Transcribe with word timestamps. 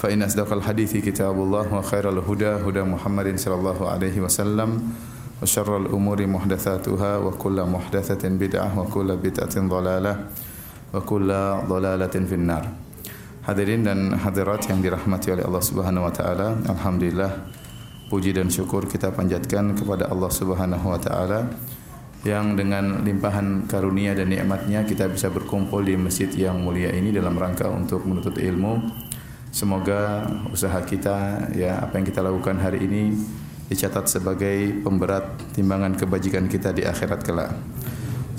فإن 0.00 0.22
أصدق 0.22 0.52
الحديث 0.52 0.96
كتاب 0.96 1.32
الله 1.32 1.74
وخير 1.74 2.04
الهدى 2.08 2.68
هدى 2.68 2.82
محمد 2.82 3.38
صلى 3.40 3.54
الله 3.54 3.78
عليه 3.90 4.16
وسلم 4.20 4.70
وشر 5.42 5.76
الأمور 5.76 6.26
محدثاتها 6.26 7.16
وكل 7.16 7.58
محدثة 7.64 8.22
بدعة 8.28 8.68
وكل 8.80 9.08
بدعة 9.16 9.54
ضلالة 9.56 10.14
وكل 10.94 11.28
ضلالة 11.68 12.14
في 12.28 12.34
النار 12.34 12.64
Hadirin 13.46 13.86
dan 13.86 14.10
hadirat 14.10 14.66
yang 14.66 14.82
dirahmati 14.82 15.30
oleh 15.30 15.46
Allah 15.46 15.62
Subhanahu 15.62 16.02
wa 16.02 16.10
taala, 16.10 16.58
alhamdulillah 16.66 17.46
puji 18.10 18.34
dan 18.34 18.50
syukur 18.50 18.90
kita 18.90 19.14
panjatkan 19.14 19.70
kepada 19.78 20.10
Allah 20.10 20.34
Subhanahu 20.34 20.82
wa 20.82 20.98
taala 20.98 21.46
yang 22.26 22.58
dengan 22.58 23.06
limpahan 23.06 23.70
karunia 23.70 24.18
dan 24.18 24.34
nikmatnya 24.34 24.82
kita 24.82 25.06
bisa 25.06 25.30
berkumpul 25.30 25.78
di 25.86 25.94
masjid 25.94 26.26
yang 26.34 26.58
mulia 26.58 26.90
ini 26.90 27.14
dalam 27.14 27.38
rangka 27.38 27.70
untuk 27.70 28.02
menuntut 28.02 28.34
ilmu. 28.34 28.82
Semoga 29.51 30.23
usaha 30.47 30.79
kita 30.79 31.51
ya 31.51 31.83
apa 31.83 31.99
yang 31.99 32.07
kita 32.07 32.23
lakukan 32.23 32.55
hari 32.55 32.87
ini 32.87 33.11
dicatat 33.67 34.07
sebagai 34.07 34.79
pemberat 34.79 35.35
timbangan 35.51 35.91
kebajikan 35.99 36.47
kita 36.47 36.71
di 36.71 36.87
akhirat 36.87 37.19
kelak. 37.19 37.51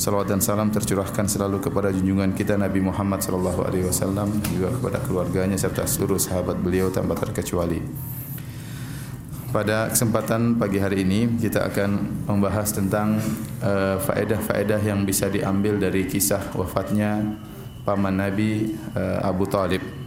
Salawat 0.00 0.32
dan 0.32 0.40
salam 0.40 0.72
tercurahkan 0.72 1.28
selalu 1.28 1.60
kepada 1.60 1.92
junjungan 1.92 2.32
kita 2.32 2.56
Nabi 2.56 2.80
Muhammad 2.80 3.20
sallallahu 3.20 3.60
alaihi 3.60 3.84
wasallam 3.84 4.40
juga 4.48 4.72
kepada 4.72 4.98
keluarganya 5.04 5.60
serta 5.60 5.84
seluruh 5.84 6.16
sahabat 6.16 6.56
beliau 6.56 6.88
tanpa 6.88 7.12
terkecuali. 7.20 7.84
Pada 9.52 9.92
kesempatan 9.92 10.56
pagi 10.56 10.80
hari 10.80 11.04
ini 11.04 11.36
kita 11.36 11.68
akan 11.68 12.24
membahas 12.24 12.72
tentang 12.72 13.20
uh, 13.60 14.00
faedah-faedah 14.00 14.80
yang 14.80 15.04
bisa 15.04 15.28
diambil 15.28 15.76
dari 15.76 16.08
kisah 16.08 16.56
wafatnya 16.56 17.36
paman 17.84 18.16
Nabi 18.16 18.72
uh, 18.96 19.20
Abu 19.20 19.44
Talib. 19.44 20.01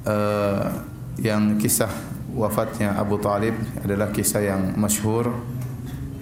Uh, 0.00 0.64
yang 1.20 1.60
kisah 1.60 1.92
wafatnya 2.32 2.96
Abu 2.96 3.20
Talib 3.20 3.52
adalah 3.84 4.08
kisah 4.08 4.40
yang 4.40 4.72
masyhur 4.80 5.28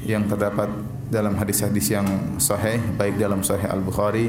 yang 0.03 0.27
terdapat 0.27 0.67
dalam 1.09 1.39
hadis-hadis 1.39 1.93
yang 1.93 2.07
sahih 2.43 2.81
baik 2.99 3.17
dalam 3.17 3.41
sahih 3.47 3.71
Al-Bukhari, 3.71 4.29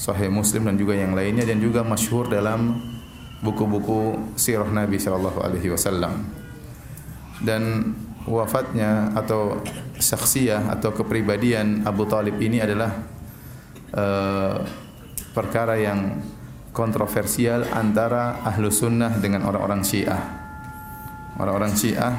sahih 0.00 0.32
Muslim 0.32 0.66
dan 0.66 0.80
juga 0.80 0.96
yang 0.96 1.12
lainnya 1.12 1.44
dan 1.44 1.60
juga 1.60 1.84
masyhur 1.84 2.26
dalam 2.30 2.80
buku-buku 3.44 4.32
sirah 4.38 4.68
Nabi 4.68 4.96
sallallahu 4.96 5.38
alaihi 5.44 5.68
wasallam. 5.70 6.24
Dan 7.40 7.94
wafatnya 8.28 9.16
atau 9.16 9.64
saksiyah 9.96 10.72
atau 10.76 10.92
kepribadian 10.92 11.88
Abu 11.88 12.04
Talib 12.04 12.36
ini 12.36 12.60
adalah 12.60 12.92
uh, 13.96 14.60
perkara 15.32 15.78
yang 15.80 16.20
kontroversial 16.70 17.66
antara 17.74 18.38
ahlu 18.46 18.70
sunnah 18.70 19.18
dengan 19.18 19.42
orang-orang 19.46 19.82
syiah. 19.82 20.22
Orang-orang 21.40 21.74
syiah 21.74 22.12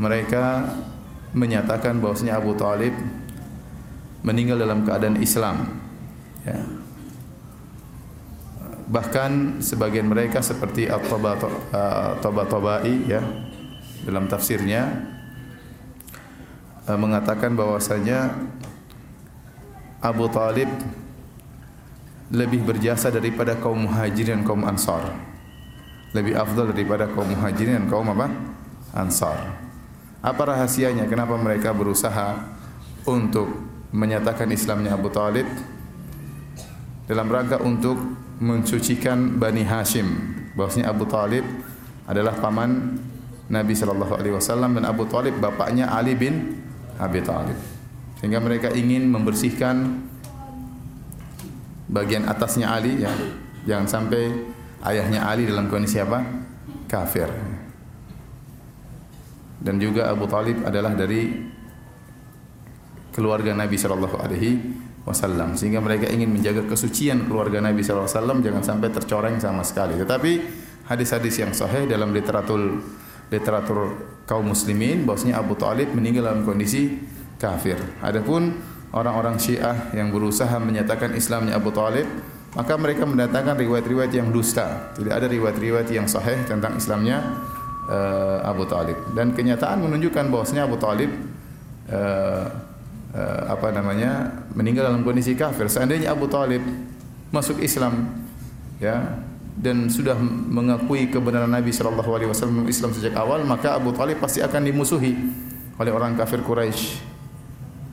mereka 0.00 0.64
menyatakan 1.36 2.00
bahwasanya 2.00 2.40
Abu 2.40 2.56
Talib 2.56 2.96
meninggal 4.24 4.58
dalam 4.60 4.84
keadaan 4.86 5.16
Islam. 5.20 5.66
Ya. 6.46 6.64
Bahkan 8.92 9.62
sebagian 9.64 10.06
mereka 10.08 10.42
seperti 10.44 10.90
At-Tabatabai 10.90 12.94
ya 13.08 13.22
dalam 14.04 14.28
tafsirnya 14.28 15.06
mengatakan 16.88 17.56
bahwasanya 17.56 18.34
Abu 20.02 20.28
Talib 20.28 20.68
lebih 22.32 22.64
berjasa 22.64 23.12
daripada 23.12 23.60
kaum 23.60 23.84
muhajirin 23.84 24.40
dan 24.40 24.42
kaum 24.48 24.64
ansar. 24.64 25.12
Lebih 26.16 26.32
afdal 26.32 26.72
daripada 26.72 27.04
kaum 27.12 27.28
muhajirin 27.28 27.84
dan 27.84 27.86
kaum 27.92 28.08
apa? 28.08 28.32
Ansar. 28.96 29.52
Apa 30.24 30.42
rahasianya? 30.48 31.04
Kenapa 31.12 31.36
mereka 31.36 31.76
berusaha 31.76 32.40
untuk 33.04 33.52
menyatakan 33.92 34.48
Islamnya 34.48 34.96
Abu 34.96 35.12
Talib 35.12 35.44
dalam 37.04 37.28
rangka 37.28 37.60
untuk 37.60 38.00
mensucikan 38.40 39.36
Bani 39.36 39.68
Hashim 39.68 40.08
bahwasanya 40.56 40.88
Abu 40.88 41.04
Talib 41.04 41.44
adalah 42.08 42.32
paman 42.40 42.96
Nabi 43.52 43.76
sallallahu 43.76 44.16
alaihi 44.16 44.32
wasallam 44.32 44.80
dan 44.80 44.88
Abu 44.88 45.04
Talib 45.04 45.36
bapaknya 45.36 45.92
Ali 45.92 46.16
bin 46.16 46.64
Abi 46.96 47.20
Talib. 47.20 47.58
Sehingga 48.16 48.40
mereka 48.40 48.72
ingin 48.72 49.12
membersihkan 49.12 50.08
bagian 51.92 52.24
atasnya 52.24 52.72
Ali 52.72 53.04
ya. 53.04 53.12
Jangan 53.68 53.86
sampai 53.86 54.32
ayahnya 54.82 55.28
Ali 55.28 55.46
dalam 55.46 55.68
kondisi 55.68 56.00
apa? 56.00 56.24
Kafir 56.88 57.30
dan 59.62 59.78
juga 59.78 60.10
Abu 60.10 60.26
Talib 60.26 60.66
adalah 60.66 60.92
dari 60.92 61.30
keluarga 63.14 63.54
Nabi 63.54 63.78
Shallallahu 63.78 64.18
Alaihi 64.18 64.58
Wasallam 65.06 65.54
sehingga 65.54 65.78
mereka 65.78 66.10
ingin 66.10 66.34
menjaga 66.34 66.66
kesucian 66.66 67.30
keluarga 67.30 67.62
Nabi 67.62 67.86
Shallallahu 67.86 68.10
Alaihi 68.10 68.18
Wasallam 68.18 68.38
jangan 68.42 68.62
sampai 68.66 68.88
tercoreng 68.90 69.36
sama 69.38 69.62
sekali. 69.62 69.94
Tetapi 69.94 70.32
hadis-hadis 70.90 71.34
yang 71.38 71.54
sahih 71.54 71.86
dalam 71.86 72.10
literatur 72.10 72.82
literatur 73.30 73.78
kaum 74.26 74.50
muslimin 74.50 75.06
bahwasanya 75.06 75.38
Abu 75.38 75.54
Talib 75.54 75.94
meninggal 75.94 76.34
dalam 76.34 76.42
kondisi 76.42 76.98
kafir. 77.38 77.78
Adapun 78.02 78.58
orang-orang 78.92 79.40
Syiah 79.40 79.90
yang 79.96 80.12
berusaha 80.12 80.52
menyatakan 80.60 81.16
Islamnya 81.16 81.56
Abu 81.56 81.72
Talib 81.72 82.06
maka 82.52 82.76
mereka 82.76 83.08
mendatangkan 83.08 83.56
riwayat-riwayat 83.56 84.12
yang 84.12 84.28
dusta. 84.28 84.92
Tidak 84.92 85.08
ada 85.08 85.24
riwayat-riwayat 85.24 85.88
yang 85.88 86.04
sahih 86.04 86.44
tentang 86.44 86.76
Islamnya 86.76 87.24
uh, 87.88 88.44
Abu 88.44 88.68
Talib 88.68 89.16
dan 89.16 89.32
kenyataan 89.32 89.80
menunjukkan 89.80 90.28
bahwasanya 90.28 90.68
Abu 90.68 90.76
Talib 90.76 91.08
uh, 91.88 92.44
uh, 93.16 93.42
apa 93.48 93.72
namanya 93.72 94.44
meninggal 94.52 94.92
dalam 94.92 95.00
kondisi 95.00 95.32
kafir. 95.32 95.72
Seandainya 95.72 96.12
Abu 96.12 96.28
Talib 96.28 96.60
masuk 97.32 97.56
Islam 97.64 98.20
ya 98.76 99.24
dan 99.56 99.88
sudah 99.88 100.16
mengakui 100.20 101.08
kebenaran 101.08 101.48
Nabi 101.48 101.72
Shallallahu 101.72 102.12
Alaihi 102.12 102.28
Wasallam 102.28 102.68
Islam 102.68 102.92
sejak 102.92 103.16
awal 103.16 103.48
maka 103.48 103.80
Abu 103.80 103.96
Talib 103.96 104.20
pasti 104.20 104.44
akan 104.44 104.68
dimusuhi 104.68 105.16
oleh 105.80 105.92
orang 105.92 106.20
kafir 106.20 106.44
Quraisy. 106.44 107.11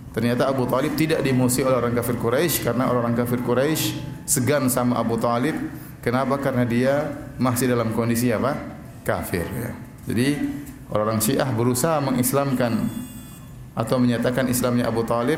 Ternyata 0.09 0.49
Abu 0.49 0.65
Talib 0.65 0.97
tidak 0.97 1.21
dimusuhi 1.21 1.61
oleh 1.69 1.77
orang 1.85 1.93
kafir 1.93 2.17
Quraisy 2.17 2.65
karena 2.65 2.89
orang 2.89 3.13
kafir 3.13 3.45
Quraisy 3.45 4.01
segan 4.25 4.65
sama 4.65 4.97
Abu 4.97 5.21
Talib. 5.21 5.53
Kenapa? 6.01 6.41
Karena 6.41 6.65
dia 6.65 7.13
masih 7.37 7.69
dalam 7.69 7.93
kondisi 7.93 8.33
apa? 8.33 8.57
Kafir. 9.05 9.45
Ya. 9.45 9.71
Jadi 10.09 10.27
orang-orang 10.89 11.21
Syiah 11.21 11.49
berusaha 11.53 12.01
mengislamkan 12.01 12.89
atau 13.77 14.01
menyatakan 14.01 14.49
Islamnya 14.49 14.89
Abu 14.89 15.05
Talib. 15.05 15.37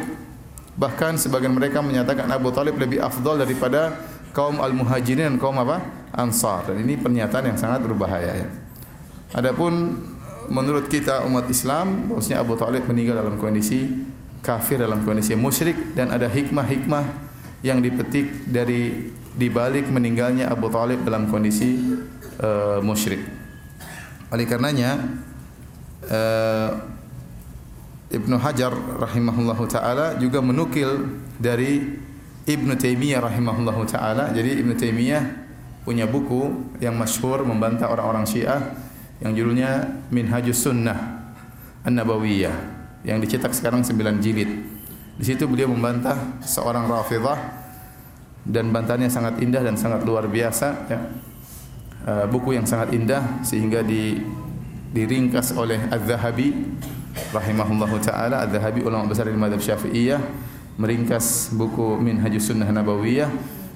Bahkan 0.72 1.20
sebagian 1.20 1.52
mereka 1.52 1.84
menyatakan 1.84 2.32
Abu 2.32 2.56
Talib 2.56 2.80
lebih 2.80 3.04
afdal 3.04 3.44
daripada 3.44 3.92
kaum 4.32 4.64
al-muhajirin 4.64 5.36
dan 5.36 5.38
kaum 5.38 5.60
apa? 5.60 5.84
Ansar. 6.16 6.72
Dan 6.72 6.88
ini 6.88 6.96
pernyataan 6.96 7.52
yang 7.52 7.60
sangat 7.60 7.84
berbahaya. 7.84 8.48
Ya. 8.48 8.48
Adapun 9.36 10.00
menurut 10.48 10.88
kita 10.88 11.28
umat 11.28 11.48
Islam, 11.52 12.12
bahwasanya 12.12 12.40
Abu 12.40 12.56
Talib 12.56 12.84
meninggal 12.88 13.24
dalam 13.24 13.36
kondisi 13.36 14.11
kafir 14.42 14.82
dalam 14.82 15.06
kondisi 15.06 15.38
musyrik 15.38 15.94
dan 15.94 16.10
ada 16.10 16.26
hikmah-hikmah 16.26 17.06
yang 17.62 17.78
dipetik 17.80 18.50
dari 18.50 19.14
dibalik 19.38 19.88
meninggalnya 19.88 20.50
Abu 20.50 20.68
Talib 20.74 21.06
dalam 21.06 21.30
kondisi 21.30 21.78
uh, 22.42 22.82
musyrik. 22.82 23.22
Oleh 24.34 24.46
karenanya 24.50 24.98
uh, 26.10 26.70
Ibnu 28.12 28.36
Hajar 28.42 28.76
rahimahullahu 28.76 29.64
taala 29.72 30.20
juga 30.20 30.44
menukil 30.44 31.22
dari 31.40 31.80
Ibnu 32.44 32.76
Taimiyah 32.76 33.24
rahimahullahu 33.24 33.88
taala. 33.88 34.34
Jadi 34.36 34.60
Ibnu 34.60 34.74
Taimiyah 34.76 35.24
punya 35.86 36.10
buku 36.10 36.74
yang 36.84 36.98
masyhur 36.98 37.46
membantah 37.46 37.88
orang-orang 37.88 38.28
Syiah 38.28 38.74
yang 39.22 39.38
judulnya 39.38 40.02
Minhajus 40.10 40.66
Sunnah 40.66 40.98
An-Nabawiyah 41.86 42.81
yang 43.06 43.22
dicetak 43.22 43.54
sekarang 43.54 43.82
9 43.82 44.22
jilid. 44.22 44.50
Di 45.18 45.24
situ 45.28 45.46
beliau 45.46 45.70
membantah 45.70 46.42
seorang 46.42 46.90
Rafidhah 46.90 47.40
dan 48.42 48.74
bantahannya 48.74 49.10
sangat 49.10 49.38
indah 49.42 49.62
dan 49.62 49.78
sangat 49.78 50.02
luar 50.02 50.26
biasa 50.26 50.68
ya. 50.90 51.00
Eh, 52.02 52.26
buku 52.26 52.58
yang 52.58 52.66
sangat 52.66 52.98
indah 52.98 53.46
sehingga 53.46 53.86
di 53.86 54.18
diringkas 54.92 55.54
oleh 55.54 55.78
Az-Zahabi 55.94 56.50
rahimahullahu 57.30 58.02
taala 58.02 58.42
Az-Zahabi 58.42 58.82
ulama 58.82 59.06
besar 59.06 59.30
di 59.30 59.38
mazhab 59.38 59.62
Syafi'iyah 59.62 60.18
meringkas 60.82 61.54
buku 61.54 62.02
Minhajus 62.02 62.50
Sunnah 62.50 62.66
Nabawiyah 62.74 63.30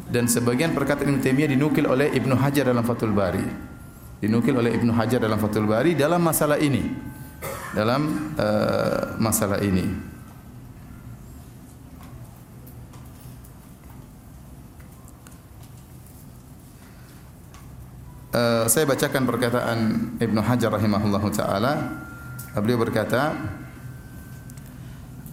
dan 0.10 0.25
sebagian 0.25 0.74
perkataan 0.74 1.13
Ibnu 1.13 1.22
Taimiyah 1.22 1.50
dinukil 1.54 1.86
oleh 1.86 2.10
Ibnu 2.13 2.33
Hajar 2.33 2.69
dalam 2.69 2.81
Fathul 2.81 3.13
Bari. 3.13 3.45
Dinukil 4.22 4.57
oleh 4.57 4.74
Ibnu 4.74 4.89
Hajar 4.98 5.22
dalam 5.22 5.38
Fathul 5.38 5.69
Bari 5.69 5.94
dalam 5.94 6.22
masalah 6.22 6.57
ini. 6.57 7.13
Dalam 7.75 8.31
uh, 8.39 9.19
masalah 9.19 9.60
ini. 9.60 9.83
Uh, 18.31 18.63
saya 18.72 18.88
bacakan 18.88 19.27
perkataan 19.27 19.80
Ibnu 20.24 20.39
Hajar 20.39 20.72
rahimahullahu 20.72 21.27
taala. 21.36 22.00
Beliau 22.56 22.80
berkata, 22.80 23.36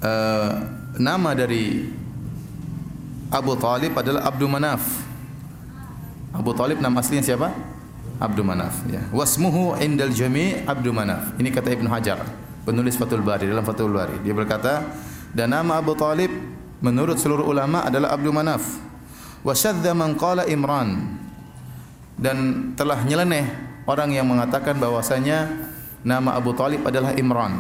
uh, 0.02 0.52
nama 0.98 1.30
dari 1.38 1.94
Abu 3.30 3.54
Talib 3.54 3.94
adalah 3.94 4.26
Abdul 4.26 4.50
Manaf. 4.50 4.82
Abu 6.34 6.50
Talib 6.58 6.82
nama 6.82 6.98
aslinya 6.98 7.22
siapa? 7.22 7.71
Abdul 8.22 8.46
Manaf. 8.46 8.86
Ya. 8.86 9.02
Wasmuhu 9.10 9.74
indal 9.82 10.14
jami' 10.14 10.62
Abdul 10.62 10.94
Manaf. 10.94 11.34
Ini 11.34 11.50
kata 11.50 11.74
Ibnu 11.74 11.90
Hajar, 11.90 12.22
penulis 12.62 12.94
Fathul 12.94 13.26
Bari 13.26 13.50
dalam 13.50 13.66
Fathul 13.66 13.90
Bari. 13.90 14.22
Dia 14.22 14.30
berkata, 14.30 14.86
dan 15.34 15.50
nama 15.50 15.82
Abu 15.82 15.98
Talib 15.98 16.30
menurut 16.78 17.18
seluruh 17.18 17.42
ulama 17.42 17.82
adalah 17.82 18.14
Abdul 18.14 18.30
Manaf. 18.30 18.62
Wa 19.42 19.58
syadza 19.58 19.90
man 19.90 20.14
qala 20.14 20.46
Imran 20.46 21.18
dan 22.14 22.70
telah 22.78 23.02
nyeleneh 23.02 23.50
orang 23.90 24.14
yang 24.14 24.30
mengatakan 24.30 24.78
bahwasanya 24.78 25.50
nama 26.06 26.38
Abu 26.38 26.54
Talib 26.54 26.86
adalah 26.86 27.10
Imran. 27.18 27.58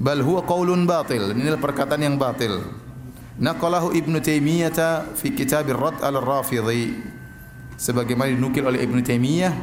Bal 0.00 0.24
huwa 0.24 0.42
qaulun 0.42 0.88
batil. 0.88 1.36
Adalah 1.36 1.60
perkataan 1.60 2.02
yang 2.02 2.16
batil. 2.16 2.58
Naqalahu 3.36 3.92
Ibnu 3.92 4.18
Taimiyah 4.18 5.12
fi 5.12 5.30
kitab 5.36 5.68
Ar-Rad 5.68 6.00
al-Rafidhi. 6.00 7.19
Sebagaimana 7.80 8.28
dinukil 8.28 8.68
oleh 8.68 8.84
Ibnu 8.84 9.00
Taimiyah 9.00 9.56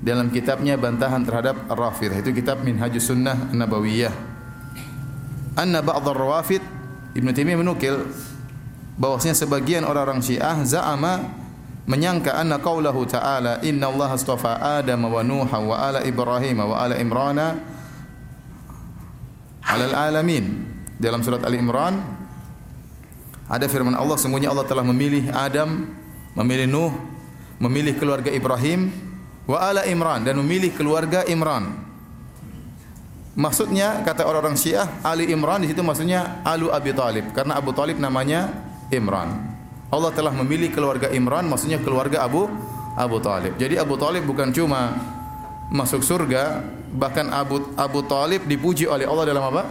dalam 0.00 0.32
kitabnya 0.32 0.80
bantahan 0.80 1.20
terhadap 1.20 1.68
Ar-Rafidh. 1.68 2.24
Itu 2.24 2.32
kitab 2.32 2.64
Minhajus 2.64 3.12
Sunnah 3.12 3.52
Nabawiyah. 3.52 4.32
Anna 5.52 5.84
ba'd 5.84 6.08
ar-Rawafid 6.08 6.64
Ibnu 7.12 7.28
Taimiyah 7.28 7.60
menukil 7.60 8.08
bahwasanya 8.96 9.36
sebagian 9.36 9.84
orang-orang 9.84 10.24
Syiah 10.24 10.56
za'ama 10.64 11.28
menyangka 11.84 12.32
anna 12.38 12.56
qaulahu 12.56 13.04
ta'ala 13.04 13.60
inna 13.60 13.92
Allah 13.92 14.16
astafa 14.16 14.80
Adam 14.80 15.12
wa 15.12 15.20
Nuha 15.20 15.58
wa 15.60 15.76
ala 15.76 16.00
Ibrahim 16.06 16.62
wa 16.62 16.76
ala 16.78 16.94
Imran 16.96 17.36
ala 19.60 19.84
alamin 20.06 20.72
dalam 20.96 21.20
surat 21.20 21.42
Ali 21.42 21.58
Imran 21.58 22.00
ada 23.50 23.66
firman 23.66 23.98
Allah 23.98 24.16
sungguhnya 24.16 24.48
Allah 24.48 24.64
telah 24.64 24.86
memilih 24.86 25.28
Adam 25.34 25.90
memilih 26.38 26.66
Nuh 26.70 26.92
memilih 27.62 27.94
keluarga 27.94 28.34
Ibrahim 28.34 28.90
wa 29.46 29.62
ala 29.62 29.86
Imran 29.86 30.26
dan 30.26 30.34
memilih 30.42 30.74
keluarga 30.74 31.22
Imran 31.30 31.92
Maksudnya 33.32 34.04
kata 34.04 34.28
orang-orang 34.28 34.60
Syiah 34.60 35.00
Ali 35.00 35.32
Imran 35.32 35.64
di 35.64 35.72
situ 35.72 35.80
maksudnya 35.80 36.44
Alu 36.44 36.68
Abi 36.68 36.92
Talib 36.92 37.32
karena 37.32 37.56
Abu 37.56 37.72
Talib 37.72 37.96
namanya 37.96 38.52
Imran. 38.92 39.56
Allah 39.88 40.12
telah 40.12 40.36
memilih 40.36 40.68
keluarga 40.68 41.08
Imran 41.08 41.48
maksudnya 41.48 41.80
keluarga 41.80 42.28
Abu 42.28 42.44
Abu 42.92 43.24
Talib. 43.24 43.56
Jadi 43.56 43.80
Abu 43.80 43.96
Talib 43.96 44.28
bukan 44.28 44.52
cuma 44.52 45.00
masuk 45.72 46.04
surga, 46.04 46.60
bahkan 46.92 47.32
Abu 47.32 47.72
Abu 47.72 48.04
Talib 48.04 48.44
dipuji 48.44 48.84
oleh 48.84 49.08
Allah 49.08 49.24
dalam 49.24 49.48
apa? 49.48 49.64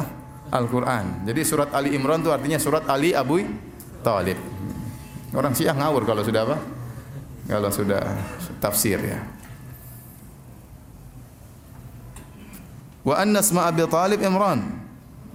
Al-Qur'an. 0.49 1.21
Jadi 1.29 1.41
surat 1.45 1.69
Ali 1.69 1.93
Imran 1.93 2.25
itu 2.25 2.33
artinya 2.33 2.57
surat 2.57 2.89
Ali 2.89 3.13
Abu 3.13 3.45
Talib. 4.01 4.41
Orang 5.37 5.53
Syiah 5.53 5.77
ngawur 5.77 6.01
kalau 6.09 6.25
sudah 6.25 6.49
apa? 6.49 6.57
Kalau 7.51 7.67
sudah 7.67 7.99
tafsir 8.63 8.95
ya. 9.03 9.19
Wa 13.03 13.19
anna 13.19 13.43
asma 13.43 13.67
Abi 13.67 13.83
Talib 13.91 14.23
Imran 14.23 14.79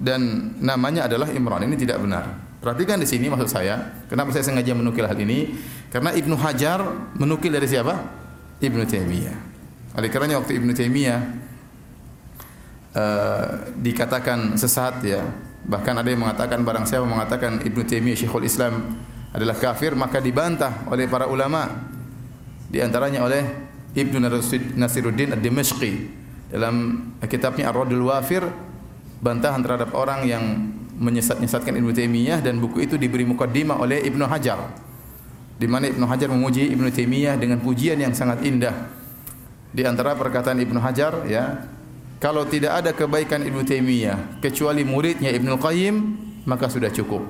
dan 0.00 0.54
namanya 0.56 1.04
adalah 1.04 1.28
Imran. 1.28 1.68
Ini 1.68 1.76
tidak 1.76 2.00
benar. 2.00 2.24
Perhatikan 2.64 2.96
di 2.96 3.04
sini 3.04 3.28
maksud 3.28 3.52
saya, 3.52 4.00
kenapa 4.08 4.32
saya 4.32 4.48
sengaja 4.48 4.72
menukil 4.72 5.04
hal 5.04 5.18
ini? 5.20 5.60
Karena 5.92 6.16
Ibnu 6.16 6.40
Hajar 6.40 6.80
menukil 7.20 7.52
dari 7.52 7.68
siapa? 7.68 7.94
Ibnu 8.64 8.88
Taimiyah. 8.88 9.38
Oleh 10.00 10.08
karenanya 10.08 10.40
waktu 10.40 10.56
Ibnu 10.56 10.72
Taimiyah 10.72 11.20
uh, 12.96 13.46
dikatakan 13.76 14.56
sesat 14.56 15.04
ya, 15.04 15.20
bahkan 15.68 15.92
ada 16.00 16.08
yang 16.08 16.24
mengatakan 16.24 16.64
barang 16.64 16.88
siapa 16.88 17.04
mengatakan 17.04 17.60
Ibnu 17.60 17.84
Taimiyah 17.84 18.16
Syekhul 18.24 18.48
Islam 18.48 19.04
adalah 19.36 19.60
kafir, 19.60 19.92
maka 19.92 20.16
dibantah 20.16 20.88
oleh 20.88 21.04
para 21.04 21.28
ulama. 21.28 21.92
Di 22.76 22.84
antaranya 22.84 23.24
oleh 23.24 23.40
Ibnu 23.96 24.20
Nasiruddin 24.76 25.32
Ad-Dimashqi 25.32 25.92
dalam 26.52 27.08
kitabnya 27.24 27.72
Ar-Radul 27.72 28.04
Wafir 28.04 28.44
bantahan 29.24 29.64
terhadap 29.64 29.96
orang 29.96 30.28
yang 30.28 30.44
menyesat-nyesatkan 31.00 31.72
Ibnu 31.72 31.96
Taimiyah 31.96 32.44
dan 32.44 32.60
buku 32.60 32.84
itu 32.84 33.00
diberi 33.00 33.24
mukaddimah 33.24 33.80
oleh 33.80 34.04
Ibnu 34.04 34.28
Hajar. 34.28 34.76
Di 35.56 35.64
mana 35.64 35.88
Ibnu 35.88 36.04
Hajar 36.04 36.28
memuji 36.28 36.68
Ibnu 36.68 36.92
Taimiyah 36.92 37.40
dengan 37.40 37.64
pujian 37.64 37.96
yang 37.96 38.12
sangat 38.12 38.44
indah. 38.44 38.92
Di 39.72 39.80
antara 39.88 40.12
perkataan 40.12 40.60
Ibnu 40.60 40.76
Hajar 40.76 41.24
ya, 41.24 41.64
kalau 42.20 42.44
tidak 42.44 42.84
ada 42.84 42.92
kebaikan 42.92 43.40
Ibnu 43.40 43.64
Taimiyah 43.64 44.44
kecuali 44.44 44.84
muridnya 44.84 45.32
Ibnu 45.32 45.56
Qayyim, 45.56 45.94
maka 46.44 46.68
sudah 46.68 46.92
cukup. 46.92 47.24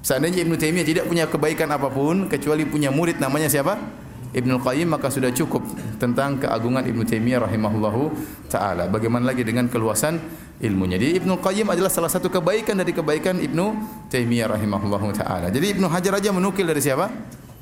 Seandainya 0.00 0.40
Ibnu 0.40 0.56
Taimiyah 0.56 0.88
tidak 0.88 1.04
punya 1.04 1.28
kebaikan 1.28 1.68
apa 1.68 1.92
pun 1.92 2.32
kecuali 2.32 2.64
punya 2.64 2.88
murid 2.88 3.20
namanya 3.20 3.52
siapa? 3.52 4.00
Ibnu 4.34 4.58
Qayyim 4.58 4.90
maka 4.90 5.14
sudah 5.14 5.30
cukup 5.30 5.62
tentang 6.02 6.42
keagungan 6.42 6.82
Ibnu 6.82 7.06
Taimiyah 7.06 7.46
rahimahullahu 7.46 8.02
taala. 8.50 8.90
Bagaimana 8.90 9.30
lagi 9.30 9.46
dengan 9.46 9.70
keluasan 9.70 10.18
ilmunya. 10.58 10.98
Jadi 10.98 11.22
Ibnu 11.22 11.38
Qayyim 11.38 11.70
adalah 11.70 11.86
salah 11.86 12.10
satu 12.10 12.26
kebaikan 12.26 12.74
dari 12.74 12.90
kebaikan 12.90 13.38
Ibnu 13.38 13.64
Taimiyah 14.10 14.58
rahimahullahu 14.58 15.14
taala. 15.14 15.54
Jadi 15.54 15.78
Ibnu 15.78 15.86
Hajar 15.86 16.18
aja 16.18 16.34
menukil 16.34 16.66
dari 16.66 16.82
siapa? 16.82 17.06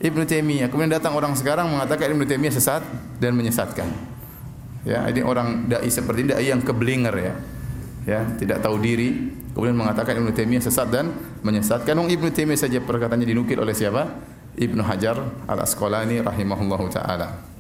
Ibnu 0.01 0.25
Taimiyah. 0.25 0.73
Kemudian 0.73 0.97
datang 0.97 1.13
orang 1.13 1.37
sekarang 1.37 1.69
mengatakan 1.69 2.09
Ibnu 2.17 2.25
Taimiyah 2.25 2.55
sesat 2.57 2.81
dan 3.21 3.37
menyesatkan. 3.37 3.87
Ya, 4.83 5.07
ini 5.13 5.23
orang 5.23 5.71
dai 5.71 5.87
seperti 5.93 6.27
dai 6.33 6.49
yang 6.49 6.65
keblinger 6.65 7.15
ya. 7.15 7.35
Ya, 8.03 8.21
tidak 8.35 8.67
tahu 8.67 8.83
diri, 8.83 9.31
kemudian 9.55 9.79
mengatakan 9.79 10.19
Ibnu 10.19 10.35
Taimiyah 10.35 10.65
sesat 10.65 10.91
dan 10.91 11.13
menyesatkan. 11.45 11.95
Wong 11.95 12.11
Ibnu 12.11 12.33
Taimiyah 12.35 12.59
saja 12.65 12.81
perkataannya 12.83 13.29
dinukil 13.29 13.61
oleh 13.61 13.77
siapa? 13.77 14.09
Ibnu 14.57 14.85
Hajar 14.85 15.17
Al-Asqalani 15.49 16.21
rahimahullahu 16.21 16.87
taala. 16.93 17.53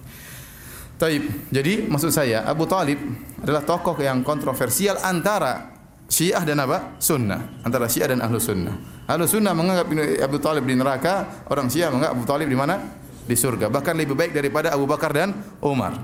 Taib. 1.00 1.50
Jadi 1.50 1.90
maksud 1.90 2.14
saya 2.14 2.46
Abu 2.46 2.68
Talib 2.68 3.00
adalah 3.42 3.66
tokoh 3.66 3.98
yang 3.98 4.22
kontroversial 4.22 5.00
antara 5.02 5.72
Syiah 6.06 6.44
dan 6.44 6.60
apa? 6.62 7.00
Sunnah. 7.00 7.64
Antara 7.64 7.88
Syiah 7.88 8.12
dan 8.12 8.20
Ahlu 8.20 8.38
Sunnah. 8.38 8.76
Ahlu 9.08 9.24
Sunnah 9.24 9.56
menganggap 9.56 9.88
Abu 10.20 10.38
Talib 10.38 10.68
di 10.68 10.76
neraka, 10.76 11.42
orang 11.48 11.72
Syiah 11.72 11.88
menganggap 11.88 12.12
Abu 12.14 12.24
Talib 12.28 12.48
di 12.52 12.58
mana? 12.58 12.76
Di 13.24 13.32
surga. 13.32 13.72
Bahkan 13.72 13.94
lebih 13.96 14.14
baik 14.14 14.36
daripada 14.36 14.76
Abu 14.76 14.84
Bakar 14.84 15.10
dan 15.16 15.32
Umar. 15.64 15.96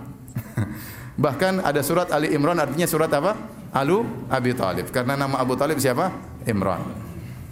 Bahkan 1.29 1.61
ada 1.61 1.85
surat 1.85 2.09
Ali 2.09 2.33
Imran 2.33 2.57
artinya 2.57 2.89
surat 2.89 3.13
apa? 3.13 3.37
Alu 3.71 4.03
Abi 4.33 4.57
Talib. 4.57 4.89
Karena 4.89 5.15
nama 5.15 5.37
Abu 5.37 5.55
Talib 5.61 5.77
siapa? 5.77 6.09
Imran. 6.49 6.83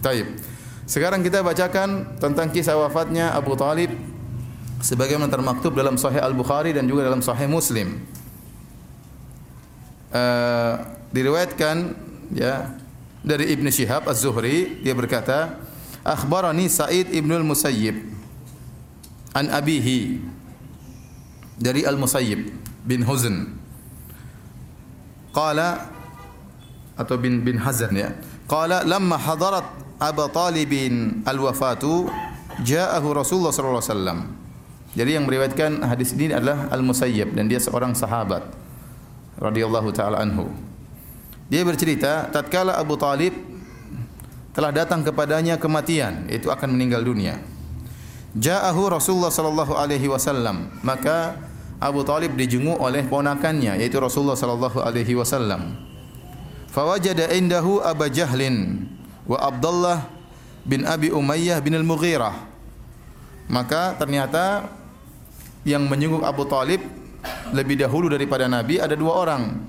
Taib. 0.01 0.56
Sekarang 0.87 1.19
kita 1.19 1.43
bacakan 1.43 2.15
tentang 2.23 2.47
kisah 2.55 2.79
wafatnya 2.79 3.35
Abu 3.35 3.59
Talib 3.59 3.91
sebagaimana 4.79 5.27
termaktub 5.27 5.75
dalam 5.75 5.99
Sahih 5.99 6.23
Al 6.23 6.31
Bukhari 6.31 6.71
dan 6.71 6.87
juga 6.87 7.03
dalam 7.11 7.19
Sahih 7.19 7.51
Muslim. 7.51 8.07
Uh, 10.15 10.79
diriwayatkan 11.11 11.99
ya 12.31 12.71
dari 13.27 13.51
Ibn 13.51 13.67
Shihab 13.67 14.07
Az-Zuhri 14.07 14.79
dia 14.87 14.95
berkata 14.95 15.59
akhbarani 16.07 16.71
Sa'id 16.71 17.11
Ibn 17.11 17.43
Al-Musayyib 17.43 17.99
an 19.35 19.51
abihi 19.51 20.23
dari 21.59 21.83
Al-Musayyib 21.83 22.47
bin 22.87 23.03
Huzn 23.03 23.59
qala 25.35 25.91
atau 26.95 27.19
bin 27.19 27.43
bin 27.43 27.59
Hazan 27.59 27.93
ya 27.99 28.15
qala 28.47 28.87
lamma 28.87 29.19
hadarat 29.19 29.86
Abu 29.97 30.25
Talibin 30.29 31.25
al-wafatu 31.25 32.09
ja'ahu 32.61 33.09
Rasulullah 33.17 33.53
sallallahu 33.53 33.81
alaihi 33.81 33.93
wasallam 33.93 34.21
jadi 34.97 35.21
yang 35.21 35.29
meriwayatkan 35.29 35.85
hadis 35.85 36.17
ini 36.17 36.33
adalah 36.33 36.73
Al-Musayyib 36.73 37.37
dan 37.37 37.53
dia 37.53 37.61
seorang 37.61 37.93
sahabat 37.93 38.49
radhiyallahu 39.37 39.93
taala 39.93 40.25
anhu. 40.25 40.49
Dia 41.53 41.61
bercerita 41.69 42.33
tatkala 42.33 42.81
Abu 42.81 42.97
Talib 42.97 43.37
telah 44.57 44.73
datang 44.73 45.05
kepadanya 45.05 45.61
kematian, 45.61 46.25
itu 46.33 46.49
akan 46.49 46.73
meninggal 46.73 47.05
dunia. 47.05 47.37
Ja'ahu 48.41 48.89
Rasulullah 48.89 49.29
sallallahu 49.29 49.77
alaihi 49.77 50.09
wasallam, 50.09 50.73
maka 50.81 51.37
Abu 51.77 52.01
Talib 52.09 52.33
dijenguk 52.33 52.81
oleh 52.81 53.05
ponakannya 53.05 53.77
yaitu 53.77 54.01
Rasulullah 54.01 54.33
sallallahu 54.33 54.81
alaihi 54.81 55.13
wasallam. 55.13 55.77
Fawajada 56.73 57.37
indahu 57.37 57.85
Abu 57.85 58.09
Jahlin 58.09 58.86
wa 59.27 59.39
Abdullah 59.43 60.07
bin 60.67 60.83
Abi 60.83 61.11
Umayyah 61.15 61.59
bin 61.63 61.75
Al-Mughirah. 61.79 62.35
Maka 63.47 63.95
ternyata 63.95 64.67
yang 65.63 65.87
menjenguk 65.87 66.27
Abu 66.27 66.47
Talib 66.51 66.83
lebih 67.55 67.79
dahulu 67.79 68.11
daripada 68.11 68.47
Nabi 68.51 68.79
ada 68.83 68.95
dua 68.99 69.23
orang 69.23 69.63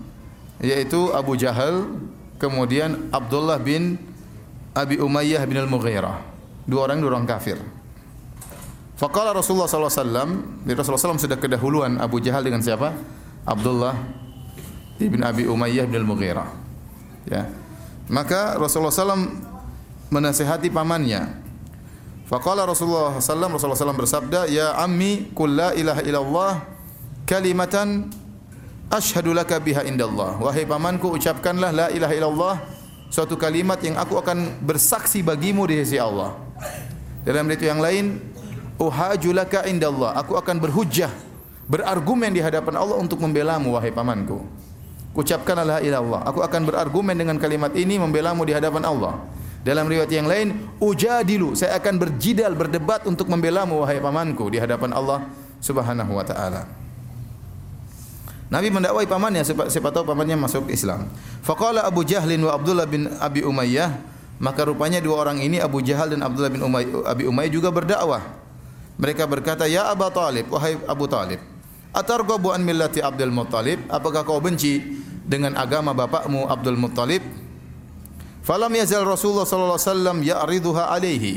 yaitu 0.61 1.13
Abu 1.13 1.37
Jahal 1.37 1.85
kemudian 2.41 3.09
Abdullah 3.13 3.61
bin 3.61 3.97
Abi 4.73 4.97
Umayyah 5.01 5.45
bin 5.45 5.57
Al-Mughirah. 5.61 6.21
Dua 6.65 6.89
orang 6.89 7.01
dua 7.01 7.17
orang 7.17 7.25
kafir. 7.29 7.57
Faqala 8.97 9.29
Rasulullah 9.29 9.69
sallallahu 9.69 9.93
alaihi 9.93 10.73
Rasulullah 10.73 11.13
SAW 11.13 11.21
sudah 11.21 11.37
kedahuluan 11.37 12.01
Abu 12.01 12.17
Jahal 12.17 12.41
dengan 12.41 12.65
siapa? 12.65 12.97
Abdullah 13.45 13.93
ibn 14.97 15.21
Abi 15.21 15.45
Umayyah 15.45 15.85
bin 15.85 16.01
Al-Mughirah. 16.01 16.49
Ya. 17.29 17.45
Maka 18.07 18.55
Rasulullah 18.55 18.93
SAW 18.93 19.27
menasihati 20.07 20.71
pamannya. 20.71 21.43
Faqala 22.27 22.67
Rasulullah 22.67 23.19
SAW, 23.19 23.55
Rasulullah 23.55 23.79
SAW 23.79 23.99
bersabda, 23.99 24.51
Ya 24.51 24.75
ammi, 24.79 25.31
kul 25.31 25.55
la 25.55 25.71
ilaha 25.75 26.01
illallah 26.03 26.53
kalimatan 27.23 28.11
ashhadu 28.91 29.31
laka 29.31 29.59
biha 29.59 29.83
indallah. 29.87 30.39
Wahai 30.39 30.67
pamanku, 30.67 31.11
ucapkanlah 31.15 31.71
la 31.71 31.87
ilaha 31.91 32.13
illallah 32.15 32.55
suatu 33.07 33.39
kalimat 33.39 33.79
yang 33.79 33.95
aku 33.95 34.19
akan 34.19 34.59
bersaksi 34.63 35.23
bagimu 35.23 35.63
di 35.67 35.79
sisi 35.83 35.99
Allah. 35.99 36.35
Dalam 37.23 37.47
itu 37.51 37.67
yang 37.67 37.79
lain, 37.79 38.19
uhajulaka 38.79 39.67
indallah 39.67 40.15
aku 40.15 40.35
akan 40.39 40.63
berhujjah 40.63 41.11
berargumen 41.67 42.31
di 42.31 42.39
hadapan 42.39 42.79
Allah 42.79 42.97
untuk 43.01 43.19
membelamu 43.19 43.75
wahai 43.75 43.91
pamanku 43.91 44.39
ucapkanlah 45.17 45.81
la 45.81 45.99
aku 46.21 46.45
akan 46.45 46.61
berargumen 46.69 47.17
dengan 47.17 47.41
kalimat 47.41 47.73
ini 47.73 47.97
membelamu 47.97 48.45
di 48.45 48.53
hadapan 48.53 48.85
Allah. 48.85 49.17
Dalam 49.65 49.89
riwayat 49.89 50.07
yang 50.13 50.29
lain 50.29 50.47
ujadilu. 50.79 51.51
Saya 51.57 51.75
akan 51.75 51.99
berjidal 51.99 52.55
berdebat 52.55 53.03
untuk 53.03 53.27
membelamu 53.27 53.83
wahai 53.83 53.99
pamanku 53.99 54.47
di 54.47 54.61
hadapan 54.61 54.95
Allah 54.95 55.27
Subhanahu 55.59 56.15
wa 56.15 56.23
taala. 56.23 56.63
Nabi 58.47 58.71
mendakwai 58.71 59.03
pamannya. 59.03 59.43
Siapa 59.43 59.91
tahu 59.91 60.07
pamannya 60.07 60.39
masuk 60.39 60.71
Islam. 60.71 61.11
Faqala 61.43 61.83
Abu 61.83 62.07
Jahlin 62.07 62.47
wa 62.47 62.55
Abdullah 62.55 62.87
bin 62.87 63.11
Abi 63.19 63.43
Umayyah. 63.43 64.15
Maka 64.37 64.69
rupanya 64.69 65.01
dua 65.01 65.25
orang 65.27 65.41
ini 65.41 65.57
Abu 65.57 65.81
Jahal 65.81 66.13
dan 66.13 66.21
Abdullah 66.21 66.53
bin 66.53 66.61
Umayyah, 66.61 67.09
Abi 67.09 67.25
Umayyah 67.25 67.51
juga 67.51 67.73
berdakwah. 67.73 68.21
Mereka 69.01 69.25
berkata, 69.25 69.65
"Ya 69.65 69.89
Abu 69.89 70.05
Talib, 70.13 70.45
wahai 70.53 70.77
Abu 70.85 71.09
Talib, 71.09 71.41
atarghabu 71.95 72.51
an 72.51 72.63
millati 72.63 72.99
Abdul 73.03 73.31
Muttalib? 73.31 73.85
Apakah 73.91 74.23
kau 74.23 74.39
benci 74.39 74.83
dengan 75.27 75.55
agama 75.55 75.91
bapakmu 75.91 76.47
Abdul 76.47 76.79
Muttalib?" 76.79 77.21
Falam 78.47 78.71
yazal 78.71 79.03
Rasulullah 79.03 79.43
sallallahu 79.43 79.75
alaihi 79.75 79.91
wasallam 79.91 80.17
ya'riduha 80.23 80.83
alaihi. 80.87 81.33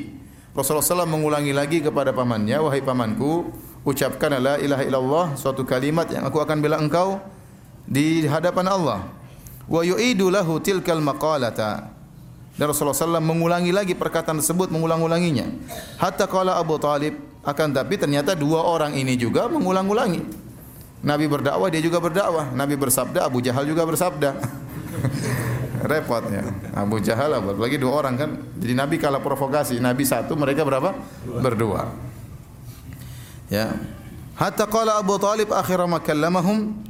Rasulullah 0.50 0.82
SAW 0.82 1.06
mengulangi 1.06 1.54
lagi 1.54 1.78
kepada 1.78 2.10
pamannya, 2.10 2.58
"Wahai 2.58 2.82
pamanku, 2.82 3.54
ucapkan 3.86 4.34
la 4.42 4.58
ilaha 4.58 4.82
illallah, 4.82 5.26
suatu 5.38 5.62
kalimat 5.62 6.10
yang 6.10 6.26
aku 6.26 6.42
akan 6.42 6.58
bela 6.58 6.82
engkau 6.82 7.22
di 7.86 8.26
hadapan 8.26 8.66
Allah." 8.66 9.00
Wa 9.70 9.86
yu'idu 9.86 10.26
lahu 10.26 10.58
tilkal 10.58 10.98
maqalata. 10.98 11.94
Dan 12.58 12.66
Rasulullah 12.66 12.98
SAW 12.98 13.22
mengulangi 13.22 13.70
lagi 13.70 13.94
perkataan 13.94 14.42
tersebut, 14.42 14.74
mengulang-ulanginya. 14.74 15.46
Hatta 16.02 16.26
qala 16.26 16.58
Abu 16.58 16.74
Talib, 16.82 17.14
akan 17.40 17.68
tapi 17.72 17.96
ternyata 17.96 18.36
dua 18.36 18.60
orang 18.60 18.92
ini 18.96 19.16
juga 19.16 19.48
mengulang-ulangi. 19.48 20.20
Nabi 21.00 21.24
berdakwah, 21.24 21.72
dia 21.72 21.80
juga 21.80 21.96
berdakwah. 21.96 22.52
Nabi 22.52 22.76
bersabda, 22.76 23.24
Abu 23.24 23.40
Jahal 23.40 23.64
juga 23.64 23.88
bersabda. 23.88 24.36
Repot 25.90 26.20
ya. 26.28 26.44
Abu 26.76 27.00
Jahal, 27.00 27.40
lagi 27.40 27.80
dua 27.80 28.04
orang 28.04 28.14
kan. 28.20 28.30
Jadi 28.60 28.72
Nabi 28.76 29.00
kalah 29.00 29.24
provokasi. 29.24 29.80
Nabi 29.80 30.04
satu, 30.04 30.36
mereka 30.36 30.60
berapa? 30.60 30.92
Berdua. 31.40 31.88
Ya. 33.48 33.80
Hatta 34.36 34.68
qala 34.68 35.00
Abu 35.00 35.16
Talib 35.16 35.48
akhirah 35.48 35.88
ma 35.88 36.04
kallamahum 36.04 36.89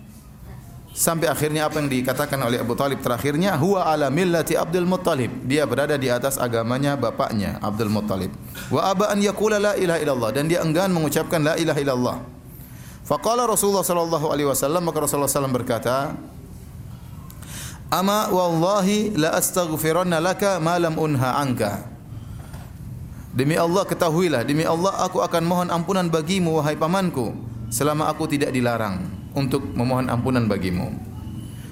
sampai 0.90 1.30
akhirnya 1.30 1.70
apa 1.70 1.78
yang 1.78 1.88
dikatakan 1.90 2.38
oleh 2.42 2.58
Abu 2.58 2.74
Talib 2.74 2.98
terakhirnya 2.98 3.54
huwa 3.54 3.86
ala 3.86 4.10
millati 4.10 4.58
Abdul 4.58 4.86
Muttalib. 4.86 5.30
Dia 5.46 5.64
berada 5.66 5.94
di 5.94 6.10
atas 6.10 6.36
agamanya 6.36 6.98
bapaknya 6.98 7.62
Abdul 7.62 7.90
Muttalib. 7.90 8.34
Wa 8.68 8.90
aba 8.90 9.14
an 9.14 9.22
yaqula 9.22 9.62
la 9.62 9.72
ilaha 9.78 9.98
illallah. 10.02 10.30
Dan 10.34 10.50
dia 10.50 10.62
enggan 10.62 10.90
mengucapkan 10.90 11.40
la 11.42 11.54
ilaha 11.54 11.78
illallah. 11.78 12.16
Faqala 13.06 13.46
Rasulullah 13.46 13.82
sallallahu 13.82 14.26
alaihi 14.30 14.46
wasallam 14.46 14.86
maka 14.86 15.02
Rasulullah 15.02 15.26
sallallahu 15.26 15.58
berkata 15.62 16.14
ama 17.90 18.30
wallahi 18.30 19.18
la 19.18 19.34
astaghfiranna 19.34 20.22
laka 20.22 20.62
ma 20.62 20.78
lam 20.78 20.94
unha 20.94 21.42
anka. 21.42 21.90
Demi 23.30 23.54
Allah 23.54 23.86
ketahuilah 23.86 24.42
demi 24.42 24.66
Allah 24.66 25.06
aku 25.06 25.22
akan 25.22 25.42
mohon 25.46 25.68
ampunan 25.70 26.10
bagimu 26.10 26.58
wahai 26.58 26.74
pamanku 26.74 27.30
selama 27.70 28.10
aku 28.10 28.26
tidak 28.26 28.50
dilarang 28.50 29.19
untuk 29.34 29.62
memohon 29.74 30.10
ampunan 30.10 30.46
bagimu. 30.46 30.90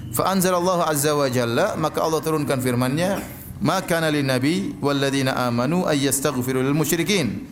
Fa 0.09 0.33
anzalallahu 0.33 0.83
azza 0.85 1.13
wa 1.13 1.29
jalla 1.29 1.77
maka 1.77 2.01
Allah 2.01 2.19
turunkan 2.19 2.57
firman-Nya, 2.57 3.21
"Ma 3.61 3.81
kana 3.85 4.09
nabi 4.09 4.73
walladzina 4.81 5.37
amanu 5.45 5.85
ay 5.85 6.09
yastaghfiru 6.09 6.65
lil 6.65 6.73
musyrikin." 6.73 7.45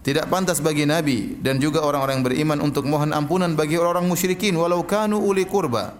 Tidak 0.00 0.32
pantas 0.32 0.64
bagi 0.64 0.88
nabi 0.88 1.36
dan 1.44 1.60
juga 1.60 1.84
orang-orang 1.84 2.24
beriman 2.24 2.58
untuk 2.64 2.88
mohon 2.88 3.12
ampunan 3.12 3.52
bagi 3.52 3.76
orang-orang 3.76 4.08
musyrikin 4.08 4.56
walau 4.56 4.80
kanu 4.80 5.20
uli 5.20 5.44
kurba. 5.44 5.92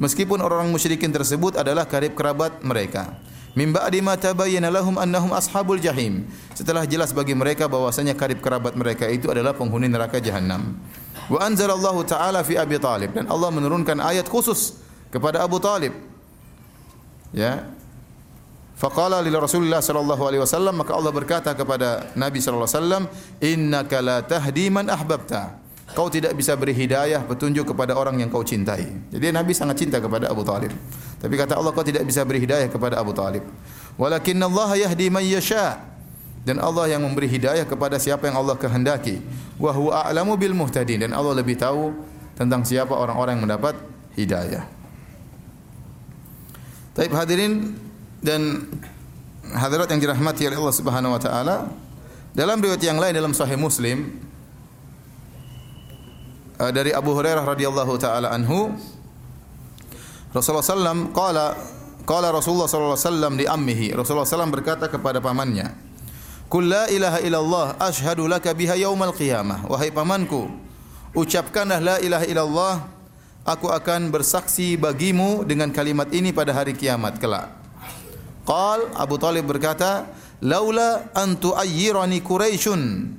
Meskipun 0.00 0.40
orang-orang 0.40 0.72
musyrikin 0.72 1.12
tersebut 1.12 1.60
adalah 1.60 1.84
karib 1.84 2.16
kerabat 2.16 2.64
mereka. 2.64 3.20
Min 3.52 3.76
ba'di 3.76 4.00
ma 4.00 4.16
tabayyana 4.16 4.72
lahum 4.72 4.96
annahum 4.96 5.36
ashabul 5.36 5.76
jahim. 5.76 6.24
Setelah 6.56 6.88
jelas 6.88 7.12
bagi 7.12 7.36
mereka 7.36 7.68
bahwasanya 7.68 8.16
karib 8.16 8.40
kerabat 8.40 8.72
mereka 8.72 9.04
itu 9.12 9.28
adalah 9.28 9.52
penghuni 9.52 9.92
neraka 9.92 10.16
jahanam. 10.16 10.80
Wa 11.32 11.48
anzalallahu 11.48 12.04
ta'ala 12.04 12.44
fi 12.44 12.60
Abi 12.60 12.76
Talib 12.76 13.16
dan 13.16 13.24
Allah 13.32 13.48
menurunkan 13.48 13.96
ayat 14.04 14.28
khusus 14.28 14.76
kepada 15.08 15.40
Abu 15.40 15.56
Talib. 15.56 15.96
Ya. 17.32 17.72
Faqala 18.76 19.24
li 19.24 19.32
Rasulillah 19.32 19.80
sallallahu 19.80 20.20
alaihi 20.28 20.42
wasallam 20.44 20.76
maka 20.76 20.92
Allah 20.92 21.08
berkata 21.08 21.56
kepada 21.56 22.12
Nabi 22.20 22.36
sallallahu 22.36 22.68
alaihi 22.68 22.80
wasallam, 22.84 23.04
"Innaka 23.40 23.96
la 24.04 24.20
tahdi 24.20 24.68
man 24.68 24.92
ahbabta." 24.92 25.64
Kau 25.92 26.08
tidak 26.08 26.32
bisa 26.32 26.56
beri 26.56 26.72
hidayah 26.72 27.20
petunjuk 27.24 27.68
kepada 27.68 27.92
orang 27.92 28.16
yang 28.16 28.32
kau 28.32 28.40
cintai. 28.40 29.12
Jadi 29.12 29.28
Nabi 29.28 29.52
sangat 29.52 29.76
cinta 29.76 30.00
kepada 30.00 30.32
Abu 30.32 30.40
Talib. 30.40 30.72
Tapi 31.20 31.34
kata 31.36 31.52
Allah 31.60 31.68
kau 31.68 31.84
tidak 31.84 32.08
bisa 32.08 32.24
beri 32.24 32.40
hidayah 32.40 32.68
kepada 32.72 32.96
Abu 32.96 33.12
Talib. 33.12 33.44
Walakin 34.00 34.40
Allah 34.40 34.88
yahdi 34.88 35.12
man 35.12 35.20
yasha 35.20 35.91
dan 36.42 36.58
Allah 36.58 36.90
yang 36.90 37.06
memberi 37.06 37.30
hidayah 37.30 37.62
kepada 37.62 38.02
siapa 38.02 38.26
yang 38.26 38.38
Allah 38.38 38.58
kehendaki. 38.58 39.22
Wa 39.62 39.70
huwa 39.70 40.02
a'lamu 40.02 40.34
bil 40.34 40.54
muhtadin 40.58 41.06
dan 41.06 41.14
Allah 41.14 41.38
lebih 41.38 41.54
tahu 41.54 41.94
tentang 42.34 42.66
siapa 42.66 42.90
orang-orang 42.90 43.38
yang 43.38 43.44
mendapat 43.46 43.78
hidayah. 44.18 44.66
Taib 46.92 47.14
hadirin 47.14 47.78
dan 48.20 48.68
hadirat 49.54 49.88
yang 49.94 50.00
dirahmati 50.02 50.50
oleh 50.50 50.58
Allah 50.58 50.76
Subhanahu 50.76 51.14
wa 51.14 51.20
taala, 51.22 51.56
dalam 52.32 52.58
riwayat 52.60 52.82
yang 52.82 52.96
lain 52.96 53.12
dalam 53.12 53.36
sahih 53.36 53.60
Muslim 53.60 54.08
eh, 56.56 56.70
dari 56.72 56.90
Abu 56.96 57.12
Hurairah 57.12 57.44
radhiyallahu 57.44 57.92
taala 58.00 58.32
anhu 58.32 58.72
Rasulullah 60.32 60.64
sallam 60.64 61.12
qala 61.12 61.52
qala 62.08 62.32
Rasulullah 62.32 62.64
sallallahu 62.64 62.96
alaihi 62.96 63.08
wasallam 63.08 63.32
li 63.36 63.44
ammihi 63.44 63.86
Rasulullah 63.92 64.24
sallam 64.24 64.48
berkata 64.48 64.88
kepada 64.88 65.20
pamannya 65.20 65.91
Qul 66.52 66.68
la 66.68 66.84
ilaha 66.92 67.16
illallah 67.24 67.80
ashhadu 67.80 68.28
laka 68.28 68.52
biha 68.52 68.76
yaumal 68.76 69.16
qiyamah. 69.16 69.64
Wahai 69.72 69.88
pamanku, 69.88 70.52
ucapkanlah 71.16 71.80
la 71.80 71.96
ilaha 71.96 72.28
illallah, 72.28 72.74
aku 73.40 73.72
akan 73.72 74.12
bersaksi 74.12 74.76
bagimu 74.76 75.48
dengan 75.48 75.72
kalimat 75.72 76.12
ini 76.12 76.28
pada 76.28 76.52
hari 76.52 76.76
kiamat 76.76 77.16
kelak. 77.16 77.48
Qal 78.44 78.84
Abu 79.00 79.16
Talib 79.16 79.48
berkata, 79.48 80.12
"Laula 80.44 81.08
an 81.16 81.40
tu'ayyirani 81.40 82.20
Quraisyun." 82.20 83.16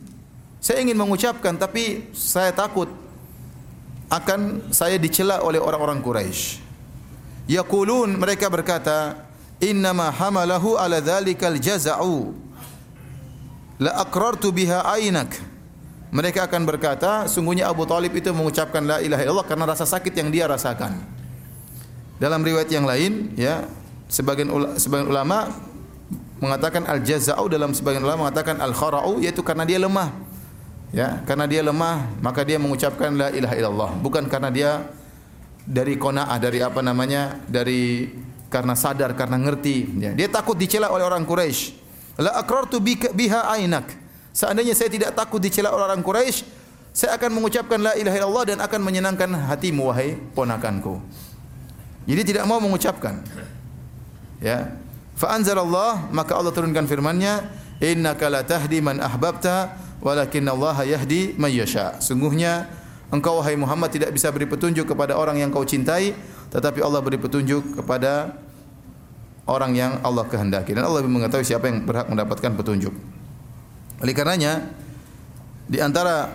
Saya 0.62 0.86
ingin 0.86 0.94
mengucapkan 0.94 1.58
tapi 1.58 2.14
saya 2.14 2.54
takut 2.54 2.94
akan 4.14 4.70
saya 4.70 5.02
dicela 5.02 5.42
oleh 5.42 5.58
orang-orang 5.58 6.06
Quraisy. 6.06 6.62
Yaqulun 7.50 8.14
mereka 8.14 8.46
berkata, 8.46 9.26
"Innama 9.58 10.14
hamalahu 10.14 10.78
ala 10.78 11.02
dzalikal 11.02 11.58
jaza'u." 11.58 12.53
La 13.84 13.92
aqrartu 14.00 14.56
biha 14.56 14.88
ainak. 14.96 15.36
Mereka 16.14 16.46
akan 16.46 16.62
berkata, 16.64 17.26
sungguhnya 17.26 17.68
Abu 17.68 17.84
Talib 17.90 18.14
itu 18.14 18.30
mengucapkan 18.30 18.86
la 18.86 19.02
ilaha 19.02 19.22
illallah 19.26 19.48
karena 19.50 19.66
rasa 19.66 19.84
sakit 19.84 20.14
yang 20.14 20.30
dia 20.30 20.46
rasakan. 20.46 20.94
Dalam 22.22 22.46
riwayat 22.46 22.70
yang 22.70 22.86
lain, 22.86 23.34
ya, 23.34 23.66
sebagian 24.08 24.48
sebagian 24.78 25.10
ulama 25.10 25.50
mengatakan 26.38 26.86
al 26.86 27.02
jazau 27.02 27.50
dalam 27.50 27.74
sebagian 27.74 28.06
ulama 28.06 28.30
mengatakan 28.30 28.62
al 28.62 28.78
kharau 28.78 29.18
yaitu 29.20 29.42
karena 29.42 29.66
dia 29.66 29.82
lemah. 29.82 30.14
Ya, 30.94 31.26
karena 31.26 31.50
dia 31.50 31.66
lemah, 31.66 32.06
maka 32.22 32.46
dia 32.46 32.62
mengucapkan 32.62 33.10
la 33.18 33.34
ilaha 33.34 33.58
illallah, 33.58 33.92
bukan 33.98 34.30
karena 34.30 34.54
dia 34.54 34.72
dari 35.66 35.98
qanaah 35.98 36.38
dari 36.38 36.62
apa 36.62 36.86
namanya? 36.86 37.42
dari 37.50 38.14
karena 38.54 38.78
sadar, 38.78 39.18
karena 39.18 39.42
ngerti, 39.42 39.90
ya. 39.98 40.14
Dia 40.14 40.30
takut 40.30 40.54
dicela 40.54 40.94
oleh 40.94 41.02
orang 41.02 41.26
Quraisy. 41.26 41.83
La 42.18 42.38
aqrartu 42.38 42.78
biha 42.82 43.50
ainak. 43.58 43.90
Seandainya 44.34 44.74
saya 44.78 44.90
tidak 44.90 45.14
takut 45.14 45.42
dicela 45.42 45.74
orang 45.74 46.02
Quraisy, 46.02 46.46
saya 46.94 47.18
akan 47.18 47.42
mengucapkan 47.42 47.82
la 47.82 47.94
ilaha 47.98 48.16
illallah 48.22 48.46
dan 48.54 48.58
akan 48.62 48.82
menyenangkan 48.86 49.30
hatimu 49.50 49.90
wahai 49.90 50.18
ponakanku. 50.38 51.02
Jadi 52.06 52.22
tidak 52.34 52.46
mau 52.46 52.62
mengucapkan. 52.62 53.22
Ya. 54.38 54.78
Fa 55.18 55.34
anzalallah 55.38 56.10
maka 56.14 56.38
Allah 56.38 56.54
turunkan 56.54 56.86
firman-Nya, 56.86 57.50
"Innaka 57.82 58.30
la 58.30 58.42
tahdi 58.46 58.82
man 58.82 59.02
ahbabta 59.02 59.74
walakin 60.04 60.46
Allah 60.52 60.84
yahdi 60.84 61.34
man 61.40 61.50
yasha. 61.50 61.98
Sungguhnya 62.04 62.68
engkau 63.08 63.40
wahai 63.40 63.56
Muhammad 63.56 63.90
tidak 63.96 64.12
bisa 64.12 64.28
beri 64.30 64.46
petunjuk 64.46 64.84
kepada 64.84 65.16
orang 65.16 65.40
yang 65.40 65.50
kau 65.50 65.64
cintai, 65.64 66.12
tetapi 66.52 66.84
Allah 66.84 67.00
beri 67.00 67.16
petunjuk 67.18 67.80
kepada 67.80 68.36
orang 69.48 69.76
yang 69.76 70.00
Allah 70.04 70.24
kehendaki 70.28 70.72
dan 70.72 70.88
Allah 70.88 71.04
lebih 71.04 71.20
mengetahui 71.20 71.44
siapa 71.44 71.68
yang 71.68 71.84
berhak 71.84 72.08
mendapatkan 72.08 72.52
petunjuk. 72.56 72.94
Oleh 74.00 74.14
karenanya 74.16 74.72
di 75.68 75.80
antara 75.80 76.32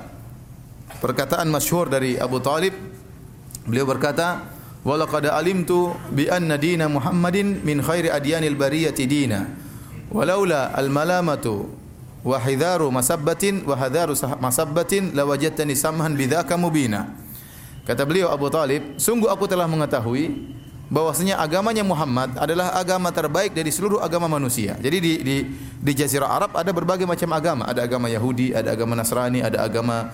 perkataan 1.01 1.49
masyhur 1.49 1.89
dari 1.89 2.17
Abu 2.17 2.41
Talib 2.41 2.73
beliau 3.69 3.85
berkata 3.85 4.49
walaqad 4.85 5.29
alimtu 5.29 5.93
bi 6.13 6.29
anna 6.29 6.57
dina 6.57 6.89
Muhammadin 6.89 7.65
min 7.65 7.85
khairi 7.85 8.09
adyanil 8.09 8.57
bariyati 8.57 9.05
dina 9.05 9.45
walaula 10.09 10.73
al 10.73 10.89
malamatu 10.89 11.69
wa 12.25 12.37
hidharu 12.41 12.89
masabbatin 12.93 13.65
wa 13.65 13.77
hadharu 13.77 14.17
masabbatin 14.41 15.15
lawajadtani 15.15 15.73
samhan 15.73 16.13
bidzaka 16.19 16.57
mubina. 16.61 17.15
Kata 17.89 18.05
beliau 18.05 18.29
Abu 18.29 18.53
Talib, 18.53 19.01
sungguh 19.01 19.33
aku 19.33 19.49
telah 19.49 19.65
mengetahui 19.65 20.53
bahwasanya 20.89 21.37
agamanya 21.37 21.85
Muhammad 21.85 22.33
adalah 22.41 22.73
agama 22.77 23.13
terbaik 23.13 23.53
dari 23.53 23.69
seluruh 23.69 24.01
agama 24.01 24.25
manusia. 24.27 24.75
Jadi 24.81 24.97
di 24.99 25.13
di 25.21 25.37
di 25.79 25.93
jazirah 25.93 26.29
Arab 26.29 26.57
ada 26.57 26.73
berbagai 26.73 27.05
macam 27.05 27.29
agama, 27.37 27.69
ada 27.69 27.85
agama 27.85 28.09
Yahudi, 28.09 28.57
ada 28.57 28.73
agama 28.73 28.97
Nasrani, 28.97 29.45
ada 29.45 29.61
agama 29.61 30.11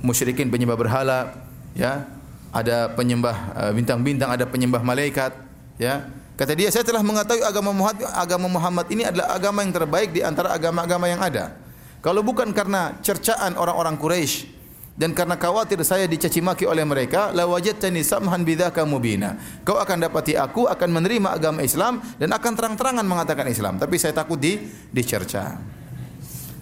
musyrikin 0.00 0.48
penyembah 0.48 0.76
berhala, 0.80 1.36
ya. 1.76 2.08
Ada 2.54 2.94
penyembah 2.94 3.36
eh, 3.66 3.72
bintang-bintang, 3.74 4.30
ada 4.32 4.48
penyembah 4.48 4.80
malaikat, 4.80 5.34
ya. 5.76 6.08
Kata 6.34 6.50
dia, 6.54 6.66
saya 6.70 6.82
telah 6.82 7.02
mengetahui 7.02 7.46
agama 7.46 7.70
Muhammad, 7.70 8.10
agama 8.10 8.46
Muhammad 8.50 8.86
ini 8.90 9.06
adalah 9.06 9.38
agama 9.38 9.62
yang 9.62 9.70
terbaik 9.70 10.10
di 10.10 10.22
antara 10.22 10.50
agama-agama 10.50 11.06
yang 11.06 11.22
ada. 11.22 11.54
Kalau 12.02 12.26
bukan 12.26 12.50
karena 12.50 12.98
cercaan 13.00 13.54
orang-orang 13.54 13.96
Quraisy 13.96 14.53
dan 14.94 15.10
karena 15.10 15.34
khawatir 15.34 15.82
saya 15.82 16.06
dicaci 16.06 16.38
maki 16.38 16.70
oleh 16.70 16.86
mereka, 16.86 17.34
la 17.34 17.50
wajadtani 17.50 18.06
samhan 18.06 18.46
bidzaka 18.46 18.86
mubina. 18.86 19.34
Kau 19.66 19.74
akan 19.74 20.06
dapati 20.06 20.38
aku 20.38 20.70
akan 20.70 20.88
menerima 20.94 21.34
agama 21.34 21.66
Islam 21.66 21.98
dan 22.14 22.30
akan 22.30 22.52
terang-terangan 22.54 23.02
mengatakan 23.02 23.50
Islam, 23.50 23.74
tapi 23.74 23.98
saya 23.98 24.14
takut 24.14 24.38
di 24.38 24.62
dicerca. 24.94 25.58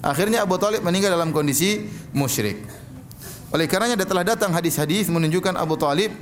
Akhirnya 0.01 0.49
Abu 0.49 0.57
Talib 0.57 0.81
meninggal 0.81 1.13
dalam 1.13 1.29
kondisi 1.29 1.85
musyrik. 2.17 2.65
Oleh 3.53 3.69
karenanya 3.69 4.01
telah 4.01 4.25
datang 4.25 4.49
hadis-hadis 4.57 5.13
menunjukkan 5.13 5.53
Abu 5.53 5.77
Talib 5.77 6.17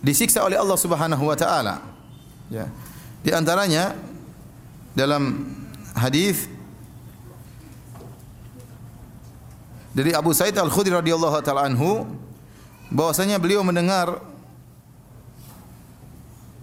disiksa 0.00 0.40
oleh 0.40 0.56
Allah 0.56 0.80
Subhanahu 0.80 1.28
wa 1.28 1.36
taala. 1.36 1.84
Ya. 2.48 2.72
Di 3.20 3.36
antaranya 3.36 3.92
dalam 4.96 5.44
hadis 5.92 6.48
dari 9.92 10.16
Abu 10.16 10.32
Sa'id 10.32 10.56
Al-Khudri 10.56 10.92
radhiyallahu 10.92 11.44
taala 11.44 11.68
anhu 11.68 12.08
bahwasanya 12.88 13.36
beliau 13.36 13.60
mendengar 13.60 14.20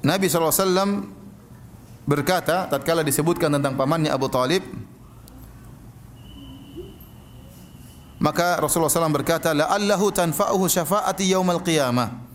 Nabi 0.01 0.25
SAW 0.25 1.05
berkata 2.09 2.65
tatkala 2.65 3.05
disebutkan 3.05 3.53
tentang 3.53 3.77
pamannya 3.77 4.09
Abu 4.09 4.25
Talib 4.33 4.65
maka 8.19 8.59
Rasulullah 8.59 8.91
SAW 8.91 9.13
berkata 9.13 9.53
la'allahu 9.53 10.11
tanfa'uhu 10.11 10.65
syafa'ati 10.65 11.29
yaumal 11.29 11.61
qiyamah 11.61 12.29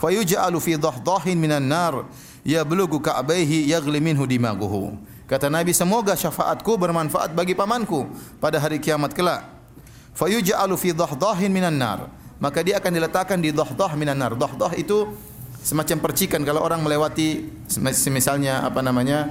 fayuj'alu 0.00 0.56
fi 0.58 0.80
dhahdahin 0.80 1.36
minan 1.36 1.68
nar 1.68 2.08
yablughu 2.42 3.04
ka'baihi 3.04 3.68
yaghli 3.68 4.00
minhu 4.00 4.24
dimaguhu. 4.24 4.96
Kata 5.28 5.46
Nabi, 5.46 5.70
semoga 5.70 6.18
syafaatku 6.18 6.74
bermanfaat 6.74 7.30
bagi 7.36 7.54
pamanku 7.54 8.08
pada 8.42 8.58
hari 8.58 8.82
kiamat 8.82 9.14
kelak. 9.14 9.59
Fayuj'alu 10.14 10.74
fi 10.76 10.90
dhahdahin 10.92 11.50
minan 11.50 11.76
nar. 11.78 12.10
Maka 12.40 12.64
dia 12.64 12.80
akan 12.80 12.92
diletakkan 12.96 13.38
di 13.38 13.52
dhahdah 13.52 13.92
minan 13.94 14.16
nar. 14.16 14.32
Dhahdah 14.36 14.74
itu 14.76 15.12
semacam 15.60 15.96
percikan 16.00 16.40
kalau 16.40 16.64
orang 16.64 16.80
melewati 16.80 17.44
misalnya 18.08 18.64
apa 18.64 18.80
namanya 18.80 19.28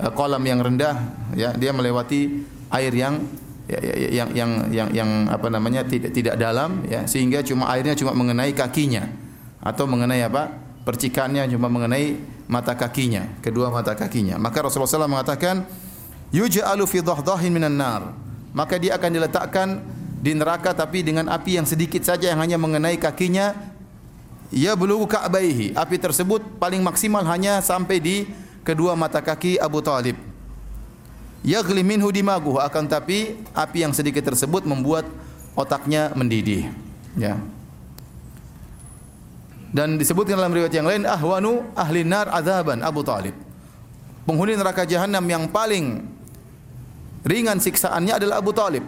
eh, 0.00 0.08
kolam 0.16 0.40
yang 0.40 0.64
rendah 0.64 0.96
ya 1.36 1.52
dia 1.52 1.68
melewati 1.68 2.48
air 2.72 2.96
yang 2.96 3.20
ya, 3.68 3.76
ya, 3.76 3.92
ya, 3.92 4.08
yang 4.08 4.28
yang 4.32 4.50
yang 4.72 4.88
yang 4.88 5.10
apa 5.28 5.52
namanya 5.52 5.84
tidak 5.84 6.16
tidak 6.16 6.40
dalam 6.40 6.80
ya 6.88 7.04
sehingga 7.04 7.44
cuma 7.44 7.68
airnya 7.76 7.92
cuma 7.92 8.16
mengenai 8.16 8.56
kakinya 8.56 9.26
atau 9.66 9.84
mengenai 9.90 10.22
apa? 10.22 10.54
Percikannya 10.86 11.50
cuma 11.50 11.66
mengenai 11.66 12.14
mata 12.46 12.78
kakinya, 12.78 13.26
kedua 13.42 13.74
mata 13.74 13.98
kakinya. 13.98 14.38
Maka 14.38 14.62
Rasulullah 14.62 14.86
SAW 14.86 15.10
mengatakan, 15.10 15.66
yuj'alu 16.30 16.86
fi 16.86 17.02
dhahdahin 17.02 17.50
minan 17.50 17.74
nar. 17.74 18.14
Maka 18.54 18.78
dia 18.78 18.94
akan 18.94 19.10
diletakkan 19.10 19.82
di 20.16 20.32
neraka 20.32 20.72
tapi 20.72 21.04
dengan 21.04 21.28
api 21.28 21.60
yang 21.60 21.68
sedikit 21.68 22.00
saja 22.00 22.32
yang 22.32 22.40
hanya 22.40 22.56
mengenai 22.56 22.96
kakinya 22.96 23.52
ya 24.50 24.72
bulu 24.72 25.04
ka'baihi. 25.04 25.76
Api 25.76 25.96
tersebut 26.00 26.42
paling 26.56 26.80
maksimal 26.80 27.22
hanya 27.28 27.60
sampai 27.60 28.00
di 28.00 28.16
kedua 28.64 28.96
mata 28.96 29.20
kaki 29.20 29.60
Abu 29.60 29.84
Talib. 29.84 30.16
Yaghli 31.46 31.86
minhu 31.86 32.10
dimaguh 32.10 32.58
akan 32.58 32.90
tapi 32.90 33.38
api 33.54 33.86
yang 33.86 33.94
sedikit 33.94 34.26
tersebut 34.26 34.66
membuat 34.66 35.06
otaknya 35.54 36.10
mendidih. 36.18 36.74
Ya. 37.14 37.38
Dan 39.70 40.00
disebutkan 40.00 40.40
dalam 40.40 40.50
riwayat 40.50 40.74
yang 40.74 40.88
lain 40.88 41.04
ahwanu 41.04 41.68
ahli 41.76 42.02
nar 42.02 42.32
adzaban 42.32 42.82
Abu 42.82 43.04
Talib. 43.06 43.36
Penghuni 44.26 44.58
neraka 44.58 44.82
jahanam 44.82 45.22
yang 45.22 45.46
paling 45.46 46.02
ringan 47.22 47.62
siksaannya 47.62 48.18
adalah 48.18 48.42
Abu 48.42 48.50
Talib. 48.50 48.82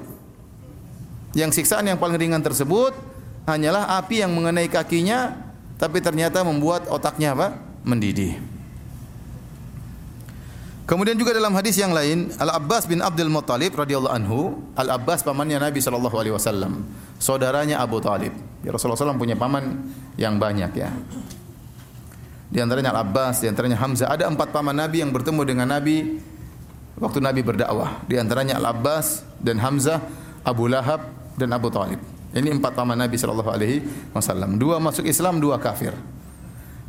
Yang 1.37 1.61
siksaan 1.61 1.85
yang 1.85 2.01
paling 2.01 2.17
ringan 2.17 2.41
tersebut 2.41 2.97
hanyalah 3.49 4.01
api 4.01 4.25
yang 4.25 4.33
mengenai 4.33 4.69
kakinya 4.69 5.49
tapi 5.79 6.03
ternyata 6.03 6.43
membuat 6.43 6.91
otaknya 6.91 7.33
apa? 7.33 7.55
mendidih. 7.87 8.37
Kemudian 10.89 11.21
juga 11.21 11.37
dalam 11.37 11.53
hadis 11.53 11.77
yang 11.77 11.93
lain, 11.93 12.33
Al 12.41 12.57
Abbas 12.57 12.89
bin 12.89 13.05
Abdul 13.05 13.29
Muttalib 13.29 13.77
radhiyallahu 13.77 14.09
anhu, 14.09 14.57
Al 14.73 14.97
Abbas 14.97 15.21
pamannya 15.21 15.61
Nabi 15.61 15.85
sallallahu 15.85 16.17
alaihi 16.17 16.33
wasallam, 16.33 16.85
saudaranya 17.21 17.77
Abu 17.85 18.01
Talib. 18.01 18.33
Ya 18.65 18.73
Rasulullah 18.73 18.97
SAW 18.97 19.21
punya 19.21 19.37
paman 19.37 19.85
yang 20.17 20.41
banyak 20.41 20.73
ya. 20.73 20.89
Di 22.49 22.59
antaranya 22.65 22.97
Al 22.97 23.05
Abbas, 23.05 23.45
di 23.45 23.53
antaranya 23.53 23.77
Hamzah. 23.77 24.09
Ada 24.09 24.33
empat 24.33 24.49
paman 24.49 24.73
Nabi 24.73 25.05
yang 25.05 25.13
bertemu 25.13 25.45
dengan 25.45 25.69
Nabi 25.69 26.25
waktu 26.97 27.21
Nabi 27.21 27.41
berdakwah. 27.45 28.01
Di 28.09 28.17
antaranya 28.17 28.57
Al 28.57 28.73
Abbas 28.73 29.29
dan 29.45 29.61
Hamzah, 29.61 30.01
Abu 30.41 30.73
Lahab 30.73 31.18
dan 31.39 31.55
Abu 31.55 31.71
Talib. 31.71 32.03
Ini 32.35 32.53
empat 32.53 32.77
paman 32.77 32.99
Nabi 32.99 33.17
sallallahu 33.17 33.49
alaihi 33.49 33.81
wasallam. 34.13 34.61
Dua 34.61 34.77
masuk 34.83 35.07
Islam, 35.09 35.41
dua 35.41 35.57
kafir. 35.57 35.97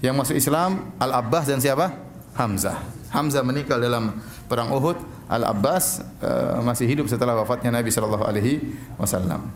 Yang 0.03 0.15
masuk 0.15 0.35
Islam 0.35 0.91
Al 0.99 1.23
Abbas 1.23 1.47
dan 1.47 1.63
siapa? 1.63 1.95
Hamzah. 2.35 2.81
Hamzah 3.13 3.43
meninggal 3.45 3.79
dalam 3.79 4.19
perang 4.51 4.73
Uhud. 4.73 4.99
Al 5.29 5.45
Abbas 5.47 6.03
uh, 6.19 6.59
masih 6.65 6.89
hidup 6.89 7.05
setelah 7.07 7.37
wafatnya 7.39 7.71
Nabi 7.71 7.87
sallallahu 7.93 8.25
alaihi 8.25 8.75
wasallam. 8.99 9.47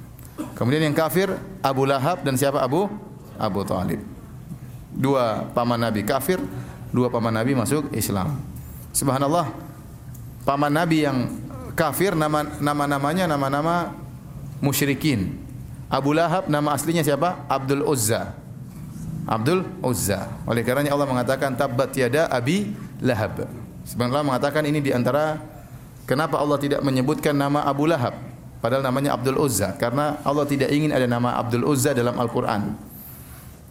Kemudian 0.55 0.85
yang 0.85 0.95
kafir 0.95 1.33
Abu 1.59 1.83
Lahab 1.83 2.21
dan 2.23 2.37
siapa 2.39 2.61
Abu 2.61 2.87
Abu 3.35 3.61
Talib. 3.67 3.99
Dua 4.93 5.49
paman 5.51 5.81
Nabi 5.81 6.05
kafir, 6.05 6.37
dua 6.93 7.09
paman 7.09 7.33
Nabi 7.33 7.57
masuk 7.57 7.89
Islam. 7.91 8.37
Subhanallah. 8.93 9.49
Paman 10.43 10.71
Nabi 10.75 11.07
yang 11.07 11.27
kafir 11.73 12.13
nama 12.13 12.45
nama-namanya 12.61 13.25
nama-nama 13.25 14.02
musyrikin. 14.63 15.35
Abu 15.91 16.15
Lahab 16.15 16.47
nama 16.47 16.73
aslinya 16.73 17.03
siapa? 17.03 17.43
Abdul 17.51 17.83
Uzza. 17.83 18.33
Abdul 19.27 19.67
Uzza. 19.83 20.31
Oleh 20.47 20.63
karenanya 20.63 20.95
Allah 20.95 21.05
mengatakan 21.05 21.53
tabbat 21.53 21.91
yada 21.93 22.31
abi 22.31 22.71
Lahab. 23.03 23.45
Sebenarnya 23.83 24.23
mengatakan 24.23 24.63
ini 24.63 24.79
di 24.79 24.95
antara 24.95 25.43
kenapa 26.07 26.39
Allah 26.39 26.55
tidak 26.55 26.79
menyebutkan 26.81 27.35
nama 27.35 27.67
Abu 27.67 27.83
Lahab 27.83 28.15
padahal 28.63 28.79
namanya 28.79 29.11
Abdul 29.19 29.35
Uzza 29.43 29.75
karena 29.75 30.23
Allah 30.23 30.47
tidak 30.47 30.71
ingin 30.71 30.95
ada 30.95 31.03
nama 31.03 31.35
Abdul 31.35 31.67
Uzza 31.67 31.91
dalam 31.91 32.15
Al-Qur'an. 32.15 32.79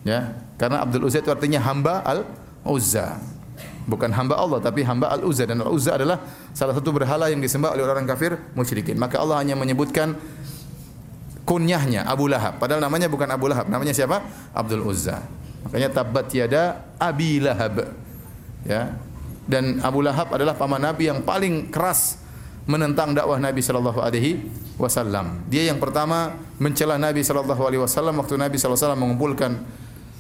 Ya, 0.05 0.37
karena 0.61 0.85
Abdul 0.85 1.09
Uzza 1.09 1.25
itu 1.25 1.33
artinya 1.33 1.65
hamba 1.65 2.05
Al-Uzza. 2.05 3.17
Bukan 3.83 4.15
hamba 4.15 4.39
Allah 4.39 4.61
tapi 4.63 4.85
hamba 4.87 5.11
Al-Uzza 5.11 5.49
dan 5.49 5.65
Al-Uzza 5.65 5.97
adalah 5.97 6.21
salah 6.53 6.77
satu 6.77 6.93
berhala 6.93 7.33
yang 7.33 7.41
disembah 7.41 7.73
oleh 7.73 7.83
orang 7.83 8.05
kafir 8.05 8.37
musyrikin. 8.53 9.01
Maka 9.01 9.19
Allah 9.19 9.41
hanya 9.41 9.57
menyebutkan 9.57 10.15
kunyahnya 11.43 12.07
Abu 12.07 12.31
Lahab. 12.31 12.59
Padahal 12.63 12.83
namanya 12.83 13.11
bukan 13.11 13.29
Abu 13.31 13.51
Lahab, 13.51 13.67
namanya 13.67 13.95
siapa? 13.95 14.23
Abdul 14.55 14.83
Uzza. 14.87 15.23
Makanya 15.67 15.89
tabat 15.91 16.27
tiada 16.31 16.83
Abi 16.99 17.39
Lahab. 17.43 17.93
Ya. 18.67 18.95
Dan 19.47 19.83
Abu 19.83 20.03
Lahab 20.07 20.31
adalah 20.31 20.55
paman 20.55 20.79
Nabi 20.79 21.11
yang 21.11 21.27
paling 21.27 21.71
keras 21.71 22.23
menentang 22.63 23.11
dakwah 23.11 23.43
Nabi 23.43 23.59
sallallahu 23.59 23.99
alaihi 23.99 24.39
wasallam. 24.79 25.43
Dia 25.51 25.67
yang 25.67 25.83
pertama 25.83 26.39
mencela 26.63 26.95
Nabi 26.95 27.27
sallallahu 27.27 27.63
alaihi 27.67 27.83
wasallam 27.83 28.23
waktu 28.23 28.39
Nabi 28.39 28.55
sallallahu 28.55 28.79
alaihi 28.79 28.87
wasallam 28.87 29.03
mengumpulkan 29.03 29.51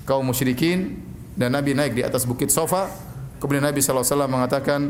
kaum 0.03 0.27
musyrikin 0.27 0.99
dan 1.39 1.55
Nabi 1.55 1.79
naik 1.79 1.95
di 1.95 2.03
atas 2.03 2.27
bukit 2.27 2.51
Sofa. 2.51 2.91
Kemudian 3.39 3.63
Nabi 3.63 3.79
sallallahu 3.79 4.03
alaihi 4.03 4.15
wasallam 4.15 4.33
mengatakan 4.35 4.81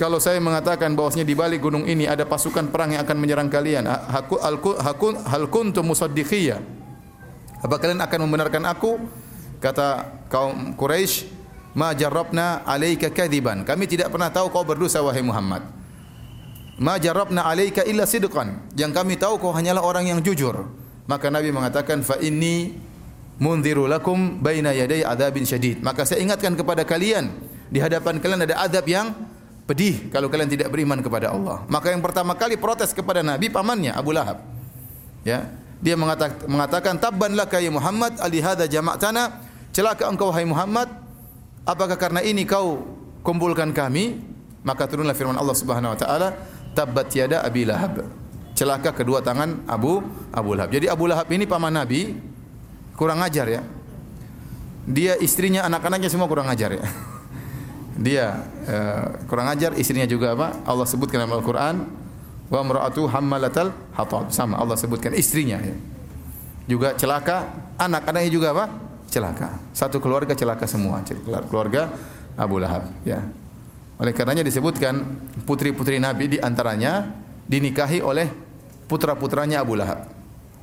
kalau 0.00 0.16
saya 0.16 0.40
mengatakan 0.40 0.96
bahwasanya 0.96 1.28
di 1.28 1.36
balik 1.36 1.60
gunung 1.60 1.84
ini 1.84 2.08
ada 2.08 2.24
pasukan 2.24 2.72
perang 2.72 2.96
yang 2.96 3.04
akan 3.04 3.20
menyerang 3.20 3.52
kalian, 3.52 3.84
haku 3.84 4.40
hakun 4.80 5.20
hal 5.28 5.44
kuntum 5.52 5.84
musaddiqiyya. 5.92 6.56
Apa 7.60 7.76
kalian 7.76 8.00
akan 8.00 8.18
membenarkan 8.24 8.64
aku? 8.64 8.96
Kata 9.60 10.08
kaum 10.32 10.72
Quraisy, 10.72 11.28
"Ma 11.76 11.92
jarrabna 11.92 12.64
'alaika 12.64 13.12
kadiban." 13.12 13.60
Kami 13.60 13.84
tidak 13.84 14.08
pernah 14.08 14.32
tahu 14.32 14.48
kau 14.48 14.64
berdosa 14.64 15.04
wahai 15.04 15.20
Muhammad. 15.20 15.68
"Ma 16.80 16.96
jarrabna 16.96 17.44
'alaika 17.44 17.84
illa 17.84 18.08
sidqan." 18.08 18.72
Yang 18.72 18.96
kami 18.96 19.20
tahu 19.20 19.36
kau 19.36 19.52
hanyalah 19.52 19.84
orang 19.84 20.08
yang 20.08 20.24
jujur. 20.24 20.64
Maka 21.04 21.28
Nabi 21.28 21.52
mengatakan, 21.52 22.00
"Fa 22.00 22.16
inni 22.24 22.72
munziru 23.36 23.84
lakum 23.84 24.40
baina 24.40 24.72
yaday 24.72 25.04
adzabin 25.04 25.44
syadid." 25.44 25.84
Maka 25.84 26.08
saya 26.08 26.24
ingatkan 26.24 26.56
kepada 26.56 26.88
kalian, 26.88 27.36
di 27.68 27.84
hadapan 27.84 28.16
kalian 28.16 28.48
ada 28.48 28.64
azab 28.64 28.88
yang 28.88 29.12
pedih 29.70 30.10
kalau 30.10 30.26
kalian 30.26 30.50
tidak 30.50 30.66
beriman 30.74 30.98
kepada 30.98 31.30
Allah. 31.30 31.62
Maka 31.70 31.94
yang 31.94 32.02
pertama 32.02 32.34
kali 32.34 32.58
protes 32.58 32.90
kepada 32.90 33.22
Nabi 33.22 33.46
pamannya 33.46 33.94
Abu 33.94 34.10
Lahab. 34.10 34.42
Ya, 35.22 35.46
dia 35.78 35.94
mengatakan, 35.94 36.50
mengatakan 36.50 36.94
tabban 36.98 37.38
laka 37.38 37.62
ya 37.62 37.70
Muhammad 37.70 38.18
ali 38.18 38.42
hadza 38.42 38.66
jama'tana 38.66 39.46
celaka 39.70 40.10
engkau 40.10 40.34
hai 40.34 40.42
Muhammad 40.42 40.90
apakah 41.62 41.94
karena 41.94 42.18
ini 42.26 42.42
kau 42.42 42.82
kumpulkan 43.22 43.70
kami 43.70 44.18
maka 44.66 44.90
turunlah 44.90 45.14
firman 45.14 45.38
Allah 45.38 45.54
Subhanahu 45.54 45.94
wa 45.94 45.98
taala 46.00 46.34
tabbat 46.74 47.12
yada 47.14 47.44
abi 47.46 47.68
lahab 47.68 48.04
celaka 48.60 48.92
kedua 48.92 49.24
tangan 49.24 49.64
Abu 49.64 50.04
Abu 50.36 50.52
Lahab. 50.52 50.68
Jadi 50.68 50.84
Abu 50.84 51.08
Lahab 51.08 51.32
ini 51.32 51.48
paman 51.48 51.72
Nabi 51.72 52.12
kurang 52.92 53.24
ajar 53.24 53.48
ya. 53.48 53.62
Dia 54.84 55.16
istrinya 55.16 55.64
anak-anaknya 55.64 56.12
semua 56.12 56.28
kurang 56.28 56.52
ajar 56.52 56.76
ya. 56.76 56.84
dia 57.98 58.46
uh, 58.70 59.06
kurang 59.26 59.50
ajar, 59.50 59.74
istrinya 59.74 60.06
juga 60.06 60.36
apa? 60.36 60.62
Allah 60.66 60.86
sebutkan 60.86 61.22
dalam 61.22 61.38
Al-Qur'an 61.40 61.76
wa 62.50 62.60
mar'atu 62.62 63.06
hammalatal 63.10 63.74
hatab. 63.94 64.30
Sama 64.30 64.58
Allah 64.58 64.78
sebutkan 64.78 65.14
istrinya 65.14 65.58
ya. 65.58 65.74
Juga 66.70 66.94
celaka, 66.94 67.50
anak-anaknya 67.80 68.30
juga 68.30 68.54
apa? 68.54 68.70
Celaka. 69.10 69.58
Satu 69.74 69.98
keluarga 69.98 70.38
celaka 70.38 70.70
semua, 70.70 71.02
keluarga 71.50 71.90
Abu 72.38 72.62
Lahab 72.62 72.86
ya. 73.02 73.26
Oleh 74.00 74.16
karenanya 74.16 74.46
disebutkan 74.46 75.02
putri-putri 75.44 76.00
Nabi 76.00 76.36
di 76.36 76.38
antaranya 76.40 77.10
dinikahi 77.44 78.00
oleh 78.00 78.30
putra-putranya 78.88 79.60
Abu 79.60 79.76
Lahab. 79.76 80.08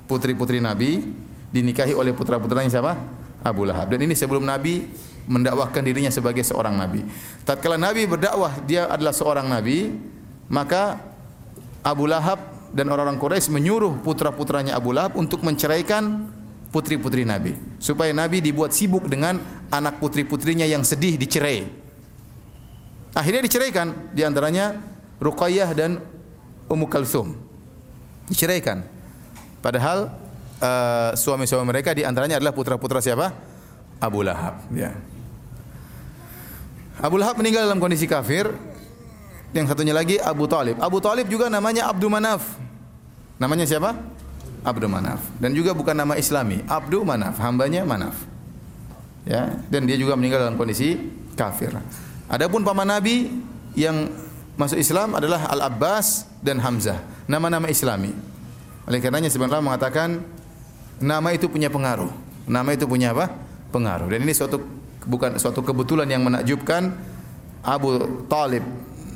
Putri-putri 0.09 0.63
Nabi 0.63 1.03
dinikahi 1.51 1.93
oleh 1.93 2.15
putra-putranya 2.15 2.71
siapa? 2.71 2.97
Abu 3.45 3.67
Lahab. 3.67 3.93
Dan 3.93 4.01
ini 4.07 4.17
sebelum 4.17 4.41
Nabi 4.41 4.89
mendakwahkan 5.27 5.83
dirinya 5.83 6.09
sebagai 6.09 6.41
seorang 6.41 6.79
nabi. 6.79 7.03
Tatkala 7.43 7.75
Nabi 7.75 8.07
berdakwah 8.07 8.63
dia 8.63 8.87
adalah 8.87 9.11
seorang 9.11 9.45
nabi, 9.47 9.91
maka 10.47 11.03
Abu 11.83 12.07
Lahab 12.07 12.39
dan 12.71 12.87
orang-orang 12.91 13.19
Quraisy 13.19 13.51
menyuruh 13.51 13.99
putra-putranya 14.03 14.75
Abu 14.75 14.95
Lahab 14.95 15.19
untuk 15.19 15.43
menceraikan 15.43 16.31
putri-putri 16.71 17.23
Nabi 17.23 17.55
supaya 17.79 18.11
Nabi 18.11 18.43
dibuat 18.43 18.75
sibuk 18.75 19.07
dengan 19.07 19.39
anak 19.71 20.03
putri-putrinya 20.03 20.67
yang 20.67 20.83
sedih 20.83 21.15
dicerai. 21.15 21.63
Akhirnya 23.15 23.41
diceraikan 23.43 24.11
di 24.11 24.21
antaranya 24.21 24.77
Ruqayyah 25.17 25.69
dan 25.73 26.03
Ummu 26.67 26.85
Kalsum. 26.91 27.33
Diceraikan. 28.27 28.83
Padahal 29.63 30.11
uh, 30.59 31.11
suami-suami 31.17 31.65
mereka 31.65 31.95
di 31.95 32.03
antaranya 32.05 32.37
adalah 32.37 32.53
putra-putra 32.53 33.01
siapa? 33.01 33.33
Abu 33.97 34.21
Lahab, 34.21 34.61
ya. 34.75 34.93
Abu 36.97 37.21
Lahab 37.21 37.38
meninggal 37.38 37.69
dalam 37.69 37.77
kondisi 37.77 38.10
kafir. 38.10 38.49
Yang 39.55 39.71
satunya 39.73 39.95
lagi 39.95 40.19
Abu 40.19 40.49
Talib. 40.49 40.75
Abu 40.81 40.99
Talib 40.99 41.29
juga 41.31 41.47
namanya 41.47 41.88
Abdul 41.88 42.12
Manaf. 42.12 42.43
Namanya 43.39 43.63
siapa? 43.63 43.95
Abdul 44.65 44.91
Manaf. 44.91 45.23
Dan 45.39 45.55
juga 45.55 45.71
bukan 45.71 45.95
nama 45.95 46.19
Islami. 46.19 46.65
Abdul 46.67 47.07
Manaf, 47.07 47.39
hambanya 47.39 47.88
Manaf. 47.88 48.17
Ya, 49.23 49.60
dan 49.71 49.88
dia 49.88 49.95
juga 49.99 50.15
meninggal 50.15 50.47
dalam 50.47 50.60
kondisi 50.60 50.99
kafir. 51.36 51.71
Adapun 52.27 52.63
paman 52.63 52.88
Nabi 52.88 53.31
yang 53.75 54.12
masuk 54.60 54.79
Islam 54.79 55.15
adalah 55.15 55.47
Al 55.47 55.67
Abbas 55.67 56.27
dan 56.43 56.60
Hamzah. 56.60 56.99
Nama-nama 57.27 57.71
Islami. 57.71 58.12
Oleh 58.88 58.99
karenanya 59.03 59.27
sebenarnya 59.27 59.63
mengatakan 59.63 60.23
nama 60.99 61.29
itu 61.36 61.47
punya 61.51 61.67
pengaruh. 61.67 62.12
Nama 62.47 62.69
itu 62.71 62.88
punya 62.88 63.12
apa? 63.12 63.31
Pengaruh. 63.71 64.07
Dan 64.07 64.23
ini 64.23 64.31
suatu 64.31 64.63
bukan 65.05 65.38
suatu 65.38 65.62
kebetulan 65.62 66.10
yang 66.10 66.25
menakjubkan 66.25 66.95
Abu 67.62 68.25
Talib 68.31 68.63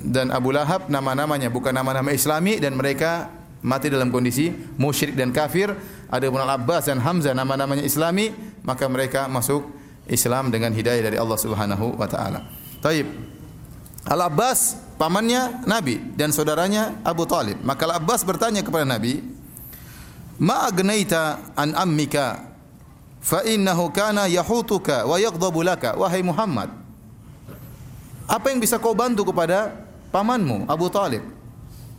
dan 0.02 0.34
Abu 0.34 0.52
Lahab 0.52 0.90
nama-namanya 0.90 1.48
bukan 1.54 1.72
nama-nama 1.72 2.10
Islami 2.12 2.58
dan 2.58 2.74
mereka 2.74 3.30
mati 3.62 3.88
dalam 3.88 4.10
kondisi 4.10 4.50
musyrik 4.78 5.14
dan 5.14 5.30
kafir. 5.30 5.74
Ada 6.12 6.28
Ibn 6.28 6.42
Al-Abbas 6.44 6.90
dan 6.92 7.00
Hamzah 7.00 7.32
nama-namanya 7.32 7.86
Islami, 7.86 8.34
maka 8.66 8.90
mereka 8.90 9.30
masuk 9.32 9.70
Islam 10.10 10.52
dengan 10.52 10.74
hidayah 10.76 11.08
dari 11.08 11.18
Allah 11.22 11.40
Subhanahu 11.40 11.96
wa 11.96 12.08
taala. 12.10 12.44
Taib. 12.84 13.08
Al-Abbas 14.02 14.76
pamannya 14.98 15.64
Nabi 15.70 16.02
dan 16.18 16.34
saudaranya 16.34 17.00
Abu 17.06 17.30
Talib. 17.30 17.62
Maka 17.62 17.86
Al-Abbas 17.86 18.26
bertanya 18.26 18.66
kepada 18.66 18.82
Nabi, 18.84 19.22
"Ma 20.42 20.66
agnaita 20.68 21.54
an 21.54 21.78
ammika 21.78 22.51
fa 23.22 23.46
innahu 23.46 23.94
kana 23.94 24.26
yahutuka 24.26 25.06
wa 25.06 25.16
yaghdabu 25.22 25.62
laka 25.62 25.94
wahai 25.94 26.26
Muhammad. 26.26 26.74
Apa 28.26 28.50
yang 28.50 28.60
bisa 28.60 28.82
kau 28.82 28.98
bantu 28.98 29.30
kepada 29.30 29.76
pamanmu 30.10 30.66
Abu 30.66 30.90
Talib? 30.90 31.22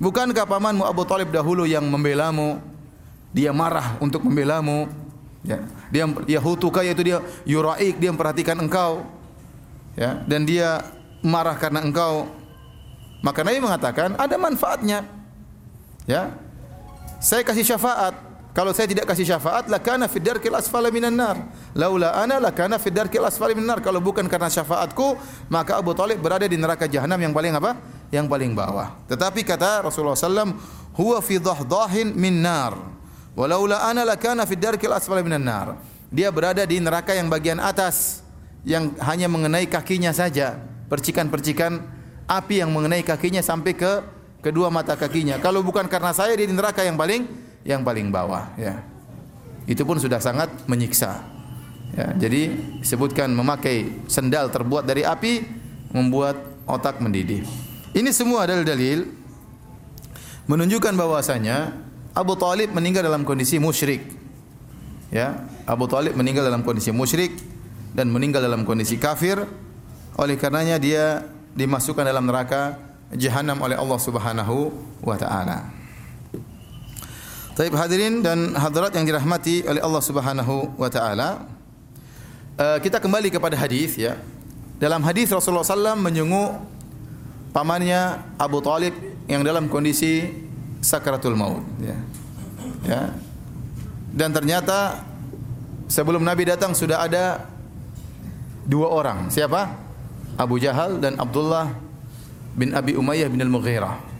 Bukankah 0.02 0.42
pamanmu 0.42 0.82
Abu 0.82 1.06
Talib 1.06 1.30
dahulu 1.30 1.62
yang 1.62 1.86
membelamu? 1.86 2.58
Dia 3.30 3.54
marah 3.54 3.96
untuk 4.02 4.26
membelamu. 4.26 4.90
Ya. 5.46 5.62
Dia 5.94 6.04
yahutuka 6.26 6.82
yaitu 6.82 7.06
dia 7.06 7.22
yuraik 7.46 8.02
dia 8.02 8.10
memperhatikan 8.10 8.58
engkau. 8.58 9.06
Ya. 9.94 10.24
Dan 10.26 10.48
dia 10.48 10.82
marah 11.22 11.54
karena 11.54 11.84
engkau. 11.84 12.26
Maka 13.22 13.46
Nabi 13.46 13.62
mengatakan 13.62 14.18
ada 14.18 14.34
manfaatnya. 14.40 15.06
Ya. 16.08 16.34
Saya 17.22 17.46
kasih 17.46 17.62
syafaat 17.62 18.31
kalau 18.52 18.76
saya 18.76 18.84
tidak 18.84 19.08
kasih 19.08 19.24
syafaat, 19.24 19.64
lakana 19.72 20.12
fid 20.12 20.20
darkil 20.28 20.52
asfala 20.52 20.92
minan 20.92 21.16
nar. 21.16 21.40
Laula 21.72 22.12
ana 22.12 22.36
lakana 22.36 22.76
fid 22.76 22.92
darkil 22.92 23.24
asfala 23.24 23.56
minan 23.56 23.72
nar. 23.72 23.80
Kalau 23.80 23.96
bukan 23.96 24.28
karena 24.28 24.52
syafaatku, 24.52 25.16
maka 25.48 25.80
Abu 25.80 25.96
Talib 25.96 26.20
berada 26.20 26.44
di 26.44 26.60
neraka 26.60 26.84
jahanam 26.84 27.16
yang 27.16 27.32
paling 27.32 27.56
apa? 27.56 27.80
Yang 28.12 28.28
paling 28.28 28.52
bawah. 28.52 28.92
Tetapi 29.08 29.40
kata 29.40 29.88
Rasulullah 29.88 30.20
SAW, 30.20 30.52
huwa 30.92 31.18
fi 31.24 31.40
dhahdahin 31.40 32.12
min 32.12 32.44
nar. 32.44 32.76
Walaula 33.32 33.88
ana 33.88 34.04
lakana 34.04 34.44
fid 34.44 34.60
darkil 34.60 34.92
asfala 34.92 35.24
minan 35.24 35.48
nar. 35.48 35.80
Dia 36.12 36.28
berada 36.28 36.60
di 36.68 36.76
neraka 36.76 37.16
yang 37.16 37.32
bagian 37.32 37.56
atas 37.56 38.20
yang 38.68 38.92
hanya 39.00 39.32
mengenai 39.32 39.64
kakinya 39.64 40.12
saja, 40.12 40.60
percikan-percikan 40.92 41.80
api 42.28 42.60
yang 42.60 42.68
mengenai 42.68 43.00
kakinya 43.00 43.40
sampai 43.40 43.72
ke 43.72 44.04
kedua 44.44 44.68
mata 44.68 44.92
kakinya. 44.92 45.40
Kalau 45.40 45.64
bukan 45.64 45.88
karena 45.88 46.12
saya 46.12 46.36
dia 46.36 46.44
di 46.44 46.52
neraka 46.52 46.84
yang 46.84 47.00
paling 47.00 47.51
yang 47.62 47.86
paling 47.86 48.10
bawah 48.10 48.54
ya. 48.58 48.82
Itu 49.66 49.86
pun 49.86 49.98
sudah 49.98 50.18
sangat 50.18 50.50
menyiksa. 50.66 51.22
Ya, 51.92 52.08
jadi 52.16 52.56
sebutkan 52.80 53.28
memakai 53.36 54.08
sendal 54.08 54.48
terbuat 54.48 54.88
dari 54.88 55.04
api 55.04 55.44
membuat 55.92 56.40
otak 56.64 56.98
mendidih. 57.04 57.44
Ini 57.92 58.10
semua 58.16 58.48
adalah 58.48 58.64
dalil 58.64 59.04
menunjukkan 60.48 60.96
bahwasanya 60.96 61.76
Abu 62.16 62.34
Talib 62.40 62.72
meninggal 62.72 63.04
dalam 63.04 63.28
kondisi 63.28 63.60
musyrik. 63.60 64.02
Ya, 65.12 65.44
Abu 65.68 65.84
Talib 65.84 66.16
meninggal 66.16 66.48
dalam 66.48 66.64
kondisi 66.64 66.88
musyrik 66.88 67.36
dan 67.92 68.08
meninggal 68.08 68.40
dalam 68.40 68.64
kondisi 68.64 68.96
kafir. 68.96 69.44
Oleh 70.16 70.40
karenanya 70.40 70.80
dia 70.80 71.28
dimasukkan 71.52 72.04
dalam 72.08 72.24
neraka 72.24 72.80
jahanam 73.12 73.60
oleh 73.60 73.76
Allah 73.76 74.00
Subhanahu 74.00 74.72
wa 75.04 75.16
taala. 75.20 75.81
Taib 77.52 77.76
hadirin 77.76 78.24
dan 78.24 78.56
hadirat 78.56 78.96
yang 78.96 79.04
dirahmati 79.04 79.68
oleh 79.68 79.84
Allah 79.84 80.00
Subhanahu 80.00 80.72
wa 80.72 80.88
taala. 80.88 81.44
Uh, 82.56 82.80
kita 82.80 82.96
kembali 82.96 83.28
kepada 83.28 83.52
hadis 83.60 84.00
ya. 84.00 84.16
Dalam 84.80 85.04
hadis 85.04 85.28
Rasulullah 85.28 85.60
SAW 85.60 86.00
menyenguk 86.00 86.56
pamannya 87.52 88.24
Abu 88.40 88.64
Talib 88.64 88.96
yang 89.28 89.44
dalam 89.44 89.68
kondisi 89.68 90.32
sakaratul 90.80 91.36
maut. 91.36 91.60
Ya. 91.76 91.98
Ya. 92.88 93.02
Dan 94.16 94.32
ternyata 94.32 95.04
sebelum 95.92 96.24
Nabi 96.24 96.48
datang 96.48 96.72
sudah 96.72 97.04
ada 97.04 97.52
dua 98.64 98.88
orang. 98.88 99.28
Siapa? 99.28 99.76
Abu 100.40 100.56
Jahal 100.56 101.04
dan 101.04 101.20
Abdullah 101.20 101.68
bin 102.56 102.72
Abi 102.72 102.96
Umayyah 102.96 103.28
bin 103.28 103.44
Al-Mughirah. 103.44 104.11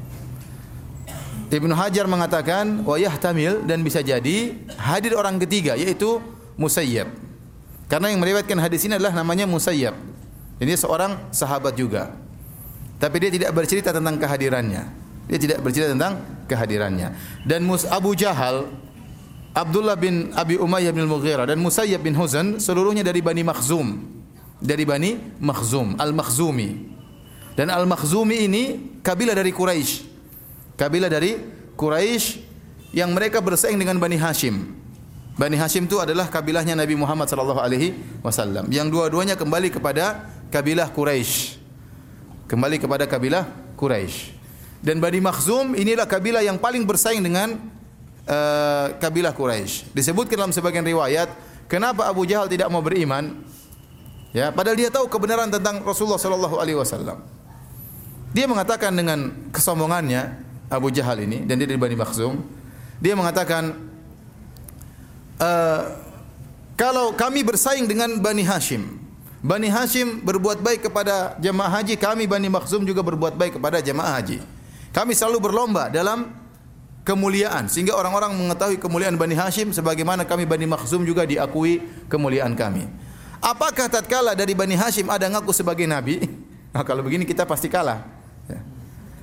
Ibnu 1.53 1.77
Hajar 1.77 2.09
mengatakan 2.09 2.81
wa 2.81 2.97
yahtamil 2.97 3.69
dan 3.69 3.85
bisa 3.85 4.01
jadi 4.01 4.57
hadir 4.81 5.13
orang 5.13 5.37
ketiga 5.37 5.77
yaitu 5.77 6.17
Musayyab. 6.57 7.13
Karena 7.93 8.09
yang 8.09 8.25
meriwayatkan 8.25 8.57
hadis 8.57 8.89
ini 8.89 8.97
adalah 8.97 9.13
namanya 9.13 9.45
Musayyab. 9.45 9.93
Ini 10.57 10.73
seorang 10.81 11.29
sahabat 11.29 11.77
juga. 11.77 12.09
Tapi 12.97 13.17
dia 13.21 13.31
tidak 13.35 13.51
bercerita 13.53 13.93
tentang 13.93 14.17
kehadirannya. 14.17 14.85
Dia 15.29 15.39
tidak 15.41 15.59
bercerita 15.61 15.93
tentang 15.93 16.25
kehadirannya. 16.49 17.13
Dan 17.45 17.69
Mus 17.69 17.85
Abu 17.85 18.17
Jahal, 18.17 18.71
Abdullah 19.53 19.99
bin 19.99 20.33
Abi 20.33 20.57
Umayyah 20.57 20.95
bin 20.95 21.05
Mughirah 21.05 21.45
dan 21.45 21.61
Musayyab 21.61 22.01
bin 22.01 22.17
Huzan 22.17 22.63
seluruhnya 22.63 23.05
dari 23.05 23.21
Bani 23.21 23.45
Makhzum. 23.45 24.01
Dari 24.63 24.87
Bani 24.87 25.19
Makhzum, 25.43 25.99
Al-Makhzumi. 25.99 26.95
Dan 27.59 27.69
Al-Makhzumi 27.69 28.47
ini 28.47 28.63
kabilah 29.03 29.35
dari 29.35 29.51
Quraisy. 29.51 30.12
Kabilah 30.83 31.07
dari 31.07 31.39
Quraisy 31.79 32.43
yang 32.91 33.15
mereka 33.15 33.39
bersaing 33.39 33.79
dengan 33.79 34.03
Bani 34.03 34.19
Hashim. 34.19 34.75
Bani 35.39 35.55
Hashim 35.55 35.87
itu 35.87 36.03
adalah 36.03 36.27
kabilahnya 36.27 36.75
Nabi 36.75 36.99
Muhammad 36.99 37.31
sallallahu 37.31 37.63
alaihi 37.63 37.95
wasallam. 38.19 38.67
Yang 38.67 38.91
dua-duanya 38.91 39.39
kembali 39.39 39.71
kepada 39.71 40.27
kabilah 40.51 40.91
Quraisy. 40.91 41.63
Kembali 42.51 42.83
kepada 42.83 43.07
kabilah 43.07 43.47
Quraisy. 43.79 44.35
Dan 44.83 44.99
Bani 44.99 45.23
Makhzum 45.23 45.79
inilah 45.79 46.03
kabilah 46.03 46.43
yang 46.43 46.59
paling 46.59 46.83
bersaing 46.83 47.23
dengan 47.23 47.63
uh, 48.27 48.91
kabilah 48.99 49.31
Quraisy. 49.39 49.95
Disebutkan 49.95 50.35
dalam 50.35 50.51
sebagian 50.51 50.83
riwayat, 50.83 51.31
kenapa 51.71 52.11
Abu 52.11 52.27
Jahal 52.27 52.51
tidak 52.51 52.67
mau 52.67 52.83
beriman? 52.83 53.39
Ya, 54.35 54.51
padahal 54.51 54.75
dia 54.75 54.91
tahu 54.91 55.07
kebenaran 55.07 55.47
tentang 55.47 55.79
Rasulullah 55.87 56.19
sallallahu 56.19 56.59
alaihi 56.59 56.75
wasallam. 56.75 57.23
Dia 58.35 58.51
mengatakan 58.51 58.91
dengan 58.91 59.31
kesombongannya 59.55 60.51
Abu 60.73 60.89
Jahal 60.89 61.21
ini 61.23 61.45
dan 61.45 61.61
dia 61.61 61.69
dari 61.69 61.77
Bani 61.77 61.93
Makhzum, 61.93 62.41
dia 62.97 63.13
mengatakan 63.13 63.77
uh, 65.37 65.83
kalau 66.75 67.13
kami 67.13 67.45
bersaing 67.45 67.85
dengan 67.85 68.17
Bani 68.19 68.43
Hashim, 68.43 68.99
Bani 69.45 69.69
Hashim 69.69 70.25
berbuat 70.25 70.65
baik 70.65 70.89
kepada 70.89 71.37
jemaah 71.37 71.83
haji, 71.83 72.01
kami 72.01 72.25
Bani 72.25 72.49
Makhzum 72.49 72.89
juga 72.89 73.05
berbuat 73.05 73.37
baik 73.37 73.61
kepada 73.61 73.85
jemaah 73.85 74.17
haji. 74.19 74.41
Kami 74.93 75.13
selalu 75.13 75.53
berlomba 75.53 75.89
dalam 75.93 76.33
kemuliaan 77.03 77.67
sehingga 77.67 77.99
orang-orang 77.99 78.33
mengetahui 78.39 78.79
kemuliaan 78.79 79.19
Bani 79.19 79.35
Hashim 79.35 79.75
sebagaimana 79.75 80.23
kami 80.23 80.47
Bani 80.47 80.67
Makhzum 80.71 81.03
juga 81.03 81.27
diakui 81.27 81.83
kemuliaan 82.07 82.55
kami. 82.55 82.87
Apakah 83.43 83.91
tatkala 83.91 84.39
dari 84.39 84.55
Bani 84.55 84.79
Hashim 84.79 85.11
ada 85.11 85.27
ngaku 85.27 85.51
sebagai 85.53 85.85
nabi? 85.85 86.23
Nah, 86.73 86.81
kalau 86.89 87.05
begini 87.05 87.29
kita 87.29 87.45
pasti 87.45 87.69
kalah. 87.69 88.01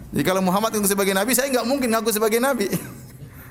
Jadi 0.10 0.24
kalau 0.26 0.42
Muhammad 0.42 0.74
ngaku 0.74 0.90
sebagai 0.90 1.14
nabi, 1.14 1.38
saya 1.38 1.54
nggak 1.54 1.66
mungkin 1.70 1.88
ngaku 1.94 2.10
sebagai 2.10 2.42
nabi. 2.42 2.68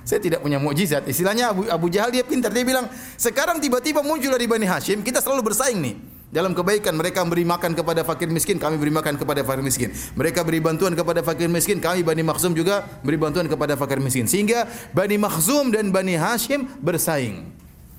Saya 0.08 0.24
tidak 0.24 0.40
punya 0.40 0.56
mukjizat. 0.56 1.04
Istilahnya 1.04 1.52
Abu, 1.52 1.68
Abu 1.68 1.92
Jahal 1.92 2.08
dia 2.08 2.24
pintar. 2.24 2.48
Dia 2.48 2.64
bilang, 2.64 2.88
sekarang 3.20 3.60
tiba-tiba 3.60 4.00
muncul 4.00 4.32
dari 4.32 4.48
Bani 4.48 4.64
Hashim, 4.64 5.04
kita 5.04 5.20
selalu 5.20 5.52
bersaing 5.52 5.76
nih. 5.84 6.00
Dalam 6.32 6.56
kebaikan 6.56 6.96
mereka 6.96 7.20
beri 7.28 7.44
makan 7.44 7.76
kepada 7.76 8.08
fakir 8.08 8.32
miskin, 8.32 8.56
kami 8.56 8.80
beri 8.80 8.88
makan 8.88 9.20
kepada 9.20 9.44
fakir 9.44 9.60
miskin. 9.60 9.92
Mereka 10.16 10.48
beri 10.48 10.64
bantuan 10.64 10.96
kepada 10.96 11.20
fakir 11.20 11.52
miskin, 11.52 11.76
kami 11.76 12.00
Bani 12.00 12.24
Makhzum 12.24 12.56
juga 12.56 12.88
beri 13.04 13.20
bantuan 13.20 13.44
kepada 13.52 13.76
fakir 13.76 14.00
miskin. 14.00 14.24
Sehingga 14.24 14.64
Bani 14.96 15.20
Makhzum 15.20 15.68
dan 15.76 15.92
Bani 15.92 16.16
Hashim 16.16 16.72
bersaing. 16.80 17.44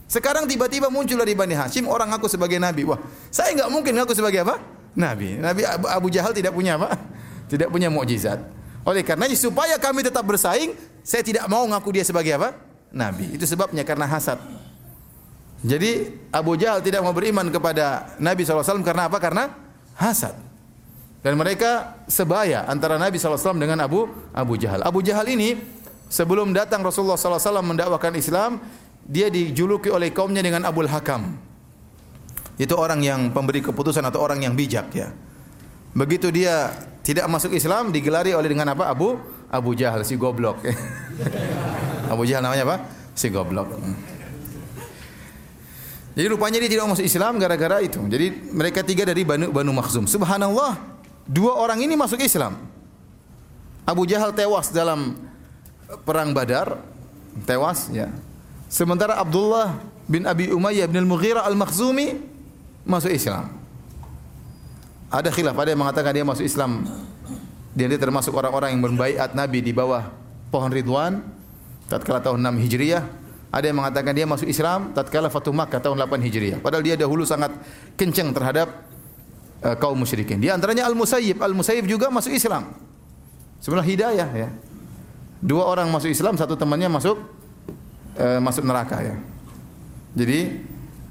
Sekarang 0.09 0.49
tiba-tiba 0.49 0.89
muncul 0.89 1.21
dari 1.21 1.37
Bani 1.37 1.53
Hashim 1.53 1.85
orang 1.85 2.09
aku 2.09 2.25
sebagai 2.25 2.57
nabi. 2.57 2.89
Wah, 2.89 2.97
saya 3.29 3.53
enggak 3.53 3.69
mungkin 3.69 3.93
ngaku 4.01 4.17
sebagai 4.17 4.41
apa? 4.41 4.57
Nabi. 4.97 5.37
Nabi 5.37 5.61
Abu 5.69 6.09
Jahal 6.09 6.33
tidak 6.33 6.57
punya 6.57 6.81
apa? 6.81 6.97
Tidak 7.49 7.67
punya 7.73 7.89
mukjizat. 7.89 8.39
Oleh 8.85 9.03
karenanya 9.03 9.35
supaya 9.35 9.75
kami 9.81 10.05
tetap 10.05 10.23
bersaing, 10.23 10.77
saya 11.03 11.25
tidak 11.25 11.49
mau 11.49 11.65
ngaku 11.65 11.89
dia 11.99 12.05
sebagai 12.05 12.37
apa? 12.37 12.55
Nabi. 12.93 13.35
Itu 13.35 13.43
sebabnya 13.49 13.83
karena 13.83 14.05
hasad. 14.05 14.39
Jadi 15.59 16.15
Abu 16.31 16.55
Jahal 16.55 16.79
tidak 16.79 17.03
mau 17.03 17.11
beriman 17.11 17.51
kepada 17.51 18.15
Nabi 18.15 18.47
SAW 18.47 18.79
karena 18.79 19.11
apa? 19.11 19.19
Karena 19.19 19.51
hasad. 19.99 20.31
Dan 21.19 21.35
mereka 21.35 21.99
sebaya 22.07 22.63
antara 22.63 22.95
Nabi 22.95 23.19
SAW 23.19 23.59
dengan 23.59 23.83
Abu 23.83 24.07
Abu 24.31 24.55
Jahal. 24.55 24.79
Abu 24.87 25.03
Jahal 25.03 25.27
ini 25.27 25.59
sebelum 26.07 26.55
datang 26.55 26.79
Rasulullah 26.79 27.19
SAW 27.19 27.59
mendakwakan 27.59 28.15
Islam, 28.15 28.63
dia 29.03 29.27
dijuluki 29.27 29.91
oleh 29.91 30.15
kaumnya 30.15 30.39
dengan 30.39 30.63
Abul 30.63 30.87
Hakam. 30.87 31.35
Itu 32.55 32.79
orang 32.79 33.03
yang 33.03 33.35
pemberi 33.35 33.59
keputusan 33.59 34.03
atau 34.07 34.23
orang 34.23 34.39
yang 34.43 34.55
bijak 34.55 34.91
ya. 34.95 35.11
Begitu 35.93 36.29
dia 36.29 36.73
tidak 37.01 37.25
masuk 37.25 37.53
Islam 37.57 37.89
digelari 37.89 38.37
oleh 38.37 38.49
dengan 38.49 38.73
apa? 38.77 38.89
Abu 38.89 39.17
Abu 39.49 39.73
Jahal 39.73 40.05
si 40.05 40.13
goblok. 40.13 40.61
Abu 42.13 42.23
Jahal 42.29 42.45
namanya 42.45 42.63
apa? 42.69 42.77
Si 43.17 43.27
goblok. 43.33 43.73
Jadi 46.13 46.25
rupanya 46.29 46.57
dia 46.61 46.69
tidak 46.69 46.85
masuk 46.89 47.05
Islam 47.05 47.41
gara-gara 47.41 47.81
itu. 47.81 48.01
Jadi 48.05 48.51
mereka 48.53 48.85
tiga 48.85 49.05
dari 49.05 49.25
Banu 49.25 49.49
Banu 49.49 49.73
Makhzum. 49.73 50.05
Subhanallah, 50.05 50.77
dua 51.25 51.57
orang 51.57 51.81
ini 51.81 51.97
masuk 51.97 52.21
Islam. 52.21 52.59
Abu 53.89 54.05
Jahal 54.05 54.29
tewas 54.35 54.69
dalam 54.69 55.17
perang 56.05 56.29
Badar, 56.29 56.77
tewas 57.49 57.89
ya. 57.89 58.13
Sementara 58.69 59.17
Abdullah 59.17 59.81
bin 60.05 60.29
Abi 60.29 60.53
Umayyah 60.53 60.85
bin 60.85 61.01
Al-Mughirah 61.01 61.41
Al-Makhzumi 61.49 62.21
masuk 62.85 63.09
Islam. 63.09 63.58
Ada 65.09 65.33
khilaf, 65.33 65.57
ada 65.57 65.73
yang 65.73 65.81
mengatakan 65.81 66.13
dia 66.13 66.21
masuk 66.21 66.45
Islam. 66.45 66.85
Dia, 67.73 67.89
dia 67.89 67.97
termasuk 67.97 68.29
orang-orang 68.33 68.77
yang 68.77 68.81
berbaiat 68.85 69.33
Nabi 69.33 69.65
di 69.65 69.73
bawah 69.73 70.05
pohon 70.53 70.69
Ridwan 70.69 71.25
tatkala 71.89 72.21
tahun 72.21 72.45
6 72.45 72.61
Hijriah. 72.69 73.03
Ada 73.49 73.73
yang 73.73 73.81
mengatakan 73.81 74.13
dia 74.13 74.29
masuk 74.29 74.45
Islam 74.45 74.93
tatkala 74.93 75.33
Fatuh 75.33 75.49
Makkah 75.49 75.81
tahun 75.81 75.97
8 75.97 76.21
Hijriah. 76.21 76.59
Padahal 76.61 76.85
dia 76.85 76.93
dahulu 76.93 77.25
sangat 77.25 77.49
kencang 77.97 78.29
terhadap 78.29 78.85
uh, 79.65 79.73
kaum 79.81 79.97
musyrikin. 79.97 80.37
Di 80.37 80.53
antaranya 80.53 80.85
Al-Musayyib. 80.85 81.41
Al-Musayyib 81.41 81.89
juga 81.89 82.13
masuk 82.13 82.29
Islam. 82.29 82.69
Sebenarnya 83.57 83.89
hidayah 83.89 84.29
ya. 84.29 84.49
Dua 85.41 85.65
orang 85.65 85.89
masuk 85.89 86.13
Islam, 86.13 86.37
satu 86.37 86.53
temannya 86.53 86.93
masuk 86.93 87.17
uh, 88.21 88.37
masuk 88.37 88.61
neraka 88.61 89.01
ya. 89.01 89.15
Jadi 90.13 90.61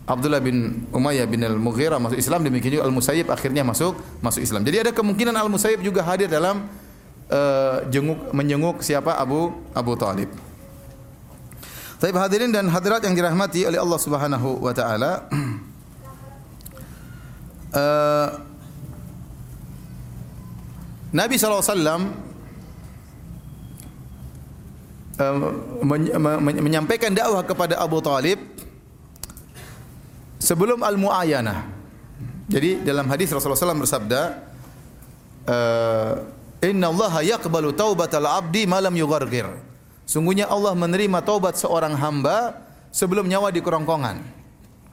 Abdullah 0.08 0.40
bin 0.40 0.88
Umayyah 0.88 1.28
bin 1.28 1.44
Al-Mughirah 1.44 2.00
masuk 2.00 2.16
Islam 2.16 2.40
demikian 2.40 2.80
juga 2.80 2.88
Al-Musayyib 2.88 3.28
akhirnya 3.28 3.60
masuk 3.60 3.92
masuk 4.24 4.40
Islam. 4.40 4.64
Jadi 4.64 4.88
ada 4.88 4.90
kemungkinan 4.96 5.36
Al-Musayyib 5.36 5.84
juga 5.84 6.00
hadir 6.00 6.32
dalam 6.32 6.64
uh, 7.28 7.84
jenguk 7.92 8.32
menjenguk 8.32 8.80
siapa 8.80 9.20
Abu 9.20 9.52
Abu 9.76 9.92
Talib. 10.00 10.32
Tapi 12.00 12.16
hadirin 12.16 12.48
dan 12.48 12.72
hadirat 12.72 13.04
yang 13.04 13.12
dirahmati 13.12 13.68
oleh 13.68 13.76
Allah 13.76 14.00
Subhanahu 14.00 14.64
wa 14.64 14.72
taala 14.72 15.28
uh, 17.76 18.28
Nabi 21.20 21.36
sallallahu 21.36 21.60
alaihi 21.60 21.72
wasallam 21.76 22.02
uh, 25.20 26.56
menyampaikan 26.64 27.12
dakwah 27.12 27.44
kepada 27.44 27.76
Abu 27.76 28.00
Talib 28.00 28.56
sebelum 30.48 30.80
al-muayanah. 30.80 31.68
Jadi 32.48 32.80
dalam 32.80 33.04
hadis 33.12 33.28
Rasulullah 33.28 33.60
SAW 33.60 33.84
bersabda, 33.84 34.20
uh, 35.44 36.12
Inna 36.64 36.88
Allah 36.88 37.36
yaqbalu 37.36 37.76
taubatal 37.76 38.24
abdi 38.24 38.64
malam 38.64 38.96
yughargir. 38.96 39.44
Sungguhnya 40.08 40.48
Allah 40.48 40.72
menerima 40.72 41.20
taubat 41.20 41.60
seorang 41.60 41.92
hamba 42.00 42.64
sebelum 42.88 43.28
nyawa 43.28 43.52
di 43.52 43.60
kerongkongan. 43.60 44.40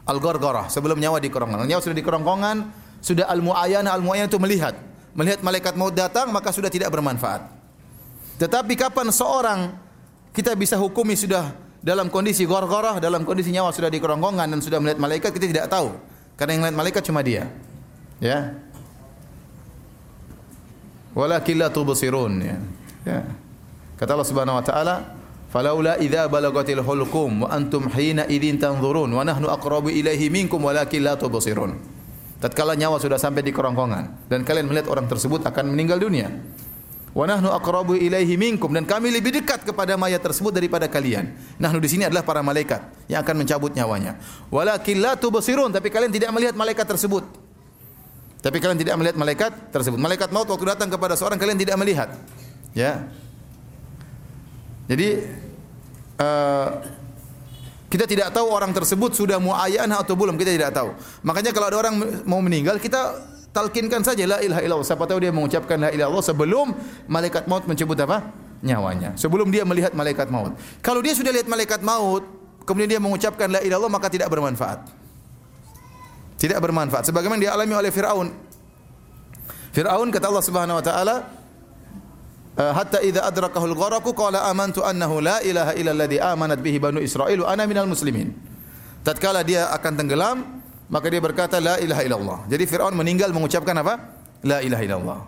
Al-ghargarah, 0.06 0.68
sebelum 0.68 1.00
nyawa 1.00 1.24
di 1.24 1.32
kerongkongan. 1.32 1.66
Nyawa 1.66 1.82
sudah 1.82 1.96
di 1.96 2.04
kerongkongan, 2.04 2.58
sudah 3.00 3.26
al-muayanah, 3.32 3.96
al-muayanah 3.96 4.28
itu 4.28 4.38
melihat. 4.44 4.76
Melihat 5.16 5.40
malaikat 5.40 5.80
maut 5.80 5.96
datang, 5.96 6.36
maka 6.36 6.52
sudah 6.52 6.68
tidak 6.68 6.92
bermanfaat. 6.92 7.48
Tetapi 8.36 8.76
kapan 8.76 9.08
seorang 9.16 9.60
kita 10.36 10.52
bisa 10.60 10.76
hukumi 10.76 11.16
sudah 11.16 11.56
dalam 11.86 12.10
kondisi 12.10 12.50
gorgorah, 12.50 12.98
dalam 12.98 13.22
kondisi 13.22 13.54
nyawa 13.54 13.70
sudah 13.70 13.94
di 13.94 14.02
kerongkongan 14.02 14.50
dan 14.50 14.58
sudah 14.58 14.82
melihat 14.82 14.98
malaikat, 14.98 15.30
kita 15.38 15.46
tidak 15.46 15.66
tahu. 15.70 15.94
Karena 16.34 16.58
yang 16.58 16.62
melihat 16.66 16.78
malaikat 16.82 17.02
cuma 17.06 17.22
dia. 17.22 17.46
Ya. 18.18 18.58
Walakin 21.14 21.62
la 21.62 21.70
tubsirun 21.70 22.42
ya. 22.42 22.58
ya. 23.06 23.20
Kata 24.02 24.18
Allah 24.18 24.28
Subhanahu 24.28 24.58
wa 24.58 24.66
taala, 24.66 24.96
"Falaula 25.54 26.02
idza 26.02 26.26
balagatil 26.26 26.82
hulqum 26.82 27.46
wa 27.46 27.54
antum 27.54 27.86
hina 27.94 28.26
idzin 28.28 28.58
tanzurun 28.58 29.14
wa 29.14 29.22
nahnu 29.22 29.46
aqrabu 29.48 29.94
ilaihi 29.94 30.34
minkum 30.34 30.60
walakin 30.66 31.06
la 31.06 31.14
tubsirun." 31.16 31.78
Tatkala 32.42 32.76
nyawa 32.76 33.00
sudah 33.00 33.22
sampai 33.22 33.46
di 33.46 33.54
kerongkongan 33.54 34.28
dan 34.28 34.42
kalian 34.44 34.68
melihat 34.68 34.92
orang 34.92 35.06
tersebut 35.08 35.46
akan 35.46 35.72
meninggal 35.72 36.02
dunia. 36.02 36.34
Wa 37.16 37.24
nahnu 37.24 37.48
aqrabu 37.48 37.96
ilaihi 37.96 38.36
minkum 38.36 38.68
dan 38.76 38.84
kami 38.84 39.08
lebih 39.08 39.40
dekat 39.40 39.64
kepada 39.64 39.96
mayat 39.96 40.20
tersebut 40.20 40.52
daripada 40.52 40.92
kalian. 40.92 41.32
Nahnu 41.56 41.80
di 41.80 41.88
sini 41.88 42.04
adalah 42.04 42.28
para 42.28 42.44
malaikat 42.44 42.84
yang 43.08 43.24
akan 43.24 43.40
mencabut 43.40 43.72
nyawanya. 43.72 44.20
Walakin 44.52 45.00
la 45.00 45.16
tubsirun 45.16 45.72
tapi 45.72 45.88
kalian 45.88 46.12
tidak 46.12 46.36
melihat 46.36 46.60
malaikat 46.60 46.84
tersebut. 46.84 47.24
Tapi 48.44 48.58
kalian 48.60 48.76
tidak 48.76 49.00
melihat 49.00 49.16
malaikat 49.16 49.52
tersebut. 49.72 49.96
Malaikat 49.96 50.30
maut 50.36 50.46
waktu 50.46 50.76
datang 50.76 50.92
kepada 50.92 51.16
seorang 51.16 51.40
kalian 51.40 51.56
tidak 51.56 51.80
melihat. 51.80 52.12
Ya. 52.76 53.08
Jadi 54.92 55.24
uh, 56.20 56.84
kita 57.88 58.12
tidak 58.12 58.36
tahu 58.36 58.52
orang 58.52 58.76
tersebut 58.76 59.16
sudah 59.16 59.40
muayyanah 59.40 60.04
atau 60.04 60.20
belum, 60.20 60.36
kita 60.36 60.52
tidak 60.52 60.76
tahu. 60.76 60.92
Makanya 61.24 61.56
kalau 61.56 61.72
ada 61.72 61.78
orang 61.80 61.96
mau 62.28 62.44
meninggal, 62.44 62.76
kita 62.76 63.18
talkinkan 63.56 64.04
saja 64.04 64.28
la 64.28 64.44
ilaha 64.44 64.60
illallah. 64.60 64.84
Siapa 64.84 65.08
tahu 65.08 65.24
dia 65.24 65.32
mengucapkan 65.32 65.80
la 65.80 65.90
ilaha 65.96 66.20
sebelum 66.20 66.76
malaikat 67.08 67.48
maut 67.48 67.64
mencabut 67.64 67.96
apa? 68.04 68.46
nyawanya. 68.66 69.14
Sebelum 69.14 69.54
dia 69.54 69.62
melihat 69.62 69.94
malaikat 69.94 70.28
maut. 70.34 70.58
Kalau 70.82 71.00
dia 71.06 71.14
sudah 71.14 71.30
lihat 71.30 71.46
malaikat 71.46 71.86
maut, 71.86 72.26
kemudian 72.66 72.98
dia 72.98 73.02
mengucapkan 73.02 73.46
la 73.46 73.62
ilaha 73.62 73.86
maka 73.86 74.10
tidak 74.10 74.26
bermanfaat. 74.34 74.82
Tidak 76.42 76.58
bermanfaat. 76.58 77.06
Sebagaimana 77.08 77.40
dialami 77.40 77.74
oleh 77.78 77.92
Firaun. 77.94 78.28
Firaun 79.70 80.10
kata 80.10 80.26
Allah 80.34 80.46
Subhanahu 80.46 80.78
wa 80.82 80.84
taala, 80.84 81.16
eh, 82.58 82.74
hatta 82.74 83.00
idza 83.06 83.22
adrakahu 83.28 83.70
al-gharaqu 83.70 84.12
qala 84.18 84.50
amantu 84.50 84.82
annahu 84.82 85.22
la 85.22 85.40
ilaha 85.46 85.72
illa 85.78 85.92
alladhi 85.94 86.18
amanat 86.20 86.60
bihi 86.60 86.82
banu 86.82 87.00
Israil 87.00 87.46
wa 87.46 87.54
ana 87.54 87.70
minal 87.70 87.88
muslimin. 87.88 88.34
Tatkala 89.06 89.46
dia 89.46 89.70
akan 89.70 89.94
tenggelam, 89.94 90.38
maka 90.86 91.10
dia 91.10 91.22
berkata 91.22 91.58
la 91.58 91.82
ilaha 91.82 92.02
illallah. 92.06 92.40
Jadi 92.46 92.64
Firaun 92.70 92.94
meninggal 92.94 93.34
mengucapkan 93.34 93.74
apa? 93.82 93.98
La 94.46 94.62
ilaha 94.62 94.84
illallah. 94.86 95.20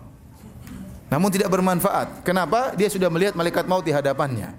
Namun 1.08 1.28
tidak 1.32 1.48
bermanfaat. 1.50 2.22
Kenapa? 2.22 2.76
Dia 2.76 2.86
sudah 2.92 3.08
melihat 3.08 3.34
malaikat 3.34 3.64
maut 3.64 3.82
di 3.82 3.90
hadapannya. 3.90 4.52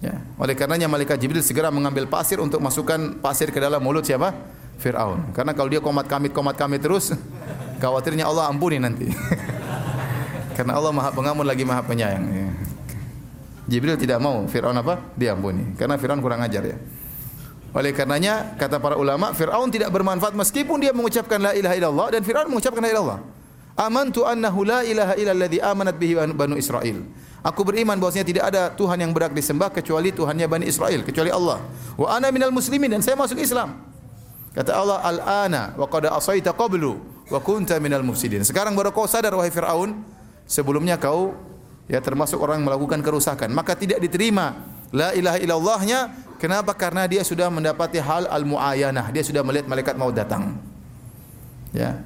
Ya. 0.00 0.14
Oleh 0.36 0.52
karenanya 0.56 0.88
malaikat 0.88 1.16
Jibril 1.20 1.44
segera 1.44 1.72
mengambil 1.72 2.04
pasir 2.08 2.40
untuk 2.40 2.60
masukkan 2.60 3.16
pasir 3.20 3.48
ke 3.52 3.58
dalam 3.60 3.80
mulut 3.80 4.04
siapa? 4.04 4.32
Fir'aun. 4.76 5.32
Karena 5.32 5.56
kalau 5.56 5.72
dia 5.72 5.80
komat 5.80 6.04
kamit 6.04 6.36
komat 6.36 6.56
kamit 6.56 6.84
terus, 6.84 7.12
khawatirnya 7.82 8.28
Allah 8.28 8.48
ampuni 8.48 8.76
nanti. 8.80 9.08
Karena 10.56 10.76
Allah 10.80 10.92
Maha 10.92 11.12
Pengampun 11.12 11.44
lagi 11.44 11.68
Maha 11.68 11.84
Penyayang. 11.84 12.24
Ya. 12.32 12.48
Jibril 13.66 13.96
tidak 14.00 14.18
mau 14.24 14.44
Fir'aun 14.48 14.76
apa? 14.76 15.00
Diampuni. 15.16 15.76
Karena 15.76 16.00
Fir'aun 16.00 16.20
kurang 16.24 16.40
ajar 16.40 16.64
ya. 16.64 16.76
Oleh 17.76 17.92
karenanya 17.92 18.56
kata 18.56 18.80
para 18.80 18.96
ulama 18.96 19.36
Fir'aun 19.36 19.68
tidak 19.68 19.92
bermanfaat 19.92 20.32
meskipun 20.32 20.80
dia 20.80 20.96
mengucapkan 20.96 21.36
la 21.36 21.52
ilaha 21.52 21.76
illallah 21.76 22.06
dan 22.08 22.24
Fir'aun 22.24 22.48
mengucapkan 22.48 22.80
la 22.80 22.88
ilaha 22.88 22.96
illallah. 22.96 23.20
Amantu 23.76 24.24
annahu 24.24 24.64
la 24.64 24.80
ilaha 24.80 25.12
illalladzi 25.12 25.60
amanat 25.60 26.00
bihi 26.00 26.16
banu 26.32 26.56
Israel. 26.56 27.04
Aku 27.44 27.62
beriman 27.62 28.00
bahwasanya 28.00 28.24
tidak 28.24 28.44
ada 28.48 28.72
Tuhan 28.72 28.96
yang 28.96 29.12
berhak 29.12 29.36
disembah 29.36 29.68
kecuali 29.68 30.10
Tuhannya 30.10 30.48
Bani 30.48 30.66
Israel, 30.66 31.04
kecuali 31.04 31.28
Allah. 31.28 31.60
Wa 31.94 32.16
ana 32.16 32.32
minal 32.32 32.50
muslimin 32.50 32.90
dan 32.90 33.04
saya 33.04 33.14
masuk 33.14 33.38
Islam. 33.38 33.76
Kata 34.56 34.72
Allah, 34.72 34.98
"Al-ana 35.04 35.62
wa 35.76 35.84
qad 35.86 36.08
asaita 36.08 36.56
qablu 36.56 36.96
wa 37.28 37.38
kunta 37.44 37.76
minal 37.76 38.00
mufsidin." 38.02 38.40
Sekarang 38.42 38.72
baru 38.72 38.90
kau 38.90 39.04
sadar 39.04 39.36
wahai 39.36 39.52
Firaun, 39.52 40.00
sebelumnya 40.48 40.96
kau 40.96 41.36
ya 41.86 42.00
termasuk 42.00 42.40
orang 42.40 42.64
yang 42.64 42.66
melakukan 42.72 43.04
kerusakan. 43.04 43.52
Maka 43.52 43.76
tidak 43.78 44.00
diterima 44.00 44.75
la 44.92 45.14
ilaha 45.16 45.38
illallahnya. 45.40 46.00
Kenapa? 46.36 46.76
Karena 46.76 47.08
dia 47.08 47.24
sudah 47.24 47.48
mendapati 47.48 47.96
hal 47.96 48.28
al-muayyanah. 48.28 49.08
Dia 49.08 49.24
sudah 49.24 49.40
melihat 49.40 49.64
malaikat 49.64 49.96
mau 49.96 50.12
datang. 50.12 50.60
Ya. 51.72 52.04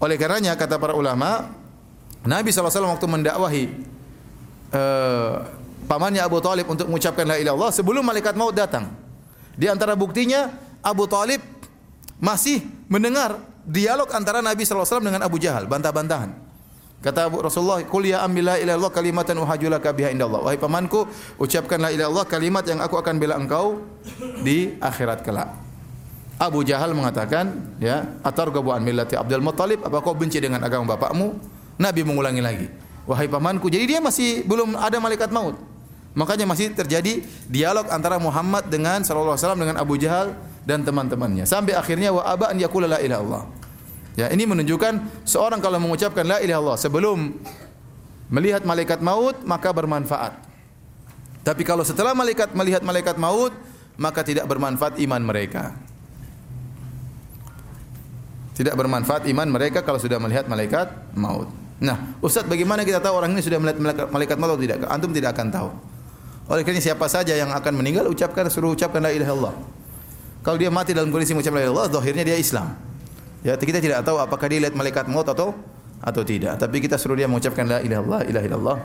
Oleh 0.00 0.16
karenanya 0.16 0.56
kata 0.56 0.80
para 0.80 0.96
ulama, 0.96 1.52
Nabi 2.24 2.48
SAW 2.48 2.96
waktu 2.96 3.06
mendakwahi 3.06 3.64
uh, 4.72 5.44
pamannya 5.84 6.24
Abu 6.24 6.40
Talib 6.40 6.64
untuk 6.64 6.88
mengucapkan 6.88 7.28
la 7.28 7.36
ilaha 7.36 7.44
illallah 7.44 7.70
sebelum 7.74 8.02
malaikat 8.06 8.32
maut 8.38 8.56
datang. 8.56 8.88
Di 9.58 9.68
antara 9.68 9.92
buktinya 9.98 10.48
Abu 10.80 11.04
Talib 11.10 11.42
masih 12.22 12.64
mendengar 12.88 13.36
dialog 13.68 14.08
antara 14.16 14.40
Nabi 14.40 14.64
SAW 14.64 15.04
dengan 15.04 15.20
Abu 15.20 15.36
Jahal, 15.36 15.68
bantah-bantahan. 15.68 16.47
Kata 16.98 17.30
Abu 17.30 17.38
Rasulullah, 17.38 17.78
"Qul 17.86 18.10
ya 18.10 18.26
ammi 18.26 18.42
la 18.42 18.58
ilaha 18.58 18.74
illallah 18.74 18.90
kalimatan 18.90 19.38
uhajulaka 19.38 19.94
biha 19.94 20.10
indallah." 20.10 20.42
Wahai 20.42 20.58
pamanku, 20.58 21.06
ucapkan 21.38 21.78
la 21.78 21.94
ilaha 21.94 22.10
illallah 22.10 22.26
kalimat 22.26 22.64
yang 22.66 22.82
aku 22.82 22.98
akan 22.98 23.22
bela 23.22 23.38
engkau 23.38 23.86
di 24.42 24.74
akhirat 24.82 25.22
kelak. 25.22 25.46
Abu 26.42 26.66
Jahal 26.66 26.94
mengatakan, 26.98 27.54
ya, 27.78 28.02
"Atarghabu 28.26 28.74
an 28.74 28.82
millati 28.82 29.14
Abdul 29.14 29.42
Muttalib? 29.42 29.82
Apa 29.86 30.02
kau 30.02 30.14
benci 30.14 30.42
dengan 30.42 30.58
agama 30.62 30.98
bapakmu?" 30.98 31.38
Nabi 31.78 32.02
mengulangi 32.02 32.42
lagi, 32.42 32.66
"Wahai 33.06 33.30
pamanku." 33.30 33.70
Jadi 33.70 33.94
dia 33.94 34.02
masih 34.02 34.42
belum 34.42 34.74
ada 34.74 34.98
malaikat 34.98 35.30
maut. 35.30 35.54
Makanya 36.18 36.50
masih 36.50 36.74
terjadi 36.74 37.22
dialog 37.46 37.86
antara 37.94 38.18
Muhammad 38.18 38.66
dengan 38.66 39.06
sallallahu 39.06 39.38
alaihi 39.38 39.44
wasallam 39.46 39.62
dengan 39.62 39.76
Abu 39.78 39.94
Jahal 40.02 40.34
dan 40.66 40.82
teman-temannya 40.82 41.46
sampai 41.46 41.78
akhirnya 41.78 42.10
wa 42.10 42.26
aba 42.26 42.50
an 42.50 42.58
yaqula 42.58 42.90
la 42.90 42.98
ilaha 42.98 43.22
illallah. 43.22 43.42
Ya, 44.18 44.26
ini 44.34 44.50
menunjukkan 44.50 45.22
seorang 45.22 45.62
kalau 45.62 45.78
mengucapkan 45.78 46.26
la 46.26 46.42
ilaha 46.42 46.58
illallah 46.58 46.74
sebelum 46.74 47.38
melihat 48.34 48.66
malaikat 48.66 48.98
maut 48.98 49.38
maka 49.46 49.70
bermanfaat. 49.70 50.34
Tapi 51.46 51.62
kalau 51.62 51.86
setelah 51.86 52.18
malaikat 52.18 52.50
melihat 52.50 52.82
malaikat 52.82 53.14
maut 53.14 53.54
maka 53.94 54.26
tidak 54.26 54.50
bermanfaat 54.50 54.98
iman 54.98 55.22
mereka. 55.22 55.70
Tidak 58.58 58.74
bermanfaat 58.74 59.30
iman 59.30 59.54
mereka 59.54 59.86
kalau 59.86 60.02
sudah 60.02 60.18
melihat 60.18 60.50
malaikat 60.50 60.90
maut. 61.14 61.46
Nah, 61.78 62.18
Ustaz 62.18 62.42
bagaimana 62.42 62.82
kita 62.82 62.98
tahu 62.98 63.22
orang 63.22 63.38
ini 63.38 63.42
sudah 63.46 63.62
melihat 63.62 64.10
malaikat 64.10 64.34
maut 64.34 64.58
atau 64.58 64.62
tidak? 64.66 64.82
Antum 64.90 65.14
tidak 65.14 65.38
akan 65.38 65.46
tahu. 65.46 65.70
Oleh 66.50 66.66
karena 66.66 66.82
siapa 66.82 67.06
saja 67.06 67.38
yang 67.38 67.54
akan 67.54 67.70
meninggal 67.70 68.10
ucapkan 68.10 68.50
suruh 68.50 68.74
ucapkan 68.74 68.98
la 68.98 69.14
ilaha 69.14 69.30
illallah. 69.30 69.54
Kalau 70.42 70.58
dia 70.58 70.74
mati 70.74 70.90
dalam 70.90 71.14
kondisi 71.14 71.38
mengucapkan 71.38 71.62
la 71.62 71.70
ilaha 71.70 71.86
illallah, 71.86 71.94
zahirnya 71.94 72.26
dia 72.26 72.34
Islam. 72.34 72.87
Ya, 73.46 73.54
kita 73.54 73.78
tidak 73.78 74.02
tahu 74.02 74.18
apakah 74.18 74.46
dia 74.50 74.58
lihat 74.66 74.74
malaikat 74.74 75.06
maut 75.06 75.26
atau 75.26 75.54
atau 76.02 76.22
tidak. 76.22 76.58
Tapi 76.58 76.82
kita 76.82 76.98
suruh 76.98 77.14
dia 77.14 77.30
mengucapkan 77.30 77.66
la 77.66 77.78
ilaha 77.82 78.02
illallah, 78.02 78.20
ilaha 78.26 78.44
illallah. 78.46 78.78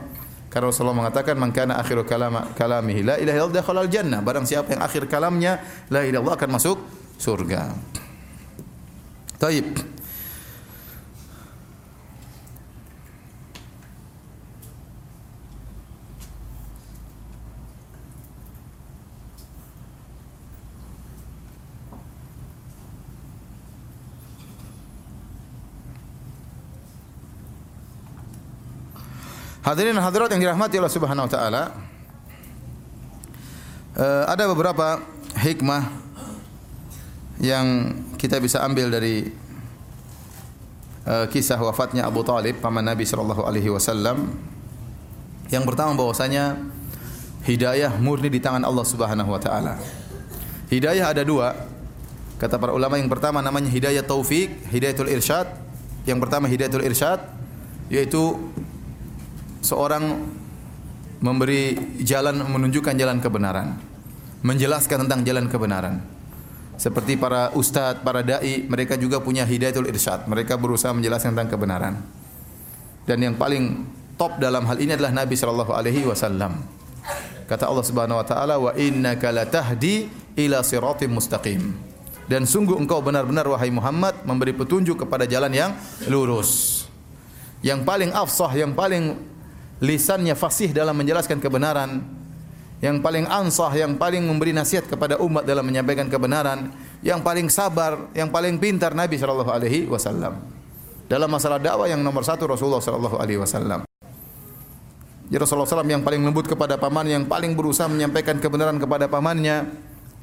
Karena 0.50 0.70
Rasulullah 0.70 0.98
mengatakan 1.02 1.34
man 1.34 1.50
kana 1.50 1.82
akhiru 1.82 2.06
kalama 2.06 2.46
kalamihi 2.54 3.02
la 3.02 3.14
ilaha 3.18 3.36
illallah 3.42 3.56
dakhala 3.58 3.82
jannah. 3.90 4.22
Barang 4.22 4.46
siapa 4.46 4.78
yang 4.78 4.82
akhir 4.86 5.10
kalamnya 5.10 5.58
la 5.90 6.06
ilaha 6.06 6.22
illallah 6.22 6.34
akan 6.38 6.50
masuk 6.54 6.78
surga. 7.18 7.74
Taib. 9.38 9.93
Hadirin 29.64 29.96
hadirat 29.96 30.28
yang 30.28 30.44
dirahmati 30.44 30.76
Allah 30.76 30.92
Subhanahu 30.92 31.24
wa 31.24 31.32
taala. 31.32 31.72
Uh, 33.96 34.28
ada 34.28 34.44
beberapa 34.52 35.00
hikmah 35.40 35.88
yang 37.40 37.96
kita 38.20 38.44
bisa 38.44 38.60
ambil 38.60 38.92
dari 38.92 39.32
uh, 41.08 41.24
kisah 41.32 41.56
wafatnya 41.56 42.04
Abu 42.04 42.20
Talib 42.20 42.60
paman 42.60 42.84
Nabi 42.84 43.08
sallallahu 43.08 43.40
alaihi 43.48 43.72
wasallam. 43.72 44.36
Yang 45.48 45.64
pertama 45.64 45.96
bahwasanya 45.96 46.60
hidayah 47.48 47.96
murni 47.96 48.28
di 48.28 48.44
tangan 48.44 48.68
Allah 48.68 48.84
Subhanahu 48.84 49.32
wa 49.32 49.40
taala. 49.40 49.80
Hidayah 50.68 51.08
ada 51.08 51.24
dua. 51.24 51.56
Kata 52.36 52.60
para 52.60 52.76
ulama 52.76 53.00
yang 53.00 53.08
pertama 53.08 53.40
namanya 53.40 53.72
hidayah 53.72 54.04
taufik, 54.04 54.68
hidayatul 54.68 55.08
irsyad. 55.08 55.48
Yang 56.04 56.20
pertama 56.20 56.52
hidayatul 56.52 56.84
irsyad 56.84 57.32
yaitu 57.88 58.36
seorang 59.64 60.04
memberi 61.24 61.72
jalan 62.04 62.44
menunjukkan 62.44 62.92
jalan 63.00 63.16
kebenaran, 63.24 63.80
menjelaskan 64.44 65.08
tentang 65.08 65.24
jalan 65.24 65.48
kebenaran. 65.48 66.04
Seperti 66.76 67.16
para 67.16 67.48
ustadz, 67.56 68.04
para 68.04 68.20
dai, 68.20 68.66
mereka 68.68 69.00
juga 69.00 69.22
punya 69.24 69.48
hidayatul 69.48 69.88
irsyad. 69.88 70.28
Mereka 70.28 70.60
berusaha 70.60 70.92
menjelaskan 70.92 71.32
tentang 71.32 71.56
kebenaran. 71.56 71.94
Dan 73.08 73.24
yang 73.24 73.34
paling 73.40 73.88
top 74.20 74.36
dalam 74.36 74.68
hal 74.68 74.76
ini 74.76 74.92
adalah 74.92 75.14
Nabi 75.14 75.38
sallallahu 75.38 75.72
alaihi 75.72 76.04
wasallam. 76.04 76.60
Kata 77.48 77.70
Allah 77.70 77.84
Subhanahu 77.84 78.20
wa 78.20 78.26
taala, 78.26 78.54
"Wa 78.58 78.72
innaka 78.76 79.30
latahdi 79.30 80.08
ila 80.34 80.60
siratim 80.66 81.14
mustaqim." 81.14 81.72
Dan 82.24 82.48
sungguh 82.48 82.74
engkau 82.80 83.04
benar-benar 83.04 83.44
wahai 83.44 83.68
Muhammad 83.68 84.16
memberi 84.24 84.56
petunjuk 84.56 85.04
kepada 85.04 85.28
jalan 85.28 85.52
yang 85.52 85.70
lurus. 86.08 86.84
Yang 87.60 87.84
paling 87.84 88.10
afsah, 88.16 88.52
yang 88.56 88.72
paling 88.72 89.33
lisannya 89.84 90.32
fasih 90.32 90.72
dalam 90.72 90.96
menjelaskan 90.96 91.36
kebenaran, 91.36 92.00
yang 92.80 93.00
paling 93.04 93.28
ansah, 93.28 93.72
yang 93.76 93.96
paling 94.00 94.24
memberi 94.24 94.56
nasihat 94.56 94.88
kepada 94.88 95.20
umat 95.20 95.44
dalam 95.44 95.64
menyampaikan 95.64 96.08
kebenaran, 96.08 96.72
yang 97.04 97.20
paling 97.20 97.52
sabar, 97.52 98.08
yang 98.16 98.32
paling 98.32 98.56
pintar 98.56 98.96
Nabi 98.96 99.20
sallallahu 99.20 99.52
alaihi 99.52 99.84
wasallam. 99.84 100.40
Dalam 101.04 101.28
masalah 101.28 101.60
dakwah 101.60 101.84
yang 101.84 102.00
nomor 102.00 102.24
satu 102.24 102.48
Rasulullah 102.48 102.80
sallallahu 102.80 103.20
alaihi 103.20 103.40
wasallam. 103.40 103.84
Ya 105.32 105.40
Rasulullah 105.40 105.64
SAW 105.64 105.88
yang 105.88 106.04
paling 106.04 106.20
lembut 106.20 106.44
kepada 106.44 106.76
paman, 106.76 107.08
yang 107.08 107.24
paling 107.24 107.56
berusaha 107.56 107.88
menyampaikan 107.88 108.36
kebenaran 108.36 108.76
kepada 108.76 109.08
pamannya. 109.08 109.72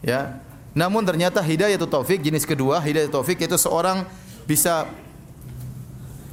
Ya. 0.06 0.40
Namun 0.78 1.02
ternyata 1.04 1.42
hidayah 1.42 1.74
itu 1.74 1.90
taufik 1.90 2.22
jenis 2.22 2.46
kedua, 2.46 2.78
hidayah 2.80 3.10
taufik 3.10 3.42
itu 3.42 3.58
seorang 3.58 4.06
bisa 4.46 4.88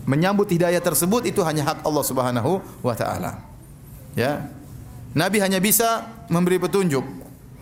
menyambut 0.09 0.49
hidayah 0.49 0.81
tersebut 0.81 1.29
itu 1.29 1.45
hanya 1.45 1.69
hak 1.69 1.85
Allah 1.85 2.05
Subhanahu 2.05 2.65
wa 2.81 2.95
taala. 2.97 3.45
Ya. 4.17 4.49
Nabi 5.13 5.37
hanya 5.45 5.61
bisa 5.61 6.09
memberi 6.33 6.57
petunjuk, 6.57 7.05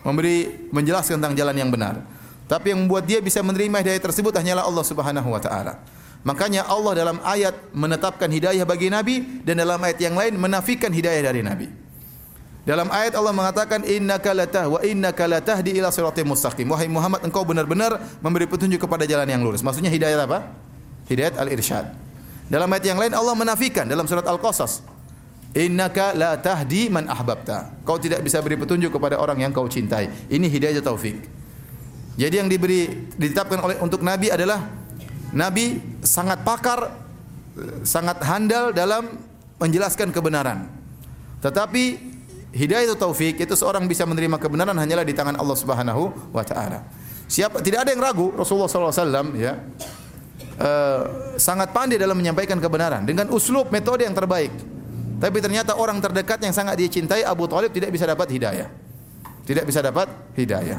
memberi 0.07 0.71
menjelaskan 0.71 1.19
tentang 1.19 1.35
jalan 1.35 1.55
yang 1.59 1.67
benar. 1.67 1.99
Tapi 2.47 2.71
yang 2.71 2.87
membuat 2.87 3.03
dia 3.03 3.19
bisa 3.19 3.43
menerima 3.43 3.83
hidayah 3.83 3.99
tersebut 3.99 4.31
hanyalah 4.31 4.63
Allah 4.63 4.85
Subhanahu 4.87 5.27
wa 5.27 5.41
taala. 5.43 5.83
Makanya 6.23 6.63
Allah 6.71 6.95
dalam 6.95 7.17
ayat 7.19 7.75
menetapkan 7.75 8.31
hidayah 8.31 8.63
bagi 8.63 8.87
Nabi 8.87 9.43
dan 9.43 9.59
dalam 9.59 9.79
ayat 9.83 9.99
yang 9.99 10.15
lain 10.15 10.39
menafikan 10.39 10.91
hidayah 10.95 11.27
dari 11.27 11.43
Nabi. 11.43 11.67
Dalam 12.67 12.91
ayat 12.91 13.15
Allah 13.15 13.31
mengatakan 13.31 13.83
innaka 13.87 14.35
latah 14.35 14.67
wa 14.67 14.79
innaka 14.83 15.23
latahdi 15.23 15.79
ila 15.79 15.87
siratal 15.87 16.27
mustaqim. 16.27 16.67
Wahai 16.67 16.91
Muhammad 16.91 17.23
engkau 17.23 17.47
benar-benar 17.47 17.99
memberi 18.19 18.43
petunjuk 18.47 18.83
kepada 18.87 19.07
jalan 19.07 19.27
yang 19.27 19.39
lurus. 19.39 19.63
Maksudnya 19.63 19.91
hidayah 19.91 20.27
apa? 20.27 20.51
Hidayat 21.07 21.39
al-irsyad. 21.39 22.06
Dalam 22.47 22.71
ayat 22.71 22.85
yang 22.87 22.99
lain 22.99 23.11
Allah 23.11 23.35
menafikan 23.35 23.83
dalam 23.83 24.07
surat 24.07 24.23
Al-Qasas. 24.23 24.83
Innaka 25.57 26.15
la 26.15 26.39
tahdi 26.39 26.87
man 26.87 27.07
ahbabta. 27.11 27.83
Kau 27.83 27.99
tidak 27.99 28.23
bisa 28.23 28.39
beri 28.39 28.55
petunjuk 28.55 28.93
kepada 28.93 29.19
orang 29.19 29.41
yang 29.41 29.51
kau 29.51 29.67
cintai. 29.67 30.07
Ini 30.31 30.47
hidayah 30.47 30.79
taufik. 30.79 31.17
Jadi 32.17 32.35
yang 32.39 32.49
diberi 32.49 33.09
ditetapkan 33.13 33.61
oleh 33.61 33.77
untuk 33.83 34.01
Nabi 34.01 34.31
adalah 34.31 34.63
Nabi 35.33 35.77
sangat 36.01 36.41
pakar, 36.41 36.93
sangat 37.83 38.21
handal 38.23 38.71
dalam 38.71 39.05
menjelaskan 39.59 40.09
kebenaran. 40.13 40.69
Tetapi 41.43 41.83
hidayah 42.55 42.89
itu 42.89 42.97
taufik 42.97 43.37
itu 43.37 43.53
seorang 43.53 43.85
bisa 43.85 44.07
menerima 44.07 44.39
kebenaran 44.39 44.77
hanyalah 44.77 45.05
di 45.05 45.13
tangan 45.13 45.35
Allah 45.35 45.57
Subhanahu 45.57 46.33
wa 46.33 46.43
taala. 46.45 46.85
Siapa 47.27 47.59
tidak 47.59 47.83
ada 47.83 47.91
yang 47.91 47.99
ragu 47.99 48.31
Rasulullah 48.31 48.71
SAW 48.71 49.35
ya 49.35 49.59
uh, 50.57 51.01
sangat 51.37 51.71
pandai 51.71 52.01
dalam 52.01 52.17
menyampaikan 52.17 52.57
kebenaran 52.57 53.05
dengan 53.05 53.29
uslub 53.33 53.69
metode 53.69 54.05
yang 54.05 54.13
terbaik. 54.17 54.51
Tapi 55.17 55.37
ternyata 55.41 55.73
orang 55.73 55.97
terdekat 55.97 56.37
yang 56.45 56.53
sangat 56.53 56.77
dia 56.77 56.89
cintai 56.89 57.25
Abu 57.25 57.49
Talib 57.49 57.73
tidak 57.73 57.89
bisa 57.89 58.05
dapat 58.05 58.29
hidayah. 58.29 58.69
Tidak 59.47 59.65
bisa 59.65 59.81
dapat 59.81 60.11
hidayah. 60.37 60.77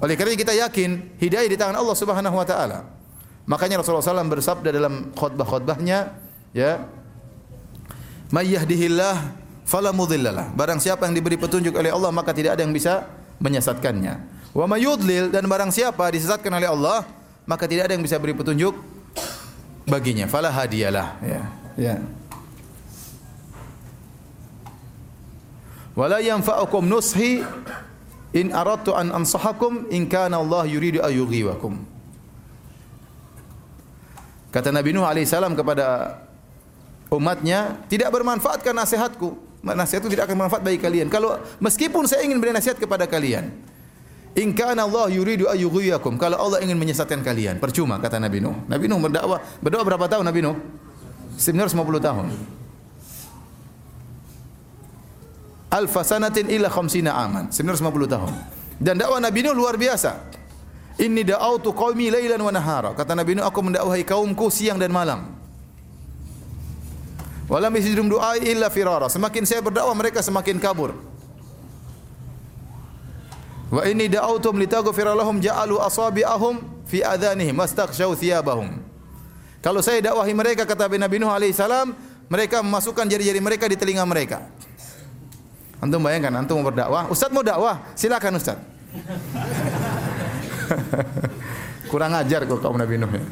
Oleh 0.00 0.14
karena 0.16 0.32
kita 0.36 0.52
yakin 0.56 1.20
hidayah 1.20 1.48
di 1.48 1.56
tangan 1.60 1.76
Allah 1.76 1.96
Subhanahu 1.96 2.36
wa 2.36 2.46
taala. 2.46 2.88
Makanya 3.46 3.80
Rasulullah 3.80 4.02
SAW 4.02 4.26
bersabda 4.26 4.74
dalam 4.74 5.14
khutbah-khutbahnya, 5.14 6.18
ya, 6.50 6.82
"May 8.34 8.50
yahdihillah 8.58 9.38
fala 9.62 9.94
mudhillalah." 9.94 10.50
Barang 10.56 10.82
siapa 10.82 11.06
yang 11.06 11.14
diberi 11.14 11.38
petunjuk 11.38 11.76
oleh 11.78 11.94
Allah 11.94 12.10
maka 12.10 12.34
tidak 12.34 12.58
ada 12.58 12.66
yang 12.66 12.74
bisa 12.74 13.06
menyesatkannya. 13.38 14.36
Wa 14.56 14.64
may 14.64 14.82
dan 15.28 15.44
barang 15.44 15.68
siapa 15.68 16.08
disesatkan 16.08 16.48
oleh 16.48 16.64
Allah 16.64 17.04
maka 17.44 17.68
tidak 17.68 17.92
ada 17.92 17.92
yang 17.94 18.02
bisa 18.02 18.16
beri 18.16 18.32
petunjuk 18.32 18.95
baginya. 19.86 20.26
Fala 20.26 20.50
hadiyalah, 20.50 21.16
ya. 21.22 21.42
Ya. 21.78 21.96
Wala 25.96 26.20
yanfa'ukum 26.20 26.84
nushi 26.84 27.40
in 28.36 28.52
aradtu 28.52 28.92
an 28.92 29.16
ansahakum 29.16 29.88
in 29.88 30.04
kana 30.04 30.36
Allah 30.36 30.68
yuridu 30.68 31.00
ayyughiwakum. 31.00 31.80
Kata 34.52 34.68
Nabi 34.72 34.92
Nuh 34.92 35.08
alaihissalam 35.08 35.56
kepada 35.56 36.20
umatnya, 37.08 37.80
tidak 37.88 38.12
bermanfaatkan 38.12 38.76
nasihatku. 38.76 39.36
Nasihatku 39.64 40.08
tidak 40.12 40.28
akan 40.28 40.36
bermanfaat 40.44 40.62
bagi 40.64 40.80
kalian. 40.80 41.08
Kalau 41.08 41.40
meskipun 41.60 42.04
saya 42.04 42.24
ingin 42.24 42.40
beri 42.40 42.52
nasihat 42.52 42.76
kepada 42.76 43.08
kalian, 43.08 43.52
in 44.36 44.52
kana 44.52 44.84
Allah 44.84 45.08
yuridu 45.08 45.48
ayyughiyakum. 45.48 46.20
Kalau 46.20 46.36
Allah 46.36 46.60
ingin 46.60 46.76
menyesatkan 46.76 47.24
kalian, 47.24 47.56
percuma 47.56 47.96
kata 47.96 48.20
Nabi 48.20 48.44
Nuh. 48.44 48.54
Nabi 48.68 48.84
Nuh 48.86 49.00
berdakwah, 49.00 49.40
berdoa 49.64 49.82
berapa 49.82 50.06
tahun 50.06 50.24
Nabi 50.28 50.40
Nuh? 50.44 50.56
950 51.40 52.00
tahun. 52.00 52.26
Alfa 55.72 56.00
sanatin 56.04 56.46
ila 56.52 56.68
khamsina 56.68 57.16
aman. 57.16 57.48
950 57.48 58.06
tahun. 58.06 58.32
Dan 58.76 59.00
dakwah 59.00 59.18
Nabi 59.18 59.40
Nuh 59.40 59.56
luar 59.56 59.80
biasa. 59.80 60.36
Inni 61.00 61.24
da'autu 61.24 61.72
qaumi 61.72 62.12
lailan 62.12 62.40
wa 62.40 62.52
nahara. 62.52 62.92
Kata 62.92 63.16
Nabi 63.16 63.40
Nuh, 63.40 63.44
aku 63.44 63.60
mendakwahi 63.64 64.04
kaumku 64.04 64.52
siang 64.52 64.76
dan 64.76 64.92
malam. 64.92 65.32
Walam 67.48 67.72
yazidum 67.72 68.08
du'ai 68.10 68.44
illa 68.52 68.68
firara. 68.68 69.08
Semakin 69.08 69.48
saya 69.48 69.64
berdakwah 69.64 69.96
mereka 69.96 70.20
semakin 70.20 70.60
kabur. 70.60 71.15
Wa 73.66 73.82
inni 73.86 74.06
da'autum 74.06 74.58
litaghfira 74.62 75.14
lahum 75.14 75.42
ja'alu 75.42 75.82
asabi'ahum 75.82 76.86
fi 76.86 77.02
adhanihim 77.02 77.58
wastaghshaw 77.58 78.14
thiyabahum. 78.14 78.78
Kalau 79.58 79.82
saya 79.82 79.98
dakwahi 79.98 80.30
mereka 80.30 80.62
kata 80.62 80.86
Nabi 80.86 81.18
Nuh 81.18 81.34
alaihi 81.34 81.50
salam, 81.50 81.90
mereka 82.30 82.62
memasukkan 82.62 83.10
jari-jari 83.10 83.42
mereka 83.42 83.66
di 83.66 83.74
telinga 83.74 84.06
mereka. 84.06 84.46
Antum 85.82 85.98
bayangkan 85.98 86.30
antum 86.38 86.62
mau 86.62 86.70
berdakwah, 86.70 87.10
Ustaz 87.10 87.34
mau 87.34 87.42
dakwah, 87.42 87.82
silakan 87.98 88.38
Ustaz. 88.38 88.54
Kurang 91.90 92.14
ajar 92.14 92.46
kok 92.46 92.62
kaum 92.62 92.78
Nabi 92.78 93.02
Nuh. 93.02 93.10
Ya. 93.10 93.26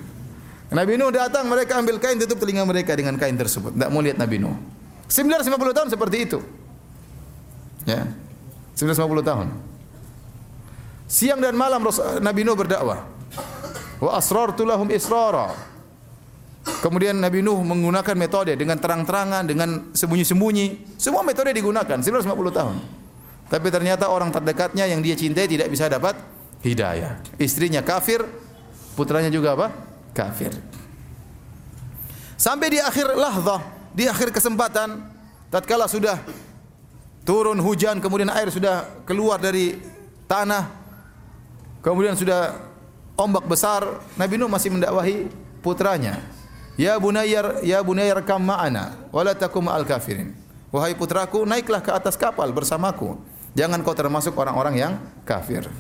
Nabi 0.75 0.99
Nuh 0.99 1.15
datang, 1.15 1.47
mereka 1.47 1.79
ambil 1.79 2.03
kain 2.03 2.19
tutup 2.19 2.43
telinga 2.43 2.67
mereka 2.67 2.99
dengan 2.99 3.15
kain 3.15 3.39
tersebut. 3.39 3.79
Tidak 3.79 3.91
mau 3.95 4.03
lihat 4.03 4.19
Nabi 4.19 4.43
Nuh. 4.43 4.59
950 5.07 5.47
tahun 5.71 5.89
seperti 5.95 6.27
itu. 6.27 6.43
Ya. 7.87 8.11
950 8.75 9.23
tahun. 9.23 9.74
Siang 11.15 11.39
dan 11.39 11.55
malam 11.55 11.87
Nabi 12.19 12.43
Nuh 12.43 12.59
berdakwah. 12.59 13.07
Wa 14.03 14.19
asrartu 14.19 14.67
lahum 14.67 14.91
israra. 14.91 15.55
Kemudian 16.83 17.15
Nabi 17.15 17.39
Nuh 17.39 17.63
menggunakan 17.63 18.19
metode 18.19 18.59
dengan 18.59 18.75
terang-terangan, 18.83 19.47
dengan 19.47 19.95
sembunyi-sembunyi. 19.95 20.99
Semua 20.99 21.23
metode 21.23 21.55
digunakan 21.55 22.03
950 22.03 22.59
tahun. 22.59 22.77
Tapi 23.47 23.69
ternyata 23.71 24.11
orang 24.11 24.35
terdekatnya 24.35 24.91
yang 24.91 24.99
dia 25.07 25.15
cintai 25.15 25.47
tidak 25.47 25.71
bisa 25.71 25.87
dapat 25.87 26.19
hidayah. 26.67 27.23
Istrinya 27.39 27.87
kafir, 27.87 28.27
putranya 28.99 29.31
juga 29.31 29.55
apa? 29.55 29.71
Kafir. 30.11 30.51
Sampai 32.35 32.75
di 32.75 32.83
akhir 32.83 33.15
lahzah, 33.15 33.63
di 33.95 34.11
akhir 34.11 34.35
kesempatan, 34.35 34.99
tatkala 35.47 35.87
sudah 35.87 36.19
turun 37.23 37.63
hujan, 37.63 38.03
kemudian 38.03 38.35
air 38.35 38.51
sudah 38.51 39.07
keluar 39.07 39.39
dari 39.39 39.79
tanah, 40.27 40.84
kemudian 41.85 42.17
sudah 42.17 42.57
ombak 43.15 43.45
besar, 43.45 44.01
Nabi 44.17 44.41
Nuh 44.41 44.49
masih 44.49 44.73
mendakwahi 44.73 45.29
putranya. 45.61 46.25
Ya 46.75 46.99
bunayyar 46.99 47.63
ya 47.63 47.79
bunayyar 47.85 48.25
kam 48.27 48.43
ma'ana 48.43 48.97
wala 49.13 49.37
takum 49.37 49.69
al 49.69 49.87
kafirin. 49.87 50.35
Wahai 50.75 50.99
putraku, 50.99 51.47
naiklah 51.47 51.79
ke 51.79 51.95
atas 51.95 52.19
kapal 52.19 52.51
bersamaku. 52.51 53.15
Jangan 53.55 53.79
kau 53.87 53.95
termasuk 53.95 54.35
orang-orang 54.35 54.75
yang 54.75 54.93
kafir 55.23 55.71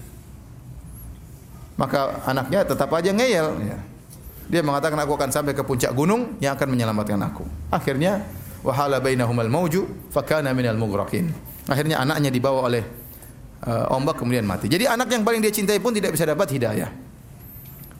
maka 1.74 2.22
anaknya 2.26 2.62
tetap 2.62 2.90
aja 2.94 3.10
ngeyel. 3.10 3.46
Ya. 3.66 3.78
Dia 4.44 4.60
mengatakan 4.60 4.98
aku 5.00 5.16
akan 5.16 5.30
sampai 5.32 5.56
ke 5.56 5.64
puncak 5.64 5.90
gunung 5.96 6.36
yang 6.38 6.54
akan 6.54 6.68
menyelamatkan 6.70 7.18
aku. 7.24 7.44
Akhirnya 7.72 8.22
wahala 8.60 9.00
bainahumal 9.00 9.48
mauju 9.48 9.88
fakana 10.12 10.52
minal 10.52 10.78
mughraqin. 10.78 11.32
Akhirnya 11.64 11.98
anaknya 11.98 12.28
dibawa 12.28 12.68
oleh 12.68 12.84
uh, 13.64 13.94
ombak 13.96 14.20
kemudian 14.20 14.44
mati. 14.44 14.68
Jadi 14.68 14.84
anak 14.84 15.08
yang 15.10 15.24
paling 15.24 15.40
dia 15.40 15.52
cintai 15.52 15.80
pun 15.80 15.92
tidak 15.96 16.12
bisa 16.14 16.28
dapat 16.28 16.48
hidayah. 16.52 16.90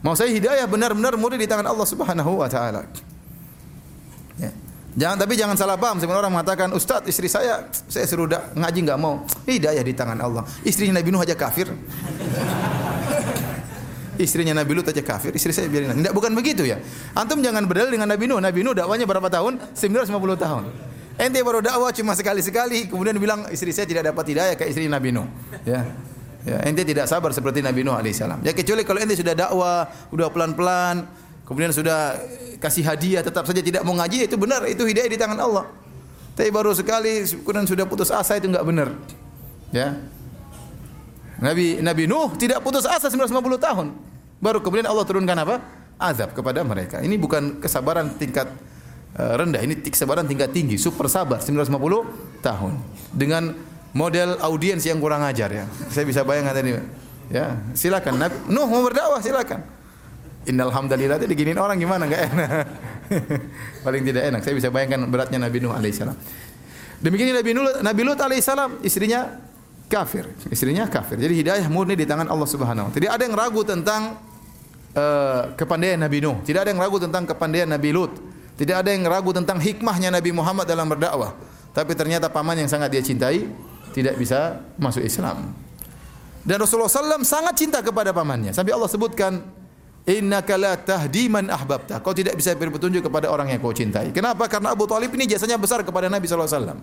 Mau 0.05 0.13
saya 0.13 0.29
hidayah 0.29 0.69
benar-benar 0.69 1.17
murni 1.17 1.41
di 1.41 1.49
tangan 1.49 1.65
Allah 1.65 1.87
Subhanahu 1.89 2.45
wa 2.45 2.47
taala. 2.49 2.85
Ya. 4.37 4.53
Jangan 4.95 5.17
tapi 5.17 5.33
jangan 5.33 5.57
salah 5.57 5.75
paham 5.81 5.97
sebenarnya 5.97 6.29
orang 6.29 6.33
mengatakan 6.39 6.69
Ustaz 6.77 7.03
istri 7.09 7.25
saya 7.25 7.65
saya 7.89 8.05
suruh 8.05 8.29
ngaji 8.29 8.79
enggak 8.85 8.99
mau. 9.01 9.25
Hidayah 9.49 9.81
di 9.81 9.93
tangan 9.97 10.21
Allah. 10.21 10.45
Istrinya 10.61 11.01
Nabi 11.01 11.09
Nuh 11.09 11.25
aja 11.25 11.33
kafir. 11.33 11.73
Istrinya 14.15 14.55
Nabi 14.55 14.79
Lut 14.79 14.87
aja 14.87 15.03
kafir, 15.03 15.35
istri 15.35 15.51
saya 15.51 15.67
biarin. 15.67 15.91
Tidak 15.91 16.15
bukan 16.15 16.31
begitu 16.31 16.63
ya. 16.63 16.79
Antum 17.11 17.43
jangan 17.43 17.67
berdalil 17.67 17.99
dengan 17.99 18.07
Nabi 18.07 18.31
Nuh. 18.31 18.39
Nabi 18.39 18.63
Nuh 18.63 18.71
dakwanya 18.71 19.03
berapa 19.03 19.27
tahun? 19.27 19.59
950 19.75 20.39
tahun. 20.39 20.63
Ente 21.15 21.39
baru 21.39 21.63
dakwah 21.63 21.95
cuma 21.95 22.11
sekali-sekali, 22.11 22.91
kemudian 22.91 23.15
bilang 23.15 23.47
istri 23.47 23.71
saya 23.71 23.87
tidak 23.87 24.11
dapat 24.11 24.35
hidayah 24.35 24.53
kayak 24.59 24.69
istri 24.75 24.91
Nabi 24.91 25.15
Nuh. 25.15 25.27
Ya. 25.63 25.87
Ya, 26.45 26.61
ente 26.61 26.85
tidak 26.85 27.09
sabar 27.09 27.33
seperti 27.33 27.63
Nabi 27.65 27.81
Nuh 27.81 27.97
alaihissalam. 27.97 28.45
Ya 28.45 28.53
kecuali 28.53 28.85
kalau 28.85 29.01
ente 29.01 29.17
sudah 29.17 29.33
dakwah, 29.33 29.89
sudah 30.13 30.29
pelan-pelan, 30.29 31.09
kemudian 31.47 31.73
sudah 31.73 32.19
kasih 32.61 32.85
hadiah, 32.85 33.25
tetap 33.25 33.47
saja 33.49 33.63
tidak 33.63 33.81
mau 33.81 33.97
ngaji, 33.97 34.29
itu 34.29 34.37
benar, 34.37 34.61
itu 34.69 34.85
hidayah 34.85 35.09
di 35.09 35.17
tangan 35.17 35.39
Allah. 35.41 35.65
Tapi 36.35 36.51
baru 36.51 36.75
sekali, 36.75 37.25
kemudian 37.41 37.65
sudah 37.65 37.87
putus 37.87 38.11
asa 38.11 38.37
itu 38.37 38.51
enggak 38.51 38.67
benar. 38.67 38.93
Ya, 39.73 39.97
Nabi 41.39 41.83
Nabi 41.83 42.07
Nuh 42.07 42.31
tidak 42.39 42.63
putus 42.63 42.87
asa 42.87 43.11
950 43.11 43.59
tahun. 43.59 43.87
Baru 44.39 44.59
kemudian 44.63 44.87
Allah 44.87 45.03
turunkan 45.03 45.35
apa? 45.35 45.55
Azab 45.95 46.35
kepada 46.35 46.63
mereka. 46.63 46.99
Ini 46.99 47.15
bukan 47.19 47.59
kesabaran 47.59 48.15
tingkat 48.19 48.51
rendah. 49.15 49.63
Ini 49.63 49.79
kesabaran 49.79 50.27
tingkat 50.27 50.51
tinggi, 50.51 50.75
super 50.75 51.07
sabar 51.07 51.39
950 51.39 52.43
tahun 52.43 52.73
dengan 53.15 53.55
model 53.95 54.35
audiens 54.43 54.83
yang 54.83 54.99
kurang 54.99 55.23
ajar 55.23 55.49
ya. 55.49 55.65
Saya 55.87 56.03
bisa 56.03 56.27
bayangkan 56.27 56.55
tadi. 56.55 56.75
Ya, 57.25 57.57
silakan 57.73 58.21
Nabi 58.21 58.37
Nuh 58.53 58.67
mau 58.69 58.85
berdakwah 58.85 59.17
silakan. 59.17 59.65
Innal 60.45 60.69
hamdalillah 60.69 61.17
tadi 61.17 61.33
diginiin 61.33 61.57
orang 61.57 61.81
gimana 61.81 62.05
enggak 62.05 62.21
enak. 62.29 62.49
Paling 63.85 64.03
tidak 64.05 64.23
enak. 64.29 64.41
Saya 64.45 64.53
bisa 64.53 64.69
bayangkan 64.69 65.09
beratnya 65.09 65.41
Nabi 65.41 65.57
Nuh 65.57 65.73
alaihissalam. 65.73 66.13
Demikian 67.01 67.33
Nabi 67.33 67.51
Nuh 67.57 67.81
Nabi 67.81 68.01
Lut 68.05 68.19
alaihissalam 68.21 68.85
istrinya 68.85 69.41
kafir. 69.89 70.29
Istrinya 70.53 70.85
kafir. 70.85 71.17
Jadi 71.17 71.33
hidayah 71.41 71.65
murni 71.65 71.97
di 71.97 72.05
tangan 72.05 72.29
Allah 72.29 72.45
Subhanahu 72.45 72.89
wa. 72.89 72.91
Tidak 72.93 73.09
ada 73.09 73.23
yang 73.25 73.33
ragu 73.33 73.65
tentang 73.65 74.21
uh, 74.93 75.41
kepandaian 75.57 75.97
Nabi 75.97 76.21
Nuh. 76.21 76.45
Tidak 76.45 76.61
ada 76.61 76.69
yang 76.69 76.77
ragu 76.77 77.01
tentang 77.01 77.25
kepandaian 77.25 77.65
Nabi 77.65 77.89
Lut. 77.89 78.34
Tidak 78.55 78.75
ada 78.75 78.89
yang 78.91 79.03
ragu 79.03 79.35
tentang 79.35 79.59
hikmahnya 79.59 80.15
Nabi 80.15 80.31
Muhammad 80.31 80.63
dalam 80.63 80.87
berdakwah. 80.87 81.35
Tapi 81.75 81.91
ternyata 81.91 82.31
paman 82.31 82.55
yang 82.55 82.71
sangat 82.71 82.87
dia 82.87 83.03
cintai 83.03 83.43
tidak 83.91 84.15
bisa 84.15 84.63
masuk 84.79 85.03
Islam. 85.03 85.51
Dan 86.45 86.61
Rasulullah 86.61 86.87
SAW 86.87 87.25
sangat 87.25 87.57
cinta 87.57 87.83
kepada 87.83 88.15
pamannya. 88.15 88.55
Sampai 88.55 88.71
Allah 88.71 88.87
sebutkan, 88.87 89.43
Innaka 90.05 90.53
la 90.53 90.77
tahdi 90.77 91.25
man 91.25 91.49
ahbabta. 91.49 91.97
Kau 91.97 92.13
tidak 92.13 92.37
bisa 92.37 92.53
beri 92.53 92.69
petunjuk 92.69 93.09
kepada 93.09 93.25
orang 93.33 93.49
yang 93.49 93.57
kau 93.57 93.73
cintai. 93.73 94.13
Kenapa? 94.13 94.45
Karena 94.45 94.77
Abu 94.77 94.85
Talib 94.85 95.09
ini 95.17 95.25
jasanya 95.25 95.57
besar 95.57 95.81
kepada 95.81 96.05
Nabi 96.05 96.29
SAW. 96.29 96.77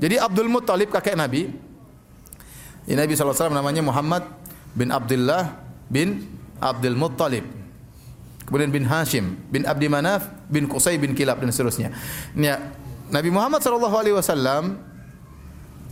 Jadi 0.00 0.16
Abdul 0.16 0.48
Muttalib 0.48 0.88
kakek 0.88 1.12
Nabi. 1.12 1.52
Ini 2.88 2.96
Nabi 2.96 3.12
SAW 3.12 3.52
namanya 3.52 3.84
Muhammad 3.84 4.24
bin 4.72 4.88
Abdullah 4.88 5.60
bin 5.92 6.24
Abdul 6.64 6.96
Muttalib. 6.96 7.61
Kemudian 8.52 8.68
bin 8.68 8.84
Hashim, 8.84 9.40
bin 9.48 9.64
Abdi 9.64 9.88
Manaf, 9.88 10.28
bin 10.52 10.68
Qusay 10.68 11.00
bin 11.00 11.16
Kilab 11.16 11.40
dan 11.40 11.48
seterusnya. 11.48 11.88
Ya, 12.36 12.60
Nabi 13.08 13.32
Muhammad 13.32 13.64
SAW 13.64 14.76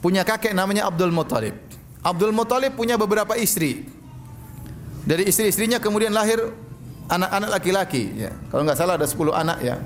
punya 0.05 0.29
kakek 0.29 0.53
namanya 0.53 0.85
Abdul 0.85 1.09
Muttalib. 1.09 1.57
Abdul 2.05 2.37
Muttalib 2.37 2.77
punya 2.77 3.01
beberapa 3.01 3.33
istri. 3.41 3.89
Dari 5.09 5.25
istri-istrinya 5.25 5.81
kemudian 5.81 6.13
lahir 6.13 6.53
anak-anak 7.09 7.49
laki-laki. 7.49 8.29
Ya. 8.29 8.37
Kalau 8.53 8.61
nggak 8.69 8.77
salah 8.77 9.01
ada 9.01 9.09
10 9.09 9.33
anak 9.33 9.59
ya. 9.65 9.81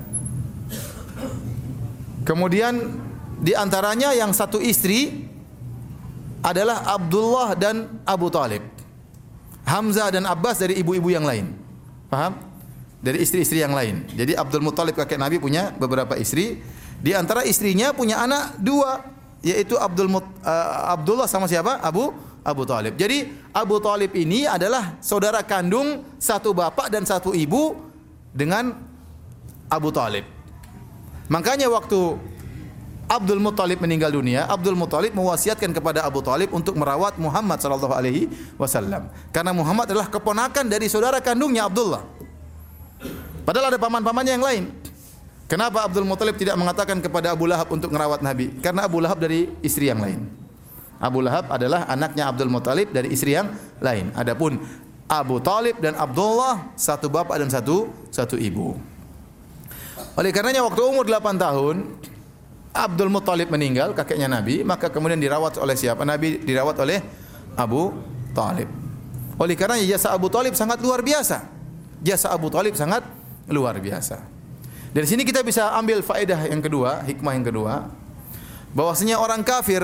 Kemudian 2.26 2.74
di 3.38 3.54
antaranya 3.54 4.10
yang 4.18 4.34
satu 4.34 4.58
istri 4.58 5.30
adalah 6.42 6.82
Abdullah 6.90 7.54
dan 7.54 8.02
Abu 8.02 8.34
Talib. 8.34 8.66
Hamzah 9.62 10.10
dan 10.10 10.26
Abbas 10.26 10.58
dari 10.58 10.74
ibu-ibu 10.82 11.14
yang 11.14 11.22
lain. 11.22 11.54
Paham? 12.10 12.53
Dari 13.04 13.20
istri-istri 13.20 13.60
yang 13.60 13.76
lain. 13.76 14.08
Jadi 14.16 14.32
Abdul 14.32 14.64
Muttalib 14.64 14.96
kakek 14.96 15.20
Nabi 15.20 15.36
punya 15.36 15.76
beberapa 15.76 16.16
istri. 16.16 16.64
Di 17.04 17.12
antara 17.12 17.44
istrinya 17.44 17.92
punya 17.92 18.24
anak 18.24 18.56
dua 18.56 19.04
yaitu 19.44 19.76
Abdul 19.76 20.08
Mut, 20.08 20.24
uh, 20.40 20.96
Abdullah 20.96 21.28
sama 21.28 21.44
siapa? 21.44 21.84
Abu 21.84 22.16
Abu 22.40 22.64
Talib. 22.64 22.96
Jadi 22.96 23.28
Abu 23.52 23.76
Talib 23.76 24.16
ini 24.16 24.48
adalah 24.48 24.96
saudara 25.04 25.44
kandung 25.44 26.00
satu 26.16 26.56
bapak 26.56 26.88
dan 26.88 27.04
satu 27.04 27.36
ibu 27.36 27.76
dengan 28.32 28.72
Abu 29.68 29.92
Talib. 29.92 30.24
Makanya 31.28 31.68
waktu 31.68 32.16
Abdul 33.04 33.40
Muttalib 33.40 33.84
meninggal 33.84 34.16
dunia, 34.16 34.48
Abdul 34.48 34.76
Muttalib 34.76 35.12
mewasiatkan 35.12 35.76
kepada 35.76 36.08
Abu 36.08 36.24
Talib 36.24 36.52
untuk 36.56 36.72
merawat 36.76 37.20
Muhammad 37.20 37.60
sallallahu 37.60 37.92
alaihi 37.92 38.32
wasallam. 38.56 39.12
Karena 39.28 39.52
Muhammad 39.52 39.92
adalah 39.92 40.08
keponakan 40.08 40.68
dari 40.68 40.88
saudara 40.88 41.20
kandungnya 41.20 41.68
Abdullah. 41.68 42.00
Padahal 43.44 43.72
ada 43.72 43.78
paman-pamannya 43.78 44.40
yang 44.40 44.44
lain. 44.44 44.64
Kenapa 45.44 45.84
Abdul 45.84 46.08
Muthalib 46.08 46.40
tidak 46.40 46.56
mengatakan 46.56 47.04
kepada 47.04 47.36
Abu 47.36 47.44
Lahab 47.44 47.68
untuk 47.68 47.92
merawat 47.92 48.24
Nabi? 48.24 48.48
Karena 48.64 48.88
Abu 48.88 49.04
Lahab 49.04 49.20
dari 49.20 49.52
istri 49.60 49.92
yang 49.92 50.00
lain. 50.00 50.24
Abu 50.96 51.20
Lahab 51.20 51.52
adalah 51.52 51.84
anaknya 51.84 52.32
Abdul 52.32 52.48
Muthalib 52.48 52.88
dari 52.96 53.12
istri 53.12 53.36
yang 53.36 53.52
lain. 53.84 54.08
Adapun 54.16 54.56
Abu 55.04 55.36
Talib 55.44 55.76
dan 55.84 55.92
Abdullah 56.00 56.72
satu 56.80 57.12
bapak 57.12 57.44
dan 57.44 57.52
satu 57.52 57.92
satu 58.08 58.40
ibu. 58.40 58.72
Oleh 60.16 60.32
karenanya 60.32 60.64
waktu 60.64 60.80
umur 60.80 61.04
8 61.04 61.36
tahun 61.36 61.76
Abdul 62.74 63.12
Muthalib 63.12 63.52
meninggal 63.52 63.92
kakeknya 63.92 64.26
Nabi, 64.26 64.64
maka 64.64 64.88
kemudian 64.88 65.20
dirawat 65.20 65.60
oleh 65.60 65.76
siapa? 65.76 66.02
Nabi 66.02 66.40
dirawat 66.40 66.80
oleh 66.80 67.04
Abu 67.54 67.92
Talib. 68.32 68.66
Oleh 69.38 69.54
karenanya 69.54 69.84
jasa 69.84 70.10
Abu 70.14 70.32
Talib 70.32 70.56
sangat 70.56 70.80
luar 70.80 71.04
biasa. 71.04 71.46
Jasa 72.02 72.32
Abu 72.32 72.48
Talib 72.48 72.74
sangat 72.74 73.04
luar 73.48 73.76
biasa. 73.80 74.20
Dari 74.94 75.06
sini 75.10 75.26
kita 75.26 75.42
bisa 75.42 75.74
ambil 75.74 76.00
faedah 76.06 76.46
yang 76.46 76.62
kedua, 76.62 77.02
hikmah 77.02 77.34
yang 77.34 77.46
kedua, 77.46 77.90
bahwasanya 78.72 79.18
orang 79.18 79.42
kafir 79.42 79.82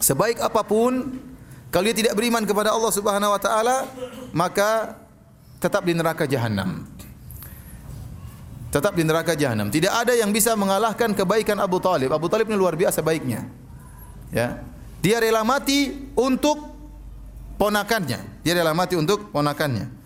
sebaik 0.00 0.40
apa 0.40 0.64
pun 0.64 1.20
kalau 1.68 1.84
dia 1.84 1.96
tidak 1.96 2.16
beriman 2.16 2.48
kepada 2.48 2.72
Allah 2.72 2.88
Subhanahu 2.88 3.36
wa 3.36 3.40
taala, 3.40 3.84
maka 4.32 4.96
tetap 5.60 5.84
di 5.84 5.92
neraka 5.92 6.24
jahanam. 6.24 6.88
Tetap 8.72 8.96
di 8.96 9.04
neraka 9.04 9.36
jahanam. 9.36 9.68
Tidak 9.68 9.92
ada 9.92 10.16
yang 10.16 10.32
bisa 10.32 10.56
mengalahkan 10.56 11.12
kebaikan 11.12 11.60
Abu 11.60 11.76
Talib. 11.80 12.08
Abu 12.12 12.28
Talib 12.32 12.48
ini 12.48 12.56
luar 12.56 12.76
biasa 12.76 13.04
baiknya. 13.04 13.48
Ya. 14.32 14.60
Dia 15.04 15.20
rela 15.20 15.44
mati 15.44 16.08
untuk 16.16 16.68
ponakannya. 17.60 18.44
Dia 18.44 18.52
rela 18.56 18.72
mati 18.72 18.96
untuk 18.96 19.28
ponakannya. 19.32 19.97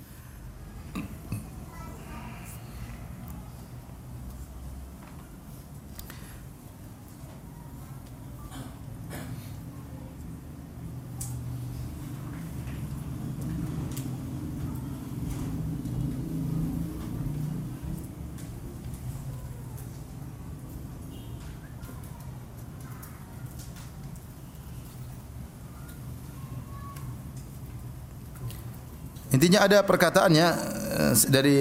Intinya 29.33 29.65
ada 29.65 29.81
perkataannya 29.81 30.47
eh, 30.93 31.13
dari 31.33 31.57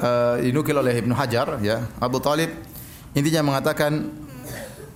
uh, 0.00 0.36
dinukil 0.44 0.76
oleh 0.76 1.00
Ibnu 1.00 1.16
Hajar 1.16 1.56
ya, 1.64 1.88
Abu 1.96 2.20
Talib 2.20 2.52
intinya 3.16 3.40
mengatakan 3.40 4.12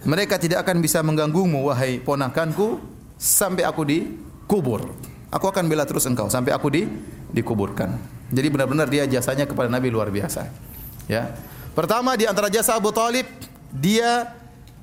mereka 0.04 0.36
tidak 0.36 0.68
akan 0.68 0.84
bisa 0.84 1.00
mengganggumu 1.00 1.72
wahai 1.72 1.98
ponakanku 2.04 2.78
sampai 3.16 3.64
aku 3.64 3.82
dikubur. 3.88 4.92
Aku 5.32 5.48
akan 5.48 5.64
bela 5.64 5.88
terus 5.88 6.04
engkau 6.04 6.28
sampai 6.28 6.52
aku 6.52 6.68
di 6.68 6.84
dikuburkan. 7.32 7.96
Jadi 8.28 8.48
benar-benar 8.52 8.92
dia 8.92 9.08
jasanya 9.08 9.48
kepada 9.48 9.72
Nabi 9.72 9.88
luar 9.88 10.12
biasa. 10.12 10.52
Ya. 11.08 11.32
Pertama 11.72 12.12
di 12.20 12.28
antara 12.28 12.52
jasa 12.52 12.76
Abu 12.76 12.92
Talib 12.92 13.24
dia 13.72 14.36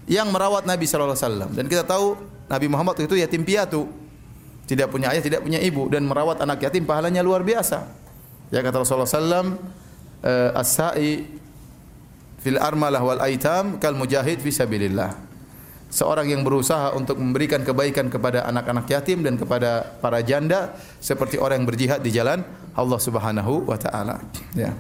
yang 0.10 0.34
merawat 0.34 0.66
Nabi 0.66 0.90
sallallahu 0.90 1.14
alaihi 1.14 1.26
wasallam 1.30 1.50
dan 1.54 1.66
kita 1.70 1.86
tahu 1.86 2.18
Nabi 2.50 2.66
Muhammad 2.66 2.98
itu 3.06 3.14
yatim 3.14 3.46
piatu 3.46 3.86
tidak 4.70 4.94
punya 4.94 5.10
ayah, 5.10 5.26
tidak 5.26 5.42
punya 5.42 5.58
ibu 5.58 5.90
dan 5.90 6.06
merawat 6.06 6.46
anak 6.46 6.62
yatim 6.62 6.86
pahalanya 6.86 7.26
luar 7.26 7.42
biasa. 7.42 7.90
Ya 8.54 8.62
kata 8.62 8.86
Rasulullah 8.86 9.10
sallam 9.10 9.58
uh, 10.22 10.62
as-sa'i 10.62 11.26
fil 12.38 12.62
armalah 12.62 13.02
wal 13.02 13.18
aitam 13.26 13.82
kal 13.82 13.98
mujahid 13.98 14.38
fi 14.38 14.54
sabilillah. 14.54 15.18
Seorang 15.90 16.30
yang 16.30 16.46
berusaha 16.46 16.94
untuk 16.94 17.18
memberikan 17.18 17.66
kebaikan 17.66 18.14
kepada 18.14 18.46
anak-anak 18.46 18.86
yatim 18.94 19.26
dan 19.26 19.42
kepada 19.42 19.98
para 19.98 20.22
janda 20.22 20.78
seperti 21.02 21.42
orang 21.42 21.66
yang 21.66 21.68
berjihad 21.74 22.00
di 22.06 22.14
jalan 22.14 22.46
Allah 22.78 23.00
Subhanahu 23.02 23.66
wa 23.66 23.74
taala. 23.74 24.22
Ya. 24.54 24.78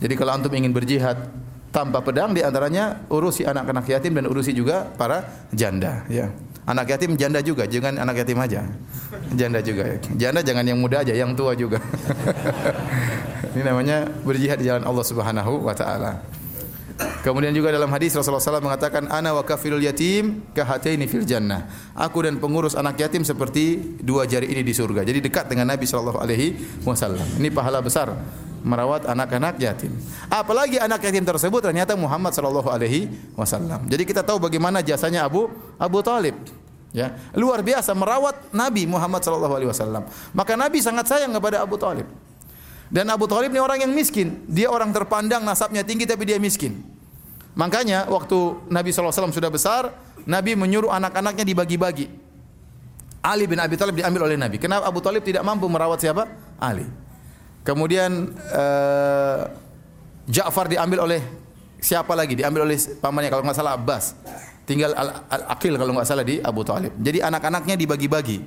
Jadi 0.00 0.16
kalau 0.16 0.32
antum 0.32 0.48
ingin 0.56 0.72
berjihad 0.72 1.28
tanpa 1.68 2.00
pedang 2.00 2.32
di 2.32 2.40
antaranya 2.40 3.04
urusi 3.12 3.44
anak-anak 3.44 3.84
yatim 3.84 4.16
dan 4.16 4.24
urusi 4.24 4.56
juga 4.56 4.88
para 4.96 5.44
janda, 5.52 6.08
ya. 6.08 6.32
Anak 6.64 6.96
yatim 6.96 7.12
janda 7.20 7.44
juga, 7.44 7.68
jangan 7.68 8.00
anak 8.00 8.24
yatim 8.24 8.40
aja. 8.40 8.64
Janda 9.36 9.60
juga. 9.60 10.00
Janda 10.16 10.40
jangan 10.40 10.64
yang 10.64 10.80
muda 10.80 11.04
aja, 11.04 11.12
yang 11.12 11.36
tua 11.36 11.52
juga. 11.52 11.76
Ini 13.54 13.62
namanya 13.62 14.08
berjihad 14.24 14.58
di 14.58 14.72
jalan 14.72 14.82
Allah 14.82 15.04
Subhanahu 15.04 15.60
wa 15.60 15.76
taala. 15.76 16.24
Kemudian 17.26 17.50
juga 17.50 17.74
dalam 17.74 17.90
hadis 17.90 18.14
Rasulullah 18.14 18.38
SAW 18.38 18.62
mengatakan 18.62 19.10
ana 19.10 19.34
wa 19.34 19.42
kafilul 19.42 19.82
yatim 19.82 20.46
kahataini 20.54 21.10
fil 21.10 21.26
jannah. 21.26 21.66
Aku 21.92 22.22
dan 22.22 22.38
pengurus 22.38 22.78
anak 22.78 22.96
yatim 22.96 23.26
seperti 23.26 23.98
dua 23.98 24.24
jari 24.30 24.54
ini 24.54 24.62
di 24.62 24.70
surga. 24.70 25.02
Jadi 25.02 25.20
dekat 25.20 25.50
dengan 25.50 25.74
Nabi 25.74 25.84
sallallahu 25.84 26.22
alaihi 26.22 26.54
wasallam. 26.86 27.26
Ini 27.42 27.50
pahala 27.50 27.82
besar 27.82 28.14
merawat 28.64 29.04
anak-anak 29.04 29.60
yatim. 29.60 29.92
Apalagi 30.32 30.80
anak 30.80 31.04
yatim 31.04 31.22
tersebut 31.22 31.60
ternyata 31.60 31.92
Muhammad 31.94 32.32
sallallahu 32.32 32.72
alaihi 32.72 33.12
wasallam. 33.36 33.84
Jadi 33.86 34.02
kita 34.08 34.24
tahu 34.24 34.40
bagaimana 34.40 34.80
jasanya 34.80 35.28
Abu 35.28 35.52
Abu 35.76 36.00
Talib. 36.00 36.34
Ya, 36.94 37.10
luar 37.34 37.60
biasa 37.60 37.90
merawat 37.92 38.54
Nabi 38.54 38.86
Muhammad 38.86 39.20
sallallahu 39.20 39.54
alaihi 39.54 39.70
wasallam. 39.70 40.08
Maka 40.32 40.54
Nabi 40.56 40.80
sangat 40.80 41.10
sayang 41.10 41.34
kepada 41.36 41.60
Abu 41.60 41.76
Talib. 41.76 42.08
Dan 42.88 43.10
Abu 43.10 43.26
Talib 43.26 43.50
ini 43.52 43.60
orang 43.60 43.84
yang 43.84 43.92
miskin. 43.92 44.46
Dia 44.46 44.70
orang 44.70 44.94
terpandang 44.94 45.42
nasabnya 45.42 45.82
tinggi 45.82 46.06
tapi 46.06 46.24
dia 46.24 46.38
miskin. 46.38 46.80
Makanya 47.58 48.06
waktu 48.10 48.66
Nabi 48.70 48.90
SAW 48.90 49.30
sudah 49.34 49.50
besar, 49.50 49.90
Nabi 50.26 50.54
menyuruh 50.54 50.90
anak-anaknya 50.90 51.44
dibagi-bagi. 51.46 52.06
Ali 53.24 53.48
bin 53.48 53.56
Abi 53.56 53.74
Thalib 53.80 53.96
diambil 53.96 54.28
oleh 54.28 54.36
Nabi. 54.36 54.60
Kenapa 54.60 54.84
Abu 54.84 55.00
Thalib 55.00 55.24
tidak 55.24 55.40
mampu 55.42 55.64
merawat 55.64 55.96
siapa? 55.96 56.28
Ali. 56.60 56.84
Kemudian 57.64 58.28
uh, 58.52 59.40
Ja'far 60.28 60.68
diambil 60.68 61.08
oleh 61.08 61.20
siapa 61.80 62.12
lagi? 62.12 62.36
Diambil 62.36 62.68
oleh 62.68 62.76
pamannya 63.00 63.32
kalau 63.32 63.42
nggak 63.42 63.56
salah 63.56 63.74
Abbas. 63.74 64.14
Tinggal 64.68 64.92
Al, 64.92 65.24
Al 65.28 65.42
Aqil 65.56 65.76
kalau 65.76 65.92
nggak 65.96 66.08
salah 66.08 66.24
di 66.24 66.40
Abu 66.44 66.60
Thalib. 66.64 66.92
Jadi 67.00 67.24
anak-anaknya 67.24 67.76
dibagi-bagi. 67.80 68.38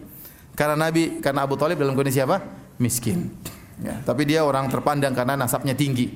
Karena 0.58 0.90
Nabi, 0.90 1.22
karena 1.22 1.46
Abu 1.46 1.54
Thalib 1.58 1.78
dalam 1.78 1.94
kondisi 1.94 2.18
apa? 2.22 2.42
Miskin. 2.82 3.30
Ya, 3.78 4.02
tapi 4.02 4.26
dia 4.26 4.42
orang 4.42 4.66
terpandang 4.74 5.14
karena 5.14 5.38
nasabnya 5.38 5.78
tinggi. 5.78 6.10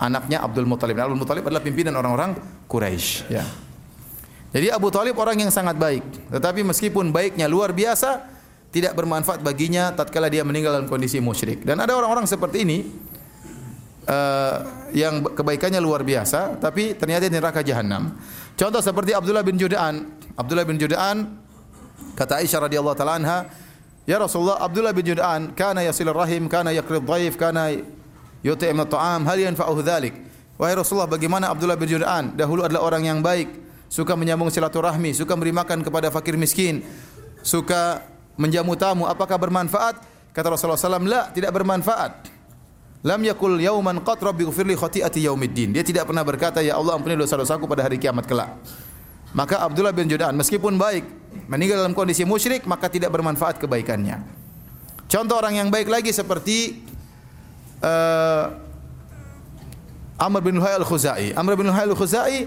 Anaknya 0.00 0.40
Abdul 0.40 0.64
Muthalib. 0.64 0.96
Abdul 0.96 1.20
Muthalib 1.20 1.44
adalah 1.44 1.60
pimpinan 1.60 1.94
orang-orang 1.94 2.34
Quraisy. 2.66 3.28
Ya. 3.28 3.44
Jadi 4.50 4.72
Abu 4.72 4.88
Thalib 4.88 5.14
orang 5.20 5.36
yang 5.36 5.52
sangat 5.52 5.76
baik. 5.76 6.02
Tetapi 6.32 6.64
meskipun 6.64 7.12
baiknya 7.12 7.44
luar 7.46 7.76
biasa, 7.76 8.33
tidak 8.74 8.98
bermanfaat 8.98 9.38
baginya 9.38 9.94
tatkala 9.94 10.26
dia 10.26 10.42
meninggal 10.42 10.74
dalam 10.74 10.90
kondisi 10.90 11.22
musyrik. 11.22 11.62
Dan 11.62 11.78
ada 11.78 11.94
orang-orang 11.94 12.26
seperti 12.26 12.66
ini 12.66 12.82
uh, 14.10 14.90
yang 14.90 15.22
kebaikannya 15.22 15.78
luar 15.78 16.02
biasa, 16.02 16.58
tapi 16.58 16.98
ternyata 16.98 17.30
neraka 17.30 17.62
jahanam. 17.62 18.18
Contoh 18.58 18.82
seperti 18.82 19.14
Abdullah 19.14 19.46
bin 19.46 19.54
Judaan. 19.54 20.18
Abdullah 20.34 20.66
bin 20.66 20.74
Judaan 20.74 21.38
kata 22.18 22.42
Aisyah 22.42 22.66
radhiyallahu 22.66 22.98
taala 22.98 23.14
anha, 23.14 23.46
"Ya 24.10 24.18
Rasulullah, 24.18 24.58
Abdullah 24.58 24.90
bin 24.90 25.06
Judaan 25.06 25.54
kana 25.54 25.86
yasilur 25.86 26.18
rahim, 26.18 26.50
kana 26.50 26.74
yaqrid 26.74 27.06
dhaif, 27.06 27.38
kana 27.38 27.78
yut'im 28.42 28.78
at-ta'am, 28.82 29.22
hal 29.22 29.38
yanfa'uhu 29.38 29.86
dhalik?" 29.86 30.18
Wahai 30.58 30.74
Rasulullah, 30.74 31.10
bagaimana 31.10 31.50
Abdullah 31.50 31.78
bin 31.78 31.86
Judaan? 31.86 32.34
Dahulu 32.34 32.66
adalah 32.66 32.86
orang 32.86 33.06
yang 33.06 33.18
baik, 33.22 33.50
suka 33.86 34.18
menyambung 34.18 34.50
silaturahmi, 34.50 35.14
suka 35.14 35.34
memberi 35.34 35.54
makan 35.54 35.82
kepada 35.82 36.10
fakir 36.14 36.38
miskin, 36.38 36.82
suka 37.42 38.13
menjamu 38.34 38.74
tamu, 38.74 39.06
apakah 39.06 39.38
bermanfaat? 39.38 40.00
Kata 40.34 40.50
Rasulullah 40.50 40.78
SAW, 40.78 41.06
la, 41.06 41.30
tidak 41.30 41.54
bermanfaat. 41.54 42.34
Lam 43.04 43.20
yakul 43.20 43.60
yauman 43.60 44.00
qat 44.00 44.18
rabbi 44.18 44.48
ghfirli 44.48 44.74
khati'ati 44.74 45.22
yaumiddin. 45.28 45.76
Dia 45.76 45.84
tidak 45.84 46.08
pernah 46.08 46.24
berkata, 46.24 46.64
ya 46.64 46.74
Allah 46.74 46.96
ampuni 46.96 47.14
dosa-dosaku 47.14 47.68
pada 47.68 47.84
hari 47.84 48.00
kiamat 48.00 48.24
kelak. 48.24 48.56
Maka 49.36 49.60
Abdullah 49.60 49.92
bin 49.92 50.08
Judaan 50.08 50.34
meskipun 50.34 50.78
baik, 50.80 51.04
meninggal 51.46 51.84
dalam 51.84 51.92
kondisi 51.92 52.24
musyrik, 52.24 52.64
maka 52.64 52.88
tidak 52.88 53.12
bermanfaat 53.12 53.60
kebaikannya. 53.60 54.24
Contoh 55.06 55.36
orang 55.36 55.60
yang 55.60 55.68
baik 55.68 55.86
lagi 55.86 56.10
seperti 56.10 56.82
uh, 57.84 58.56
Amr 60.18 60.40
bin 60.42 60.58
Luhai 60.58 60.74
al-Khuzai. 60.80 61.36
Amr 61.36 61.54
bin 61.60 61.68
Luhai 61.68 61.84
al-Khuzai 61.86 62.46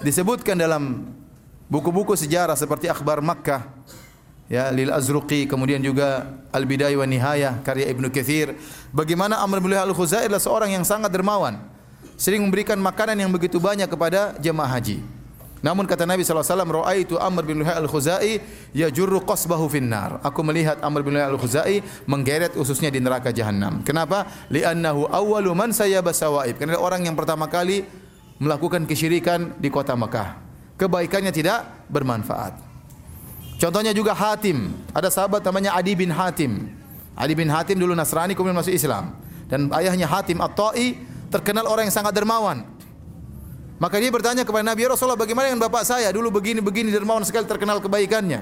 disebutkan 0.00 0.54
dalam 0.56 1.08
buku-buku 1.66 2.14
sejarah 2.14 2.54
seperti 2.54 2.86
Akhbar 2.86 3.18
Makkah 3.18 3.75
ya 4.46 4.70
Lil 4.70 4.90
Azruqi 4.90 5.46
kemudian 5.50 5.82
juga 5.82 6.38
Al 6.54 6.64
Bidayah 6.64 6.98
wa 6.98 7.06
Nihayah 7.06 7.54
karya 7.66 7.90
Ibnu 7.90 8.10
Katsir 8.10 8.54
bagaimana 8.94 9.42
Amr 9.42 9.58
bin 9.62 9.74
Al-Khuzai 9.74 10.30
adalah 10.30 10.42
seorang 10.42 10.74
yang 10.74 10.84
sangat 10.86 11.10
dermawan 11.10 11.58
sering 12.16 12.40
memberikan 12.42 12.78
makanan 12.78 13.18
yang 13.18 13.30
begitu 13.30 13.58
banyak 13.58 13.90
kepada 13.90 14.38
jemaah 14.38 14.70
haji 14.78 15.16
namun 15.64 15.88
kata 15.88 16.04
Nabi 16.04 16.20
SAW, 16.22 16.44
Ra'aitu 16.44 17.16
Amr 17.16 17.42
bin 17.42 17.64
Luhai 17.64 17.74
al-Khuzai 17.80 18.38
yajurru 18.76 19.24
qasbahu 19.24 19.72
finnar. 19.72 20.20
Aku 20.20 20.44
melihat 20.44 20.78
Amr 20.84 21.00
bin 21.00 21.16
Luhai 21.16 21.26
al-Khuzai 21.26 21.80
menggeret 22.04 22.54
ususnya 22.54 22.92
di 22.92 23.00
neraka 23.00 23.32
jahanam. 23.32 23.80
Kenapa? 23.80 24.28
Li'annahu 24.52 25.08
awwalu 25.08 25.50
man 25.56 25.72
sayyaba 25.72 26.12
sawaib. 26.12 26.60
Karena 26.60 26.76
orang 26.76 27.08
yang 27.08 27.16
pertama 27.16 27.48
kali 27.48 27.88
melakukan 28.36 28.84
kesyirikan 28.84 29.56
di 29.56 29.72
kota 29.72 29.96
Mekah. 29.96 30.44
Kebaikannya 30.76 31.32
tidak 31.32 31.88
bermanfaat. 31.88 32.65
Contohnya 33.56 33.92
juga 33.96 34.12
Hatim. 34.12 34.76
Ada 34.92 35.08
sahabat 35.08 35.40
namanya 35.40 35.72
Adi 35.72 35.96
bin 35.96 36.12
Hatim. 36.12 36.68
Adi 37.16 37.32
bin 37.32 37.48
Hatim 37.48 37.80
dulu 37.80 37.96
Nasrani 37.96 38.36
kemudian 38.36 38.56
masuk 38.56 38.76
Islam. 38.76 39.16
Dan 39.48 39.72
ayahnya 39.72 40.04
Hatim 40.04 40.42
At-Ta'i 40.44 41.00
terkenal 41.32 41.64
orang 41.64 41.88
yang 41.88 41.96
sangat 41.96 42.12
dermawan. 42.12 42.68
Maka 43.76 44.00
dia 44.00 44.08
bertanya 44.08 44.44
kepada 44.44 44.64
Nabi 44.64 44.88
ya 44.88 44.96
Rasulullah 44.96 45.20
bagaimana 45.20 45.52
dengan 45.52 45.68
bapak 45.68 45.84
saya 45.84 46.08
dulu 46.08 46.32
begini-begini 46.40 46.88
dermawan 46.88 47.24
sekali 47.24 47.44
terkenal 47.44 47.76
kebaikannya. 47.80 48.40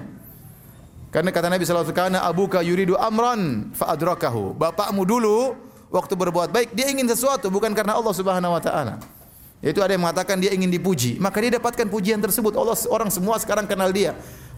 Karena 1.11 1.31
kata 1.31 1.47
Nabi 1.47 1.63
sallallahu 1.63 1.91
alaihi 1.91 2.19
wasallam 2.19 2.27
abuka 2.27 2.59
yuridu 2.63 2.95
amran 2.99 3.71
fa 3.75 3.95
adrakahu. 3.95 4.55
Bapakmu 4.55 5.03
dulu 5.07 5.55
waktu 5.91 6.15
berbuat 6.15 6.51
baik 6.51 6.75
dia 6.75 6.91
ingin 6.91 7.07
sesuatu 7.07 7.51
bukan 7.51 7.71
karena 7.71 7.99
Allah 7.99 8.15
Subhanahu 8.15 8.55
wa 8.55 8.63
taala. 8.63 8.99
Yaitu 9.63 9.79
ada 9.81 9.95
yang 9.95 10.03
mengatakan 10.03 10.37
dia 10.37 10.53
ingin 10.53 10.69
dipuji, 10.69 11.17
maka 11.17 11.41
dia 11.41 11.57
dapatkan 11.57 11.89
pujian 11.89 12.21
tersebut. 12.21 12.53
Allah 12.53 12.77
orang 12.93 13.09
semua 13.09 13.41
sekarang 13.41 13.65
kenal 13.65 13.89
dia, 13.95 14.13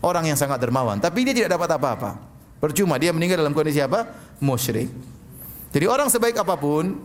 orang 0.05 0.29
yang 0.29 0.39
sangat 0.39 0.61
dermawan, 0.61 1.01
tapi 1.01 1.25
dia 1.25 1.35
tidak 1.37 1.57
dapat 1.57 1.69
apa-apa. 1.77 2.11
Percuma 2.57 2.97
dia 2.97 3.13
meninggal 3.13 3.45
dalam 3.45 3.53
kondisi 3.53 3.81
apa? 3.85 4.09
Musyrik. 4.41 4.89
Jadi 5.73 5.85
orang 5.85 6.09
sebaik 6.09 6.41
apa 6.41 6.57
pun, 6.57 6.97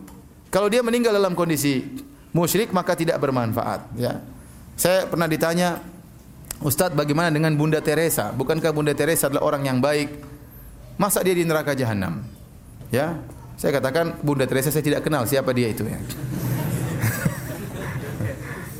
kalau 0.48 0.68
dia 0.72 0.80
meninggal 0.80 1.12
dalam 1.12 1.36
kondisi 1.36 1.84
musyrik 2.32 2.72
maka 2.72 2.96
tidak 2.96 3.20
bermanfaat, 3.20 3.92
ya. 3.96 4.20
Saya 4.76 5.04
pernah 5.04 5.28
ditanya, 5.28 5.84
Ustadz 6.64 6.96
bagaimana 6.96 7.28
dengan 7.28 7.52
Bunda 7.58 7.84
Teresa? 7.84 8.32
Bukankah 8.32 8.72
Bunda 8.72 8.96
Teresa 8.96 9.28
adalah 9.28 9.44
orang 9.44 9.68
yang 9.68 9.78
baik? 9.84 10.08
Masa 10.96 11.20
dia 11.20 11.36
di 11.36 11.44
neraka 11.44 11.76
jahanam? 11.76 12.24
Ya, 12.88 13.20
saya 13.60 13.76
katakan 13.76 14.16
Bunda 14.24 14.48
Teresa 14.48 14.72
saya 14.72 14.84
tidak 14.84 15.04
kenal 15.04 15.28
siapa 15.28 15.52
dia 15.52 15.68
itu 15.68 15.84
ya. 15.84 15.98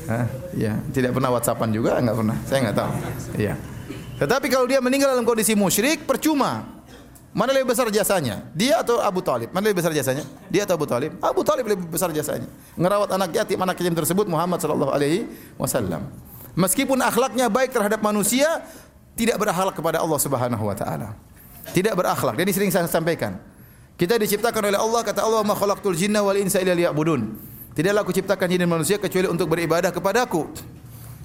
Hah? 0.09 0.25
Ya, 0.53 0.73
tidak 0.93 1.17
pernah 1.17 1.33
WhatsAppan 1.33 1.69
juga, 1.73 1.97
enggak 2.01 2.17
pernah. 2.17 2.37
Saya 2.45 2.59
enggak 2.65 2.77
tahu. 2.77 2.91
Iya. 3.37 3.55
Tetapi 4.17 4.47
kalau 4.51 4.69
dia 4.69 4.77
meninggal 4.79 5.13
dalam 5.17 5.25
kondisi 5.25 5.57
musyrik, 5.57 6.05
percuma. 6.05 6.83
Mana 7.33 7.49
lebih 7.49 7.73
besar 7.73 7.89
jasanya? 7.89 8.45
Dia 8.53 8.85
atau 8.85 9.01
Abu 9.01 9.25
Talib? 9.25 9.49
Mana 9.49 9.65
lebih 9.65 9.81
besar 9.81 9.89
jasanya? 9.89 10.21
Dia 10.53 10.69
atau 10.69 10.77
Abu 10.77 10.85
Talib? 10.85 11.17
Abu 11.17 11.41
Talib 11.41 11.65
lebih 11.65 11.89
besar 11.89 12.13
jasanya. 12.13 12.45
Ngerawat 12.77 13.09
anak 13.09 13.33
yatim, 13.33 13.57
anak 13.57 13.73
yatim 13.81 13.97
tersebut 13.97 14.29
Muhammad 14.29 14.61
sallallahu 14.61 14.93
alaihi 14.93 15.25
wasallam. 15.57 16.13
Meskipun 16.53 17.01
akhlaknya 17.01 17.49
baik 17.49 17.73
terhadap 17.73 18.05
manusia, 18.05 18.61
tidak 19.17 19.41
berakhlak 19.41 19.73
kepada 19.73 19.97
Allah 20.05 20.19
Subhanahu 20.21 20.61
wa 20.61 20.77
taala. 20.77 21.17
Tidak 21.73 21.97
berakhlak. 21.97 22.37
Dan 22.37 22.45
ini 22.45 22.53
sering 22.53 22.69
saya 22.69 22.85
sampaikan. 22.85 23.41
Kita 23.97 24.17
diciptakan 24.21 24.69
oleh 24.69 24.77
Allah 24.77 25.01
kata 25.01 25.25
Allah 25.25 25.41
ma 25.41 25.57
khalaqtul 25.57 25.97
jinna 25.97 26.21
wal 26.21 26.37
insa 26.37 26.61
illa 26.61 26.77
liya'budun. 26.77 27.21
Tidaklah 27.73 28.05
aku 28.05 28.13
ciptakan 28.13 28.45
jin 28.45 28.61
dan 28.61 28.69
manusia 28.69 29.01
kecuali 29.01 29.25
untuk 29.25 29.49
beribadah 29.49 29.89
kepadaku. 29.89 30.45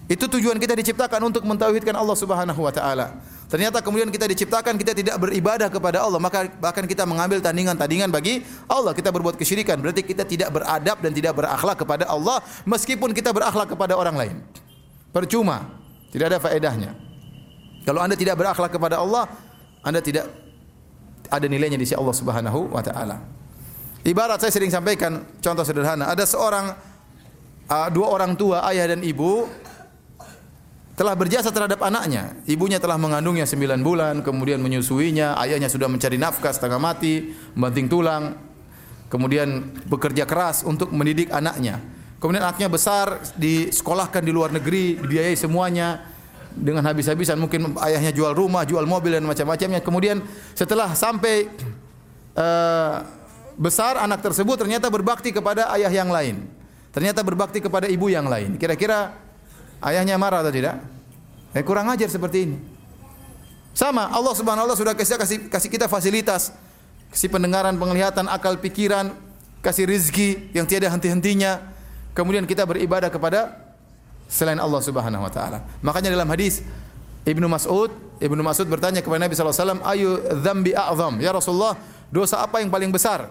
Itu 0.09 0.25
tujuan 0.25 0.57
kita 0.57 0.73
diciptakan 0.73 1.21
untuk 1.21 1.45
mentauhidkan 1.45 1.93
Allah 1.93 2.17
Subhanahu 2.17 2.65
wa 2.65 2.73
taala. 2.73 3.21
Ternyata 3.49 3.85
kemudian 3.85 4.09
kita 4.09 4.25
diciptakan 4.25 4.81
kita 4.81 4.97
tidak 4.97 5.21
beribadah 5.21 5.69
kepada 5.69 6.01
Allah, 6.01 6.17
maka 6.17 6.49
bahkan 6.61 6.89
kita 6.89 7.05
mengambil 7.05 7.45
tandingan-tandingan 7.45 8.09
bagi 8.09 8.41
Allah. 8.73 8.97
Kita 8.97 9.13
berbuat 9.13 9.37
kesyirikan, 9.37 9.77
berarti 9.85 10.01
kita 10.05 10.25
tidak 10.25 10.49
beradab 10.49 11.05
dan 11.05 11.13
tidak 11.13 11.37
berakhlak 11.37 11.77
kepada 11.77 12.09
Allah 12.09 12.41
meskipun 12.65 13.13
kita 13.13 13.37
berakhlak 13.37 13.69
kepada 13.69 14.01
orang 14.01 14.17
lain. 14.17 14.37
Percuma, 15.13 15.77
tidak 16.09 16.33
ada 16.33 16.39
faedahnya. 16.41 16.97
Kalau 17.85 18.01
Anda 18.01 18.17
tidak 18.17 18.41
berakhlak 18.41 18.73
kepada 18.73 19.01
Allah, 19.01 19.29
Anda 19.85 20.01
tidak 20.01 20.29
ada 21.29 21.47
nilainya 21.49 21.77
di 21.77 21.85
sisi 21.85 21.97
Allah 21.97 22.17
Subhanahu 22.17 22.73
wa 22.73 22.81
taala. 22.81 23.21
Ibarat 24.09 24.41
saya 24.41 24.53
sering 24.53 24.73
sampaikan 24.73 25.25
contoh 25.45 25.65
sederhana, 25.69 26.09
ada 26.09 26.25
seorang 26.25 26.73
uh, 27.69 27.89
dua 27.93 28.09
orang 28.09 28.33
tua, 28.37 28.65
ayah 28.73 28.93
dan 28.93 29.05
ibu 29.05 29.49
telah 30.99 31.15
berjasa 31.15 31.55
terhadap 31.55 31.79
anaknya. 31.87 32.35
Ibunya 32.43 32.83
telah 32.83 32.99
mengandungnya 32.99 33.47
sembilan 33.47 33.79
bulan, 33.87 34.15
kemudian 34.27 34.59
menyusuinya, 34.59 35.39
ayahnya 35.39 35.71
sudah 35.71 35.87
mencari 35.87 36.19
nafkah 36.19 36.51
setengah 36.51 36.83
mati, 36.83 37.31
membanting 37.55 37.87
tulang, 37.87 38.35
kemudian 39.07 39.79
bekerja 39.87 40.27
keras 40.27 40.67
untuk 40.67 40.91
mendidik 40.91 41.31
anaknya. 41.31 41.79
Kemudian 42.19 42.43
anaknya 42.43 42.67
besar, 42.67 43.23
disekolahkan 43.39 44.27
di 44.27 44.35
luar 44.35 44.51
negeri, 44.51 44.99
dibiayai 44.99 45.39
semuanya 45.39 46.03
dengan 46.51 46.83
habis-habisan. 46.83 47.39
Mungkin 47.39 47.79
ayahnya 47.79 48.11
jual 48.11 48.35
rumah, 48.35 48.67
jual 48.67 48.83
mobil 48.83 49.15
dan 49.15 49.23
macam-macamnya. 49.23 49.79
Kemudian 49.79 50.19
setelah 50.59 50.99
sampai 50.99 51.47
uh, 52.35 53.07
besar 53.55 54.03
anak 54.03 54.19
tersebut 54.19 54.67
ternyata 54.67 54.91
berbakti 54.91 55.31
kepada 55.31 55.71
ayah 55.79 55.95
yang 55.95 56.11
lain. 56.11 56.43
Ternyata 56.91 57.23
berbakti 57.23 57.63
kepada 57.63 57.87
ibu 57.87 58.11
yang 58.11 58.27
lain. 58.27 58.59
Kira-kira 58.59 59.28
ayahnya 59.85 60.19
marah 60.19 60.43
atau 60.43 60.53
tidak? 60.55 60.81
Eh 61.55 61.65
kurang 61.65 61.89
ajar 61.89 62.11
seperti 62.11 62.49
ini. 62.51 62.59
Sama, 63.73 64.11
Allah 64.11 64.35
Subhanahu 64.35 64.67
wa 64.67 64.75
taala 64.75 64.79
sudah 64.79 64.95
kasih, 64.99 65.17
kasih 65.17 65.39
kasih 65.47 65.71
kita 65.71 65.87
fasilitas, 65.87 66.51
kasih 67.15 67.31
pendengaran, 67.31 67.79
penglihatan, 67.79 68.27
akal 68.27 68.59
pikiran, 68.59 69.15
kasih 69.63 69.87
rizki 69.87 70.51
yang 70.51 70.67
tiada 70.67 70.91
henti-hentinya. 70.91 71.63
Kemudian 72.11 72.43
kita 72.43 72.67
beribadah 72.67 73.07
kepada 73.07 73.55
selain 74.27 74.59
Allah 74.59 74.83
Subhanahu 74.83 75.23
wa 75.23 75.31
taala. 75.31 75.63
Makanya 75.81 76.11
dalam 76.11 76.27
hadis 76.27 76.67
Ibnu 77.23 77.47
Mas'ud, 77.47 77.95
Ibnu 78.19 78.43
Mas'ud 78.43 78.67
bertanya 78.67 78.99
kepada 78.99 79.23
Nabi 79.25 79.39
sallallahu 79.39 79.55
alaihi 79.55 79.65
wasallam, 79.65 79.83
"Ayu 79.87 80.11
dzambi 80.43 80.73
a'zam?" 80.75 81.15
Ya 81.23 81.31
Rasulullah, 81.31 81.79
dosa 82.11 82.43
apa 82.43 82.59
yang 82.59 82.75
paling 82.75 82.91
besar? 82.91 83.31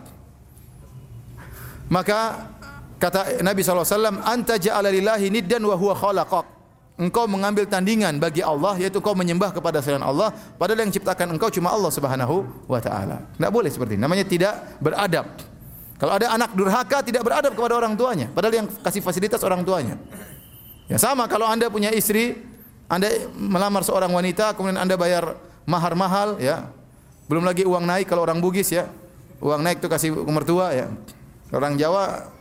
Maka 1.88 2.52
Kata 2.98 3.46
Nabi 3.46 3.62
SAW, 3.62 4.26
Anta 4.26 4.58
ja'ala 4.58 4.90
lillahi 4.90 5.30
niddan 5.30 5.62
wa 5.62 5.78
huwa 5.78 5.94
khalaqak. 5.94 6.46
Engkau 6.98 7.30
mengambil 7.30 7.70
tandingan 7.70 8.18
bagi 8.18 8.42
Allah, 8.42 8.74
yaitu 8.82 8.98
kau 8.98 9.14
menyembah 9.14 9.54
kepada 9.54 9.86
selain 9.86 10.02
Allah, 10.02 10.34
padahal 10.58 10.82
yang 10.82 10.90
ciptakan 10.90 11.30
engkau 11.38 11.54
cuma 11.54 11.70
Allah 11.70 11.94
Subhanahu 11.94 12.66
wa 12.66 12.82
taala. 12.82 13.22
Tidak 13.38 13.54
boleh 13.54 13.70
seperti 13.70 13.94
ini. 13.94 14.02
Namanya 14.02 14.26
tidak 14.26 14.82
beradab. 14.82 15.30
Kalau 16.02 16.18
ada 16.18 16.34
anak 16.34 16.58
durhaka 16.58 17.06
tidak 17.06 17.22
beradab 17.22 17.54
kepada 17.54 17.78
orang 17.78 17.94
tuanya, 17.94 18.34
padahal 18.34 18.66
yang 18.66 18.68
kasih 18.82 19.06
fasilitas 19.06 19.46
orang 19.46 19.62
tuanya. 19.62 19.94
Ya 20.90 20.98
sama 20.98 21.30
kalau 21.30 21.46
Anda 21.46 21.70
punya 21.70 21.94
istri, 21.94 22.34
Anda 22.90 23.30
melamar 23.38 23.86
seorang 23.86 24.10
wanita, 24.10 24.58
kemudian 24.58 24.82
Anda 24.82 24.98
bayar 24.98 25.38
mahar 25.70 25.94
mahal, 25.94 26.42
ya. 26.42 26.74
Belum 27.30 27.46
lagi 27.46 27.62
uang 27.68 27.86
naik 27.86 28.10
kalau 28.10 28.26
orang 28.26 28.42
Bugis 28.42 28.74
ya. 28.74 28.90
Uang 29.38 29.62
naik 29.62 29.84
itu 29.84 29.90
kasih 29.92 30.16
mertua 30.16 30.74
ya. 30.74 30.88
Orang 31.54 31.78
Jawa 31.78 32.32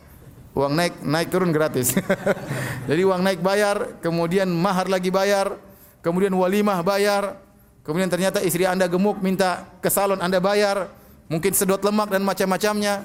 uang 0.57 0.73
naik 0.73 0.95
naik 1.05 1.29
turun 1.29 1.53
gratis. 1.53 1.93
Jadi 2.89 3.03
uang 3.05 3.21
naik 3.21 3.45
bayar, 3.45 4.01
kemudian 4.01 4.49
mahar 4.49 4.89
lagi 4.89 5.13
bayar, 5.13 5.53
kemudian 6.01 6.33
walimah 6.33 6.81
bayar, 6.81 7.37
kemudian 7.85 8.09
ternyata 8.09 8.41
istri 8.41 8.65
Anda 8.65 8.89
gemuk 8.89 9.21
minta 9.21 9.69
ke 9.85 9.93
salon 9.93 10.17
Anda 10.25 10.41
bayar, 10.41 10.89
mungkin 11.29 11.53
sedot 11.53 11.85
lemak 11.85 12.09
dan 12.09 12.25
macam-macamnya. 12.25 13.05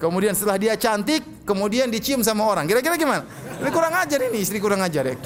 Kemudian 0.00 0.32
setelah 0.32 0.56
dia 0.56 0.74
cantik, 0.80 1.44
kemudian 1.44 1.92
dicium 1.92 2.24
sama 2.24 2.48
orang. 2.48 2.64
Kira-kira 2.64 2.96
gimana? 2.96 3.20
Ini 3.60 3.68
kurang 3.68 3.92
ajar 3.92 4.18
ini, 4.32 4.40
istri 4.40 4.56
kurang 4.56 4.80
ajar 4.80 5.04
ya. 5.12 5.16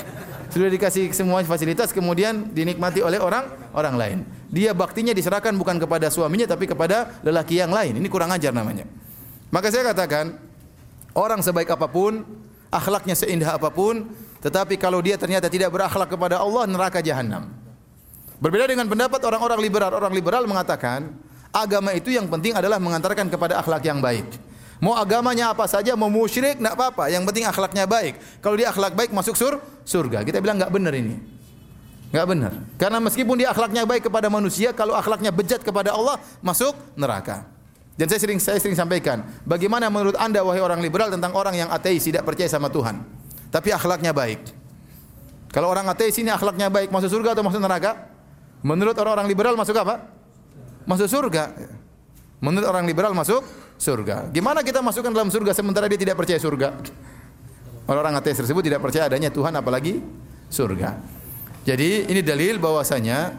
Sudah 0.50 0.66
dikasih 0.66 1.14
semua 1.14 1.46
fasilitas 1.46 1.94
kemudian 1.94 2.50
dinikmati 2.50 2.98
oleh 2.98 3.22
orang 3.22 3.70
orang 3.70 3.94
lain. 3.94 4.18
Dia 4.50 4.74
baktinya 4.74 5.14
diserahkan 5.14 5.54
bukan 5.54 5.78
kepada 5.78 6.10
suaminya 6.10 6.50
tapi 6.50 6.66
kepada 6.66 7.22
lelaki 7.22 7.62
yang 7.62 7.70
lain. 7.70 8.02
Ini 8.02 8.08
kurang 8.10 8.34
ajar 8.34 8.50
namanya. 8.50 8.82
Maka 9.54 9.70
saya 9.70 9.94
katakan, 9.94 10.34
Orang 11.14 11.40
sebaik 11.46 11.70
apa 11.70 11.86
pun, 11.86 12.26
akhlaknya 12.74 13.14
seindah 13.14 13.54
apa 13.54 13.70
pun, 13.70 14.10
tetapi 14.42 14.74
kalau 14.74 14.98
dia 14.98 15.14
ternyata 15.14 15.46
tidak 15.46 15.70
berakhlak 15.70 16.10
kepada 16.10 16.42
Allah, 16.42 16.66
neraka 16.66 16.98
jahanam. 16.98 17.48
Berbeda 18.42 18.66
dengan 18.66 18.90
pendapat 18.90 19.22
orang-orang 19.22 19.62
liberal. 19.62 19.94
Orang 19.94 20.10
liberal 20.10 20.44
mengatakan, 20.44 21.14
agama 21.54 21.94
itu 21.94 22.10
yang 22.10 22.26
penting 22.26 22.52
adalah 22.52 22.82
mengantarkan 22.82 23.30
kepada 23.30 23.62
akhlak 23.62 23.86
yang 23.86 24.02
baik. 24.02 24.26
Mau 24.82 24.98
agamanya 24.98 25.54
apa 25.54 25.64
saja, 25.70 25.94
mau 25.94 26.10
musyrik, 26.10 26.58
tidak 26.58 26.74
apa-apa. 26.74 27.08
Yang 27.08 27.30
penting 27.30 27.46
akhlaknya 27.46 27.86
baik. 27.86 28.18
Kalau 28.42 28.58
dia 28.58 28.68
akhlak 28.74 28.92
baik, 28.98 29.14
masuk 29.14 29.38
sur 29.38 29.62
surga. 29.86 30.26
Kita 30.26 30.42
bilang 30.42 30.58
nggak 30.58 30.72
benar 30.74 30.92
ini. 30.92 31.16
Nggak 32.10 32.26
benar. 32.26 32.52
Karena 32.74 32.98
meskipun 33.00 33.38
dia 33.38 33.48
akhlaknya 33.54 33.86
baik 33.86 34.10
kepada 34.10 34.26
manusia, 34.26 34.74
kalau 34.74 34.98
akhlaknya 34.98 35.30
bejat 35.30 35.62
kepada 35.62 35.94
Allah, 35.94 36.18
masuk 36.42 36.74
neraka. 36.98 37.53
Dan 37.94 38.10
saya 38.10 38.20
sering 38.26 38.42
saya 38.42 38.58
sering 38.58 38.74
sampaikan, 38.74 39.22
bagaimana 39.46 39.86
menurut 39.86 40.18
Anda 40.18 40.42
wahai 40.42 40.58
orang 40.58 40.82
liberal 40.82 41.14
tentang 41.14 41.30
orang 41.38 41.54
yang 41.54 41.70
ateis 41.70 42.02
tidak 42.02 42.26
percaya 42.26 42.50
sama 42.50 42.66
Tuhan, 42.66 43.06
tapi 43.54 43.70
akhlaknya 43.70 44.10
baik. 44.10 44.42
Kalau 45.54 45.70
orang 45.70 45.86
ateis 45.86 46.18
ini 46.18 46.34
akhlaknya 46.34 46.66
baik, 46.66 46.90
masuk 46.90 47.14
surga 47.14 47.38
atau 47.38 47.46
masuk 47.46 47.62
neraka? 47.62 48.10
Menurut 48.66 48.98
orang-orang 48.98 49.30
liberal 49.30 49.54
masuk 49.54 49.78
apa? 49.78 50.10
Masuk 50.82 51.06
surga. 51.06 51.54
Menurut 52.42 52.66
orang 52.66 52.82
liberal 52.82 53.14
masuk 53.14 53.46
surga. 53.78 54.26
Gimana 54.34 54.66
kita 54.66 54.82
masukkan 54.82 55.14
dalam 55.14 55.30
surga 55.30 55.54
sementara 55.54 55.86
dia 55.86 56.00
tidak 56.00 56.18
percaya 56.18 56.42
surga? 56.42 56.74
Orang-orang 57.86 58.18
ateis 58.18 58.42
tersebut 58.42 58.66
tidak 58.66 58.82
percaya 58.82 59.06
adanya 59.06 59.30
Tuhan 59.30 59.54
apalagi 59.54 60.02
surga. 60.50 60.98
Jadi 61.62 62.10
ini 62.10 62.20
dalil 62.26 62.58
bahwasanya 62.58 63.38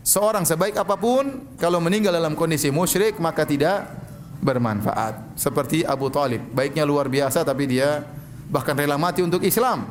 Seorang 0.00 0.48
sebaik 0.48 0.80
apa 0.80 0.96
pun 0.96 1.44
kalau 1.60 1.76
meninggal 1.76 2.16
dalam 2.16 2.32
kondisi 2.32 2.72
musyrik 2.72 3.20
maka 3.20 3.44
tidak 3.44 3.84
bermanfaat. 4.40 5.36
Seperti 5.36 5.84
Abu 5.84 6.08
Talib, 6.08 6.40
baiknya 6.56 6.88
luar 6.88 7.12
biasa 7.12 7.44
tapi 7.44 7.68
dia 7.68 8.00
bahkan 8.48 8.72
rela 8.72 8.96
mati 8.96 9.20
untuk 9.20 9.44
Islam. 9.44 9.84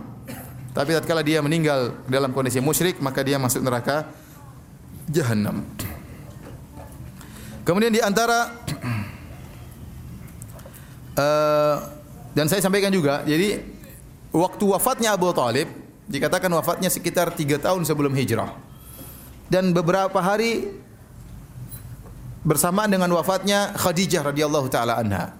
Tapi 0.73 0.97
tatkala 0.97 1.21
dia 1.21 1.45
meninggal 1.45 1.93
dalam 2.09 2.33
kondisi 2.33 2.57
musyrik 2.57 2.97
maka 2.97 3.21
dia 3.21 3.37
masuk 3.37 3.61
neraka 3.61 4.09
jahanam. 5.05 5.61
Kemudian 7.61 7.93
di 7.93 8.01
antara 8.01 8.49
uh, 11.13 11.77
dan 12.37 12.49
saya 12.49 12.65
sampaikan 12.65 12.89
juga, 12.89 13.21
jadi 13.29 13.61
waktu 14.33 14.63
wafatnya 14.73 15.13
Abu 15.13 15.29
Talib 15.37 15.69
dikatakan 16.09 16.49
wafatnya 16.49 16.89
sekitar 16.89 17.29
tiga 17.37 17.61
tahun 17.61 17.85
sebelum 17.85 18.09
hijrah 18.17 18.68
dan 19.49 19.73
beberapa 19.73 20.21
hari 20.21 20.69
bersamaan 22.45 22.87
dengan 22.87 23.09
wafatnya 23.11 23.73
Khadijah 23.75 24.31
radhiyallahu 24.31 24.69
taala 24.71 25.01
anha. 25.01 25.35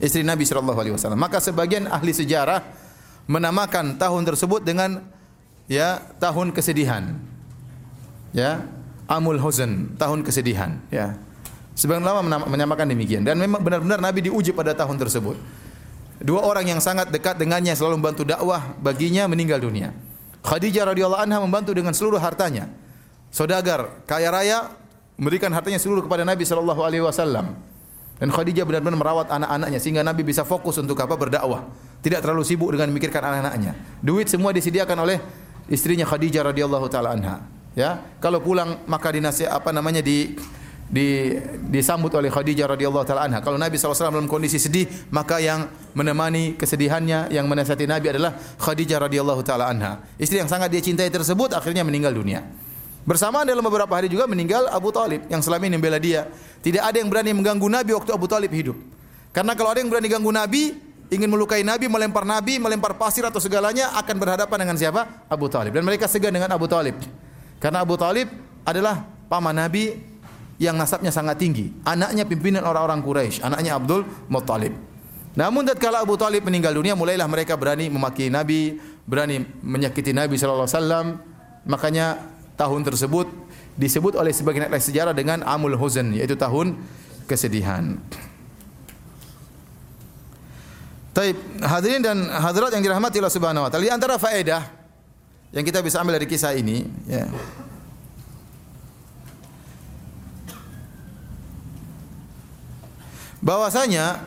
Istri 0.00 0.24
Nabi 0.24 0.48
sallallahu 0.48 0.80
alaihi 0.80 0.94
wasallam. 0.96 1.20
Maka 1.20 1.42
sebagian 1.42 1.84
ahli 1.90 2.16
sejarah 2.16 2.64
menamakan 3.28 4.00
tahun 4.00 4.22
tersebut 4.24 4.64
dengan 4.64 5.04
ya 5.68 6.00
tahun 6.16 6.56
kesedihan. 6.56 7.20
Ya 8.32 8.64
amul 9.10 9.36
huzn 9.36 9.98
tahun 10.00 10.24
kesedihan 10.24 10.80
ya. 10.88 11.18
Sebagian 11.76 12.06
ulama 12.06 12.46
menamakan 12.48 12.86
demikian. 12.88 13.26
Dan 13.26 13.36
memang 13.36 13.60
benar-benar 13.60 14.00
Nabi 14.00 14.24
diuji 14.30 14.56
pada 14.56 14.72
tahun 14.72 14.96
tersebut. 14.96 15.36
Dua 16.20 16.44
orang 16.44 16.68
yang 16.68 16.80
sangat 16.80 17.08
dekat 17.08 17.40
dengannya 17.40 17.72
selalu 17.72 18.00
membantu 18.00 18.22
dakwah 18.28 18.76
baginya 18.80 19.24
meninggal 19.24 19.60
dunia. 19.60 19.92
Khadijah 20.44 20.92
radhiyallahu 20.92 21.20
anha 21.20 21.40
membantu 21.40 21.72
dengan 21.72 21.92
seluruh 21.92 22.20
hartanya 22.20 22.68
Saudagar 23.30 24.02
kaya 24.10 24.28
raya 24.28 24.74
memberikan 25.14 25.54
hartanya 25.54 25.78
seluruh 25.78 26.02
kepada 26.02 26.26
Nabi 26.26 26.42
sallallahu 26.42 26.82
alaihi 26.82 27.06
wasallam. 27.06 27.54
Dan 28.20 28.28
Khadijah 28.28 28.68
benar-benar 28.68 29.00
merawat 29.00 29.32
anak-anaknya 29.32 29.80
sehingga 29.80 30.04
Nabi 30.04 30.20
bisa 30.28 30.44
fokus 30.44 30.76
untuk 30.76 30.98
apa 31.00 31.16
berdakwah. 31.16 31.64
Tidak 32.04 32.20
terlalu 32.20 32.44
sibuk 32.44 32.68
dengan 32.68 32.92
memikirkan 32.92 33.24
anak-anaknya. 33.24 33.72
Duit 34.04 34.28
semua 34.28 34.52
disediakan 34.52 35.08
oleh 35.08 35.16
istrinya 35.72 36.04
Khadijah 36.04 36.52
radhiyallahu 36.52 36.86
taala 36.92 37.16
anha. 37.16 37.40
Ya, 37.72 38.02
kalau 38.20 38.44
pulang 38.44 38.84
maka 38.84 39.08
dinasihat 39.08 39.56
apa 39.56 39.72
namanya 39.72 40.04
di 40.04 40.36
di, 40.90 41.38
disambut 41.70 42.10
oleh 42.18 42.28
Khadijah 42.28 42.66
radhiyallahu 42.66 43.06
taala 43.06 43.30
anha. 43.30 43.38
Kalau 43.40 43.56
Nabi 43.56 43.78
SAW 43.78 44.10
dalam 44.10 44.26
kondisi 44.26 44.58
sedih, 44.58 44.90
maka 45.14 45.38
yang 45.38 45.70
menemani 45.94 46.58
kesedihannya, 46.58 47.30
yang 47.30 47.46
menasihati 47.46 47.86
Nabi 47.86 48.10
adalah 48.10 48.34
Khadijah 48.36 48.98
radhiyallahu 49.06 49.40
taala 49.46 49.70
anha. 49.70 50.02
Istri 50.18 50.44
yang 50.44 50.50
sangat 50.50 50.74
dia 50.74 50.82
cintai 50.82 51.08
tersebut 51.08 51.54
akhirnya 51.54 51.86
meninggal 51.86 52.10
dunia. 52.10 52.42
Bersamaan 53.10 53.42
dalam 53.42 53.66
beberapa 53.66 53.90
hari 53.90 54.06
juga 54.06 54.30
meninggal 54.30 54.70
Abu 54.70 54.94
Talib 54.94 55.26
yang 55.26 55.42
selama 55.42 55.66
ini 55.66 55.74
membela 55.74 55.98
dia. 55.98 56.30
Tidak 56.62 56.78
ada 56.78 56.94
yang 56.94 57.10
berani 57.10 57.34
mengganggu 57.34 57.66
Nabi 57.66 57.90
waktu 57.98 58.14
Abu 58.14 58.30
Talib 58.30 58.54
hidup. 58.54 58.78
Karena 59.34 59.58
kalau 59.58 59.74
ada 59.74 59.82
yang 59.82 59.90
berani 59.90 60.06
ganggu 60.06 60.30
Nabi, 60.30 60.78
ingin 61.10 61.26
melukai 61.26 61.66
Nabi, 61.66 61.90
melempar 61.90 62.22
Nabi, 62.22 62.62
melempar 62.62 62.94
pasir 62.94 63.26
atau 63.26 63.42
segalanya 63.42 63.90
akan 63.98 64.14
berhadapan 64.14 64.62
dengan 64.62 64.78
siapa? 64.78 65.26
Abu 65.26 65.50
Talib. 65.50 65.74
Dan 65.74 65.82
mereka 65.82 66.06
segan 66.06 66.30
dengan 66.30 66.54
Abu 66.54 66.70
Talib. 66.70 67.02
Karena 67.58 67.82
Abu 67.82 67.98
Talib 67.98 68.30
adalah 68.62 69.02
paman 69.26 69.58
Nabi 69.58 69.90
yang 70.62 70.78
nasabnya 70.78 71.10
sangat 71.10 71.42
tinggi. 71.42 71.66
Anaknya 71.82 72.22
pimpinan 72.30 72.62
orang-orang 72.62 73.02
Quraisy, 73.02 73.42
anaknya 73.42 73.74
Abdul 73.74 74.06
Muttalib. 74.30 74.70
Namun 75.34 75.66
tatkala 75.66 76.06
Abu 76.06 76.14
Talib 76.14 76.46
meninggal 76.46 76.78
dunia, 76.78 76.94
mulailah 76.94 77.26
mereka 77.26 77.58
berani 77.58 77.90
memaki 77.90 78.30
Nabi, 78.30 78.78
berani 79.02 79.42
menyakiti 79.66 80.14
Nabi 80.14 80.38
sallallahu 80.38 80.70
alaihi 80.70 80.78
wasallam. 80.78 81.06
Makanya 81.66 82.06
tahun 82.60 82.84
tersebut 82.84 83.24
disebut 83.80 84.20
oleh 84.20 84.36
sebagian 84.36 84.68
ahli 84.68 84.76
sejarah 84.76 85.16
dengan 85.16 85.40
Amul 85.48 85.80
Huzn 85.80 86.12
yaitu 86.12 86.36
tahun 86.36 86.76
kesedihan. 87.24 87.96
Taib 91.16 91.36
hadirin 91.64 92.04
dan 92.04 92.28
hadirat 92.28 92.70
yang 92.76 92.84
dirahmati 92.84 93.18
Allah 93.18 93.32
Subhanahu 93.32 93.64
wa 93.66 93.70
taala. 93.72 93.88
Di 93.88 93.92
antara 93.92 94.20
faedah 94.20 94.62
yang 95.56 95.64
kita 95.64 95.80
bisa 95.80 96.04
ambil 96.04 96.20
dari 96.20 96.28
kisah 96.28 96.52
ini 96.54 96.84
ya. 97.08 97.24
Bahwasanya 103.40 104.20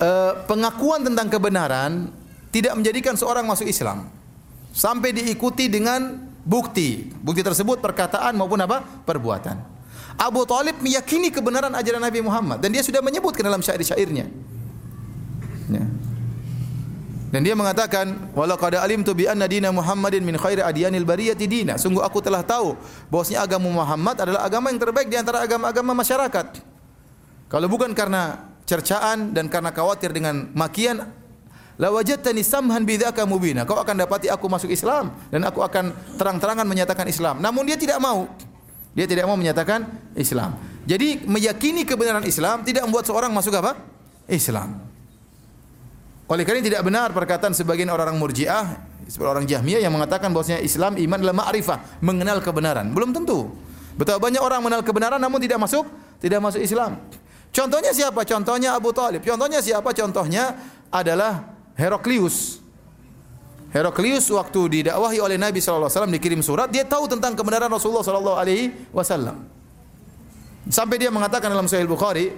eh, 0.00 0.32
pengakuan 0.48 1.04
tentang 1.04 1.28
kebenaran 1.28 2.08
tidak 2.48 2.72
menjadikan 2.72 3.14
seorang 3.14 3.44
masuk 3.44 3.68
Islam 3.68 4.08
sampai 4.72 5.12
diikuti 5.12 5.68
dengan 5.68 6.27
bukti. 6.48 7.12
Bukti 7.20 7.44
tersebut 7.44 7.84
perkataan 7.84 8.32
maupun 8.32 8.64
apa? 8.64 8.80
perbuatan. 9.04 9.60
Abu 10.18 10.42
Talib 10.48 10.80
meyakini 10.82 11.30
kebenaran 11.30 11.70
ajaran 11.76 12.02
Nabi 12.02 12.24
Muhammad 12.24 12.58
dan 12.58 12.74
dia 12.74 12.82
sudah 12.82 13.04
menyebutkan 13.04 13.44
dalam 13.46 13.62
syair-syairnya. 13.62 14.26
Ya. 15.70 15.84
Dan 17.28 17.44
dia 17.44 17.52
mengatakan, 17.52 18.32
"Walau 18.32 18.56
qad 18.56 18.80
alimtu 18.80 19.12
bi 19.12 19.28
anna 19.28 19.44
dina 19.44 19.68
Muhammadin 19.68 20.24
min 20.24 20.40
khairi 20.40 20.64
adyanil 20.64 21.04
bariyati 21.04 21.44
dina." 21.44 21.76
Sungguh 21.76 22.00
aku 22.00 22.24
telah 22.24 22.40
tahu 22.40 22.72
bahwasanya 23.12 23.44
agama 23.44 23.68
Muhammad 23.68 24.16
adalah 24.16 24.48
agama 24.48 24.72
yang 24.72 24.80
terbaik 24.80 25.12
di 25.12 25.16
antara 25.20 25.44
agama-agama 25.44 25.92
masyarakat. 25.92 26.46
Kalau 27.52 27.68
bukan 27.68 27.92
karena 27.92 28.48
cercaan 28.64 29.36
dan 29.36 29.52
karena 29.52 29.76
khawatir 29.76 30.10
dengan 30.16 30.50
makian, 30.56 31.04
La 31.78 31.94
wajadtani 31.94 32.42
samhan 32.42 32.82
bidzaka 32.82 33.22
mubina. 33.22 33.62
Kau 33.62 33.78
akan 33.78 34.02
dapati 34.02 34.26
aku 34.26 34.50
masuk 34.50 34.66
Islam 34.74 35.14
dan 35.30 35.46
aku 35.46 35.62
akan 35.62 35.94
terang-terangan 36.18 36.66
menyatakan 36.66 37.06
Islam. 37.06 37.38
Namun 37.38 37.62
dia 37.70 37.78
tidak 37.78 38.02
mau. 38.02 38.26
Dia 38.98 39.06
tidak 39.06 39.30
mau 39.30 39.38
menyatakan 39.38 39.86
Islam. 40.18 40.58
Jadi 40.82 41.22
meyakini 41.22 41.86
kebenaran 41.86 42.26
Islam 42.26 42.66
tidak 42.66 42.82
membuat 42.82 43.06
seorang 43.06 43.30
masuk 43.30 43.54
apa? 43.54 43.78
Islam. 44.26 44.74
Oleh 46.26 46.42
karena 46.42 46.60
tidak 46.60 46.82
benar 46.82 47.14
perkataan 47.14 47.54
sebagian 47.54 47.88
orang-orang 47.88 48.18
Murji'ah, 48.20 48.66
seperti 49.06 49.30
orang 49.30 49.46
Jahmiyah 49.48 49.80
yang 49.80 49.94
mengatakan 49.94 50.34
bahwasanya 50.34 50.60
Islam 50.60 50.98
iman 50.98 51.18
adalah 51.22 51.36
ma'rifah, 51.46 52.02
mengenal 52.04 52.42
kebenaran. 52.42 52.90
Belum 52.92 53.14
tentu. 53.14 53.48
Betapa 53.96 54.18
banyak 54.18 54.42
orang 54.42 54.60
mengenal 54.60 54.82
kebenaran 54.82 55.22
namun 55.22 55.38
tidak 55.40 55.62
masuk 55.62 55.88
tidak 56.18 56.42
masuk 56.42 56.60
Islam. 56.60 56.98
Contohnya 57.54 57.94
siapa? 57.94 58.26
Contohnya 58.26 58.74
Abu 58.74 58.90
Talib. 58.92 59.22
Contohnya 59.22 59.62
siapa? 59.62 59.90
Contohnya 59.94 60.58
adalah 60.92 61.57
Heraklius. 61.78 62.58
Heraklius 63.70 64.26
waktu 64.34 64.82
didakwahi 64.82 65.22
oleh 65.22 65.38
Nabi 65.38 65.62
sallallahu 65.62 65.86
alaihi 65.86 65.94
wasallam 65.94 66.14
dikirim 66.18 66.40
surat, 66.42 66.66
dia 66.66 66.82
tahu 66.82 67.06
tentang 67.06 67.38
kebenaran 67.38 67.70
Rasulullah 67.70 68.02
sallallahu 68.02 68.34
alaihi 68.34 68.74
wasallam. 68.90 69.46
Sampai 70.66 70.98
dia 70.98 71.14
mengatakan 71.14 71.46
dalam 71.46 71.70
Sahih 71.70 71.86
Bukhari, 71.86 72.34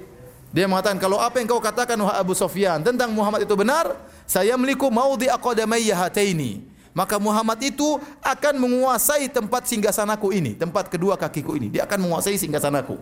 dia 0.52 0.68
mengatakan 0.68 1.00
kalau 1.00 1.16
apa 1.16 1.40
yang 1.40 1.48
kau 1.48 1.62
katakan 1.62 1.96
wahai 1.96 2.20
Abu 2.20 2.36
Sufyan 2.36 2.84
tentang 2.84 3.16
Muhammad 3.16 3.48
itu 3.48 3.54
benar, 3.56 3.96
saya 4.28 4.58
memiliki 4.60 4.84
maudhi 4.92 5.32
aqdamayya 5.32 5.96
hataini. 5.96 6.68
Maka 6.90 7.22
Muhammad 7.22 7.62
itu 7.62 8.02
akan 8.18 8.58
menguasai 8.58 9.30
tempat 9.30 9.64
singgasanaku 9.70 10.34
ini, 10.34 10.58
tempat 10.58 10.90
kedua 10.90 11.14
kakiku 11.14 11.54
ini. 11.54 11.70
Dia 11.70 11.86
akan 11.86 12.10
menguasai 12.10 12.34
singgasanaku. 12.34 12.98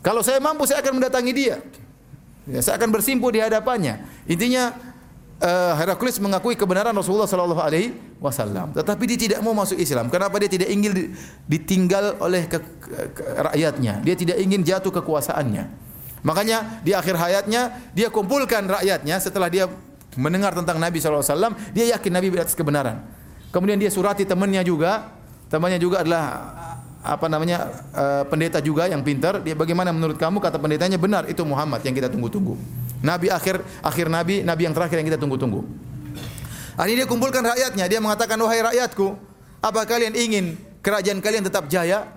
Kalau 0.00 0.24
saya 0.24 0.40
mampu 0.40 0.64
saya 0.64 0.80
akan 0.80 0.96
mendatangi 0.96 1.32
dia. 1.36 1.60
Ya, 2.48 2.64
saya 2.64 2.80
akan 2.80 2.88
bersimpuh 2.88 3.28
di 3.28 3.44
hadapannya. 3.44 4.00
Intinya 4.24 4.72
uh, 5.40 5.72
Heraklius 5.76 6.20
mengakui 6.20 6.54
kebenaran 6.54 6.92
Rasulullah 6.92 7.26
sallallahu 7.26 7.60
alaihi 7.60 7.96
wasallam, 8.20 8.72
tetapi 8.76 9.04
dia 9.08 9.18
tidak 9.18 9.40
mau 9.40 9.56
masuk 9.56 9.80
Islam. 9.80 10.12
Kenapa 10.12 10.36
dia 10.38 10.50
tidak 10.52 10.68
ingin 10.68 11.16
ditinggal 11.48 12.20
oleh 12.20 12.46
ke, 12.46 12.60
ke, 12.60 12.98
ke, 13.16 13.22
rakyatnya? 13.50 14.04
Dia 14.04 14.14
tidak 14.14 14.36
ingin 14.38 14.60
jatuh 14.62 14.92
kekuasaannya. 14.92 15.64
Makanya 16.20 16.84
di 16.84 16.92
akhir 16.92 17.16
hayatnya 17.16 17.92
dia 17.96 18.12
kumpulkan 18.12 18.68
rakyatnya 18.68 19.16
setelah 19.16 19.48
dia 19.48 19.64
mendengar 20.20 20.52
tentang 20.52 20.76
Nabi 20.76 21.00
SAW, 21.00 21.56
dia 21.72 21.96
yakin 21.96 22.12
Nabi 22.12 22.28
di 22.34 22.40
atas 22.40 22.52
kebenaran. 22.52 23.00
Kemudian 23.50 23.80
dia 23.80 23.90
surati 23.90 24.28
temannya 24.28 24.62
juga, 24.62 25.10
temannya 25.48 25.80
juga 25.80 26.04
adalah 26.04 26.24
apa 27.00 27.26
namanya 27.32 27.72
uh, 27.96 28.22
pendeta 28.28 28.60
juga 28.60 28.86
yang 28.86 29.00
pintar. 29.00 29.40
Dia 29.40 29.56
bagaimana 29.56 29.90
menurut 29.90 30.20
kamu 30.20 30.38
kata 30.38 30.60
pendetanya 30.60 31.00
benar 31.00 31.24
itu 31.26 31.40
Muhammad 31.42 31.80
yang 31.80 31.96
kita 31.96 32.12
tunggu-tunggu. 32.12 32.54
Nabi 33.00 33.32
akhir 33.32 33.64
akhir 33.80 34.06
nabi, 34.12 34.44
nabi 34.44 34.68
yang 34.68 34.74
terakhir 34.76 35.00
yang 35.00 35.08
kita 35.08 35.20
tunggu-tunggu. 35.20 35.64
Akhirnya 36.76 37.04
dia 37.04 37.08
kumpulkan 37.08 37.44
rakyatnya, 37.44 37.84
dia 37.88 38.00
mengatakan 38.00 38.36
wahai 38.40 38.60
rakyatku, 38.60 39.16
apa 39.60 39.80
kalian 39.84 40.16
ingin 40.16 40.56
kerajaan 40.80 41.20
kalian 41.20 41.44
tetap 41.44 41.68
jaya? 41.68 42.08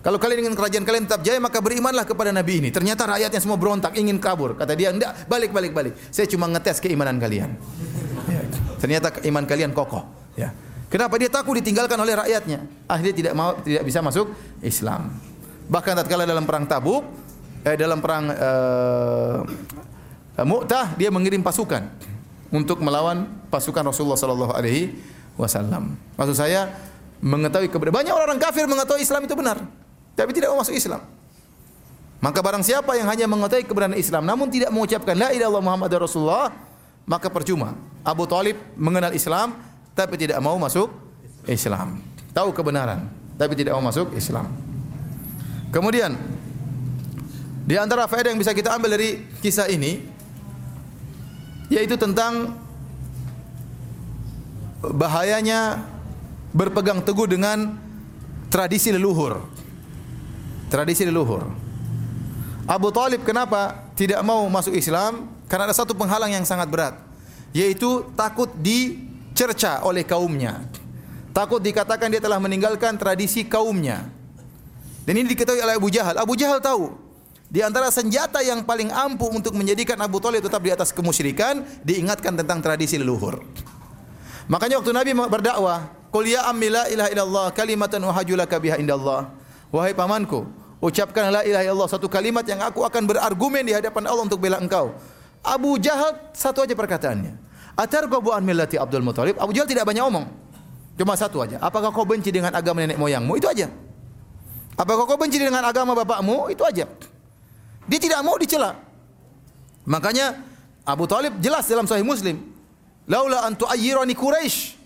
Kalau 0.00 0.16
kalian 0.16 0.48
ingin 0.48 0.56
kerajaan 0.56 0.84
kalian 0.88 1.04
tetap 1.04 1.20
jaya 1.20 1.36
maka 1.36 1.60
berimanlah 1.60 2.08
kepada 2.08 2.32
nabi 2.32 2.64
ini. 2.64 2.72
Ternyata 2.72 3.04
rakyatnya 3.04 3.40
semua 3.40 3.60
berontak 3.60 3.92
ingin 4.00 4.16
kabur. 4.16 4.56
Kata 4.56 4.72
dia, 4.72 4.88
"Enggak, 4.96 5.28
balik 5.28 5.52
balik 5.52 5.76
balik. 5.76 5.92
Saya 6.08 6.24
cuma 6.24 6.48
ngetes 6.48 6.80
keimanan 6.80 7.20
kalian." 7.20 7.52
Ya. 8.24 8.40
Ternyata 8.80 9.20
iman 9.28 9.44
kalian 9.44 9.76
kokoh, 9.76 10.08
ya. 10.40 10.56
Kenapa 10.88 11.20
dia 11.20 11.28
takut 11.28 11.54
ditinggalkan 11.54 12.00
oleh 12.00 12.16
rakyatnya? 12.16 12.64
Akhirnya 12.88 13.14
tidak 13.14 13.34
mau 13.36 13.60
tidak 13.60 13.84
bisa 13.84 14.00
masuk 14.00 14.32
Islam. 14.64 15.12
Bahkan 15.70 16.02
tatkala 16.02 16.26
dalam 16.26 16.48
perang 16.48 16.66
Tabuk, 16.66 17.04
eh, 17.64 17.76
dalam 17.76 17.98
perang 18.00 18.24
eh, 18.30 19.38
Mu'tah 20.40 20.96
dia 20.96 21.12
mengirim 21.12 21.44
pasukan 21.44 21.84
untuk 22.48 22.80
melawan 22.80 23.28
pasukan 23.52 23.84
Rasulullah 23.84 24.16
sallallahu 24.16 24.52
alaihi 24.56 24.96
wasallam. 25.36 25.94
Maksud 26.16 26.36
saya 26.36 26.72
mengetahui 27.20 27.68
kebenaran. 27.68 28.00
Banyak 28.00 28.16
orang 28.16 28.38
kafir 28.40 28.64
mengetahui 28.64 29.04
Islam 29.04 29.28
itu 29.28 29.36
benar 29.36 29.60
tapi 30.16 30.36
tidak 30.36 30.52
mau 30.52 30.60
masuk 30.60 30.76
Islam. 30.76 31.00
Maka 32.20 32.44
barang 32.44 32.60
siapa 32.60 32.92
yang 33.00 33.08
hanya 33.08 33.24
mengetahui 33.24 33.64
kebenaran 33.64 33.96
Islam 33.96 34.28
namun 34.28 34.52
tidak 34.52 34.68
mengucapkan 34.68 35.16
la 35.16 35.32
ilaha 35.32 35.36
illallah 35.40 35.64
Muhammad 35.64 35.90
Rasulullah, 35.96 36.52
maka 37.08 37.32
percuma. 37.32 37.72
Abu 38.04 38.28
Talib 38.28 38.60
mengenal 38.76 39.12
Islam 39.16 39.56
tapi 39.96 40.20
tidak 40.20 40.36
mau 40.40 40.56
masuk 40.60 40.92
Islam. 41.48 42.00
Tahu 42.32 42.52
kebenaran 42.52 43.08
tapi 43.40 43.56
tidak 43.56 43.72
mau 43.76 43.84
masuk 43.88 44.12
Islam. 44.12 44.52
Kemudian 45.72 46.16
di 47.70 47.78
antara 47.78 48.10
faedah 48.10 48.34
yang 48.34 48.40
bisa 48.42 48.50
kita 48.50 48.74
ambil 48.74 48.98
dari 48.98 49.22
kisah 49.38 49.70
ini 49.70 50.02
yaitu 51.70 51.94
tentang 51.94 52.58
bahayanya 54.82 55.86
berpegang 56.50 56.98
teguh 56.98 57.30
dengan 57.30 57.78
tradisi 58.50 58.90
leluhur 58.90 59.60
tradisi 60.70 61.02
leluhur. 61.02 61.50
Abu 62.70 62.94
Talib 62.94 63.26
kenapa 63.26 63.90
tidak 63.98 64.22
mau 64.22 64.46
masuk 64.46 64.72
Islam? 64.72 65.26
Karena 65.50 65.66
ada 65.66 65.74
satu 65.74 65.98
penghalang 65.98 66.30
yang 66.30 66.46
sangat 66.46 66.70
berat, 66.70 66.94
yaitu 67.50 68.06
takut 68.14 68.46
dicerca 68.62 69.82
oleh 69.82 70.06
kaumnya. 70.06 70.62
Takut 71.34 71.58
dikatakan 71.58 72.06
dia 72.06 72.22
telah 72.22 72.38
meninggalkan 72.38 72.94
tradisi 72.94 73.42
kaumnya. 73.42 74.06
Dan 75.02 75.18
ini 75.18 75.34
diketahui 75.34 75.58
oleh 75.58 75.74
Abu 75.74 75.90
Jahal. 75.90 76.14
Abu 76.22 76.38
Jahal 76.38 76.62
tahu 76.62 77.09
di 77.50 77.60
antara 77.66 77.90
senjata 77.90 78.38
yang 78.46 78.62
paling 78.62 78.94
ampuh 78.94 79.34
untuk 79.34 79.58
menjadikan 79.58 79.98
Abu 79.98 80.22
Talib 80.22 80.46
tetap 80.46 80.62
di 80.62 80.70
atas 80.70 80.94
kemusyrikan, 80.94 81.66
diingatkan 81.82 82.38
tentang 82.38 82.62
tradisi 82.62 82.94
leluhur. 82.94 83.42
Makanya 84.46 84.78
waktu 84.78 84.94
Nabi 84.94 85.10
berdakwah, 85.18 85.90
"Qul 86.14 86.30
ya 86.30 86.46
ammi 86.46 86.70
la 86.70 86.86
ilaha 86.86 87.10
illallah 87.10 87.46
kalimatan 87.50 88.06
uhajulaka 88.06 88.56
biha 88.62 88.78
indallah." 88.78 89.34
Wahai 89.70 89.94
pamanku, 89.94 90.46
Ucapkan 90.80 91.28
la 91.28 91.44
ilaha 91.44 91.60
illallah 91.60 91.90
satu 91.92 92.08
kalimat 92.08 92.40
yang 92.48 92.64
aku 92.64 92.80
akan 92.80 93.04
berargumen 93.04 93.68
di 93.68 93.76
hadapan 93.76 94.08
Allah 94.08 94.24
untuk 94.24 94.40
bela 94.40 94.56
engkau. 94.56 94.96
Abu 95.44 95.76
Jahal 95.76 96.32
satu 96.32 96.64
aja 96.64 96.72
perkataannya. 96.72 97.36
Atarghabu 97.76 98.32
an 98.32 98.40
millati 98.40 98.80
Abdul 98.80 99.04
Muthalib? 99.04 99.36
Abu 99.36 99.52
Jahal 99.52 99.68
tidak 99.68 99.84
banyak 99.84 100.00
omong. 100.00 100.24
Cuma 100.96 101.20
satu 101.20 101.44
aja. 101.44 101.60
Apakah 101.60 101.92
kau 101.92 102.08
benci 102.08 102.32
dengan 102.32 102.56
agama 102.56 102.80
nenek 102.80 102.96
moyangmu? 102.96 103.36
Itu 103.36 103.52
aja. 103.52 103.68
Apakah 104.72 105.04
kau 105.04 105.20
benci 105.20 105.36
dengan 105.36 105.60
agama 105.68 105.92
bapakmu? 105.92 106.48
Itu 106.48 106.64
aja. 106.64 106.88
Dia 107.88 108.00
tidak 108.00 108.20
mau 108.24 108.36
dicela. 108.36 108.76
Makanya 109.88 110.40
Abu 110.84 111.08
Talib 111.08 111.38
jelas 111.40 111.68
dalam 111.68 111.88
Sahih 111.88 112.04
Muslim. 112.04 112.40
Laula 113.08 113.46
antu 113.46 113.64
ayyirani 113.66 114.14
Quraisy. 114.14 114.78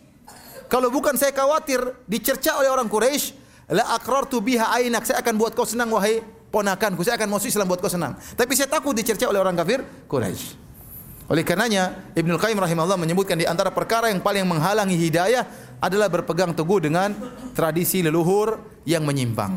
Kalau 0.71 0.89
bukan 0.89 1.15
saya 1.15 1.31
khawatir 1.31 1.81
dicerca 2.09 2.57
oleh 2.57 2.73
orang 2.73 2.89
Quraisy, 2.89 3.45
La 3.73 3.97
aqrartu 3.97 4.45
biha 4.45 4.77
ainak. 4.77 5.09
Saya 5.09 5.25
akan 5.25 5.35
buat 5.41 5.57
kau 5.57 5.65
senang 5.65 5.89
wahai 5.89 6.21
ponakanku. 6.53 7.01
Saya 7.01 7.17
akan 7.17 7.33
masuk 7.33 7.49
Islam 7.49 7.65
buat 7.69 7.81
kau 7.81 7.89
senang. 7.89 8.17
Tapi 8.37 8.53
saya 8.53 8.69
takut 8.69 8.93
dicerca 8.93 9.25
oleh 9.25 9.41
orang 9.41 9.57
kafir 9.57 9.81
Quraisy. 10.05 10.61
Oleh 11.33 11.41
karenanya 11.41 12.13
Ibnu 12.13 12.37
Qayyim 12.37 12.61
rahimahullah 12.61 13.01
menyebutkan 13.01 13.41
di 13.41 13.49
antara 13.49 13.73
perkara 13.73 14.13
yang 14.13 14.21
paling 14.21 14.45
menghalangi 14.45 14.93
hidayah 14.93 15.49
adalah 15.81 16.13
berpegang 16.13 16.53
teguh 16.53 16.85
dengan 16.85 17.17
tradisi 17.57 18.05
leluhur 18.05 18.61
yang 18.85 19.09
menyimpang. 19.09 19.57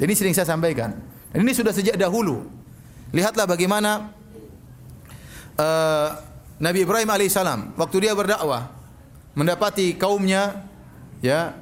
Jadi 0.00 0.12
sering 0.16 0.32
saya 0.32 0.48
sampaikan. 0.48 0.96
Dan 1.32 1.48
ini 1.48 1.52
sudah 1.56 1.72
sejak 1.72 1.96
dahulu. 1.96 2.44
Lihatlah 3.12 3.48
bagaimana 3.48 4.12
uh, 5.56 6.08
Nabi 6.60 6.84
Ibrahim 6.84 7.08
alaihissalam 7.08 7.76
waktu 7.76 7.96
dia 8.08 8.12
berdakwah 8.12 8.72
mendapati 9.32 9.96
kaumnya 9.96 10.64
ya 11.24 11.56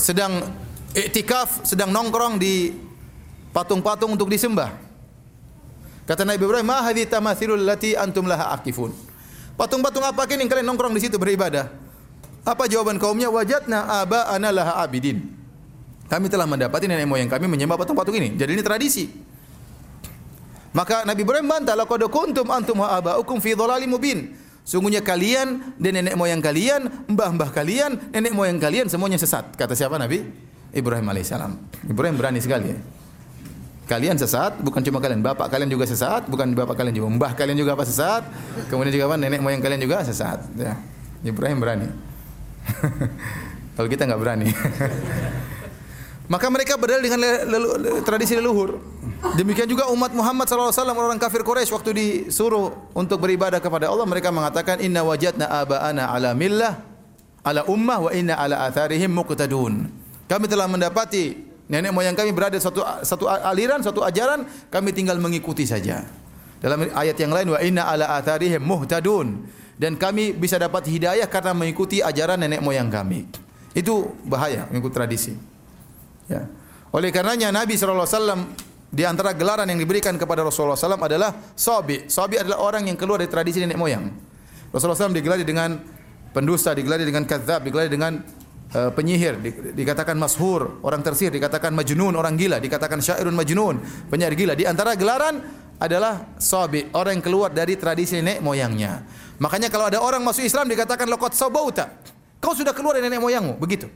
sedang 0.00 0.40
iktikaf, 0.96 1.64
sedang 1.68 1.92
nongkrong 1.92 2.40
di 2.40 2.74
patung-patung 3.54 4.16
untuk 4.16 4.28
disembah. 4.32 4.72
Kata 6.04 6.26
Nabi 6.26 6.42
Ibrahim, 6.44 6.68
"Ma 6.68 6.84
hadhi 6.84 7.08
tamathilul 7.08 7.64
lati 7.64 7.96
antum 7.96 8.28
laha 8.28 8.52
akifun." 8.52 8.92
Patung-patung 9.54 10.02
apa 10.02 10.26
kini 10.26 10.44
kalian 10.50 10.66
nongkrong 10.66 10.92
di 10.92 11.00
situ 11.00 11.16
beribadah? 11.16 11.70
Apa 12.44 12.68
jawaban 12.68 12.98
kaumnya? 12.98 13.30
Wajatna 13.30 14.02
aba 14.02 14.28
ana 14.28 14.50
laha 14.50 14.82
abidin. 14.82 15.43
Kami 16.08 16.26
telah 16.28 16.44
mendapati 16.44 16.84
nenek 16.84 17.08
moyang 17.08 17.30
kami 17.32 17.48
menyembah 17.48 17.80
patung-patung 17.80 18.14
ini. 18.20 18.36
Jadi 18.36 18.50
ini 18.54 18.62
tradisi. 18.62 19.08
Maka 20.74 21.06
Nabi 21.06 21.22
Ibrahim 21.22 21.46
bantah, 21.46 21.78
"Laqad 21.78 22.02
kuntum 22.10 22.50
antum 22.50 22.82
wa 22.82 22.98
aba'ukum 22.98 23.38
fi 23.38 23.54
dhalalim 23.54 23.94
mubin." 23.94 24.34
Sungguhnya 24.64 25.04
kalian 25.04 25.76
dan 25.76 25.92
nenek 26.00 26.16
moyang 26.16 26.40
kalian, 26.40 26.88
mbah-mbah 27.06 27.52
kalian, 27.52 28.00
nenek 28.10 28.32
moyang 28.32 28.56
kalian 28.56 28.88
semuanya 28.88 29.20
sesat. 29.20 29.52
Kata 29.54 29.76
siapa 29.76 30.00
Nabi? 30.00 30.24
Ibrahim 30.72 31.04
alaihissalam. 31.04 31.52
Ibrahim 31.86 32.16
berani 32.16 32.40
sekali 32.40 32.72
ya. 32.72 32.78
Kalian 33.84 34.16
sesat, 34.16 34.64
bukan 34.64 34.80
cuma 34.80 34.96
kalian, 35.04 35.20
bapak 35.20 35.52
kalian 35.52 35.68
juga 35.68 35.84
sesat, 35.84 36.24
bukan 36.32 36.56
bapak 36.56 36.80
kalian 36.80 36.96
juga, 36.96 37.08
mbah 37.12 37.32
kalian 37.36 37.60
juga 37.60 37.76
apa 37.76 37.84
sesat, 37.84 38.24
kemudian 38.72 38.96
juga 38.96 39.12
apa 39.12 39.16
nenek 39.20 39.44
moyang 39.44 39.60
kalian 39.60 39.84
juga 39.84 40.00
sesat. 40.00 40.40
Ya. 40.56 40.80
Ibrahim 41.20 41.60
berani. 41.60 41.88
Kalau 43.76 43.88
kita 43.92 44.08
nggak 44.08 44.20
berani. 44.20 44.48
Maka 46.24 46.48
mereka 46.48 46.80
berdalil 46.80 47.04
dengan 47.04 47.20
lelu, 47.20 48.00
tradisi 48.00 48.32
leluhur. 48.32 48.80
Demikian 49.36 49.68
juga 49.68 49.92
umat 49.92 50.12
Muhammad 50.12 50.48
SAW 50.48 50.72
orang 50.72 51.20
kafir 51.20 51.44
Quraisy 51.44 51.72
waktu 51.72 51.90
disuruh 51.92 52.72
untuk 52.96 53.20
beribadah 53.20 53.60
kepada 53.60 53.92
Allah 53.92 54.08
mereka 54.08 54.32
mengatakan 54.32 54.80
inna 54.80 55.04
wajadna 55.04 55.48
aba'ana 55.48 56.12
ala 56.12 56.32
millah 56.32 56.80
ala 57.44 57.64
ummah 57.68 58.08
wa 58.08 58.10
inna 58.12 58.40
ala 58.40 58.64
atharihim 58.64 59.12
muqtadun. 59.12 59.92
Kami 60.24 60.44
telah 60.48 60.64
mendapati 60.64 61.44
nenek 61.68 61.92
moyang 61.92 62.16
kami 62.16 62.32
berada 62.32 62.56
satu 62.56 62.80
satu 63.04 63.28
aliran, 63.28 63.84
satu 63.84 64.00
ajaran, 64.00 64.48
kami 64.72 64.96
tinggal 64.96 65.20
mengikuti 65.20 65.68
saja. 65.68 66.08
Dalam 66.64 66.88
ayat 66.88 67.20
yang 67.20 67.32
lain 67.36 67.52
wa 67.52 67.60
inna 67.60 67.84
ala 67.84 68.16
atharihim 68.16 68.64
muhtadun 68.64 69.44
dan 69.76 70.00
kami 70.00 70.32
bisa 70.32 70.56
dapat 70.56 70.88
hidayah 70.88 71.28
karena 71.28 71.52
mengikuti 71.52 72.00
ajaran 72.00 72.40
nenek 72.40 72.64
moyang 72.64 72.88
kami. 72.88 73.28
Itu 73.76 74.16
bahaya 74.24 74.64
mengikuti 74.72 74.96
tradisi. 74.96 75.53
Ya. 76.28 76.48
Oleh 76.94 77.10
karenanya 77.10 77.50
Nabi 77.50 77.74
wasallam 77.74 78.54
di 78.94 79.02
antara 79.02 79.34
gelaran 79.34 79.66
yang 79.66 79.82
diberikan 79.82 80.14
kepada 80.14 80.46
Rasulullah 80.46 80.78
SAW 80.78 81.02
adalah 81.02 81.34
Sobi. 81.58 82.06
Sobi 82.06 82.38
adalah 82.38 82.62
orang 82.62 82.86
yang 82.86 82.94
keluar 82.94 83.18
dari 83.18 83.26
tradisi 83.26 83.58
nenek 83.58 83.74
moyang. 83.74 84.06
Rasulullah 84.70 85.10
SAW 85.10 85.10
digelari 85.10 85.42
dengan 85.42 85.74
pendusta, 86.30 86.70
digelari 86.70 87.02
dengan 87.02 87.26
kadzab, 87.26 87.66
digelari 87.66 87.90
dengan 87.90 88.22
uh, 88.70 88.90
penyihir, 88.94 89.42
di, 89.42 89.50
dikatakan 89.74 90.14
mashur, 90.14 90.78
orang 90.86 91.02
tersihir, 91.02 91.34
dikatakan 91.34 91.74
majnun, 91.74 92.14
orang 92.14 92.38
gila, 92.38 92.62
dikatakan 92.62 93.02
syairun 93.02 93.34
majnun, 93.34 93.82
penyair 94.06 94.38
gila. 94.38 94.54
Di 94.54 94.62
antara 94.62 94.94
gelaran 94.94 95.42
adalah 95.82 96.38
Sobi, 96.38 96.86
orang 96.94 97.18
yang 97.18 97.24
keluar 97.26 97.50
dari 97.50 97.74
tradisi 97.74 98.22
nenek 98.22 98.38
moyangnya. 98.38 99.02
Makanya 99.42 99.66
kalau 99.74 99.90
ada 99.90 99.98
orang 99.98 100.22
masuk 100.22 100.46
Islam 100.46 100.70
dikatakan 100.70 101.10
lokot 101.10 101.34
sobauta. 101.34 101.90
Kau 102.38 102.54
sudah 102.54 102.70
keluar 102.70 102.94
dari 102.94 103.10
nenek 103.10 103.18
moyangmu, 103.18 103.58
begitu. 103.58 103.90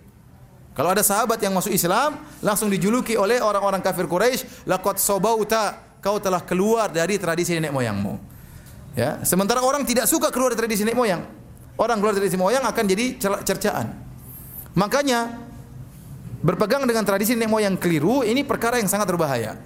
Kalau 0.79 0.95
ada 0.95 1.03
sahabat 1.03 1.43
yang 1.43 1.51
masuk 1.59 1.75
Islam, 1.75 2.23
langsung 2.39 2.71
dijuluki 2.71 3.19
oleh 3.19 3.43
orang-orang 3.43 3.83
kafir 3.83 4.07
Quraisy, 4.07 4.63
laqad 4.63 5.03
sobauta, 5.03 5.75
kau 5.99 6.23
telah 6.23 6.39
keluar 6.47 6.87
dari 6.87 7.19
tradisi 7.19 7.51
nenek 7.59 7.75
moyangmu. 7.75 8.15
Ya, 8.95 9.19
sementara 9.27 9.59
orang 9.59 9.83
tidak 9.83 10.07
suka 10.07 10.31
keluar 10.31 10.55
dari 10.55 10.71
tradisi 10.71 10.87
nenek 10.87 10.95
moyang. 10.95 11.27
Orang 11.75 11.99
keluar 11.99 12.15
dari 12.15 12.31
tradisi 12.31 12.39
moyang 12.39 12.63
akan 12.63 12.85
jadi 12.95 13.19
cercaan. 13.43 13.91
Makanya 14.79 15.51
berpegang 16.47 16.87
dengan 16.87 17.03
tradisi 17.03 17.35
nenek 17.35 17.51
moyang 17.51 17.75
keliru 17.75 18.23
ini 18.23 18.47
perkara 18.47 18.79
yang 18.79 18.87
sangat 18.87 19.11
berbahaya. 19.11 19.59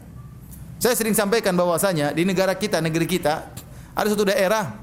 Saya 0.80 0.96
sering 0.96 1.12
sampaikan 1.12 1.52
bahwasanya 1.52 2.16
di 2.16 2.24
negara 2.24 2.56
kita, 2.56 2.80
negeri 2.80 3.04
kita 3.04 3.52
ada 3.92 4.08
suatu 4.08 4.24
daerah 4.24 4.80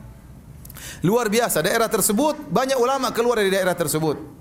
luar 1.02 1.26
biasa. 1.26 1.66
Daerah 1.66 1.90
tersebut 1.90 2.54
banyak 2.54 2.78
ulama 2.78 3.10
keluar 3.10 3.42
dari 3.42 3.50
daerah 3.50 3.74
tersebut. 3.74 4.39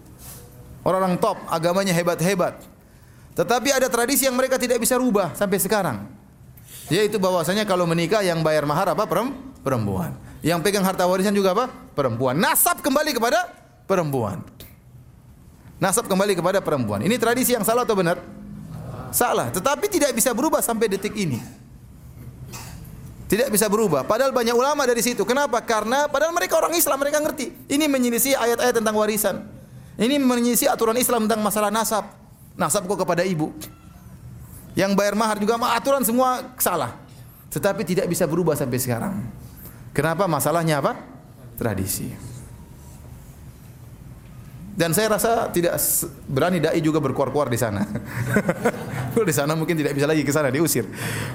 Orang-orang 0.86 1.18
top, 1.18 1.36
agamanya 1.50 1.92
hebat-hebat. 1.92 2.62
Tetapi 3.38 3.70
ada 3.70 3.86
tradisi 3.86 4.26
yang 4.26 4.34
mereka 4.34 4.58
tidak 4.58 4.82
bisa 4.82 4.98
rubah 4.98 5.30
sampai 5.38 5.62
sekarang. 5.62 6.10
Yaitu 6.90 7.20
bahwasanya 7.20 7.68
kalau 7.68 7.84
menikah 7.84 8.24
yang 8.24 8.42
bayar 8.42 8.64
mahar 8.66 8.90
apa? 8.96 9.04
Perempuan. 9.62 10.16
Yang 10.42 10.58
pegang 10.64 10.82
harta 10.86 11.04
warisan 11.06 11.34
juga 11.34 11.54
apa? 11.54 11.70
Perempuan. 11.94 12.38
Nasab 12.38 12.80
kembali 12.82 13.14
kepada 13.14 13.50
perempuan. 13.86 14.42
Nasab 15.78 16.10
kembali 16.10 16.34
kepada 16.34 16.58
perempuan. 16.58 17.02
Ini 17.06 17.14
tradisi 17.20 17.54
yang 17.54 17.62
salah 17.62 17.86
atau 17.86 17.94
benar? 17.94 18.18
Salah. 19.14 19.54
Tetapi 19.54 19.86
tidak 19.86 20.10
bisa 20.14 20.34
berubah 20.34 20.58
sampai 20.58 20.90
detik 20.90 21.14
ini. 21.14 21.38
Tidak 23.28 23.52
bisa 23.52 23.68
berubah. 23.68 24.08
Padahal 24.08 24.32
banyak 24.32 24.56
ulama 24.56 24.88
dari 24.88 25.04
situ. 25.04 25.22
Kenapa? 25.28 25.60
Karena 25.60 26.08
padahal 26.08 26.32
mereka 26.32 26.56
orang 26.56 26.72
Islam, 26.72 26.96
mereka 26.96 27.20
ngerti. 27.20 27.52
Ini 27.68 27.84
menyelisih 27.84 28.34
ayat-ayat 28.40 28.80
tentang 28.80 28.96
warisan. 28.96 29.57
Ini 29.98 30.14
menyisi 30.22 30.70
aturan 30.70 30.94
Islam 30.94 31.26
tentang 31.26 31.42
masalah 31.42 31.74
nasab. 31.74 32.06
Nasab 32.54 32.86
kok 32.86 33.02
kepada 33.02 33.26
ibu. 33.26 33.50
Yang 34.78 34.94
bayar 34.94 35.18
mahar 35.18 35.42
juga 35.42 35.58
aturan 35.74 36.06
semua 36.06 36.54
salah. 36.62 36.94
Tetapi 37.50 37.82
tidak 37.82 38.06
bisa 38.06 38.22
berubah 38.30 38.54
sampai 38.54 38.78
sekarang. 38.78 39.18
Kenapa? 39.90 40.30
Masalahnya 40.30 40.78
apa? 40.78 40.94
Tradisi. 41.58 42.14
Dan 44.78 44.94
saya 44.94 45.10
rasa 45.10 45.50
tidak 45.50 45.74
berani 46.30 46.62
dai 46.62 46.78
juga 46.78 47.02
berkuar-kuar 47.02 47.50
di 47.50 47.58
sana. 47.58 47.82
di 49.18 49.34
sana 49.34 49.58
mungkin 49.58 49.74
tidak 49.74 49.98
bisa 49.98 50.06
lagi 50.06 50.22
ke 50.22 50.30
sana 50.30 50.54
diusir. 50.54 50.86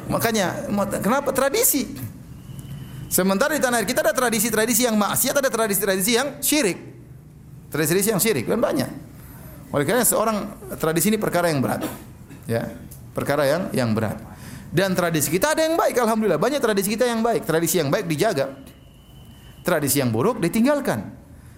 Makanya 0.08 0.72
kenapa 1.04 1.36
tradisi? 1.36 1.92
Sementara 3.12 3.52
di 3.52 3.60
tanah 3.60 3.84
air 3.84 3.86
kita 3.86 4.00
ada 4.00 4.16
tradisi-tradisi 4.16 4.88
yang 4.88 4.96
maksiat, 4.96 5.36
ada 5.44 5.52
tradisi-tradisi 5.52 6.12
yang 6.16 6.40
syirik. 6.40 6.93
Tradisi 7.74 8.14
yang 8.14 8.22
syirik 8.22 8.46
dan 8.46 8.62
banyak. 8.62 8.86
Oleh 9.74 9.82
karena 9.90 10.06
seorang 10.06 10.54
tradisi 10.78 11.10
ini 11.10 11.18
perkara 11.18 11.50
yang 11.50 11.58
berat. 11.58 11.82
Ya, 12.46 12.70
perkara 13.18 13.50
yang 13.50 13.74
yang 13.74 13.90
berat. 13.98 14.22
Dan 14.70 14.94
tradisi 14.94 15.34
kita 15.34 15.58
ada 15.58 15.66
yang 15.66 15.74
baik 15.74 15.98
alhamdulillah. 15.98 16.38
Banyak 16.38 16.62
tradisi 16.62 16.94
kita 16.94 17.10
yang 17.10 17.26
baik. 17.26 17.50
Tradisi 17.50 17.82
yang 17.82 17.90
baik 17.90 18.06
dijaga. 18.06 18.54
Tradisi 19.66 19.98
yang 19.98 20.14
buruk 20.14 20.38
ditinggalkan. 20.38 21.14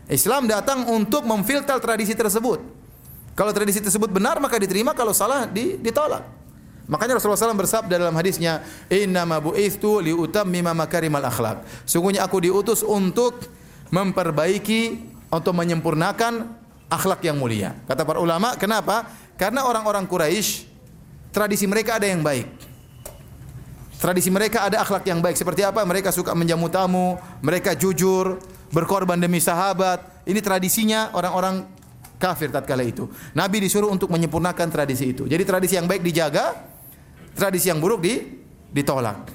Islam 0.07 0.47
datang 0.47 0.87
untuk 0.87 1.27
memfilter 1.27 1.75
tradisi 1.83 2.15
tersebut. 2.15 2.63
Kalau 3.35 3.51
tradisi 3.51 3.83
tersebut 3.83 4.07
benar 4.07 4.39
maka 4.39 4.55
diterima, 4.55 4.95
kalau 4.95 5.11
salah 5.11 5.43
ditolak. 5.51 6.23
Makanya 6.85 7.17
Rasulullah 7.17 7.49
SAW 7.49 7.57
bersabda 7.57 7.97
dalam 7.97 8.13
hadisnya, 8.13 8.61
Inna 8.93 9.25
ma 9.25 9.41
bu'ithu 9.41 9.99
liutammima 10.05 10.71
makarimal 10.71 11.25
akhlak. 11.25 11.65
Sungguhnya 11.83 12.21
aku 12.23 12.45
diutus 12.45 12.85
untuk 12.85 13.41
memperbaiki 13.89 15.14
untuk 15.29 15.53
menyempurnakan 15.57 16.47
akhlak 16.89 17.21
yang 17.25 17.37
mulia. 17.39 17.73
Kata 17.89 18.05
para 18.05 18.21
ulama, 18.21 18.53
kenapa? 18.55 19.09
Karena 19.35 19.65
orang-orang 19.67 20.05
Quraisy 20.07 20.69
tradisi 21.33 21.65
mereka 21.67 21.99
ada 21.99 22.07
yang 22.07 22.23
baik. 22.23 22.47
Tradisi 23.95 24.29
mereka 24.29 24.67
ada 24.67 24.83
akhlak 24.83 25.07
yang 25.07 25.19
baik. 25.23 25.35
Seperti 25.39 25.63
apa? 25.63 25.81
Mereka 25.83 26.11
suka 26.11 26.35
menjamu 26.35 26.67
tamu, 26.69 27.17
mereka 27.41 27.73
jujur, 27.73 28.37
berkorban 28.69 29.17
demi 29.17 29.39
sahabat. 29.39 30.23
Ini 30.27 30.39
tradisinya 30.43 31.11
orang-orang 31.15 31.65
kafir 32.19 32.51
tatkala 32.51 32.83
itu. 32.83 33.07
Nabi 33.35 33.63
disuruh 33.63 33.91
untuk 33.91 34.11
menyempurnakan 34.11 34.67
tradisi 34.71 35.11
itu. 35.11 35.27
Jadi 35.27 35.43
tradisi 35.43 35.73
yang 35.79 35.87
baik 35.87 36.03
dijaga, 36.03 36.53
tradisi 37.35 37.71
yang 37.71 37.79
buruk 37.79 38.03
di, 38.03 38.19
ditolak. 38.71 39.31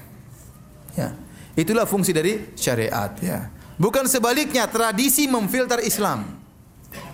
Ya. 0.97 1.13
Itulah 1.57 1.83
fungsi 1.85 2.15
dari 2.15 2.55
syariat 2.55 3.11
ya. 3.19 3.60
Bukan 3.77 4.07
sebaliknya, 4.09 4.67
tradisi 4.67 5.29
memfilter 5.29 5.83
Islam. 5.83 6.27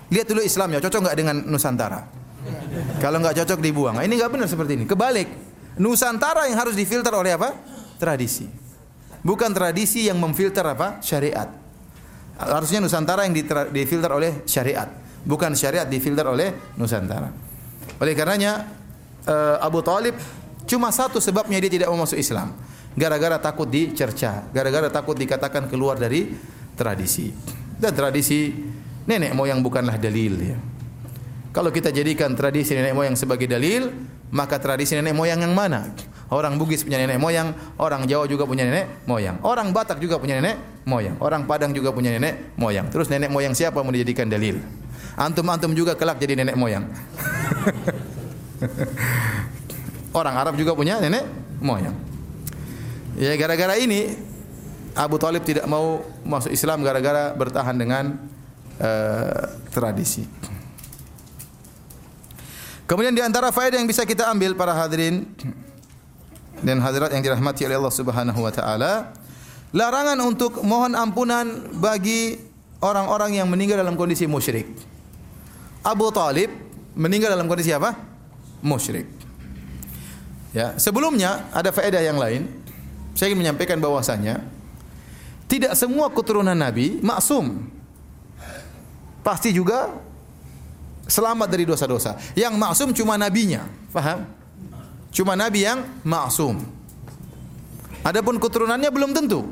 Lihat 0.07 0.25
dulu 0.31 0.41
Islamnya, 0.41 0.79
cocok 0.79 0.99
nggak 1.03 1.17
dengan 1.17 1.35
Nusantara? 1.45 2.01
Kalau 3.03 3.19
nggak 3.19 3.43
cocok 3.43 3.59
dibuang. 3.59 3.99
Ini 3.99 4.13
nggak 4.15 4.31
benar 4.31 4.47
seperti 4.47 4.79
ini. 4.79 4.85
Kebalik, 4.87 5.27
Nusantara 5.77 6.47
yang 6.47 6.57
harus 6.57 6.73
difilter 6.73 7.11
oleh 7.11 7.35
apa? 7.35 7.53
Tradisi. 7.99 8.47
Bukan 9.21 9.51
tradisi 9.51 10.07
yang 10.07 10.17
memfilter 10.17 10.63
apa? 10.63 11.03
Syariat. 11.03 11.51
Harusnya 12.37 12.79
Nusantara 12.79 13.25
yang 13.25 13.33
difilter 13.73 14.13
oleh 14.13 14.45
syariat, 14.45 14.85
bukan 15.25 15.57
syariat 15.57 15.89
difilter 15.89 16.23
oleh 16.23 16.53
Nusantara. 16.77 17.33
Oleh 17.97 18.13
karenanya 18.13 18.69
eh, 19.25 19.57
Abu 19.57 19.81
Talib 19.81 20.13
cuma 20.69 20.93
satu 20.93 21.17
sebabnya 21.17 21.57
dia 21.57 21.71
tidak 21.71 21.89
mau 21.89 22.05
masuk 22.05 22.19
Islam 22.19 22.53
gara-gara 22.97 23.37
takut 23.37 23.69
dicerca, 23.69 24.49
gara-gara 24.49 24.89
takut 24.89 25.13
dikatakan 25.13 25.69
keluar 25.69 26.01
dari 26.01 26.33
tradisi. 26.73 27.29
Dan 27.77 27.93
tradisi 27.93 28.49
nenek 29.05 29.37
moyang 29.37 29.61
bukanlah 29.61 30.01
dalil 30.01 30.33
ya. 30.41 30.57
Kalau 31.53 31.69
kita 31.69 31.93
jadikan 31.93 32.33
tradisi 32.33 32.73
nenek 32.73 32.97
moyang 32.97 33.13
sebagai 33.13 33.45
dalil, 33.45 33.93
maka 34.33 34.57
tradisi 34.57 34.97
nenek 34.97 35.13
moyang 35.13 35.45
yang 35.45 35.53
mana? 35.53 35.93
Orang 36.27 36.59
Bugis 36.59 36.83
punya 36.83 36.99
nenek 36.99 37.21
moyang, 37.21 37.55
orang 37.79 38.03
Jawa 38.09 38.27
juga 38.27 38.43
punya 38.49 38.67
nenek 38.67 39.07
moyang, 39.07 39.39
orang 39.45 39.71
Batak 39.71 40.01
juga 40.01 40.19
punya 40.19 40.41
nenek 40.41 40.57
moyang, 40.83 41.15
orang 41.21 41.45
Padang 41.45 41.71
juga 41.71 41.93
punya 41.93 42.11
nenek 42.11 42.57
moyang. 42.59 42.89
Terus 42.91 43.07
nenek 43.13 43.29
moyang 43.29 43.53
siapa 43.53 43.79
mau 43.79 43.93
dijadikan 43.93 44.27
dalil? 44.27 44.59
Antum-antum 45.17 45.71
juga 45.71 45.93
kelak 45.93 46.19
jadi 46.19 46.43
nenek 46.43 46.57
moyang. 46.57 46.83
orang 50.19 50.35
Arab 50.35 50.57
juga 50.57 50.73
punya 50.73 50.99
nenek 50.99 51.23
moyang. 51.61 52.16
Ya 53.17 53.33
gara-gara 53.33 53.73
ini 53.81 54.13
Abu 54.93 55.17
Talib 55.17 55.41
tidak 55.41 55.65
mau 55.65 56.05
masuk 56.21 56.53
Islam 56.53 56.85
gara-gara 56.85 57.33
bertahan 57.33 57.73
dengan 57.73 58.13
uh, 58.77 59.57
tradisi. 59.73 60.25
Kemudian 62.85 63.17
di 63.17 63.25
antara 63.25 63.49
faedah 63.49 63.81
yang 63.81 63.89
bisa 63.89 64.05
kita 64.05 64.29
ambil 64.29 64.53
para 64.53 64.71
hadirin 64.71 65.27
dan 66.61 66.77
hadirat 66.77 67.09
yang 67.11 67.25
dirahmati 67.25 67.65
oleh 67.65 67.77
Allah 67.81 67.93
Subhanahu 67.93 68.39
wa 68.39 68.53
taala, 68.53 69.11
larangan 69.73 70.17
untuk 70.21 70.61
mohon 70.61 70.93
ampunan 70.93 71.73
bagi 71.73 72.37
orang-orang 72.79 73.41
yang 73.41 73.49
meninggal 73.49 73.81
dalam 73.81 73.97
kondisi 73.97 74.29
musyrik. 74.29 74.69
Abu 75.81 76.13
Talib 76.13 76.53
meninggal 76.93 77.33
dalam 77.33 77.49
kondisi 77.49 77.73
apa? 77.73 77.97
Musyrik. 78.61 79.09
Ya, 80.53 80.77
sebelumnya 80.77 81.49
ada 81.53 81.73
faedah 81.73 82.01
yang 82.01 82.17
lain. 82.17 82.66
Saya 83.17 83.33
ingin 83.33 83.41
menyampaikan 83.49 83.81
bahwasanya 83.81 84.45
tidak 85.49 85.73
semua 85.73 86.13
keturunan 86.13 86.53
Nabi 86.53 87.01
maksum. 87.01 87.65
Pasti 89.25 89.51
juga 89.51 89.91
selamat 91.09 91.47
dari 91.49 91.65
dosa-dosa. 91.65 92.15
Yang 92.37 92.53
maksum 92.55 92.89
cuma 92.93 93.17
nabinya, 93.17 93.65
paham? 93.91 94.23
Cuma 95.11 95.33
nabi 95.33 95.65
yang 95.65 95.81
maksum. 96.05 96.61
Adapun 98.05 98.37
keturunannya 98.37 98.91
belum 98.91 99.11
tentu. 99.15 99.49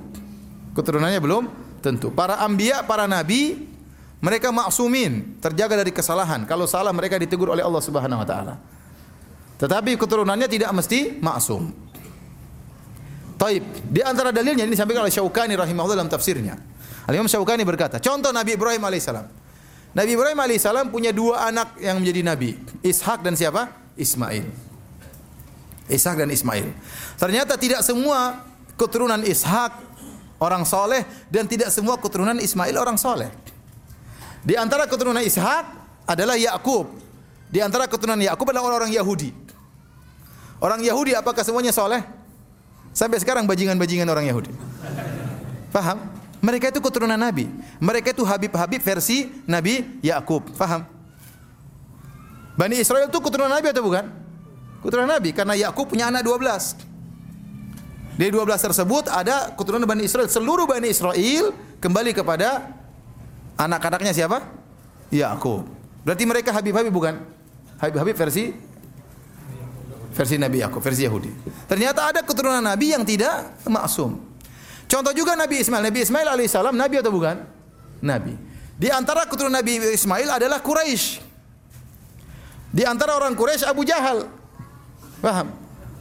Keturunannya 0.78 1.20
belum 1.20 1.43
tentu. 1.82 2.13
Para 2.13 2.39
anbiya, 2.43 2.86
para 2.86 3.09
nabi 3.09 3.68
mereka 4.22 4.51
maksumin, 4.53 5.39
terjaga 5.43 5.80
dari 5.80 5.91
kesalahan. 5.91 6.45
Kalau 6.45 6.70
salah 6.70 6.93
mereka 6.95 7.20
ditegur 7.20 7.51
oleh 7.51 7.63
Allah 7.66 7.82
Subhanahu 7.84 8.22
wa 8.22 8.28
taala. 8.28 8.55
Tetapi 9.55 9.95
keturunannya 9.95 10.47
tidak 10.51 10.72
mesti 10.76 11.18
maksum. 11.20 11.72
Taib. 13.36 13.64
Di 13.92 14.00
antara 14.00 14.32
dalilnya 14.32 14.64
ini 14.64 14.74
disampaikan 14.74 15.04
oleh 15.04 15.12
Syaukani 15.12 15.60
rahimahullah 15.60 16.00
dalam 16.00 16.12
tafsirnya. 16.12 16.56
Al-Imam 17.06 17.30
Syaukani 17.30 17.62
berkata, 17.68 18.02
contoh 18.02 18.32
Nabi 18.32 18.56
Ibrahim 18.56 18.82
alaihissalam. 18.82 19.28
Nabi 19.96 20.12
Ibrahim 20.12 20.40
alaihissalam 20.40 20.92
punya 20.92 21.16
dua 21.16 21.48
anak 21.48 21.80
yang 21.80 22.02
menjadi 22.04 22.22
nabi, 22.26 22.60
Ishak 22.84 23.24
dan 23.24 23.38
siapa? 23.40 23.72
Ismail. 23.96 24.44
Ishak 25.88 26.16
dan 26.20 26.28
Ismail. 26.34 26.74
Ternyata 27.16 27.56
tidak 27.56 27.80
semua 27.86 28.44
keturunan 28.76 29.22
Ishak 29.24 29.72
orang 30.42 30.68
soleh 30.68 31.08
dan 31.32 31.48
tidak 31.48 31.72
semua 31.72 31.96
keturunan 31.96 32.36
Ismail 32.36 32.76
orang 32.76 33.00
soleh. 33.00 33.32
Di 34.44 34.60
antara 34.60 34.90
keturunan 34.90 35.24
Ishak 35.24 35.64
adalah 36.10 36.36
Yakub. 36.36 36.92
Di 37.48 37.64
antara 37.64 37.88
keturunan 37.88 38.20
Yakub 38.20 38.50
adalah 38.52 38.68
orang-orang 38.68 38.92
Yahudi. 38.94 39.32
Orang 40.60 40.82
Yahudi 40.82 41.14
apakah 41.14 41.46
semuanya 41.46 41.72
soleh? 41.72 42.04
Sampai 42.96 43.20
sekarang 43.20 43.43
bajingan-bajingan 43.43 44.08
orang 44.08 44.24
Yahudi. 44.32 44.56
Paham? 45.76 46.00
Mereka 46.39 46.72
itu 46.72 46.80
keturunan 46.80 47.20
Nabi. 47.20 47.52
Mereka 47.84 48.16
itu 48.16 48.24
Habib-Habib 48.24 48.80
versi 48.80 49.28
Nabi 49.43 50.00
Yakub. 50.00 50.48
Paham? 50.56 50.88
Bani 52.56 52.80
Israel 52.80 53.12
itu 53.12 53.20
keturunan 53.20 53.52
Nabi 53.52 53.68
atau 53.76 53.84
bukan? 53.84 54.08
Keturunan 54.80 55.12
Nabi 55.12 55.36
karena 55.36 55.60
Yakub 55.60 55.91
punya 55.91 56.08
anak 56.08 56.24
12. 56.24 56.80
Dari 58.16 58.32
12 58.32 58.48
tersebut 58.72 59.12
ada 59.12 59.52
keturunan 59.60 59.84
Bani 59.84 60.08
Israel. 60.08 60.32
Seluruh 60.32 60.64
Bani 60.64 60.88
Israel 60.88 61.52
kembali 61.84 62.16
kepada 62.16 62.72
anak-anaknya 63.60 64.16
siapa? 64.16 64.39
Yakub. 65.12 65.68
Berarti 66.08 66.24
mereka 66.24 66.56
Habib-Habib 66.56 66.96
bukan? 66.96 67.20
Habib-Habib 67.76 68.16
versi 68.16 68.56
versi 70.16 70.39
Nabi 70.39 70.63
Yakub, 70.63 70.80
versi 70.80 71.03
Yahudi. 71.03 71.32
Ternyata 71.68 72.16
ada 72.16 72.24
keturunan 72.24 72.63
Nabi 72.63 72.95
yang 72.95 73.03
tidak 73.03 73.59
maksum. 73.68 74.16
Contoh 74.88 75.11
juga 75.11 75.36
Nabi 75.36 75.59
Ismail. 75.59 75.84
Nabi 75.91 75.99
Ismail 76.07 76.28
alaihissalam 76.32 76.72
Nabi 76.72 76.95
atau 77.03 77.11
bukan? 77.11 77.43
Nabi. 77.99 78.34
Di 78.80 78.88
antara 78.88 79.28
keturunan 79.28 79.59
Nabi 79.59 79.91
Ismail 79.91 80.39
adalah 80.39 80.63
Quraisy. 80.63 81.20
Di 82.72 82.84
antara 82.88 83.20
orang 83.20 83.36
Quraisy 83.36 83.68
Abu 83.68 83.84
Jahal. 83.84 84.28
Paham? 85.20 85.51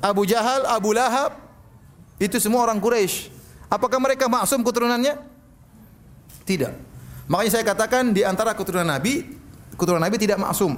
Abu 0.04 0.28
Jahal, 0.28 0.68
Abu 0.68 0.92
Lahab, 0.92 1.32
itu 2.20 2.36
semua 2.36 2.68
orang 2.68 2.76
Quraisy. 2.76 3.32
Apakah 3.72 3.96
mereka 3.96 4.28
maksum 4.28 4.60
keturunannya? 4.60 5.16
Tidak. 6.44 6.72
Makanya 7.24 7.50
saya 7.56 7.64
katakan 7.64 8.12
di 8.12 8.20
antara 8.20 8.52
keturunan 8.52 8.84
Nabi, 8.84 9.24
keturunan 9.80 10.04
Nabi 10.04 10.20
tidak 10.20 10.36
maksum. 10.44 10.76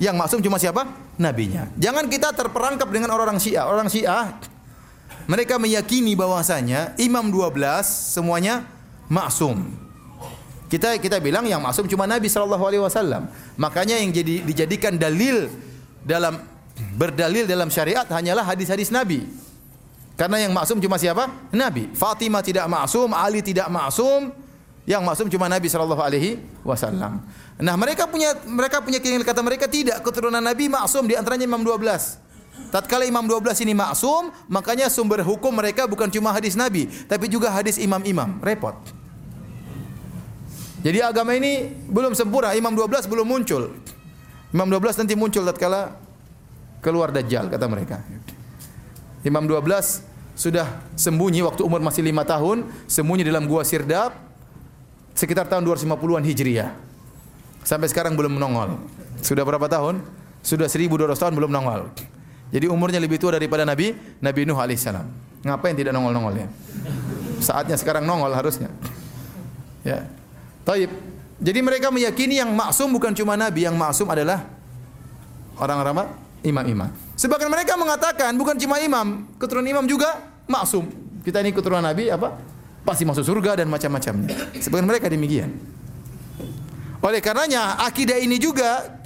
Yang 0.00 0.16
maksum 0.16 0.40
cuma 0.40 0.56
siapa? 0.56 0.88
Nabinya. 1.20 1.68
Jangan 1.76 2.08
kita 2.08 2.32
terperangkap 2.32 2.88
dengan 2.88 3.12
orang-orang 3.12 3.36
Syiah. 3.36 3.68
Orang 3.68 3.92
Syiah 3.92 4.32
mereka 5.28 5.60
meyakini 5.60 6.16
bahwasanya 6.16 6.96
imam 6.96 7.28
12 7.28 7.84
semuanya 7.84 8.64
maksum. 9.12 9.60
Kita 10.72 10.96
kita 10.96 11.20
bilang 11.20 11.44
yang 11.44 11.60
maksum 11.60 11.84
cuma 11.84 12.08
Nabi 12.08 12.32
sallallahu 12.32 12.64
alaihi 12.64 12.80
wasallam. 12.80 13.28
Makanya 13.60 14.00
yang 14.00 14.08
jadi 14.14 14.40
dijadikan 14.40 14.96
dalil 14.96 15.52
dalam 16.00 16.40
berdalil 16.96 17.44
dalam 17.44 17.68
syariat 17.68 18.08
hanyalah 18.08 18.42
hadis-hadis 18.48 18.88
Nabi. 18.88 19.28
Karena 20.16 20.40
yang 20.40 20.56
maksum 20.56 20.80
cuma 20.80 20.96
siapa? 20.96 21.28
Nabi. 21.52 21.92
Fatimah 21.92 22.40
tidak 22.40 22.64
maksum, 22.72 23.12
Ali 23.12 23.44
tidak 23.44 23.68
maksum, 23.68 24.32
yang 24.90 25.06
maksum 25.06 25.30
cuma 25.30 25.46
Nabi 25.46 25.70
sallallahu 25.70 26.02
alaihi 26.02 26.42
wasallam. 26.66 27.22
Nah, 27.62 27.78
mereka 27.78 28.10
punya 28.10 28.34
mereka 28.42 28.82
punya 28.82 28.98
keyakinan 28.98 29.22
kata 29.22 29.38
mereka 29.38 29.70
tidak 29.70 30.02
keturunan 30.02 30.42
Nabi 30.42 30.66
maksum 30.66 31.06
di 31.06 31.14
antaranya 31.14 31.46
Imam 31.46 31.62
12. 31.62 32.18
Tatkala 32.74 33.06
Imam 33.06 33.22
12 33.22 33.62
ini 33.62 33.74
maksum, 33.74 34.34
makanya 34.50 34.90
sumber 34.90 35.22
hukum 35.22 35.54
mereka 35.54 35.86
bukan 35.86 36.10
cuma 36.10 36.34
hadis 36.34 36.58
Nabi, 36.58 36.90
tapi 37.06 37.30
juga 37.30 37.54
hadis 37.54 37.78
imam-imam. 37.78 38.42
Repot. 38.42 38.74
Jadi 40.82 40.98
agama 41.02 41.38
ini 41.38 41.70
belum 41.86 42.14
sempurna, 42.18 42.50
Imam 42.58 42.74
12 42.74 43.06
belum 43.06 43.26
muncul. 43.26 43.70
Imam 44.50 44.66
12 44.66 45.06
nanti 45.06 45.14
muncul 45.14 45.46
tatkala 45.46 45.94
keluar 46.82 47.14
Dajjal 47.14 47.46
kata 47.46 47.66
mereka. 47.70 48.02
Imam 49.22 49.46
12 49.46 50.02
sudah 50.34 50.66
sembunyi 50.98 51.46
waktu 51.46 51.62
umur 51.62 51.78
masih 51.78 52.02
lima 52.02 52.26
tahun, 52.26 52.66
sembunyi 52.90 53.22
dalam 53.22 53.46
gua 53.46 53.62
Sirdap 53.62 54.29
sekitar 55.14 55.46
tahun 55.46 55.66
250-an 55.66 56.24
Hijriah. 56.24 56.70
Sampai 57.64 57.88
sekarang 57.92 58.16
belum 58.16 58.40
nongol. 58.40 58.80
Sudah 59.20 59.44
berapa 59.44 59.68
tahun? 59.68 60.00
Sudah 60.40 60.66
1200 60.66 61.12
tahun 61.16 61.32
belum 61.36 61.52
nongol. 61.52 61.92
Jadi 62.50 62.66
umurnya 62.66 62.98
lebih 62.98 63.20
tua 63.20 63.36
daripada 63.36 63.62
Nabi 63.62 63.94
Nabi 64.18 64.40
Nuh 64.48 64.58
alaihissalam. 64.58 65.06
Ngapain 65.46 65.76
tidak 65.76 65.94
nongol-nongol 65.94 66.34
ya? 66.44 66.48
Saatnya 67.40 67.76
sekarang 67.78 68.04
nongol 68.04 68.32
harusnya. 68.34 68.68
Ya. 69.86 70.04
Taib. 70.66 70.92
Jadi 71.40 71.60
mereka 71.64 71.88
meyakini 71.88 72.36
yang 72.36 72.52
maksum 72.52 72.92
bukan 72.92 73.16
cuma 73.16 73.32
Nabi, 73.32 73.64
yang 73.64 73.72
maksum 73.72 74.04
adalah 74.12 74.44
orang-orang? 75.56 76.12
Imam-imam. 76.40 76.88
Sebagian 77.16 77.52
mereka 77.52 77.76
mengatakan 77.76 78.32
bukan 78.32 78.56
cuma 78.56 78.80
imam, 78.80 79.28
keturunan 79.36 79.68
imam 79.68 79.84
juga 79.84 80.20
maksum. 80.48 80.88
Kita 81.20 81.40
ini 81.44 81.52
keturunan 81.52 81.84
Nabi 81.84 82.08
apa? 82.08 82.36
Pasti 82.90 83.06
masuk 83.06 83.22
surga 83.22 83.62
dan 83.62 83.70
macam-macamnya. 83.70 84.34
Sebagian 84.58 84.82
mereka 84.82 85.06
demikian. 85.06 85.54
Oleh 86.98 87.22
karenanya 87.22 87.78
akidah 87.86 88.18
ini 88.18 88.34
juga 88.42 88.98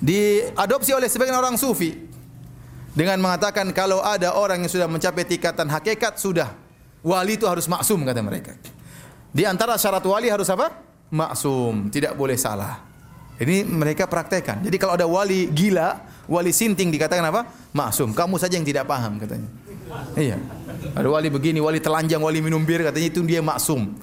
diadopsi 0.00 0.96
oleh 0.96 1.04
sebagian 1.04 1.36
orang 1.36 1.60
sufi 1.60 1.92
dengan 2.96 3.20
mengatakan 3.20 3.68
kalau 3.76 4.00
ada 4.00 4.32
orang 4.32 4.64
yang 4.64 4.72
sudah 4.72 4.88
mencapai 4.88 5.28
tingkatan 5.28 5.68
hakikat 5.68 6.16
sudah 6.16 6.56
wali 7.04 7.36
itu 7.36 7.44
harus 7.44 7.68
maksum 7.68 8.08
kata 8.08 8.24
mereka. 8.24 8.56
Di 9.36 9.44
antara 9.44 9.76
syarat 9.76 10.00
wali 10.08 10.32
harus 10.32 10.48
apa? 10.48 10.72
Maksum, 11.12 11.92
tidak 11.92 12.16
boleh 12.16 12.40
salah. 12.40 12.80
Ini 13.36 13.68
mereka 13.68 14.08
praktekkan. 14.08 14.64
Jadi 14.64 14.80
kalau 14.80 14.96
ada 14.96 15.04
wali 15.04 15.52
gila, 15.52 16.00
wali 16.24 16.56
sinting 16.56 16.88
dikatakan 16.88 17.20
apa? 17.28 17.44
Maksum. 17.76 18.16
Kamu 18.16 18.40
saja 18.40 18.56
yang 18.56 18.64
tidak 18.64 18.88
paham 18.88 19.20
katanya. 19.20 19.59
Iya. 20.16 20.36
Ada 20.96 21.08
wali 21.08 21.28
begini, 21.28 21.58
wali 21.58 21.78
telanjang, 21.82 22.22
wali 22.22 22.40
minum 22.40 22.62
bir 22.62 22.82
katanya 22.86 23.08
itu 23.10 23.20
dia 23.26 23.42
maksum. 23.44 23.94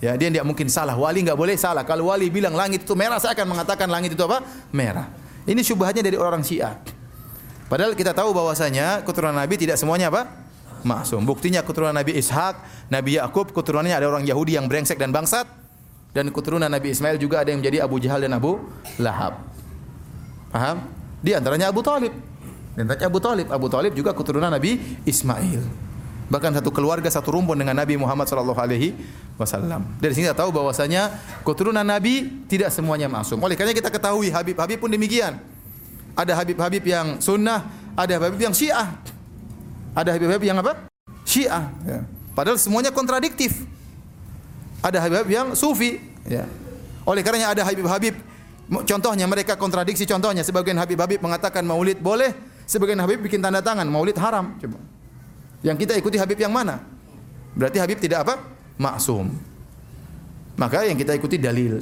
Ya, 0.00 0.12
dia 0.12 0.28
tidak 0.28 0.44
mungkin 0.44 0.68
salah. 0.68 0.92
Wali 0.92 1.24
nggak 1.24 1.38
boleh 1.38 1.56
salah. 1.56 1.84
Kalau 1.86 2.12
wali 2.12 2.28
bilang 2.28 2.52
langit 2.52 2.84
itu 2.84 2.92
merah, 2.92 3.16
saya 3.16 3.32
akan 3.32 3.56
mengatakan 3.56 3.88
langit 3.88 4.12
itu 4.12 4.22
apa? 4.28 4.44
Merah. 4.68 5.08
Ini 5.48 5.60
syubhatnya 5.64 6.04
dari 6.04 6.20
orang 6.20 6.44
Syiah. 6.44 6.76
Padahal 7.66 7.96
kita 7.96 8.12
tahu 8.12 8.36
bahwasanya 8.36 9.02
keturunan 9.02 9.34
Nabi 9.34 9.56
tidak 9.56 9.80
semuanya 9.80 10.12
apa? 10.12 10.28
Maksum. 10.84 11.24
Buktinya 11.24 11.64
keturunan 11.64 11.96
Nabi 11.96 12.14
Ishak, 12.20 12.60
Nabi 12.92 13.18
Yakub, 13.18 13.50
keturunannya 13.50 13.96
ada 13.96 14.06
orang 14.06 14.22
Yahudi 14.22 14.54
yang 14.54 14.68
brengsek 14.68 15.00
dan 15.00 15.10
bangsat 15.10 15.48
dan 16.16 16.32
keturunan 16.32 16.72
Nabi 16.72 16.96
Ismail 16.96 17.20
juga 17.20 17.44
ada 17.44 17.52
yang 17.52 17.60
menjadi 17.60 17.84
Abu 17.84 18.00
Jahal 18.00 18.24
dan 18.24 18.32
Abu 18.32 18.56
Lahab. 18.96 19.36
Paham? 20.48 20.88
Di 21.20 21.36
antaranya 21.36 21.68
Abu 21.68 21.84
Talib. 21.84 22.35
Dan 22.76 22.92
Abu 22.92 23.18
Talib, 23.18 23.48
Abu 23.48 23.66
Talib 23.72 23.92
juga 23.96 24.12
keturunan 24.12 24.52
Nabi 24.52 24.76
Ismail. 25.08 25.64
Bahkan 26.26 26.58
satu 26.60 26.68
keluarga 26.74 27.08
satu 27.08 27.32
rumpun 27.32 27.56
dengan 27.56 27.72
Nabi 27.72 27.96
Muhammad 27.96 28.28
sallallahu 28.28 28.58
alaihi 28.58 28.92
wasallam. 29.40 29.86
Dari 29.96 30.12
sini 30.12 30.28
kita 30.28 30.36
tahu 30.36 30.52
bahwasanya 30.52 31.14
keturunan 31.46 31.86
Nabi 31.86 32.44
tidak 32.50 32.68
semuanya 32.74 33.08
masuk. 33.08 33.40
Oleh 33.40 33.56
karena 33.56 33.72
kita 33.72 33.88
ketahui 33.88 34.28
Habib-habib 34.28 34.76
pun 34.76 34.90
demikian. 34.92 35.40
Ada 36.12 36.36
Habib-habib 36.36 36.82
yang 36.84 37.16
sunnah, 37.22 37.64
ada 37.96 38.12
Habib 38.20 38.42
yang 38.42 38.52
syiah. 38.52 38.92
Ada 39.96 40.12
Habib-habib 40.18 40.44
yang 40.44 40.58
apa? 40.60 40.90
Syiah. 41.24 41.72
Ya. 41.86 42.04
Padahal 42.36 42.60
semuanya 42.60 42.92
kontradiktif. 42.92 43.64
Ada 44.84 45.00
Habib 45.00 45.30
yang 45.30 45.56
sufi. 45.56 46.02
Ya. 46.28 46.44
Oleh 47.06 47.24
karenanya 47.24 47.54
ada 47.56 47.62
Habib-habib 47.64 48.18
Contohnya 48.66 49.30
mereka 49.30 49.54
kontradiksi 49.54 50.02
contohnya 50.10 50.42
sebagian 50.42 50.74
Habib-habib 50.74 51.22
mengatakan 51.22 51.62
maulid 51.62 52.02
boleh, 52.02 52.34
sebagian 52.66 52.98
Habib 53.00 53.22
bikin 53.22 53.40
tanda 53.40 53.62
tangan 53.62 53.86
maulid 53.86 54.18
haram. 54.18 54.58
Coba. 54.58 54.78
Yang 55.64 55.86
kita 55.86 55.92
ikuti 55.96 56.16
Habib 56.20 56.36
yang 56.36 56.52
mana? 56.52 56.82
Berarti 57.56 57.80
Habib 57.80 57.98
tidak 58.02 58.28
apa? 58.28 58.34
Maksum. 58.76 59.32
Maka 60.60 60.84
yang 60.84 60.98
kita 60.98 61.16
ikuti 61.16 61.40
dalil. 61.40 61.80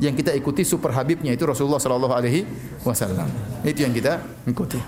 Yang 0.00 0.24
kita 0.24 0.32
ikuti 0.32 0.64
super 0.64 0.90
Habibnya 0.96 1.36
itu 1.36 1.44
Rasulullah 1.44 1.78
sallallahu 1.78 2.14
alaihi 2.16 2.48
wasallam. 2.80 3.28
Itu 3.60 3.84
yang 3.84 3.92
kita 3.92 4.18
ikuti. 4.48 4.80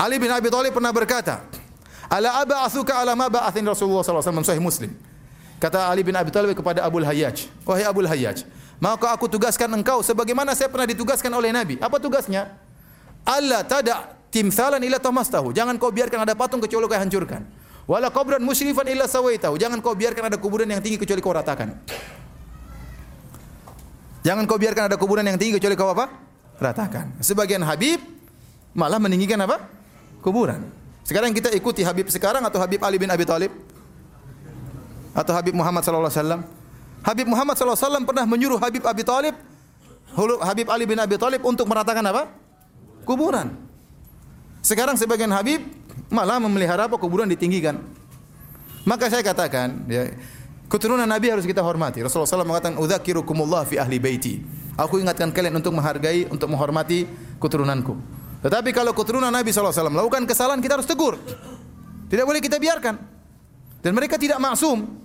Ali 0.00 0.16
bin 0.16 0.32
Abi 0.32 0.48
Thalib 0.48 0.72
pernah 0.72 0.96
berkata, 0.96 1.44
"Ala 2.08 2.40
aba'athuka 2.40 3.04
ala 3.04 3.12
ma 3.12 3.28
ba'athin 3.28 3.60
Rasulullah 3.68 4.00
sallallahu 4.00 4.24
alaihi 4.24 4.32
wasallam 4.32 4.48
sahih 4.48 4.62
Muslim." 4.64 4.90
Kata 5.60 5.92
Ali 5.92 6.00
bin 6.00 6.16
Abi 6.16 6.32
Thalib 6.32 6.56
kepada 6.56 6.80
Abu 6.80 7.04
Hayyaj, 7.04 7.52
"Wahai 7.68 7.84
Abu 7.84 8.00
Hayyaj, 8.00 8.48
maka 8.80 9.12
aku 9.12 9.28
tugaskan 9.28 9.68
engkau 9.76 10.00
sebagaimana 10.00 10.56
saya 10.56 10.72
pernah 10.72 10.88
ditugaskan 10.88 11.28
oleh 11.36 11.52
Nabi. 11.52 11.76
Apa 11.76 12.00
tugasnya? 12.00 12.56
Allah 13.28 13.60
tada 13.60 14.16
timsalan 14.32 14.80
illa 14.80 14.96
tamastahu. 14.96 15.52
Jangan 15.52 15.76
kau 15.76 15.92
biarkan 15.92 16.24
ada 16.24 16.32
patung 16.32 16.64
kecuali 16.64 16.88
kau 16.88 16.96
hancurkan. 16.96 17.44
Wala 17.84 18.08
qabran 18.08 18.40
musyrifan 18.40 18.88
illa 18.88 19.04
sawaitahu. 19.04 19.60
Jangan 19.60 19.84
kau 19.84 19.92
biarkan 19.92 20.32
ada 20.32 20.40
kuburan 20.40 20.64
yang 20.64 20.80
tinggi 20.80 20.96
kecuali 20.96 21.20
kau 21.20 21.36
ratakan. 21.36 21.76
Jangan 24.24 24.48
kau 24.48 24.56
biarkan 24.56 24.88
ada 24.88 24.96
kuburan 24.96 25.28
yang 25.28 25.36
tinggi 25.36 25.60
kecuali 25.60 25.76
kau 25.76 25.92
apa? 25.92 26.08
Ratakan. 26.56 27.20
Sebagian 27.20 27.60
Habib 27.60 28.00
malah 28.72 28.96
meninggikan 28.96 29.36
apa? 29.44 29.60
kuburan. 30.24 30.68
Sekarang 31.04 31.32
kita 31.32 31.48
ikuti 31.52 31.80
Habib 31.84 32.08
sekarang 32.12 32.44
atau 32.44 32.60
Habib 32.60 32.80
Ali 32.84 33.00
bin 33.00 33.08
Abi 33.08 33.24
Thalib? 33.24 33.52
Atau 35.16 35.32
Habib 35.34 35.56
Muhammad 35.56 35.82
sallallahu 35.82 36.12
alaihi 36.12 36.20
wasallam? 36.22 36.59
Habib 37.00 37.26
Muhammad 37.28 37.56
wasallam 37.56 38.04
pernah 38.04 38.28
menyuruh 38.28 38.60
Habib 38.60 38.84
Abi 38.84 39.02
Thalib 39.04 39.34
Habib 40.18 40.66
Ali 40.68 40.84
bin 40.90 40.98
Abi 40.98 41.14
Thalib 41.14 41.42
untuk 41.46 41.70
meratakan 41.70 42.02
apa? 42.02 42.26
Kuburan. 43.06 43.54
Sekarang 44.60 44.98
sebagian 44.98 45.30
Habib 45.30 45.62
malah 46.10 46.42
memelihara 46.42 46.90
apa 46.90 46.98
kuburan 46.98 47.30
ditinggikan. 47.30 47.80
Maka 48.82 49.08
saya 49.08 49.22
katakan, 49.22 49.86
ya, 49.86 50.10
keturunan 50.66 51.06
Nabi 51.06 51.30
harus 51.30 51.46
kita 51.46 51.62
hormati. 51.62 52.02
Rasulullah 52.02 52.28
SAW 52.28 52.48
mengatakan, 52.48 52.76
"Udzakirukumullah 52.80 53.64
fi 53.68 53.78
ahli 53.78 53.96
baiti." 54.02 54.42
Aku 54.76 54.98
ingatkan 54.98 55.30
kalian 55.30 55.60
untuk 55.60 55.76
menghargai, 55.76 56.26
untuk 56.32 56.48
menghormati 56.48 57.04
keturunanku. 57.38 57.94
Tetapi 58.40 58.72
kalau 58.72 58.96
keturunan 58.96 59.28
Nabi 59.28 59.52
SAW 59.52 59.92
melakukan 59.92 60.24
kesalahan, 60.24 60.60
kita 60.64 60.80
harus 60.80 60.88
tegur. 60.88 61.20
Tidak 62.08 62.24
boleh 62.24 62.40
kita 62.40 62.56
biarkan. 62.56 62.96
Dan 63.80 63.92
mereka 63.94 64.16
tidak 64.16 64.40
maksum. 64.40 64.99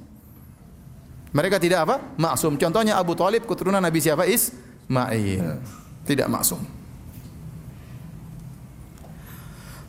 Mereka 1.35 1.59
tidak 1.59 1.83
apa? 1.83 1.95
Maksum. 2.15 2.55
Contohnya 2.55 2.95
Abu 2.95 3.11
Talib, 3.11 3.43
keturunan 3.43 3.83
Nabi 3.83 3.99
siapa? 3.99 4.23
Ismail. 4.23 5.59
Tidak 6.07 6.31
maksum. 6.31 6.63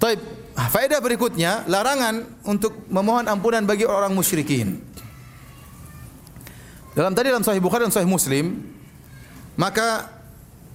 Taib. 0.03 0.21
Faedah 0.57 0.99
berikutnya, 1.05 1.69
larangan 1.69 2.25
untuk 2.49 2.89
memohon 2.89 3.29
ampunan 3.29 3.63
bagi 3.69 3.85
orang 3.85 4.11
musyrikin. 4.17 4.81
Dalam 6.97 7.13
tadi 7.13 7.29
dalam 7.29 7.45
Sahih 7.45 7.61
Bukhari 7.61 7.85
dan 7.85 7.93
Sahih 7.93 8.09
Muslim, 8.09 8.65
maka 9.53 10.09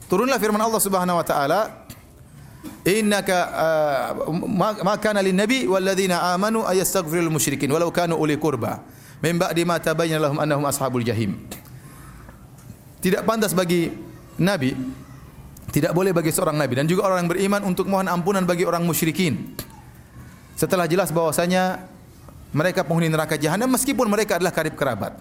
turunlah 0.06 0.38
firman 0.38 0.62
Allah 0.62 0.78
Subhanahu 0.78 1.18
wa 1.18 1.26
taala, 1.26 1.90
"Innaka 2.86 3.38
uh, 3.50 4.30
ma 4.78 4.94
kana 5.02 5.26
lin 5.26 5.34
nabi 5.34 5.66
wal 5.66 5.82
ladzina 5.82 6.30
amanu 6.30 6.62
ayastaghfirul 6.62 7.34
musyrikin 7.34 7.74
walau 7.74 7.90
kanu 7.90 8.22
uli 8.22 8.38
qurba 8.38 8.86
min 9.22 9.38
ba'di 9.38 9.62
ma 9.64 9.78
tabayyana 9.78 10.34
lahum 10.34 10.66
ashabul 10.66 11.06
jahim." 11.06 11.38
Tidak 13.02 13.26
pantas 13.26 13.54
bagi 13.58 13.90
nabi 14.38 14.78
tidak 15.72 15.96
boleh 15.96 16.12
bagi 16.12 16.36
seorang 16.36 16.60
nabi 16.60 16.76
dan 16.76 16.86
juga 16.86 17.08
orang 17.08 17.26
yang 17.26 17.32
beriman 17.32 17.62
untuk 17.64 17.88
mohon 17.88 18.12
ampunan 18.12 18.44
bagi 18.44 18.68
orang 18.68 18.84
musyrikin. 18.84 19.56
Setelah 20.60 20.84
jelas 20.86 21.16
bahwasanya 21.16 21.88
mereka 22.52 22.84
penghuni 22.84 23.08
neraka 23.08 23.40
jahanam 23.40 23.72
meskipun 23.72 24.12
mereka 24.12 24.36
adalah 24.36 24.52
karib 24.52 24.76
kerabat. 24.76 25.16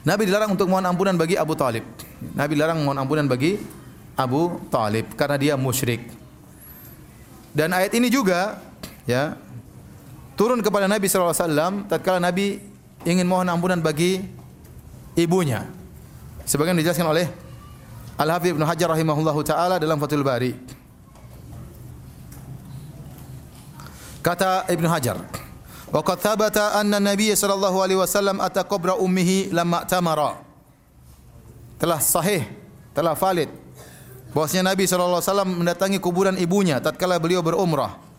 Nabi 0.00 0.24
dilarang 0.24 0.56
untuk 0.56 0.72
mohon 0.72 0.88
ampunan 0.88 1.12
bagi 1.20 1.36
Abu 1.36 1.52
Talib. 1.52 1.84
Nabi 2.32 2.56
dilarang 2.56 2.80
mohon 2.80 2.96
ampunan 2.96 3.28
bagi 3.28 3.60
Abu 4.16 4.56
Talib 4.72 5.12
karena 5.12 5.36
dia 5.36 5.54
musyrik. 5.60 6.00
Dan 7.52 7.76
ayat 7.76 7.92
ini 7.92 8.08
juga 8.08 8.56
ya 9.04 9.36
turun 10.40 10.64
kepada 10.64 10.88
Nabi 10.88 11.04
sallallahu 11.04 11.36
alaihi 11.36 11.44
wasallam 11.44 11.72
tatkala 11.84 12.16
Nabi 12.16 12.64
ingin 13.04 13.28
mohon 13.28 13.44
ampunan 13.44 13.76
bagi 13.76 14.24
ibunya. 15.12 15.68
Sebagian 16.48 16.80
dijelaskan 16.80 17.12
oleh 17.12 17.28
Al-Hafidz 18.16 18.56
Ibnu 18.56 18.64
Hajar 18.64 18.88
rahimahullahu 18.88 19.44
taala 19.44 19.76
dalam 19.76 20.00
Fathul 20.00 20.24
Bari. 20.24 20.56
Kata 24.24 24.64
Ibn 24.68 24.84
Hajar, 24.88 25.20
"Wa 25.92 26.00
qad 26.00 26.24
thabata 26.24 26.72
anna 26.72 26.96
Nabi 26.96 27.36
sallallahu 27.36 27.76
alaihi 27.84 28.00
wasallam 28.00 28.40
ata 28.40 28.64
qabra 28.64 28.96
ummihi 28.96 29.52
lamma 29.52 29.84
tamara." 29.84 30.40
Telah 31.76 32.00
sahih, 32.00 32.48
telah 32.96 33.12
valid 33.12 33.52
bahwasanya 34.32 34.72
Nabi 34.72 34.88
sallallahu 34.88 35.20
alaihi 35.20 35.32
wasallam 35.32 35.50
mendatangi 35.64 35.98
kuburan 36.00 36.40
ibunya 36.40 36.80
tatkala 36.80 37.20
beliau 37.20 37.44
berumrah. 37.44 38.09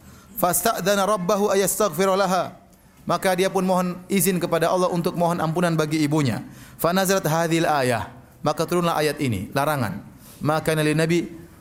Fasta'dzana 0.41 1.05
rabbahu 1.05 1.53
ayastaghfir 1.53 2.09
laha. 2.17 2.57
Maka 3.05 3.37
dia 3.37 3.49
pun 3.53 3.61
mohon 3.61 4.01
izin 4.09 4.41
kepada 4.41 4.73
Allah 4.73 4.89
untuk 4.89 5.13
mohon 5.13 5.37
ampunan 5.37 5.77
bagi 5.77 6.01
ibunya. 6.01 6.41
Fa 6.81 6.89
nazalat 6.89 7.29
hadhil 7.29 7.69
ayah. 7.69 8.09
Maka 8.41 8.65
turunlah 8.65 8.97
ayat 8.97 9.21
ini, 9.21 9.53
larangan. 9.53 10.01
Maka 10.41 10.73
nabi 10.73 10.97
Nabi 10.97 11.19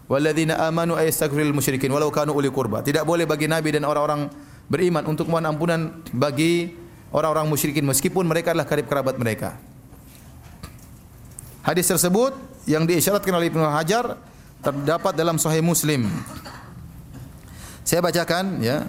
walladzina 0.09 0.57
amanu 0.65 0.97
ayastaghfirul 0.97 1.53
musyrikin 1.53 1.93
walau 1.93 2.09
kanu 2.09 2.33
uli 2.33 2.49
qurba. 2.49 2.81
Tidak 2.81 3.05
boleh 3.05 3.29
bagi 3.29 3.45
nabi 3.45 3.69
dan 3.77 3.85
orang-orang 3.85 4.33
beriman 4.73 5.05
untuk 5.05 5.29
mohon 5.29 5.45
ampunan 5.45 6.01
bagi 6.17 6.73
orang-orang 7.13 7.53
musyrikin 7.53 7.85
meskipun 7.85 8.25
mereka 8.25 8.57
adalah 8.57 8.65
karib 8.65 8.89
kerabat 8.89 9.21
mereka. 9.21 9.61
Hadis 11.61 11.85
tersebut 11.85 12.33
yang 12.65 12.89
diisyaratkan 12.89 13.37
oleh 13.37 13.53
Ibnu 13.53 13.61
Hajar 13.61 14.17
terdapat 14.65 15.13
dalam 15.13 15.37
Sahih 15.37 15.61
Muslim. 15.61 16.09
Saya 17.91 18.07
bacakan 18.07 18.63
ya. 18.63 18.87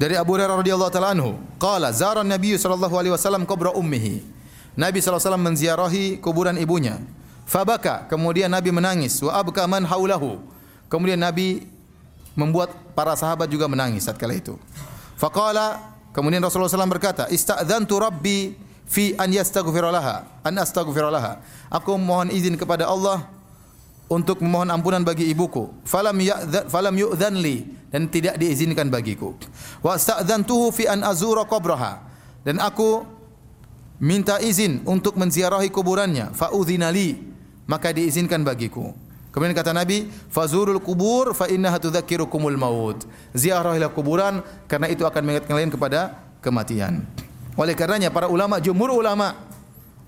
Dari 0.00 0.16
Abu 0.16 0.32
Hurairah 0.32 0.56
radhiyallahu 0.56 0.88
taala 0.88 1.12
anhu, 1.12 1.36
qala 1.60 1.92
zara 1.92 2.24
Nabi 2.24 2.56
sallallahu 2.56 2.96
alaihi 2.96 3.12
wasallam 3.12 3.44
qabra 3.44 3.76
ummihi. 3.76 4.24
Nabi 4.72 5.04
sallallahu 5.04 5.20
alaihi 5.20 5.28
wasallam 5.28 5.44
menziarahi 5.44 6.04
kuburan 6.16 6.56
ibunya. 6.56 6.96
Fabaka, 7.44 8.08
kemudian 8.08 8.48
Nabi 8.48 8.72
menangis. 8.72 9.20
Wa 9.20 9.36
abka 9.44 9.68
man 9.68 9.84
haulahu. 9.84 10.40
Kemudian 10.88 11.20
Nabi 11.20 11.68
membuat 12.32 12.72
para 12.96 13.12
sahabat 13.20 13.52
juga 13.52 13.68
menangis 13.68 14.08
saat 14.08 14.16
kala 14.16 14.32
itu. 14.32 14.56
Faqala, 15.20 15.92
kemudian 16.16 16.40
Rasulullah 16.40 16.72
SAW 16.72 16.88
berkata, 16.88 17.28
Ista'dhantu 17.28 18.00
Rabbi 18.00 18.56
fi 18.88 19.12
an 19.20 19.28
yastaghfira 19.28 19.92
an 20.40 20.54
astaghfira. 20.56 21.12
Aku 21.68 22.00
mohon 22.00 22.32
izin 22.32 22.56
kepada 22.56 22.88
Allah 22.88 23.28
untuk 24.08 24.40
memohon 24.40 24.72
ampunan 24.72 25.04
bagi 25.04 25.28
ibuku. 25.28 25.84
Falam 25.84 26.16
ya'dhan 26.16 26.64
falam 26.66 26.96
yu'dhan 26.96 27.36
li 27.36 27.64
dan 27.92 28.08
tidak 28.08 28.40
diizinkan 28.40 28.88
bagiku. 28.88 29.36
Wa 29.84 30.00
sta'dhantuhu 30.00 30.72
fi 30.72 30.88
an 30.88 31.04
azura 31.04 31.44
qabraha. 31.44 32.04
Dan 32.42 32.60
aku 32.60 33.04
minta 34.00 34.40
izin 34.40 34.84
untuk 34.88 35.20
menziarahi 35.20 35.68
kuburannya. 35.68 36.32
Fa 36.32 36.50
udzinali 36.52 37.20
maka 37.68 37.92
diizinkan 37.92 38.40
bagiku. 38.40 38.96
Kemudian 39.28 39.52
kata 39.52 39.76
Nabi, 39.76 40.08
"Fazurul 40.32 40.80
kubur 40.80 41.36
fa 41.36 41.46
innaha 41.52 41.76
tudzakirukumul 41.76 42.56
maut." 42.56 43.04
Ziarahilah 43.36 43.92
kuburan 43.92 44.40
karena 44.64 44.88
itu 44.88 45.04
akan 45.04 45.20
mengingatkan 45.20 45.52
kalian 45.52 45.70
kepada 45.70 46.00
kematian. 46.40 47.04
Oleh 47.52 47.76
karenanya 47.76 48.08
para 48.08 48.26
ulama 48.32 48.56
jumhur 48.56 48.88
ulama, 48.96 49.36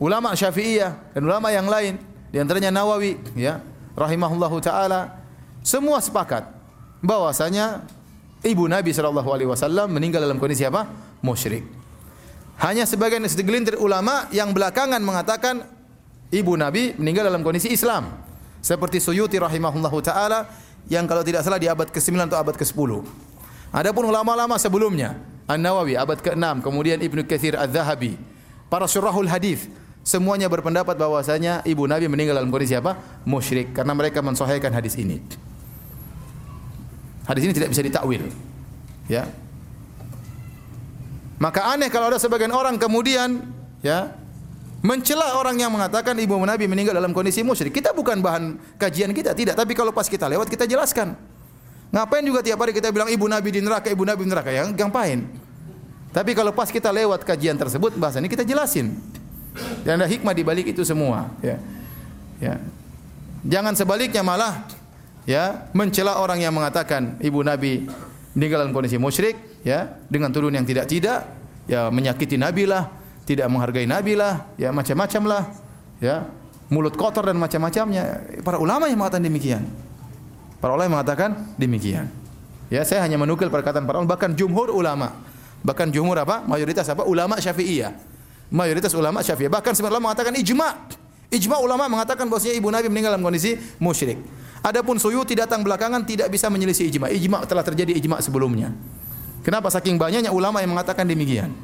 ulama 0.01 0.32
Syafi'iyah 0.32 1.12
dan 1.12 1.22
ulama 1.27 1.52
yang 1.52 1.68
lain, 1.68 2.01
di 2.32 2.40
antaranya 2.40 2.72
Nawawi, 2.72 3.20
ya, 3.36 3.60
rahimahullahu 3.98 4.58
taala, 4.62 5.20
semua 5.60 6.00
sepakat 6.00 6.48
bahwasanya 7.04 7.84
ibu 8.44 8.64
Nabi 8.68 8.92
sallallahu 8.92 9.30
alaihi 9.32 9.50
wasallam 9.50 9.92
meninggal 9.92 10.24
dalam 10.24 10.40
kondisi 10.40 10.64
apa? 10.64 10.88
Musyrik. 11.20 11.64
Hanya 12.60 12.84
sebagian 12.84 13.24
segelintir 13.24 13.80
ulama 13.80 14.28
yang 14.32 14.52
belakangan 14.52 15.00
mengatakan 15.00 15.64
ibu 16.28 16.52
Nabi 16.56 16.92
meninggal 17.00 17.28
dalam 17.28 17.40
kondisi 17.40 17.72
Islam. 17.72 18.20
Seperti 18.60 19.00
Suyuti 19.00 19.40
rahimahullahu 19.40 19.98
taala 20.04 20.44
yang 20.88 21.08
kalau 21.08 21.24
tidak 21.24 21.40
salah 21.40 21.56
di 21.56 21.68
abad 21.68 21.88
ke-9 21.88 22.28
atau 22.28 22.36
abad 22.36 22.56
ke-10. 22.60 22.90
Adapun 23.72 24.04
ulama-ulama 24.10 24.60
sebelumnya, 24.60 25.16
An-Nawawi 25.48 25.96
abad 25.96 26.20
ke-6, 26.20 26.60
kemudian 26.60 26.98
Ibnu 27.00 27.24
Katsir 27.24 27.56
Az-Zahabi, 27.56 28.20
para 28.68 28.84
syurahul 28.84 29.30
hadis 29.30 29.70
semuanya 30.02 30.48
berpendapat 30.51 30.97
bahwasanya 30.97 31.64
ibu 31.68 31.85
Nabi 31.85 32.09
meninggal 32.09 32.40
dalam 32.40 32.52
kondisi 32.52 32.77
apa? 32.77 32.97
Musyrik 33.24 33.77
karena 33.77 33.93
mereka 33.93 34.24
mensahihkan 34.24 34.72
hadis 34.72 34.97
ini. 34.97 35.20
Hadis 37.28 37.47
ini 37.47 37.52
tidak 37.55 37.70
bisa 37.70 37.82
ditakwil. 37.85 38.27
Ya. 39.06 39.31
Maka 41.40 41.72
aneh 41.72 41.89
kalau 41.89 42.12
ada 42.12 42.20
sebagian 42.20 42.52
orang 42.52 42.77
kemudian 42.77 43.48
ya 43.81 44.12
mencela 44.81 45.36
orang 45.36 45.56
yang 45.60 45.72
mengatakan 45.72 46.16
ibu 46.16 46.36
Nabi 46.40 46.68
meninggal 46.68 46.97
dalam 46.97 47.12
kondisi 47.12 47.40
musyrik. 47.44 47.72
Kita 47.72 47.93
bukan 47.97 48.20
bahan 48.20 48.77
kajian 48.77 49.12
kita, 49.12 49.32
tidak. 49.36 49.56
Tapi 49.56 49.72
kalau 49.77 49.93
pas 49.93 50.09
kita 50.09 50.28
lewat 50.28 50.48
kita 50.48 50.64
jelaskan. 50.68 51.16
Ngapain 51.90 52.22
juga 52.22 52.40
tiap 52.40 52.60
hari 52.62 52.70
kita 52.70 52.94
bilang 52.94 53.10
ibu 53.10 53.27
Nabi 53.27 53.51
di 53.51 53.60
neraka, 53.60 53.90
ibu 53.90 54.06
Nabi 54.06 54.22
di 54.22 54.31
neraka? 54.31 54.51
Ya 54.55 54.62
ngapain? 54.62 55.27
Tapi 56.10 56.35
kalau 56.35 56.51
pas 56.51 56.70
kita 56.70 56.90
lewat 56.90 57.22
kajian 57.22 57.55
tersebut, 57.55 57.94
bahasa 57.98 58.18
ini 58.18 58.31
kita 58.31 58.43
jelasin. 58.43 58.94
Dan 59.82 60.01
ada 60.01 60.06
hikmah 60.06 60.35
di 60.35 60.43
balik 60.47 60.70
itu 60.70 60.86
semua, 60.86 61.31
ya. 61.43 61.59
Ya. 62.39 62.55
Jangan 63.44 63.72
sebaliknya 63.77 64.20
malah 64.20 64.68
ya 65.24 65.68
mencela 65.72 66.20
orang 66.20 66.40
yang 66.40 66.52
mengatakan 66.52 67.16
ibu 67.20 67.40
Nabi 67.40 67.89
meninggal 68.36 68.64
dalam 68.64 68.72
kondisi 68.72 68.97
musyrik, 68.97 69.36
ya, 69.66 69.98
dengan 70.06 70.31
turun 70.31 70.55
yang 70.55 70.62
tidak-tidak, 70.62 71.27
ya 71.66 71.90
menyakiti 71.90 72.39
Nabi 72.39 72.68
lah, 72.68 72.89
tidak 73.27 73.51
menghargai 73.51 73.90
Nabi 73.90 74.14
lah, 74.14 74.55
ya 74.55 74.70
macam-macam 74.70 75.22
lah, 75.27 75.43
ya 75.98 76.31
mulut 76.70 76.94
kotor 76.94 77.27
dan 77.27 77.36
macam-macamnya. 77.36 78.22
Para 78.47 78.62
ulama 78.62 78.86
yang 78.86 79.02
mengatakan 79.02 79.27
demikian. 79.27 79.62
Para 80.62 80.77
ulama 80.77 80.86
yang 80.86 80.94
mengatakan 81.02 81.31
demikian. 81.59 82.06
Ya, 82.70 82.86
saya 82.86 83.02
hanya 83.02 83.18
menukil 83.18 83.51
perkataan 83.51 83.82
para 83.82 83.98
ulama, 83.98 84.14
bahkan 84.14 84.31
jumhur 84.31 84.70
ulama. 84.70 85.10
Bahkan 85.66 85.90
jumhur 85.90 86.16
apa? 86.16 86.47
Mayoritas 86.47 86.86
apa? 86.89 87.02
Ulama 87.05 87.36
Syafi'iyah. 87.36 87.93
Mayoritas 88.51 88.90
ulama 88.98 89.22
Syafi'iyah. 89.22 89.51
Bahkan 89.51 89.72
sebagian 89.78 89.98
ulama 89.98 90.10
mengatakan 90.10 90.35
ijma. 90.35 90.68
Ijma 91.31 91.56
ulama 91.62 91.86
mengatakan 91.86 92.27
bahwasanya 92.27 92.59
ibu 92.59 92.68
Nabi 92.68 92.90
meninggal 92.90 93.14
dalam 93.14 93.22
kondisi 93.22 93.55
musyrik. 93.78 94.18
Adapun 94.60 94.98
Suyuti 94.98 95.39
datang 95.39 95.62
belakangan 95.62 96.02
tidak 96.02 96.28
bisa 96.28 96.51
menyelisih 96.51 96.90
ijma. 96.90 97.09
Ijma 97.09 97.47
telah 97.47 97.62
terjadi 97.62 97.94
ijma 97.97 98.18
sebelumnya. 98.18 98.74
Kenapa 99.40 99.72
saking 99.72 99.97
banyaknya 99.97 100.35
ulama 100.35 100.60
yang 100.60 100.74
mengatakan 100.74 101.06
demikian? 101.06 101.55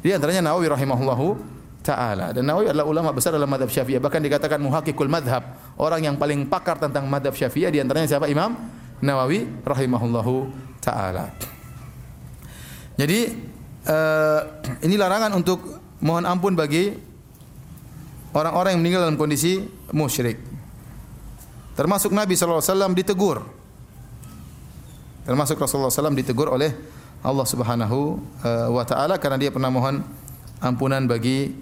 Di 0.00 0.10
antaranya 0.10 0.50
Nawawi 0.50 0.72
rahimahullahu 0.72 1.26
taala. 1.84 2.32
Dan 2.32 2.48
Nawawi 2.48 2.72
adalah 2.72 2.88
ulama 2.88 3.12
besar 3.12 3.36
dalam 3.36 3.46
madhab 3.46 3.68
Syafi'iyah. 3.68 4.00
Bahkan 4.00 4.20
dikatakan 4.24 4.58
muhakkikul 4.58 5.06
madhab, 5.06 5.44
orang 5.76 6.00
yang 6.02 6.16
paling 6.16 6.48
pakar 6.48 6.80
tentang 6.80 7.06
madhab 7.06 7.36
Syafi'iyah 7.36 7.70
di 7.70 7.78
antaranya 7.78 8.08
siapa? 8.16 8.26
Imam 8.26 8.56
Nawawi 9.04 9.62
rahimahullahu 9.62 10.50
taala. 10.80 11.32
Jadi 13.00 13.32
uh, 13.88 14.40
ini 14.84 14.96
larangan 15.00 15.32
untuk 15.32 15.79
mohon 16.00 16.24
ampun 16.24 16.56
bagi 16.56 16.96
orang-orang 18.32 18.76
yang 18.76 18.80
meninggal 18.80 19.02
dalam 19.08 19.18
kondisi 19.20 19.64
musyrik. 19.92 20.40
Termasuk 21.76 22.12
Nabi 22.12 22.36
SAW 22.36 22.92
ditegur. 22.92 23.40
Termasuk 25.24 25.60
Rasulullah 25.60 25.92
SAW 25.92 26.16
ditegur 26.16 26.50
oleh 26.50 26.72
Allah 27.20 27.46
Subhanahu 27.46 27.98
uh, 28.40 28.68
wa 28.72 28.84
taala 28.84 29.20
karena 29.20 29.36
dia 29.36 29.50
pernah 29.52 29.68
mohon 29.68 30.00
ampunan 30.60 31.04
bagi 31.04 31.52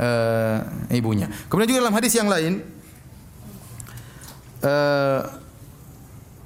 uh, 0.00 0.58
ibunya. 0.92 1.28
Kemudian 1.48 1.68
juga 1.68 1.80
dalam 1.84 1.96
hadis 1.96 2.12
yang 2.16 2.28
lain 2.28 2.64
uh, 4.64 5.20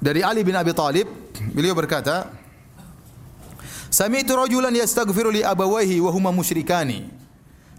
dari 0.03 0.21
Ali 0.21 0.43
bin 0.43 0.55
Abi 0.55 0.75
Thalib 0.75 1.07
beliau 1.55 1.71
berkata 1.71 2.27
Sami'tu 3.95 4.35
rajulan 4.35 4.75
yastaghfiru 4.75 5.31
li 5.31 5.39
abawayhi 5.39 6.03
wa 6.03 6.11
huma 6.11 6.27
musyrikani. 6.35 7.07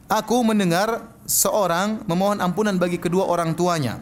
Aku 0.08 0.40
mendengar 0.40 1.12
seorang 1.28 2.08
memohon 2.08 2.40
ampunan 2.40 2.72
bagi 2.80 2.96
kedua 2.96 3.28
orang 3.28 3.52
tuanya 3.52 4.00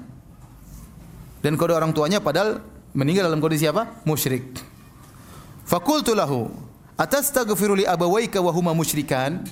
dan 1.42 1.58
kedua 1.58 1.82
orang 1.82 1.90
tuanya 1.90 2.22
padahal 2.22 2.62
meninggal 2.94 3.26
dalam 3.26 3.42
kondisi 3.42 3.66
apa? 3.66 3.90
Musyrik. 4.06 4.46
Fakultu 5.66 6.14
lahu, 6.14 6.54
atastaghfiru 6.94 7.82
li 7.82 7.84
abawayka 7.88 8.38
wa 8.38 8.54
huma 8.54 8.70
musyrikan? 8.78 9.42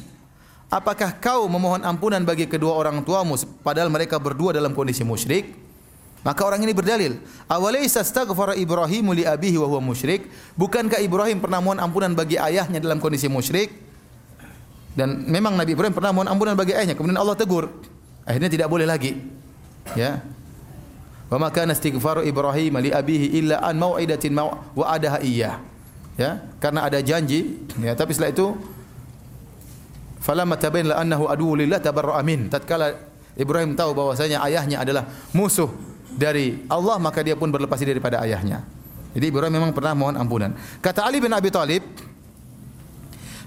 Apakah 0.71 1.19
kau 1.19 1.51
memohon 1.51 1.83
ampunan 1.83 2.23
bagi 2.23 2.47
kedua 2.47 2.79
orang 2.79 3.03
tuamu 3.03 3.43
padahal 3.67 3.91
mereka 3.91 4.23
berdua 4.23 4.55
dalam 4.55 4.71
kondisi 4.71 5.03
musyrik? 5.03 5.51
Maka 6.23 6.47
orang 6.47 6.63
ini 6.63 6.71
berdalil, 6.71 7.19
awalaysa 7.51 8.07
astaghfara 8.07 8.55
Ibrahim 8.55 9.11
li 9.11 9.27
abihi 9.27 9.59
wa 9.59 9.67
huwa 9.67 9.91
musyrik? 9.91 10.31
Bukankah 10.55 11.03
Ibrahim 11.03 11.43
pernah 11.43 11.59
mohon 11.59 11.83
ampunan 11.83 12.15
bagi 12.15 12.39
ayahnya 12.39 12.79
dalam 12.79 13.03
kondisi 13.03 13.27
musyrik? 13.27 13.75
Dan 14.95 15.27
memang 15.27 15.59
Nabi 15.59 15.75
Ibrahim 15.75 15.91
pernah 15.91 16.15
mohon 16.15 16.31
ampunan 16.31 16.55
bagi 16.55 16.79
ayahnya, 16.79 16.95
kemudian 16.95 17.19
Allah 17.19 17.35
tegur. 17.35 17.75
Akhirnya 18.23 18.47
tidak 18.47 18.71
boleh 18.71 18.87
lagi. 18.87 19.19
Ya, 19.99 20.23
Wa 21.27 21.43
ma 21.43 21.49
kana 21.49 21.73
Ibrahim 22.23 22.73
li 22.79 22.91
abihi 22.93 23.41
illa 23.43 23.59
an 23.65 23.81
mau'idatin 23.83 24.37
wa 24.39 24.85
adaha 24.85 25.19
iyyah. 25.25 25.59
Ya, 26.21 26.45
karena 26.61 26.85
ada 26.87 27.01
janji, 27.01 27.57
ya, 27.81 27.97
tapi 27.97 28.13
setelah 28.13 28.37
itu 28.37 28.53
falamma 30.21 30.61
tabayyana 30.61 31.01
annahu 31.01 31.25
aduwwu 31.25 31.57
lillah 31.65 31.81
tabarra'a 31.81 32.21
min. 32.21 32.53
Tatkala 32.53 32.95
Ibrahim 33.33 33.73
tahu 33.73 33.97
bahwasanya 33.97 34.45
ayahnya 34.45 34.85
adalah 34.85 35.09
musuh 35.33 35.73
dari 36.17 36.65
Allah, 36.69 36.97
maka 37.01 37.21
dia 37.25 37.35
pun 37.35 37.49
berlepas 37.49 37.79
diri 37.81 37.97
daripada 37.97 38.21
ayahnya. 38.23 38.65
Jadi 39.13 39.29
Ibrahim 39.29 39.53
memang 39.53 39.73
pernah 39.77 39.93
mohon 39.93 40.17
ampunan. 40.17 40.57
Kata 40.81 41.05
Ali 41.05 41.21
bin 41.21 41.33
Abi 41.33 41.53
Thalib, 41.53 41.85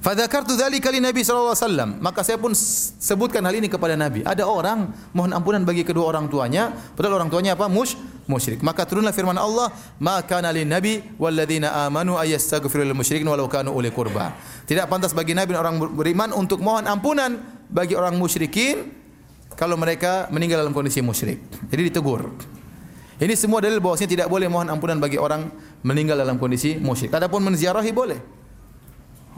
Fadzakartu 0.06 0.54
dzalika 0.54 0.94
li 0.94 1.02
Nabi 1.02 1.26
sallallahu 1.26 1.58
alaihi 1.58 1.66
wasallam. 1.66 1.90
Maka 1.98 2.22
saya 2.22 2.38
pun 2.38 2.54
sebutkan 2.54 3.42
hal 3.42 3.58
ini 3.58 3.66
kepada 3.66 3.98
Nabi. 3.98 4.22
Ada 4.22 4.46
orang 4.46 4.94
mohon 5.18 5.34
ampunan 5.34 5.66
bagi 5.66 5.82
kedua 5.82 6.06
orang 6.14 6.30
tuanya, 6.30 6.70
padahal 6.94 7.26
orang 7.26 7.34
tuanya 7.34 7.58
apa? 7.58 7.66
Mush, 7.66 7.98
musyrik. 8.30 8.62
Maka 8.62 8.86
turunlah 8.86 9.10
firman 9.18 9.34
Allah, 9.34 9.74
"Ma 9.98 10.22
kana 10.22 10.54
nabi 10.54 11.02
walladzina 11.18 11.90
amanu 11.90 12.22
ayastaghfiru 12.22 12.86
lil 12.86 12.94
musyrikin 12.94 13.26
walau 13.26 13.50
kanu 13.50 13.74
uli 13.74 13.90
qurba." 13.90 14.38
Tidak 14.70 14.86
pantas 14.86 15.10
bagi 15.18 15.34
nabi 15.34 15.58
orang 15.58 15.82
beriman 15.98 16.38
untuk 16.38 16.62
mohon 16.62 16.86
ampunan 16.86 17.42
bagi 17.74 17.98
orang 17.98 18.14
musyrikin 18.14 18.94
kalau 19.58 19.74
mereka 19.74 20.30
meninggal 20.30 20.62
dalam 20.62 20.78
kondisi 20.78 21.02
musyrik. 21.02 21.42
Jadi 21.74 21.82
ditegur. 21.90 22.54
Ini 23.16 23.34
semua 23.40 23.64
dalil 23.64 23.80
bahwasanya 23.80 24.12
tidak 24.12 24.28
boleh 24.28 24.52
mohon 24.52 24.68
ampunan 24.68 25.00
bagi 25.00 25.16
orang 25.16 25.48
meninggal 25.88 26.20
dalam 26.20 26.36
kondisi 26.36 26.76
musyrik. 26.76 27.16
Adapun 27.16 27.48
menziarahi 27.48 27.92
boleh. 27.96 28.20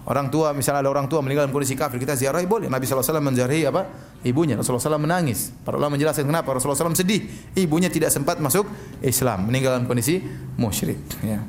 Orang 0.08 0.32
tua 0.32 0.56
misalnya 0.56 0.88
ada 0.88 0.90
orang 0.90 1.12
tua 1.12 1.20
meninggal 1.20 1.46
dalam 1.46 1.54
kondisi 1.54 1.76
kafir, 1.76 2.00
kita 2.00 2.16
ziarahi 2.16 2.48
boleh. 2.48 2.72
Nabi 2.72 2.88
SAW 2.88 3.20
menziarahi 3.20 3.68
apa? 3.68 3.92
Ibunya. 4.24 4.56
Rasulullah 4.56 4.96
SAW 4.96 5.04
menangis. 5.04 5.52
Para 5.68 5.76
ulama 5.76 6.00
menjelaskan 6.00 6.24
kenapa 6.24 6.56
Rasulullah 6.56 6.80
SAW 6.80 6.96
sedih. 6.96 7.28
Ibunya 7.60 7.92
tidak 7.92 8.16
sempat 8.16 8.40
masuk 8.40 8.72
Islam, 9.04 9.52
meninggal 9.52 9.76
dalam 9.76 9.86
kondisi 9.86 10.24
musyrik. 10.56 10.96
Ya. 11.20 11.44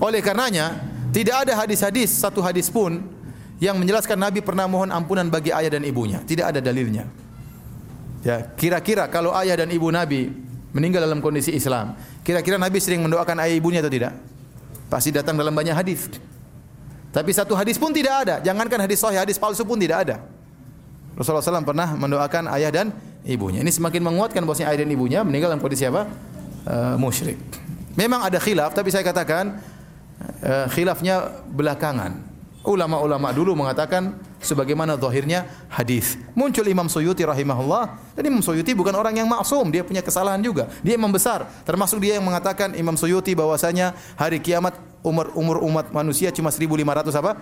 Oleh 0.00 0.24
karenanya, 0.24 0.80
tidak 1.12 1.44
ada 1.44 1.52
hadis-hadis 1.52 2.08
satu 2.16 2.40
hadis 2.40 2.72
pun 2.72 3.04
yang 3.60 3.76
menjelaskan 3.76 4.16
Nabi 4.16 4.40
pernah 4.40 4.64
mohon 4.64 4.88
ampunan 4.88 5.28
bagi 5.28 5.52
ayah 5.52 5.76
dan 5.76 5.84
ibunya. 5.84 6.24
Tidak 6.24 6.48
ada 6.48 6.64
dalilnya. 6.64 7.04
Ya, 8.24 8.40
kira-kira 8.56 9.04
kalau 9.12 9.36
ayah 9.36 9.60
dan 9.60 9.68
ibu 9.68 9.92
Nabi 9.92 10.32
meninggal 10.72 11.04
dalam 11.04 11.20
kondisi 11.20 11.52
Islam, 11.52 11.94
kira-kira 12.24 12.56
Nabi 12.56 12.80
sering 12.80 13.04
mendoakan 13.04 13.44
ayah 13.44 13.54
ibunya 13.56 13.80
atau 13.84 13.92
tidak? 13.92 14.16
Pasti 14.88 15.08
datang 15.12 15.36
dalam 15.36 15.52
banyak 15.52 15.72
hadis. 15.72 16.08
Tapi 17.12 17.30
satu 17.32 17.52
hadis 17.52 17.76
pun 17.76 17.92
tidak 17.92 18.24
ada. 18.24 18.34
Jangankan 18.40 18.88
hadis 18.88 19.00
sahih, 19.00 19.20
hadis 19.20 19.36
palsu 19.36 19.68
pun 19.68 19.76
tidak 19.76 20.08
ada. 20.08 20.16
Rasulullah 21.12 21.44
SAW 21.44 21.68
pernah 21.68 21.92
mendoakan 21.92 22.48
ayah 22.56 22.72
dan 22.72 22.86
ibunya. 23.24 23.60
Ini 23.60 23.68
semakin 23.68 24.00
menguatkan 24.00 24.40
bahwasanya 24.48 24.72
ayah 24.72 24.80
dan 24.84 24.90
ibunya 24.90 25.20
meninggal 25.20 25.52
dalam 25.52 25.60
kondisi 25.60 25.84
apa? 25.84 26.08
Uh, 26.64 26.96
musyrik. 26.96 27.36
Memang 27.92 28.24
ada 28.24 28.40
khilaf, 28.40 28.72
tapi 28.72 28.88
saya 28.88 29.04
katakan 29.04 29.60
uh, 30.40 30.66
khilafnya 30.72 31.44
belakangan. 31.52 32.16
Ulama-ulama 32.64 33.28
dulu 33.36 33.52
mengatakan 33.52 34.16
sebagaimana 34.42 34.98
zahirnya 34.98 35.48
hadis. 35.70 36.18
Muncul 36.36 36.66
Imam 36.66 36.90
Suyuti 36.90 37.22
rahimahullah. 37.22 38.14
Dan 38.18 38.22
Imam 38.28 38.42
Suyuti 38.42 38.74
bukan 38.76 38.92
orang 38.92 39.16
yang 39.16 39.30
maksum, 39.30 39.70
dia 39.70 39.86
punya 39.86 40.02
kesalahan 40.04 40.42
juga. 40.42 40.68
Dia 40.84 40.98
imam 40.98 41.08
besar. 41.08 41.48
Termasuk 41.64 42.02
dia 42.02 42.18
yang 42.18 42.26
mengatakan 42.26 42.74
Imam 42.76 42.98
Suyuti 42.98 43.32
bahwasanya 43.32 43.96
hari 44.18 44.42
kiamat 44.42 44.76
umur 45.00 45.32
umur 45.38 45.62
umat 45.64 45.88
manusia 45.94 46.28
cuma 46.34 46.50
1500 46.50 47.08
apa? 47.16 47.32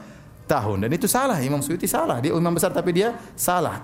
tahun. 0.51 0.83
Dan 0.83 0.91
itu 0.91 1.07
salah, 1.07 1.39
Imam 1.39 1.63
Suyuti 1.63 1.87
salah. 1.87 2.19
Dia 2.19 2.35
imam 2.35 2.51
besar 2.51 2.75
tapi 2.75 2.91
dia 2.91 3.15
salah. 3.39 3.79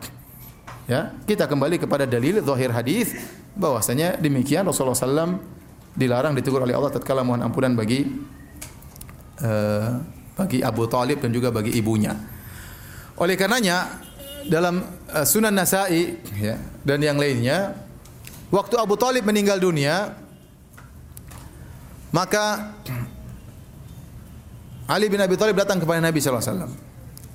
Ya, 0.90 1.14
kita 1.22 1.46
kembali 1.46 1.78
kepada 1.78 2.06
dalil 2.06 2.42
zahir 2.42 2.70
hadis 2.74 3.14
bahwasanya 3.54 4.18
demikian 4.18 4.66
Rasulullah 4.66 4.98
SAW 4.98 5.38
dilarang 5.94 6.34
ditegur 6.34 6.62
oleh 6.62 6.74
Allah 6.74 6.94
tatkala 6.94 7.26
mohon 7.26 7.42
ampunan 7.42 7.74
bagi 7.74 8.06
uh, 9.42 9.98
bagi 10.36 10.62
Abu 10.62 10.86
Talib 10.86 11.22
dan 11.22 11.30
juga 11.34 11.50
bagi 11.50 11.74
ibunya. 11.74 12.14
Oleh 13.16 13.34
karenanya 13.34 14.00
dalam 14.46 14.84
uh, 15.08 15.24
Sunan 15.26 15.52
Nasai 15.52 16.20
ya, 16.36 16.60
dan 16.84 17.00
yang 17.02 17.16
lainnya 17.16 17.74
waktu 18.52 18.76
Abu 18.78 18.94
Talib 18.94 19.26
meninggal 19.26 19.58
dunia 19.58 20.14
maka 22.14 22.72
Ali 24.86 25.10
bin 25.10 25.18
Abi 25.18 25.34
Thalib 25.34 25.58
datang 25.58 25.82
kepada 25.82 25.98
Nabi 25.98 26.22
sallallahu 26.22 26.46
alaihi 26.46 26.54
wasallam. 26.54 26.72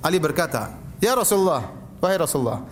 Ali 0.00 0.18
berkata, 0.18 0.72
"Ya 0.98 1.12
Rasulullah, 1.12 1.68
wahai 2.00 2.16
Rasulullah, 2.16 2.64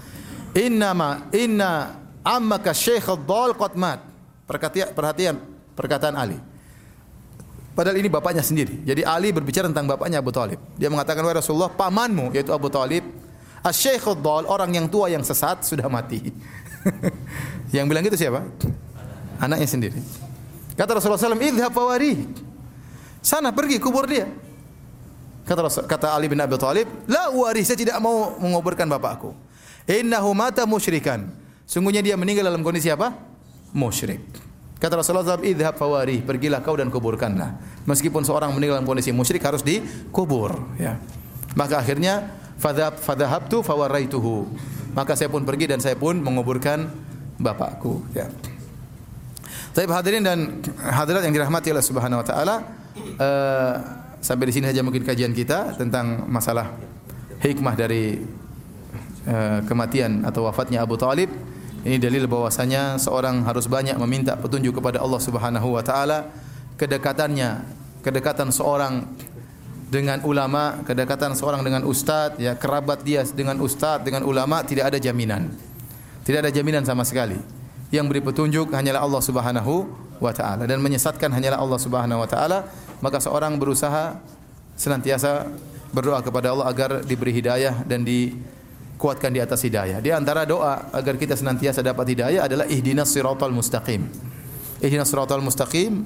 innama 0.56 1.28
inna 1.36 2.00
ammaka 2.24 2.72
Syekh 2.72 3.04
Ad-Dal 3.12 3.52
qad 3.60 3.76
mat." 3.76 4.00
Perhatian, 4.48 4.88
perhatian 4.96 5.36
perkataan 5.76 6.16
Ali. 6.16 6.40
Padahal 7.70 7.96
ini 8.02 8.10
bapaknya 8.10 8.42
sendiri. 8.42 8.82
Jadi 8.82 9.06
Ali 9.06 9.30
berbicara 9.30 9.70
tentang 9.70 9.86
bapaknya 9.86 10.18
Abu 10.18 10.34
Talib. 10.34 10.58
Dia 10.74 10.90
mengatakan, 10.90 11.22
Wahai 11.22 11.38
Rasulullah, 11.38 11.70
pamanmu, 11.70 12.34
yaitu 12.34 12.50
Abu 12.50 12.66
Talib, 12.66 13.06
Asy-Syeikh 13.62 14.10
orang 14.26 14.70
yang 14.74 14.86
tua 14.90 15.06
yang 15.12 15.22
sesat, 15.22 15.62
sudah 15.62 15.86
mati. 15.86 16.34
yang 17.76 17.86
bilang 17.86 18.02
itu 18.02 18.18
siapa? 18.18 18.42
Anaknya 19.38 19.68
sendiri. 19.68 20.00
Kata 20.74 20.96
Rasulullah 20.96 21.20
SAW, 21.20 21.38
Idhab 21.38 21.72
fawari. 21.72 22.24
Sana 23.20 23.52
pergi 23.52 23.76
kubur 23.76 24.08
dia. 24.08 24.24
Kata 25.44 25.60
Rasul, 25.66 25.82
kata 25.84 26.14
Ali 26.14 26.30
bin 26.30 26.38
Abi 26.38 26.54
Thalib, 26.56 26.86
"La 27.10 27.26
wari, 27.32 27.66
saya 27.66 27.74
tidak 27.74 27.98
mau 27.98 28.38
menguburkan 28.38 28.86
bapakku. 28.86 29.34
Innahu 29.88 30.30
mata 30.30 30.62
musyrikan." 30.62 31.26
Sungguhnya 31.66 32.02
dia 32.02 32.14
meninggal 32.14 32.50
dalam 32.50 32.62
kondisi 32.62 32.90
apa? 32.90 33.14
Musyrik. 33.74 34.49
Kata 34.80 34.96
Rasulullah 34.96 35.36
SAW, 35.36 35.44
idhab 35.44 35.76
fawari, 35.76 36.24
pergilah 36.24 36.64
kau 36.64 36.72
dan 36.72 36.88
kuburkanlah. 36.88 37.60
Meskipun 37.84 38.24
seorang 38.24 38.56
meninggal 38.56 38.80
dalam 38.80 38.88
kondisi 38.88 39.12
musyrik 39.12 39.44
harus 39.44 39.60
dikubur. 39.60 40.56
Ya. 40.80 40.96
Maka 41.52 41.84
akhirnya, 41.84 42.32
fadhab, 42.56 42.96
fadhahabtu 42.96 43.60
fawaraituhu. 43.60 44.48
Maka 44.96 45.20
saya 45.20 45.28
pun 45.28 45.44
pergi 45.44 45.68
dan 45.68 45.84
saya 45.84 46.00
pun 46.00 46.16
menguburkan 46.16 46.88
bapakku. 47.36 48.00
Ya. 48.16 48.32
Tapi 49.76 49.84
hadirin 49.86 50.24
dan 50.24 50.64
hadirat 50.80 51.28
yang 51.28 51.34
dirahmati 51.36 51.76
Allah 51.76 51.84
Subhanahu 51.84 52.24
Wa 52.24 52.26
Taala, 52.26 52.56
uh, 53.20 53.74
sampai 54.18 54.48
di 54.48 54.52
sini 54.56 54.66
saja 54.66 54.80
mungkin 54.80 55.04
kajian 55.04 55.36
kita 55.36 55.76
tentang 55.76 56.24
masalah 56.24 56.72
hikmah 57.38 57.74
dari 57.76 58.18
uh, 59.28 59.60
kematian 59.68 60.24
atau 60.24 60.48
wafatnya 60.48 60.82
Abu 60.82 60.96
Talib. 60.96 61.28
Ini 61.80 61.96
dalil 61.96 62.28
bahwasanya 62.28 63.00
seorang 63.00 63.40
harus 63.48 63.64
banyak 63.64 63.96
meminta 63.96 64.36
petunjuk 64.36 64.80
kepada 64.80 65.00
Allah 65.00 65.16
Subhanahu 65.16 65.80
wa 65.80 65.80
taala. 65.80 66.28
Kedekatannya, 66.76 67.64
kedekatan 68.04 68.52
seorang 68.52 69.08
dengan 69.88 70.20
ulama, 70.28 70.84
kedekatan 70.84 71.32
seorang 71.32 71.64
dengan 71.64 71.88
ustaz, 71.88 72.36
ya 72.36 72.52
kerabat 72.52 73.00
dia 73.00 73.24
dengan 73.24 73.58
ustaz, 73.64 74.04
dengan 74.04 74.28
ulama 74.28 74.60
tidak 74.60 74.92
ada 74.92 74.98
jaminan. 75.00 75.48
Tidak 76.20 76.44
ada 76.44 76.52
jaminan 76.52 76.84
sama 76.84 77.00
sekali. 77.02 77.40
Yang 77.88 78.06
beri 78.12 78.22
petunjuk 78.22 78.70
hanyalah 78.70 79.00
Allah 79.00 79.22
Subhanahu 79.24 79.74
wa 80.20 80.32
taala 80.36 80.68
dan 80.68 80.84
menyesatkan 80.84 81.32
hanyalah 81.32 81.58
Allah 81.58 81.80
Subhanahu 81.80 82.20
wa 82.20 82.28
taala, 82.28 82.68
maka 83.00 83.18
seorang 83.24 83.56
berusaha 83.56 84.20
senantiasa 84.76 85.48
berdoa 85.96 86.20
kepada 86.20 86.52
Allah 86.52 86.70
agar 86.70 86.90
diberi 87.02 87.34
hidayah 87.34 87.82
dan 87.88 88.04
dikuatkan 89.00 89.32
di 89.32 89.40
atas 89.40 89.64
hidayah. 89.64 90.04
Di 90.04 90.12
antara 90.12 90.44
doa 90.44 90.92
agar 90.92 91.16
kita 91.16 91.32
senantiasa 91.32 91.80
dapat 91.80 92.12
hidayah 92.12 92.44
adalah 92.44 92.68
ihdinas 92.68 93.08
siratal 93.08 93.48
mustaqim. 93.48 94.04
Ihdinas 94.84 95.08
siratal 95.08 95.40
mustaqim 95.40 96.04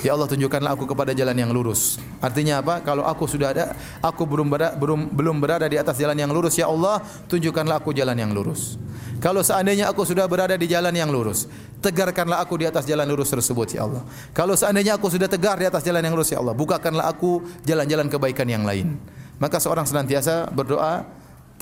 Ya 0.00 0.16
Allah 0.16 0.24
tunjukkanlah 0.24 0.72
aku 0.72 0.88
kepada 0.88 1.12
jalan 1.12 1.36
yang 1.36 1.52
lurus. 1.52 2.00
Artinya 2.24 2.64
apa? 2.64 2.80
Kalau 2.80 3.04
aku 3.04 3.28
sudah 3.28 3.52
ada, 3.52 3.76
aku 4.00 4.24
belum 4.24 4.48
berada, 4.48 4.72
belum 4.72 5.12
belum 5.12 5.36
berada 5.36 5.68
di 5.68 5.76
atas 5.76 6.00
jalan 6.00 6.16
yang 6.16 6.32
lurus, 6.32 6.56
ya 6.56 6.64
Allah, 6.64 7.04
tunjukkanlah 7.28 7.84
aku 7.84 7.92
jalan 7.92 8.16
yang 8.16 8.32
lurus. 8.32 8.80
Kalau 9.20 9.44
seandainya 9.44 9.92
aku 9.92 10.08
sudah 10.08 10.24
berada 10.24 10.56
di 10.56 10.64
jalan 10.64 10.96
yang 10.96 11.12
lurus, 11.12 11.44
tegarkanlah 11.84 12.40
aku 12.40 12.56
di 12.56 12.64
atas 12.64 12.88
jalan 12.88 13.04
lurus 13.04 13.36
tersebut, 13.36 13.76
ya 13.76 13.84
Allah. 13.84 14.00
Kalau 14.32 14.56
seandainya 14.56 14.96
aku 14.96 15.12
sudah 15.12 15.28
tegar 15.28 15.60
di 15.60 15.68
atas 15.68 15.84
jalan 15.84 16.00
yang 16.00 16.16
lurus, 16.16 16.32
ya 16.32 16.40
Allah, 16.40 16.56
bukakanlah 16.56 17.12
aku 17.12 17.44
jalan-jalan 17.68 18.08
kebaikan 18.08 18.48
yang 18.48 18.64
lain. 18.64 18.96
Maka 19.36 19.60
seorang 19.60 19.84
senantiasa 19.84 20.48
berdoa 20.48 21.04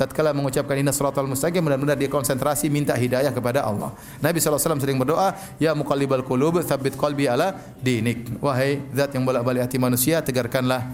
tatkala 0.01 0.32
mengucapkan 0.32 0.81
inna 0.81 0.97
siratal 0.97 1.28
mustaqim 1.28 1.60
benar-benar 1.60 1.93
dia 2.01 2.09
konsentrasi 2.09 2.72
minta 2.72 2.97
hidayah 2.97 3.28
kepada 3.28 3.68
Allah. 3.68 3.93
Nabi 4.24 4.40
SAW 4.40 4.81
sering 4.81 4.97
berdoa, 4.97 5.36
ya 5.60 5.77
muqallibal 5.77 6.24
qulub 6.24 6.64
tsabbit 6.64 6.97
qalbi 6.97 7.28
ala 7.28 7.52
dinik. 7.85 8.40
Wahai 8.40 8.81
zat 8.97 9.12
yang 9.12 9.28
bolak-balik 9.28 9.68
hati 9.68 9.77
manusia, 9.77 10.24
tegarkanlah 10.24 10.89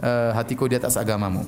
uh, 0.00 0.32
hatiku 0.32 0.64
di 0.64 0.80
atas 0.80 0.96
agamamu. 0.96 1.44